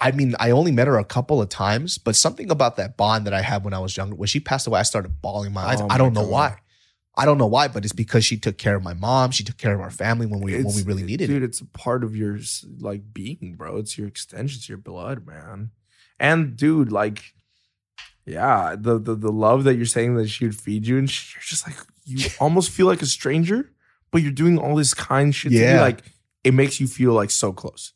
I 0.00 0.10
mean 0.12 0.34
I 0.40 0.50
only 0.52 0.72
met 0.72 0.86
her 0.86 0.98
a 0.98 1.04
couple 1.04 1.42
of 1.42 1.48
times, 1.50 1.98
but 1.98 2.16
something 2.16 2.50
about 2.50 2.76
that 2.76 2.96
bond 2.96 3.26
that 3.26 3.34
I 3.34 3.42
had 3.42 3.62
when 3.64 3.74
I 3.74 3.78
was 3.78 3.96
younger, 3.96 4.14
when 4.16 4.26
she 4.26 4.40
passed 4.40 4.66
away, 4.66 4.80
I 4.80 4.84
started 4.84 5.20
bawling 5.20 5.52
my 5.52 5.62
eyes. 5.64 5.80
Oh 5.80 5.86
I 5.90 5.98
don't 5.98 6.14
my 6.14 6.20
know 6.22 6.26
God. 6.26 6.32
why. 6.32 6.56
I 7.14 7.26
don't 7.26 7.36
know 7.36 7.46
why, 7.46 7.68
but 7.68 7.84
it's 7.84 7.92
because 7.92 8.24
she 8.24 8.38
took 8.38 8.56
care 8.56 8.74
of 8.74 8.82
my 8.82 8.94
mom. 8.94 9.32
She 9.32 9.44
took 9.44 9.58
care 9.58 9.74
of 9.74 9.80
our 9.80 9.90
family 9.90 10.24
when 10.26 10.40
we 10.40 10.54
when 10.62 10.74
we 10.74 10.82
really 10.82 11.02
needed 11.02 11.26
dude, 11.26 11.36
it. 11.36 11.40
Dude, 11.40 11.48
it's 11.50 11.60
a 11.60 11.66
part 11.66 12.04
of 12.04 12.16
your 12.16 12.38
like 12.80 13.12
being, 13.12 13.54
bro. 13.58 13.76
It's 13.76 13.98
your 13.98 14.06
extension, 14.08 14.58
it's 14.58 14.68
your 14.68 14.78
blood, 14.78 15.26
man. 15.26 15.72
And 16.18 16.56
dude, 16.56 16.90
like, 16.90 17.34
yeah, 18.24 18.76
the 18.78 18.98
the, 18.98 19.14
the 19.14 19.32
love 19.32 19.64
that 19.64 19.74
you're 19.74 19.84
saying 19.86 20.14
that 20.16 20.28
she 20.28 20.46
would 20.46 20.56
feed 20.56 20.86
you, 20.86 20.96
and 20.98 21.10
she, 21.10 21.34
you're 21.36 21.42
just 21.42 21.66
like, 21.66 21.76
you 22.04 22.28
almost 22.40 22.70
feel 22.70 22.86
like 22.86 23.02
a 23.02 23.06
stranger, 23.06 23.70
but 24.10 24.22
you're 24.22 24.32
doing 24.32 24.58
all 24.58 24.76
this 24.76 24.94
kind 24.94 25.34
shit. 25.34 25.52
To 25.52 25.58
me, 25.58 25.64
Yeah. 25.64 25.82
like 25.82 26.02
it 26.44 26.54
makes 26.54 26.80
you 26.80 26.86
feel 26.86 27.12
like 27.12 27.30
so 27.30 27.52
close. 27.52 27.92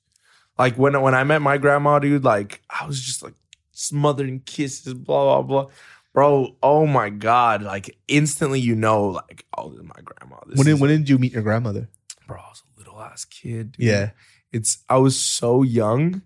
Like 0.59 0.77
when 0.77 1.01
when 1.01 1.15
I 1.15 1.25
met 1.25 1.41
my 1.43 1.57
grandma, 1.59 1.99
dude, 2.01 2.25
like 2.25 2.61
I 2.69 2.87
was 2.87 3.01
just 3.01 3.23
like 3.23 3.35
smothering 3.73 4.41
kisses, 4.41 4.95
blah 4.95 5.41
blah 5.41 5.43
blah. 5.43 5.71
Bro, 6.17 6.57
oh 6.63 6.87
my 6.87 7.11
god! 7.11 7.61
Like 7.63 7.95
instantly, 8.09 8.59
you 8.59 8.75
know, 8.75 9.09
like, 9.09 9.45
oh, 9.59 9.69
this 9.69 9.81
is 9.81 9.85
my 9.85 10.01
grandma. 10.03 10.37
This 10.47 10.57
When 10.57 10.65
did 10.65 10.75
is- 10.77 10.81
when 10.81 10.89
did 10.91 11.11
you 11.11 11.19
meet 11.19 11.33
your 11.33 11.43
grandmother? 11.43 11.91
bro, 12.27 12.39
I 12.39 12.49
was 12.49 12.63
a 12.75 12.79
little 12.79 12.99
ass 13.03 13.27
kid. 13.27 13.73
dude. 13.73 13.87
Yeah. 13.87 14.11
It's 14.51 14.79
I 14.89 14.97
was 14.97 15.21
so 15.21 15.63
young. 15.63 16.23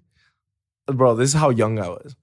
Bro, 0.86 1.16
this 1.16 1.30
is 1.30 1.34
how 1.34 1.50
young 1.50 1.80
I 1.80 1.88
was. 1.88 2.14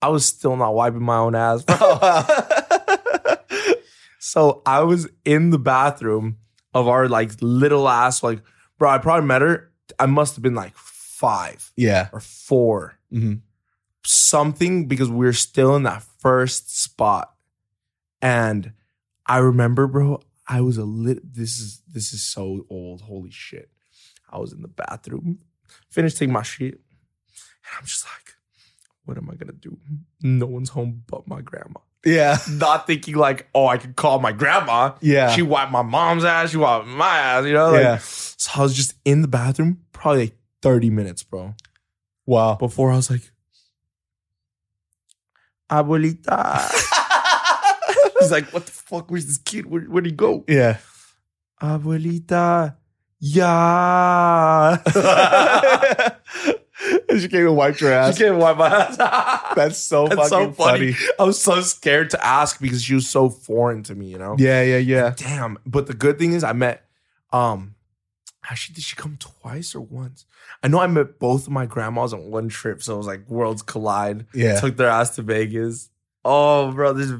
I 0.00 0.10
was 0.10 0.24
still 0.24 0.54
not 0.56 0.76
wiping 0.76 1.02
my 1.02 1.16
own 1.16 1.34
ass, 1.34 1.64
bro. 1.64 1.76
so 4.20 4.62
I 4.64 4.84
was 4.84 5.08
in 5.24 5.50
the 5.50 5.58
bathroom 5.58 6.36
of 6.72 6.86
our 6.86 7.08
like 7.08 7.32
little 7.40 7.88
ass, 7.88 8.22
like, 8.22 8.42
bro, 8.78 8.90
I 8.90 8.98
probably 8.98 9.26
met 9.26 9.42
her. 9.42 9.72
I 9.98 10.06
must 10.06 10.36
have 10.36 10.42
been 10.42 10.54
like 10.54 10.76
five 10.76 11.72
yeah. 11.76 12.10
or 12.12 12.20
four. 12.20 12.96
hmm 13.10 13.34
Something 14.04 14.86
because 14.86 15.10
we're 15.10 15.32
still 15.32 15.74
in 15.76 15.82
that 15.82 16.02
first 16.18 16.80
spot. 16.82 17.32
And 18.20 18.72
I 19.26 19.38
remember, 19.38 19.86
bro, 19.86 20.20
I 20.46 20.60
was 20.60 20.76
a 20.78 20.84
lit 20.84 21.34
this 21.34 21.58
is 21.58 21.82
this 21.92 22.12
is 22.12 22.22
so 22.22 22.66
old. 22.70 23.02
Holy 23.02 23.30
shit. 23.30 23.70
I 24.30 24.38
was 24.38 24.52
in 24.52 24.62
the 24.62 24.68
bathroom, 24.68 25.38
finished 25.90 26.18
taking 26.18 26.32
my 26.32 26.42
shit, 26.42 26.74
and 26.74 27.72
I'm 27.78 27.84
just 27.86 28.04
like, 28.04 28.34
what 29.04 29.16
am 29.16 29.30
I 29.30 29.34
gonna 29.36 29.52
do? 29.52 29.78
No 30.22 30.46
one's 30.46 30.70
home 30.70 31.02
but 31.06 31.26
my 31.26 31.40
grandma. 31.40 31.80
Yeah. 32.04 32.38
Not 32.50 32.86
thinking 32.86 33.14
like, 33.16 33.48
oh, 33.54 33.66
I 33.66 33.76
could 33.78 33.96
call 33.96 34.18
my 34.20 34.32
grandma. 34.32 34.92
Yeah. 35.00 35.30
She 35.30 35.42
wiped 35.42 35.72
my 35.72 35.82
mom's 35.82 36.24
ass, 36.24 36.50
she 36.50 36.56
wiped 36.56 36.86
my 36.86 37.18
ass, 37.18 37.44
you 37.46 37.52
know? 37.54 37.70
Like, 37.70 37.82
Yeah. 37.82 37.98
So 37.98 38.60
I 38.60 38.62
was 38.62 38.74
just 38.74 38.94
in 39.04 39.22
the 39.22 39.28
bathroom, 39.28 39.80
probably 39.92 40.20
like 40.24 40.36
30 40.62 40.90
minutes, 40.90 41.22
bro. 41.22 41.54
wow. 42.26 42.54
Before 42.54 42.92
I 42.92 42.96
was 42.96 43.10
like, 43.10 43.30
Abuelita. 45.70 46.70
He's 48.20 48.30
like, 48.30 48.52
what 48.52 48.66
the 48.66 48.72
fuck? 48.72 49.10
Where's 49.10 49.26
this 49.26 49.38
kid? 49.38 49.66
Where, 49.66 49.82
where'd 49.82 50.06
he 50.06 50.12
go? 50.12 50.44
yeah. 50.48 50.78
Abuelita. 51.60 52.76
Yeah. 53.20 54.76
she 57.18 57.28
came 57.28 57.46
and 57.48 57.56
wiped 57.56 57.80
your 57.80 57.92
ass. 57.92 58.16
She 58.16 58.22
can't 58.24 58.38
wipe 58.38 58.56
my 58.56 58.68
ass. 58.68 58.96
That's 59.56 59.78
so 59.78 60.06
That's 60.06 60.28
fucking 60.30 60.50
so 60.50 60.52
funny. 60.52 60.92
funny. 60.92 61.08
I 61.18 61.24
was 61.24 61.40
so 61.40 61.60
scared 61.62 62.10
to 62.10 62.24
ask 62.24 62.60
because 62.60 62.82
she 62.82 62.94
was 62.94 63.08
so 63.08 63.28
foreign 63.28 63.82
to 63.84 63.94
me, 63.96 64.06
you 64.06 64.18
know? 64.18 64.36
Yeah, 64.38 64.62
yeah, 64.62 64.78
yeah. 64.78 65.14
Damn. 65.16 65.58
But 65.66 65.88
the 65.88 65.94
good 65.94 66.18
thing 66.18 66.32
is 66.32 66.44
I 66.44 66.52
met 66.52 66.84
um 67.32 67.74
actually 68.50 68.74
did 68.74 68.84
she 68.84 68.96
come 68.96 69.16
twice 69.18 69.74
or 69.74 69.80
once? 69.80 70.24
I 70.62 70.68
know 70.68 70.80
I 70.80 70.86
met 70.86 71.18
both 71.18 71.46
of 71.46 71.52
my 71.52 71.66
grandmas 71.66 72.12
on 72.12 72.30
one 72.30 72.48
trip, 72.48 72.82
so 72.82 72.94
it 72.94 72.98
was 72.98 73.06
like 73.06 73.28
worlds 73.28 73.62
collide. 73.62 74.26
Yeah. 74.34 74.58
Took 74.60 74.76
their 74.76 74.88
ass 74.88 75.16
to 75.16 75.22
Vegas. 75.22 75.90
Oh, 76.24 76.72
bro, 76.72 76.92
there's 76.92 77.12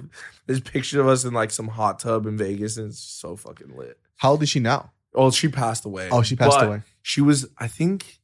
there's 0.46 0.60
picture 0.60 1.00
of 1.00 1.08
us 1.08 1.24
in 1.24 1.32
like 1.34 1.50
some 1.50 1.68
hot 1.68 1.98
tub 1.98 2.26
in 2.26 2.36
Vegas, 2.36 2.76
and 2.76 2.88
it's 2.88 2.98
so 2.98 3.36
fucking 3.36 3.76
lit. 3.76 3.98
How 4.16 4.32
old 4.32 4.42
is 4.42 4.48
she 4.48 4.60
now? 4.60 4.90
Oh, 5.14 5.30
she 5.30 5.48
passed 5.48 5.84
away. 5.84 6.08
Oh, 6.10 6.22
she 6.22 6.36
passed 6.36 6.58
But 6.58 6.66
away. 6.66 6.82
She 7.02 7.20
was, 7.20 7.46
I 7.58 7.66
think, 7.68 8.18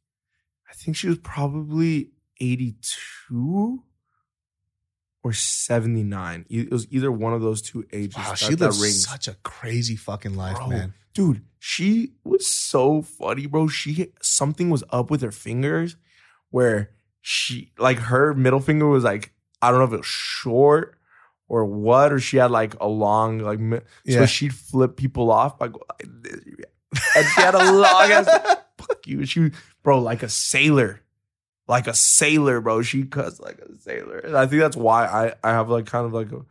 I 0.69 0.75
think 0.75 0.97
she 0.97 1.09
was 1.09 1.19
probably 1.19 2.11
82 2.41 3.83
or 5.23 5.33
79. 5.33 6.45
E- 6.49 6.61
It 6.61 6.71
was 6.71 6.87
either 6.91 7.11
one 7.11 7.33
of 7.33 7.41
those 7.41 7.63
two 7.63 7.87
ages. 7.93 8.17
Wow, 8.17 8.31
that- 8.31 8.39
she 8.39 8.55
lived 8.55 8.75
such 8.75 9.29
a 9.29 9.35
crazy 9.43 9.97
fucking 9.97 10.37
life, 10.37 10.57
Bro, 10.57 10.69
man. 10.69 10.95
Dude, 11.15 11.43
she 11.59 12.13
was 12.25 12.47
so 12.47 13.01
funny, 13.03 13.47
bro. 13.47 13.69
She 13.69 14.13
something 14.21 14.69
was 14.71 14.85
up 14.91 15.11
with 15.11 15.23
her 15.23 15.31
fingers 15.33 15.97
where 16.51 16.91
she 17.23 17.73
like 17.79 17.99
her 17.99 18.35
middle 18.35 18.61
finger 18.61 18.87
was 18.87 19.05
like 19.05 19.33
I 19.63 19.71
don't 19.71 19.79
know 19.79 19.87
if 19.87 19.93
it 19.93 19.99
was 19.99 20.07
short 20.07 20.99
or 21.49 21.65
what, 21.65 22.13
or 22.13 22.19
she 22.19 22.37
had 22.39 22.51
like 22.51 22.75
a 22.81 22.89
long 22.89 23.39
like 23.39 23.59
mi- 23.61 23.79
so 23.79 24.21
Yeah. 24.21 24.27
she'd 24.27 24.55
flip 24.55 24.97
people 24.97 25.31
off 25.31 25.59
by 25.59 25.69
going 25.69 25.81
like 25.89 26.23
this. 26.23 26.41
And 27.17 27.27
she 27.27 27.41
had 27.41 27.55
a 27.55 27.73
long 27.73 28.11
ass 28.11 28.27
fuck 28.79 29.07
you. 29.07 29.25
She 29.25 29.51
bro, 29.83 30.01
like 30.01 30.23
a 30.23 30.29
sailor. 30.29 31.01
Like 31.67 31.87
a 31.87 31.95
sailor, 31.95 32.61
bro. 32.61 32.83
She 32.83 33.05
cuts 33.05 33.41
like 33.41 33.59
a 33.59 33.75
sailor. 33.81 34.19
And 34.19 34.37
I 34.37 34.47
think 34.47 34.61
that's 34.61 34.77
why 34.77 35.07
I, 35.07 35.35
I 35.43 35.53
have 35.53 35.71
like 35.71 35.87
kind 35.87 36.05
of 36.05 36.13
like 36.13 36.31
a 36.33 36.45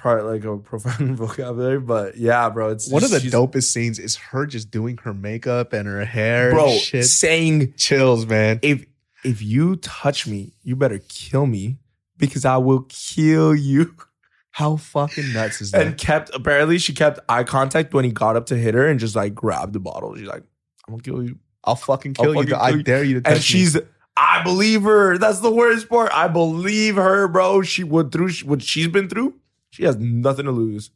probably 0.00 0.38
like 0.38 0.44
a 0.44 0.56
profound 0.62 1.16
vocabulary. 1.16 1.80
But 1.80 2.16
yeah, 2.16 2.48
bro. 2.50 2.70
It's 2.70 2.90
One 2.90 3.04
of 3.04 3.10
the 3.10 3.18
dopest 3.18 3.64
scenes 3.64 3.98
is 3.98 4.16
her 4.16 4.46
just 4.46 4.70
doing 4.70 4.98
her 4.98 5.14
makeup 5.14 5.72
and 5.72 5.86
her 5.86 6.04
hair. 6.04 6.50
bro 6.50 6.76
saying 6.76 7.74
chills, 7.76 8.26
man. 8.26 8.58
if 8.62 8.84
if 9.24 9.42
you 9.42 9.76
touch 9.76 10.26
me, 10.26 10.52
you 10.62 10.76
better 10.76 11.00
kill 11.08 11.46
me 11.46 11.76
because 12.16 12.44
I 12.44 12.56
will 12.56 12.86
kill 12.88 13.54
you. 13.54 13.94
How 14.52 14.76
fucking 14.76 15.32
nuts 15.32 15.60
is 15.60 15.70
that? 15.70 15.86
And 15.86 15.96
kept 15.96 16.30
apparently 16.34 16.78
she 16.78 16.92
kept 16.92 17.20
eye 17.28 17.44
contact 17.44 17.94
when 17.94 18.04
he 18.04 18.10
got 18.10 18.36
up 18.36 18.46
to 18.46 18.56
hit 18.56 18.74
her 18.74 18.86
and 18.88 18.98
just 18.98 19.14
like 19.14 19.34
grabbed 19.34 19.72
the 19.74 19.80
bottle. 19.80 20.16
She's 20.16 20.26
like, 20.26 20.42
I'm 20.88 20.94
gonna 20.94 21.02
kill 21.02 21.22
you. 21.22 21.38
I'll 21.62 21.76
fucking 21.76 22.16
I'll 22.18 22.24
kill 22.24 22.34
you. 22.34 22.40
fucking 22.42 22.54
I 22.54 22.68
kill 22.70 22.76
you. 22.78 22.82
dare 22.82 23.04
you 23.04 23.14
to 23.14 23.20
touch 23.20 23.32
And 23.34 23.42
she's 23.42 23.78
I 24.16 24.42
believe 24.42 24.82
her. 24.82 25.18
That's 25.18 25.40
the 25.40 25.52
worst 25.52 25.88
part. 25.88 26.10
I 26.12 26.26
believe 26.28 26.96
her, 26.96 27.28
bro. 27.28 27.62
She 27.62 27.84
went 27.84 28.12
through 28.12 28.32
what 28.44 28.60
she's 28.60 28.88
been 28.88 29.08
through. 29.08 29.34
She 29.70 29.84
has 29.84 29.96
nothing 29.96 30.44
to 30.46 30.52
lose. 30.52 30.90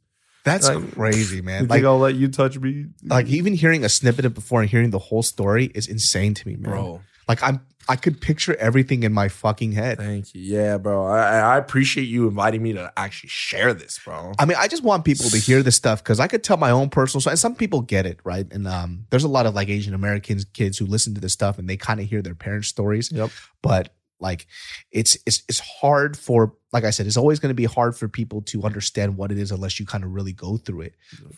That's 0.44 0.68
Like, 0.68 0.92
crazy, 0.92 1.36
You 1.36 1.42
man. 1.42 1.60
think 1.60 1.70
Like, 1.70 1.84
I'll 1.84 1.98
let 1.98 2.16
you 2.16 2.28
touch 2.28 2.58
me, 2.58 2.86
like 3.04 3.28
even 3.28 3.54
hearing 3.54 3.82
a 3.84 3.88
snippet 3.88 4.26
of 4.26 4.34
before 4.34 4.60
and 4.60 4.68
hearing 4.68 4.90
the 4.90 4.98
whole 4.98 5.22
story 5.22 5.66
is 5.74 5.86
insane 5.86 6.34
to 6.34 6.46
me, 6.46 6.56
man. 6.56 6.70
bro? 6.70 7.00
Like 7.26 7.42
I'm, 7.42 7.60
I 7.88 7.96
could 7.96 8.20
picture 8.20 8.54
everything 8.56 9.02
in 9.04 9.12
my 9.14 9.28
fucking 9.28 9.72
head. 9.72 9.96
Thank 9.98 10.34
you. 10.34 10.42
Yeah, 10.42 10.76
bro. 10.76 11.06
I, 11.06 11.38
I 11.38 11.56
appreciate 11.56 12.04
you 12.04 12.28
inviting 12.28 12.62
me 12.62 12.74
to 12.74 12.92
actually 12.96 13.30
share 13.30 13.72
this, 13.72 13.98
bro. 14.04 14.32
I 14.38 14.44
mean, 14.44 14.58
I 14.60 14.68
just 14.68 14.82
want 14.82 15.04
people 15.06 15.30
to 15.30 15.38
hear 15.38 15.62
this 15.62 15.76
stuff 15.76 16.02
because 16.02 16.20
I 16.20 16.26
could 16.26 16.44
tell 16.44 16.58
my 16.58 16.70
own 16.70 16.90
personal 16.90 17.22
story. 17.22 17.32
And 17.32 17.38
some 17.38 17.54
people 17.54 17.80
get 17.80 18.04
it, 18.04 18.20
right? 18.24 18.46
And 18.52 18.66
um, 18.68 19.06
there's 19.08 19.24
a 19.24 19.28
lot 19.28 19.46
of 19.46 19.54
like 19.54 19.70
Asian 19.70 19.94
Americans 19.94 20.44
kids 20.44 20.76
who 20.76 20.84
listen 20.84 21.14
to 21.14 21.20
this 21.22 21.32
stuff 21.32 21.58
and 21.58 21.68
they 21.68 21.76
kind 21.78 22.00
of 22.00 22.06
hear 22.06 22.20
their 22.20 22.34
parents' 22.34 22.68
stories. 22.68 23.10
Yep. 23.12 23.30
But 23.62 23.94
like, 24.20 24.46
it's 24.90 25.16
it's 25.26 25.42
it's 25.48 25.60
hard 25.60 26.16
for, 26.16 26.54
like 26.72 26.84
I 26.84 26.90
said, 26.90 27.06
it's 27.06 27.16
always 27.16 27.40
going 27.40 27.50
to 27.50 27.54
be 27.54 27.64
hard 27.64 27.96
for 27.96 28.08
people 28.08 28.42
to 28.42 28.62
understand 28.62 29.16
what 29.16 29.30
it 29.30 29.38
is 29.38 29.50
unless 29.50 29.78
you 29.78 29.86
kind 29.86 30.04
of 30.04 30.12
really 30.12 30.32
go 30.32 30.56
through 30.56 30.82
it. 30.82 30.94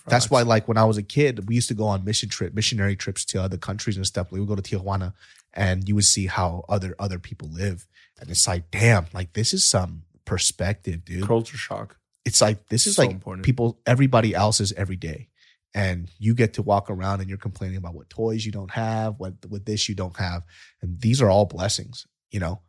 That's 0.06 0.30
why, 0.30 0.42
like, 0.42 0.68
when 0.68 0.76
I 0.76 0.84
was 0.84 0.96
a 0.98 1.02
kid, 1.02 1.48
we 1.48 1.54
used 1.54 1.68
to 1.68 1.74
go 1.74 1.84
on 1.84 2.04
mission 2.04 2.28
trip, 2.28 2.54
missionary 2.54 2.96
trips 2.96 3.24
to 3.26 3.42
other 3.42 3.56
countries 3.56 3.96
and 3.96 4.06
stuff. 4.06 4.30
We 4.30 4.40
would 4.40 4.48
go 4.48 4.56
to 4.56 4.62
Tijuana, 4.62 5.14
and 5.52 5.88
you 5.88 5.94
would 5.94 6.04
see 6.04 6.26
how 6.26 6.64
other 6.68 6.94
other 6.98 7.18
people 7.18 7.48
live, 7.50 7.86
and 8.20 8.30
it's 8.30 8.46
like, 8.46 8.70
damn, 8.70 9.06
like 9.12 9.32
this 9.32 9.52
is 9.54 9.68
some 9.68 10.02
perspective, 10.24 11.04
dude. 11.04 11.26
culture 11.26 11.56
shock. 11.56 11.96
It's 12.24 12.40
like 12.40 12.68
this 12.68 12.86
is 12.86 12.96
So 12.96 13.02
like 13.02 13.12
important. 13.12 13.44
people, 13.44 13.80
everybody 13.86 14.34
else's 14.34 14.72
every 14.72 14.96
day, 14.96 15.28
and 15.74 16.10
you 16.18 16.34
get 16.34 16.54
to 16.54 16.62
walk 16.62 16.90
around 16.90 17.20
and 17.20 17.28
you're 17.28 17.38
complaining 17.38 17.76
about 17.76 17.94
what 17.94 18.10
toys 18.10 18.44
you 18.44 18.52
don't 18.52 18.72
have, 18.72 19.18
what 19.18 19.34
what 19.48 19.64
this 19.64 19.88
you 19.88 19.94
don't 19.94 20.16
have, 20.16 20.44
and 20.82 21.00
these 21.00 21.22
are 21.22 21.30
all 21.30 21.46
blessings, 21.46 22.06
you 22.30 22.40
know, 22.40 22.60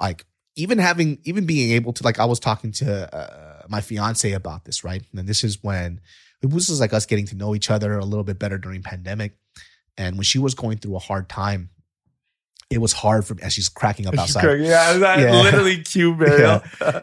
like. 0.00 0.24
Even 0.58 0.78
having, 0.78 1.18
even 1.24 1.44
being 1.44 1.72
able 1.72 1.92
to, 1.92 2.02
like, 2.02 2.18
I 2.18 2.24
was 2.24 2.40
talking 2.40 2.72
to 2.72 3.14
uh, 3.14 3.66
my 3.68 3.82
fiance 3.82 4.32
about 4.32 4.64
this, 4.64 4.82
right? 4.82 5.02
And 5.14 5.28
this 5.28 5.44
is 5.44 5.62
when 5.62 6.00
it 6.42 6.50
was 6.50 6.80
like 6.80 6.92
us 6.92 7.06
getting 7.06 7.26
to 7.26 7.36
know 7.36 7.54
each 7.54 7.70
other 7.70 7.98
a 7.98 8.04
little 8.04 8.24
bit 8.24 8.38
better 8.38 8.58
during 8.58 8.82
pandemic. 8.82 9.36
And 9.98 10.16
when 10.16 10.24
she 10.24 10.38
was 10.38 10.54
going 10.54 10.78
through 10.78 10.96
a 10.96 11.00
hard 11.00 11.28
time, 11.28 11.70
it 12.68 12.78
was 12.78 12.92
hard 12.92 13.24
for 13.24 13.34
me 13.34 13.42
as 13.42 13.52
she's 13.52 13.68
cracking 13.68 14.06
up 14.06 14.18
outside. 14.18 14.60
Yeah, 14.60 14.94
that 14.98 15.20
Yeah. 15.20 15.40
literally 15.42 15.82
cute, 15.82 16.18
Mariel. 16.18 16.62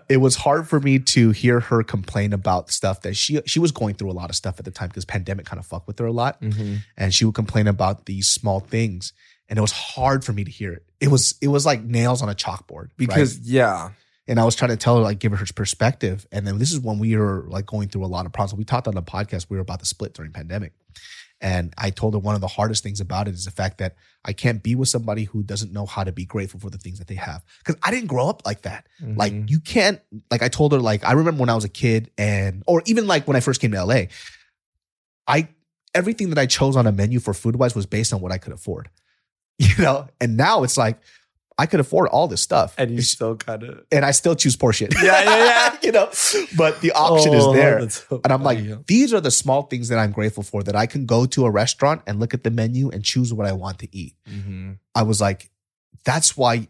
It 0.09 0.17
was 0.17 0.35
hard 0.35 0.67
for 0.67 0.79
me 0.79 0.99
to 0.99 1.31
hear 1.31 1.61
her 1.61 1.83
complain 1.83 2.33
about 2.33 2.69
stuff 2.69 3.01
that 3.01 3.15
she 3.15 3.39
she 3.45 3.59
was 3.59 3.71
going 3.71 3.95
through 3.95 4.11
a 4.11 4.13
lot 4.13 4.29
of 4.29 4.35
stuff 4.35 4.59
at 4.59 4.65
the 4.65 4.71
time 4.71 4.89
because 4.89 5.05
pandemic 5.05 5.45
kind 5.45 5.59
of 5.59 5.65
fucked 5.65 5.87
with 5.87 5.99
her 5.99 6.05
a 6.05 6.11
lot. 6.11 6.41
Mhm. 6.41 6.79
And 6.97 7.13
she 7.13 7.23
would 7.23 7.35
complain 7.35 7.67
about 7.67 8.07
these 8.07 8.29
small 8.29 8.59
things. 8.59 9.13
And 9.49 9.57
it 9.59 9.61
was 9.61 9.71
hard 9.71 10.23
for 10.25 10.33
me 10.33 10.43
to 10.43 10.51
hear 10.51 10.73
it. 10.73 10.83
It 10.99 11.09
was 11.09 11.35
it 11.41 11.47
was 11.49 11.65
like 11.65 11.83
nails 11.83 12.21
on 12.21 12.29
a 12.29 12.35
chalkboard. 12.35 12.77
right? 12.85 12.97
Because 12.97 13.39
yeah, 13.39 13.91
and 14.27 14.39
I 14.39 14.45
was 14.45 14.55
trying 14.55 14.69
to 14.71 14.77
tell 14.77 14.95
her, 14.97 15.03
like, 15.03 15.19
give 15.19 15.31
her 15.33 15.37
her 15.37 15.45
perspective. 15.53 16.25
And 16.31 16.47
then 16.47 16.57
this 16.57 16.71
is 16.71 16.79
when 16.79 16.97
we 16.97 17.15
were 17.17 17.45
like 17.49 17.65
going 17.65 17.89
through 17.89 18.05
a 18.05 18.07
lot 18.07 18.25
of 18.25 18.31
problems. 18.31 18.57
We 18.57 18.63
talked 18.63 18.87
on 18.87 18.95
the 18.95 19.03
podcast, 19.03 19.47
we 19.49 19.57
were 19.57 19.61
about 19.61 19.79
to 19.81 19.85
split 19.85 20.13
during 20.13 20.31
pandemic. 20.31 20.71
And 21.41 21.73
I 21.77 21.89
told 21.89 22.13
her 22.13 22.19
one 22.19 22.35
of 22.35 22.41
the 22.41 22.47
hardest 22.47 22.83
things 22.83 23.01
about 23.01 23.27
it 23.27 23.33
is 23.33 23.43
the 23.43 23.51
fact 23.51 23.79
that 23.79 23.95
I 24.23 24.31
can't 24.31 24.63
be 24.63 24.75
with 24.75 24.87
somebody 24.87 25.25
who 25.25 25.43
doesn't 25.43 25.73
know 25.73 25.85
how 25.85 26.05
to 26.05 26.13
be 26.13 26.23
grateful 26.23 26.57
for 26.61 26.69
the 26.69 26.77
things 26.77 26.99
that 26.99 27.07
they 27.09 27.15
have. 27.15 27.43
Cause 27.65 27.75
I 27.83 27.91
didn't 27.91 28.07
grow 28.07 28.29
up 28.29 28.43
like 28.45 28.61
that. 28.61 28.87
Like 29.01 29.33
Mhm. 29.33 29.49
you 29.49 29.59
can't, 29.59 29.99
like 30.31 30.41
I 30.41 30.47
told 30.47 30.71
her, 30.71 30.79
like, 30.79 31.03
I 31.03 31.11
remember 31.11 31.41
when 31.41 31.49
I 31.49 31.55
was 31.55 31.65
a 31.65 31.69
kid 31.69 32.11
and, 32.17 32.63
or 32.65 32.81
even 32.85 33.07
like 33.07 33.27
when 33.27 33.35
I 33.35 33.41
first 33.41 33.59
came 33.59 33.71
to 33.71 33.83
LA, 33.83 34.03
I, 35.27 35.49
everything 35.93 36.29
that 36.29 36.37
I 36.39 36.45
chose 36.45 36.75
on 36.77 36.87
a 36.87 36.91
menu 36.93 37.19
for 37.19 37.33
food 37.33 37.57
wise 37.57 37.75
was 37.75 37.85
based 37.85 38.13
on 38.13 38.21
what 38.21 38.31
I 38.31 38.37
could 38.37 38.53
afford, 38.53 38.89
you 39.77 39.83
know? 39.83 40.07
And 40.21 40.37
now 40.37 40.63
it's 40.63 40.77
like, 40.77 40.99
I 41.57 41.67
could 41.67 41.79
afford 41.79 42.09
all 42.09 42.27
this 42.27 42.41
stuff. 42.41 42.73
and 42.79 42.89
you 42.89 43.01
still 43.03 43.35
kind 43.35 43.61
of 43.61 43.83
and 43.91 44.03
I 44.03 44.09
still 44.11 44.35
choose 44.35 44.55
poor 44.55 44.73
shit. 44.73 44.91
Yeah, 44.95 45.21
yeah, 45.23 45.37
yeah. 45.45 45.77
you 45.83 45.91
know, 45.91 46.09
but 46.57 46.81
the 46.81 46.91
option 46.93 47.33
Oh, 47.35 47.51
is 47.51 47.55
there. 47.55 47.79
And 48.23 48.33
I'm 48.33 48.41
like, 48.43 48.87
these 48.87 49.13
are 49.13 49.21
the 49.21 49.29
small 49.31 49.61
things 49.63 49.89
that 49.89 49.99
I'm 49.99 50.11
grateful 50.11 50.41
for 50.43 50.63
that 50.63 50.75
I 50.75 50.87
can 50.87 51.05
go 51.05 51.25
to 51.27 51.45
a 51.45 51.51
restaurant 51.51 52.01
and 52.07 52.19
look 52.19 52.33
at 52.33 52.43
the 52.43 52.49
menu 52.49 52.89
and 52.89 53.03
choose 53.03 53.31
what 53.33 53.45
I 53.45 53.51
want 53.53 53.79
to 53.79 53.87
eat. 53.95 54.15
Mhm. 54.27 54.79
I 54.95 55.03
was 55.03 55.21
like, 55.21 55.51
that's 56.03 56.35
why 56.35 56.67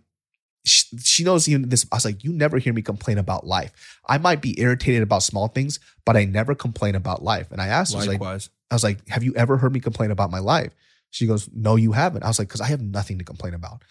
she, 0.65 0.97
she 0.97 1.23
knows 1.23 1.47
even 1.47 1.69
this. 1.69 1.85
I 1.91 1.95
was 1.95 2.05
like, 2.05 2.23
you 2.25 2.33
never 2.33 2.57
hear 2.57 2.73
me 2.73 2.81
complain 2.81 3.17
about 3.17 3.45
life. 3.47 3.71
I 4.07 4.17
might 4.17 4.41
be 4.41 4.59
irritated 4.59 5.01
about 5.01 5.23
small 5.23 5.47
things, 5.47 5.79
but 6.05 6.17
I 6.17 6.25
never 6.25 6.55
complain 6.55 6.95
about 6.95 7.23
life. 7.23 7.51
And 7.53 7.61
I 7.61 7.67
asked 7.67 7.93
her, 7.93 7.99
I 7.99 8.05
was 8.05 8.07
like. 8.19 8.49
I 8.71 8.75
was 8.75 8.83
like, 8.83 9.07
have 9.07 9.23
you 9.23 9.33
ever 9.35 9.57
heard 9.57 9.71
me 9.71 9.79
complain 9.79 10.09
about 10.11 10.31
my 10.31 10.39
life? 10.39 10.73
She 11.13 11.27
goes, 11.27 11.47
no, 11.53 11.75
you 11.75 11.91
haven't. 11.91 12.23
I 12.23 12.27
was 12.27 12.39
like, 12.39 12.47
because 12.47 12.59
I 12.61 12.67
have 12.67 12.81
nothing 12.81 13.19
to 13.19 13.23
complain 13.23 13.53
about. 13.53 13.83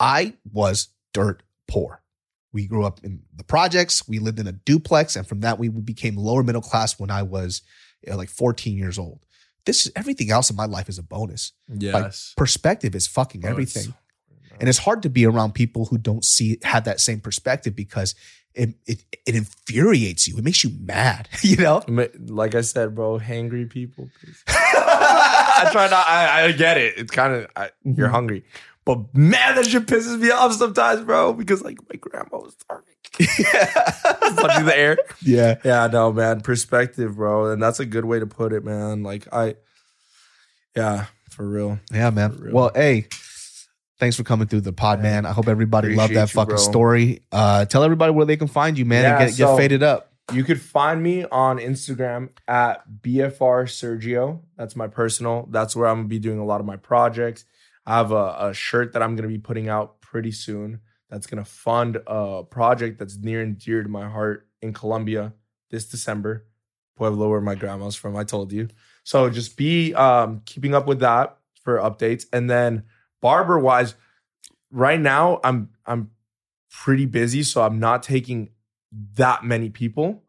I 0.00 0.32
was 0.50 0.88
dirt 1.12 1.42
poor. 1.68 2.02
We 2.50 2.66
grew 2.66 2.86
up 2.86 3.00
in 3.04 3.20
the 3.36 3.44
projects. 3.44 4.08
We 4.08 4.18
lived 4.18 4.40
in 4.40 4.46
a 4.46 4.52
duplex. 4.52 5.14
And 5.14 5.26
from 5.26 5.40
that, 5.40 5.58
we 5.58 5.68
became 5.68 6.16
lower 6.16 6.42
middle 6.42 6.62
class 6.62 6.98
when 6.98 7.10
I 7.10 7.24
was 7.24 7.60
you 8.02 8.10
know, 8.10 8.16
like 8.16 8.30
14 8.30 8.74
years 8.74 8.98
old. 8.98 9.20
This 9.66 9.84
is 9.84 9.92
everything 9.94 10.30
else 10.30 10.48
in 10.48 10.56
my 10.56 10.64
life 10.64 10.88
is 10.88 10.98
a 10.98 11.02
bonus. 11.02 11.52
yes, 11.68 12.32
Perspective 12.38 12.94
is 12.94 13.06
fucking 13.06 13.42
oh, 13.44 13.48
it's 13.48 13.52
everything. 13.52 13.94
And 14.58 14.68
it's 14.68 14.78
hard 14.78 15.02
to 15.02 15.10
be 15.10 15.26
around 15.26 15.52
people 15.52 15.86
who 15.86 15.98
don't 15.98 16.24
see 16.24 16.58
have 16.62 16.84
that 16.84 17.00
same 17.00 17.20
perspective 17.20 17.76
because 17.76 18.14
it 18.54 18.70
it, 18.86 19.04
it 19.26 19.34
infuriates 19.34 20.26
you. 20.26 20.38
It 20.38 20.44
makes 20.44 20.64
you 20.64 20.70
mad, 20.80 21.28
you 21.42 21.56
know? 21.56 21.82
Like 21.86 22.54
I 22.54 22.62
said, 22.62 22.94
bro, 22.94 23.18
hangry 23.18 23.68
people. 23.68 24.08
I 25.68 25.72
try 25.72 25.88
not. 25.88 26.06
I, 26.06 26.44
I 26.46 26.52
get 26.52 26.78
it. 26.78 26.94
It's 26.98 27.10
kind 27.10 27.32
of 27.34 27.70
you're 27.84 28.08
Mhm. 28.08 28.10
hungry, 28.10 28.44
but 28.84 29.14
man, 29.14 29.54
that 29.56 29.66
shit 29.66 29.86
pisses 29.86 30.18
me 30.18 30.30
off 30.30 30.52
sometimes, 30.54 31.02
bro. 31.04 31.32
Because 31.32 31.62
like 31.62 31.78
my 31.88 31.96
grandma 31.96 32.38
was 32.38 32.54
starving, 32.60 32.94
touching 34.36 34.66
the 34.66 34.74
air. 34.76 34.98
yeah. 35.22 35.56
Yeah, 35.64 35.86
no, 35.88 36.12
man, 36.12 36.40
perspective, 36.40 37.16
bro, 37.16 37.50
and 37.52 37.62
that's 37.62 37.80
a 37.80 37.86
good 37.86 38.04
way 38.04 38.18
to 38.20 38.26
put 38.26 38.52
it, 38.52 38.64
man. 38.64 39.02
Like 39.02 39.26
I, 39.32 39.56
yeah, 40.76 41.06
for 41.30 41.46
real. 41.46 41.78
Yeah, 41.92 42.10
man. 42.10 42.36
Real. 42.38 42.54
Well, 42.54 42.70
hey, 42.74 43.06
thanks 43.98 44.16
for 44.16 44.22
coming 44.24 44.48
through 44.48 44.62
the 44.62 44.72
pod, 44.72 44.98
Yeah. 44.98 45.02
man. 45.02 45.26
I 45.26 45.32
hope 45.32 45.48
everybody 45.48 45.94
loved 45.94 46.14
that 46.14 46.28
you, 46.30 46.34
fucking 46.34 46.54
bro. 46.56 46.62
story. 46.62 47.22
Uh, 47.30 47.64
tell 47.66 47.84
everybody 47.84 48.12
where 48.12 48.26
they 48.26 48.36
can 48.36 48.48
find 48.48 48.78
you, 48.78 48.84
man, 48.84 49.02
Yeah, 49.02 49.18
and 49.18 49.28
get, 49.28 49.34
so- 49.36 49.46
get 49.48 49.56
faded 49.56 49.82
up. 49.82 50.11
You 50.30 50.44
could 50.44 50.60
find 50.60 51.02
me 51.02 51.24
on 51.24 51.58
Instagram 51.58 52.30
at 52.46 52.84
BFR 53.02 53.66
Sergio. 53.66 54.40
That's 54.56 54.76
my 54.76 54.86
personal. 54.86 55.48
That's 55.50 55.74
where 55.74 55.88
I'm 55.88 55.98
gonna 55.98 56.08
be 56.08 56.18
doing 56.18 56.38
a 56.38 56.44
lot 56.44 56.60
of 56.60 56.66
my 56.66 56.76
projects. 56.76 57.44
I 57.84 57.96
have 57.96 58.12
a, 58.12 58.36
a 58.38 58.54
shirt 58.54 58.92
that 58.92 59.02
I'm 59.02 59.16
gonna 59.16 59.28
be 59.28 59.38
putting 59.38 59.68
out 59.68 60.00
pretty 60.00 60.32
soon. 60.32 60.80
That's 61.10 61.26
gonna 61.26 61.44
fund 61.44 61.98
a 62.06 62.44
project 62.44 62.98
that's 62.98 63.18
near 63.18 63.42
and 63.42 63.58
dear 63.58 63.82
to 63.82 63.88
my 63.88 64.08
heart 64.08 64.48
in 64.62 64.72
Colombia 64.72 65.34
this 65.70 65.86
December. 65.86 66.46
Pueblo, 66.96 67.28
where 67.28 67.40
my 67.40 67.54
grandma's 67.54 67.96
from. 67.96 68.16
I 68.16 68.24
told 68.24 68.52
you. 68.52 68.68
So 69.04 69.28
just 69.30 69.56
be 69.56 69.94
um, 69.94 70.42
keeping 70.44 70.74
up 70.74 70.86
with 70.86 71.00
that 71.00 71.36
for 71.62 71.78
updates. 71.78 72.26
And 72.32 72.48
then 72.48 72.84
barber 73.20 73.58
wise, 73.58 73.94
right 74.70 75.00
now 75.00 75.40
I'm 75.42 75.70
I'm 75.86 76.10
pretty 76.70 77.06
busy, 77.06 77.42
so 77.42 77.62
I'm 77.62 77.78
not 77.78 78.02
taking 78.02 78.50
that 79.14 79.44
many 79.44 79.70
people. 79.70 80.22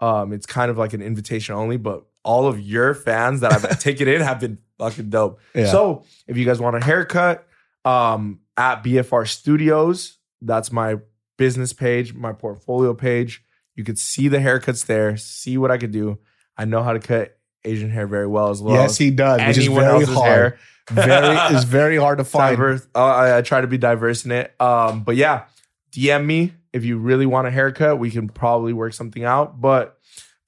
Um, 0.00 0.32
it's 0.32 0.46
kind 0.46 0.70
of 0.70 0.78
like 0.78 0.92
an 0.92 1.02
invitation 1.02 1.54
only, 1.54 1.76
but 1.76 2.04
all 2.24 2.46
of 2.46 2.60
your 2.60 2.94
fans 2.94 3.40
that 3.40 3.52
I've 3.52 3.78
taken 3.80 4.08
in 4.08 4.20
have 4.20 4.40
been 4.40 4.58
fucking 4.78 5.10
dope. 5.10 5.40
Yeah. 5.54 5.70
So 5.70 6.04
if 6.26 6.36
you 6.36 6.44
guys 6.44 6.60
want 6.60 6.76
a 6.76 6.84
haircut, 6.84 7.46
um, 7.84 8.40
at 8.56 8.82
BFR 8.82 9.28
Studios, 9.28 10.18
that's 10.40 10.72
my 10.72 10.96
business 11.36 11.72
page, 11.72 12.14
my 12.14 12.32
portfolio 12.32 12.94
page. 12.94 13.44
You 13.74 13.84
could 13.84 13.98
see 13.98 14.28
the 14.28 14.38
haircuts 14.38 14.86
there, 14.86 15.16
see 15.16 15.58
what 15.58 15.70
I 15.70 15.78
could 15.78 15.90
do. 15.90 16.18
I 16.56 16.64
know 16.64 16.82
how 16.82 16.92
to 16.92 17.00
cut 17.00 17.36
Asian 17.64 17.90
hair 17.90 18.06
very 18.06 18.26
well 18.26 18.50
as 18.50 18.62
well. 18.62 18.74
yes, 18.76 18.96
he 18.96 19.10
does, 19.10 19.40
which 19.46 19.58
is 19.58 19.66
very 19.66 19.86
else's 19.86 20.14
hard. 20.14 20.28
hair. 20.28 20.58
Very 20.90 21.56
is 21.56 21.64
very 21.64 21.96
hard 21.96 22.18
to 22.18 22.24
find. 22.24 22.56
Diverse. 22.56 22.86
Uh, 22.94 23.04
I, 23.04 23.38
I 23.38 23.42
try 23.42 23.60
to 23.60 23.66
be 23.66 23.78
diverse 23.78 24.24
in 24.24 24.32
it. 24.32 24.54
Um, 24.60 25.02
but 25.02 25.16
yeah, 25.16 25.44
DM 25.90 26.24
me 26.24 26.52
if 26.74 26.84
you 26.84 26.98
really 26.98 27.24
want 27.24 27.46
a 27.46 27.50
haircut. 27.50 27.98
We 27.98 28.10
can 28.10 28.28
probably 28.28 28.72
work 28.72 28.92
something 28.92 29.24
out. 29.24 29.60
But 29.60 29.98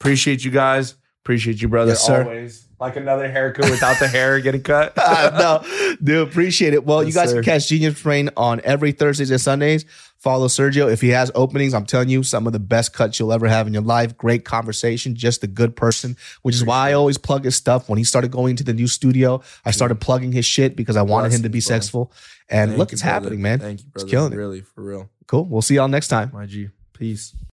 appreciate 0.00 0.44
you 0.44 0.50
guys. 0.50 0.96
Appreciate 1.22 1.62
you, 1.62 1.68
brother. 1.68 1.92
Yes, 1.92 2.04
sir. 2.04 2.24
Always 2.24 2.66
like 2.78 2.96
another 2.96 3.30
haircut 3.30 3.70
without 3.70 3.98
the 3.98 4.06
hair 4.06 4.38
getting 4.40 4.62
cut. 4.62 4.92
Uh, 4.96 5.62
no, 5.64 5.96
dude, 6.02 6.28
appreciate 6.28 6.74
it. 6.74 6.84
Well, 6.84 7.02
you 7.02 7.12
guys 7.12 7.30
sir. 7.30 7.36
can 7.36 7.44
catch 7.44 7.68
Genius 7.68 7.98
Train 7.98 8.30
on 8.36 8.60
every 8.64 8.92
Thursdays 8.92 9.30
and 9.30 9.40
Sundays. 9.40 9.84
Follow 10.18 10.48
Sergio 10.48 10.90
if 10.90 11.00
he 11.00 11.08
has 11.10 11.30
openings. 11.34 11.74
I'm 11.74 11.86
telling 11.86 12.08
you, 12.08 12.22
some 12.22 12.46
of 12.46 12.52
the 12.52 12.58
best 12.58 12.92
cuts 12.92 13.18
you'll 13.18 13.32
ever 13.32 13.48
have 13.48 13.66
in 13.66 13.72
your 13.72 13.82
life. 13.82 14.16
Great 14.16 14.44
conversation, 14.44 15.14
just 15.14 15.42
a 15.44 15.46
good 15.46 15.76
person, 15.76 16.16
which 16.42 16.54
is 16.54 16.64
why 16.64 16.90
I 16.90 16.92
always 16.94 17.18
plug 17.18 17.44
his 17.44 17.54
stuff. 17.54 17.88
When 17.88 17.98
he 17.98 18.04
started 18.04 18.30
going 18.30 18.56
to 18.56 18.64
the 18.64 18.74
new 18.74 18.88
studio, 18.88 19.42
I 19.64 19.70
started 19.70 19.96
plugging 19.96 20.32
his 20.32 20.44
shit 20.44 20.74
because 20.76 20.96
I 20.96 21.02
wanted 21.02 21.32
him 21.32 21.42
to 21.42 21.48
be 21.48 21.58
bro. 21.58 21.60
successful. 21.60 22.12
And 22.48 22.70
Thank 22.72 22.78
look, 22.78 22.90
you, 22.90 22.94
it's 22.94 23.02
brother. 23.02 23.14
happening, 23.14 23.42
man. 23.42 23.58
Thank 23.58 23.80
you, 23.80 23.86
brother. 23.90 24.08
killing 24.08 24.32
it. 24.32 24.36
Really, 24.36 24.60
for 24.60 24.82
real. 24.82 25.10
Cool. 25.26 25.44
We'll 25.44 25.62
see 25.62 25.76
y'all 25.76 25.88
next 25.88 26.08
time. 26.08 26.30
My 26.32 26.46
G. 26.46 26.70
Peace. 26.92 27.36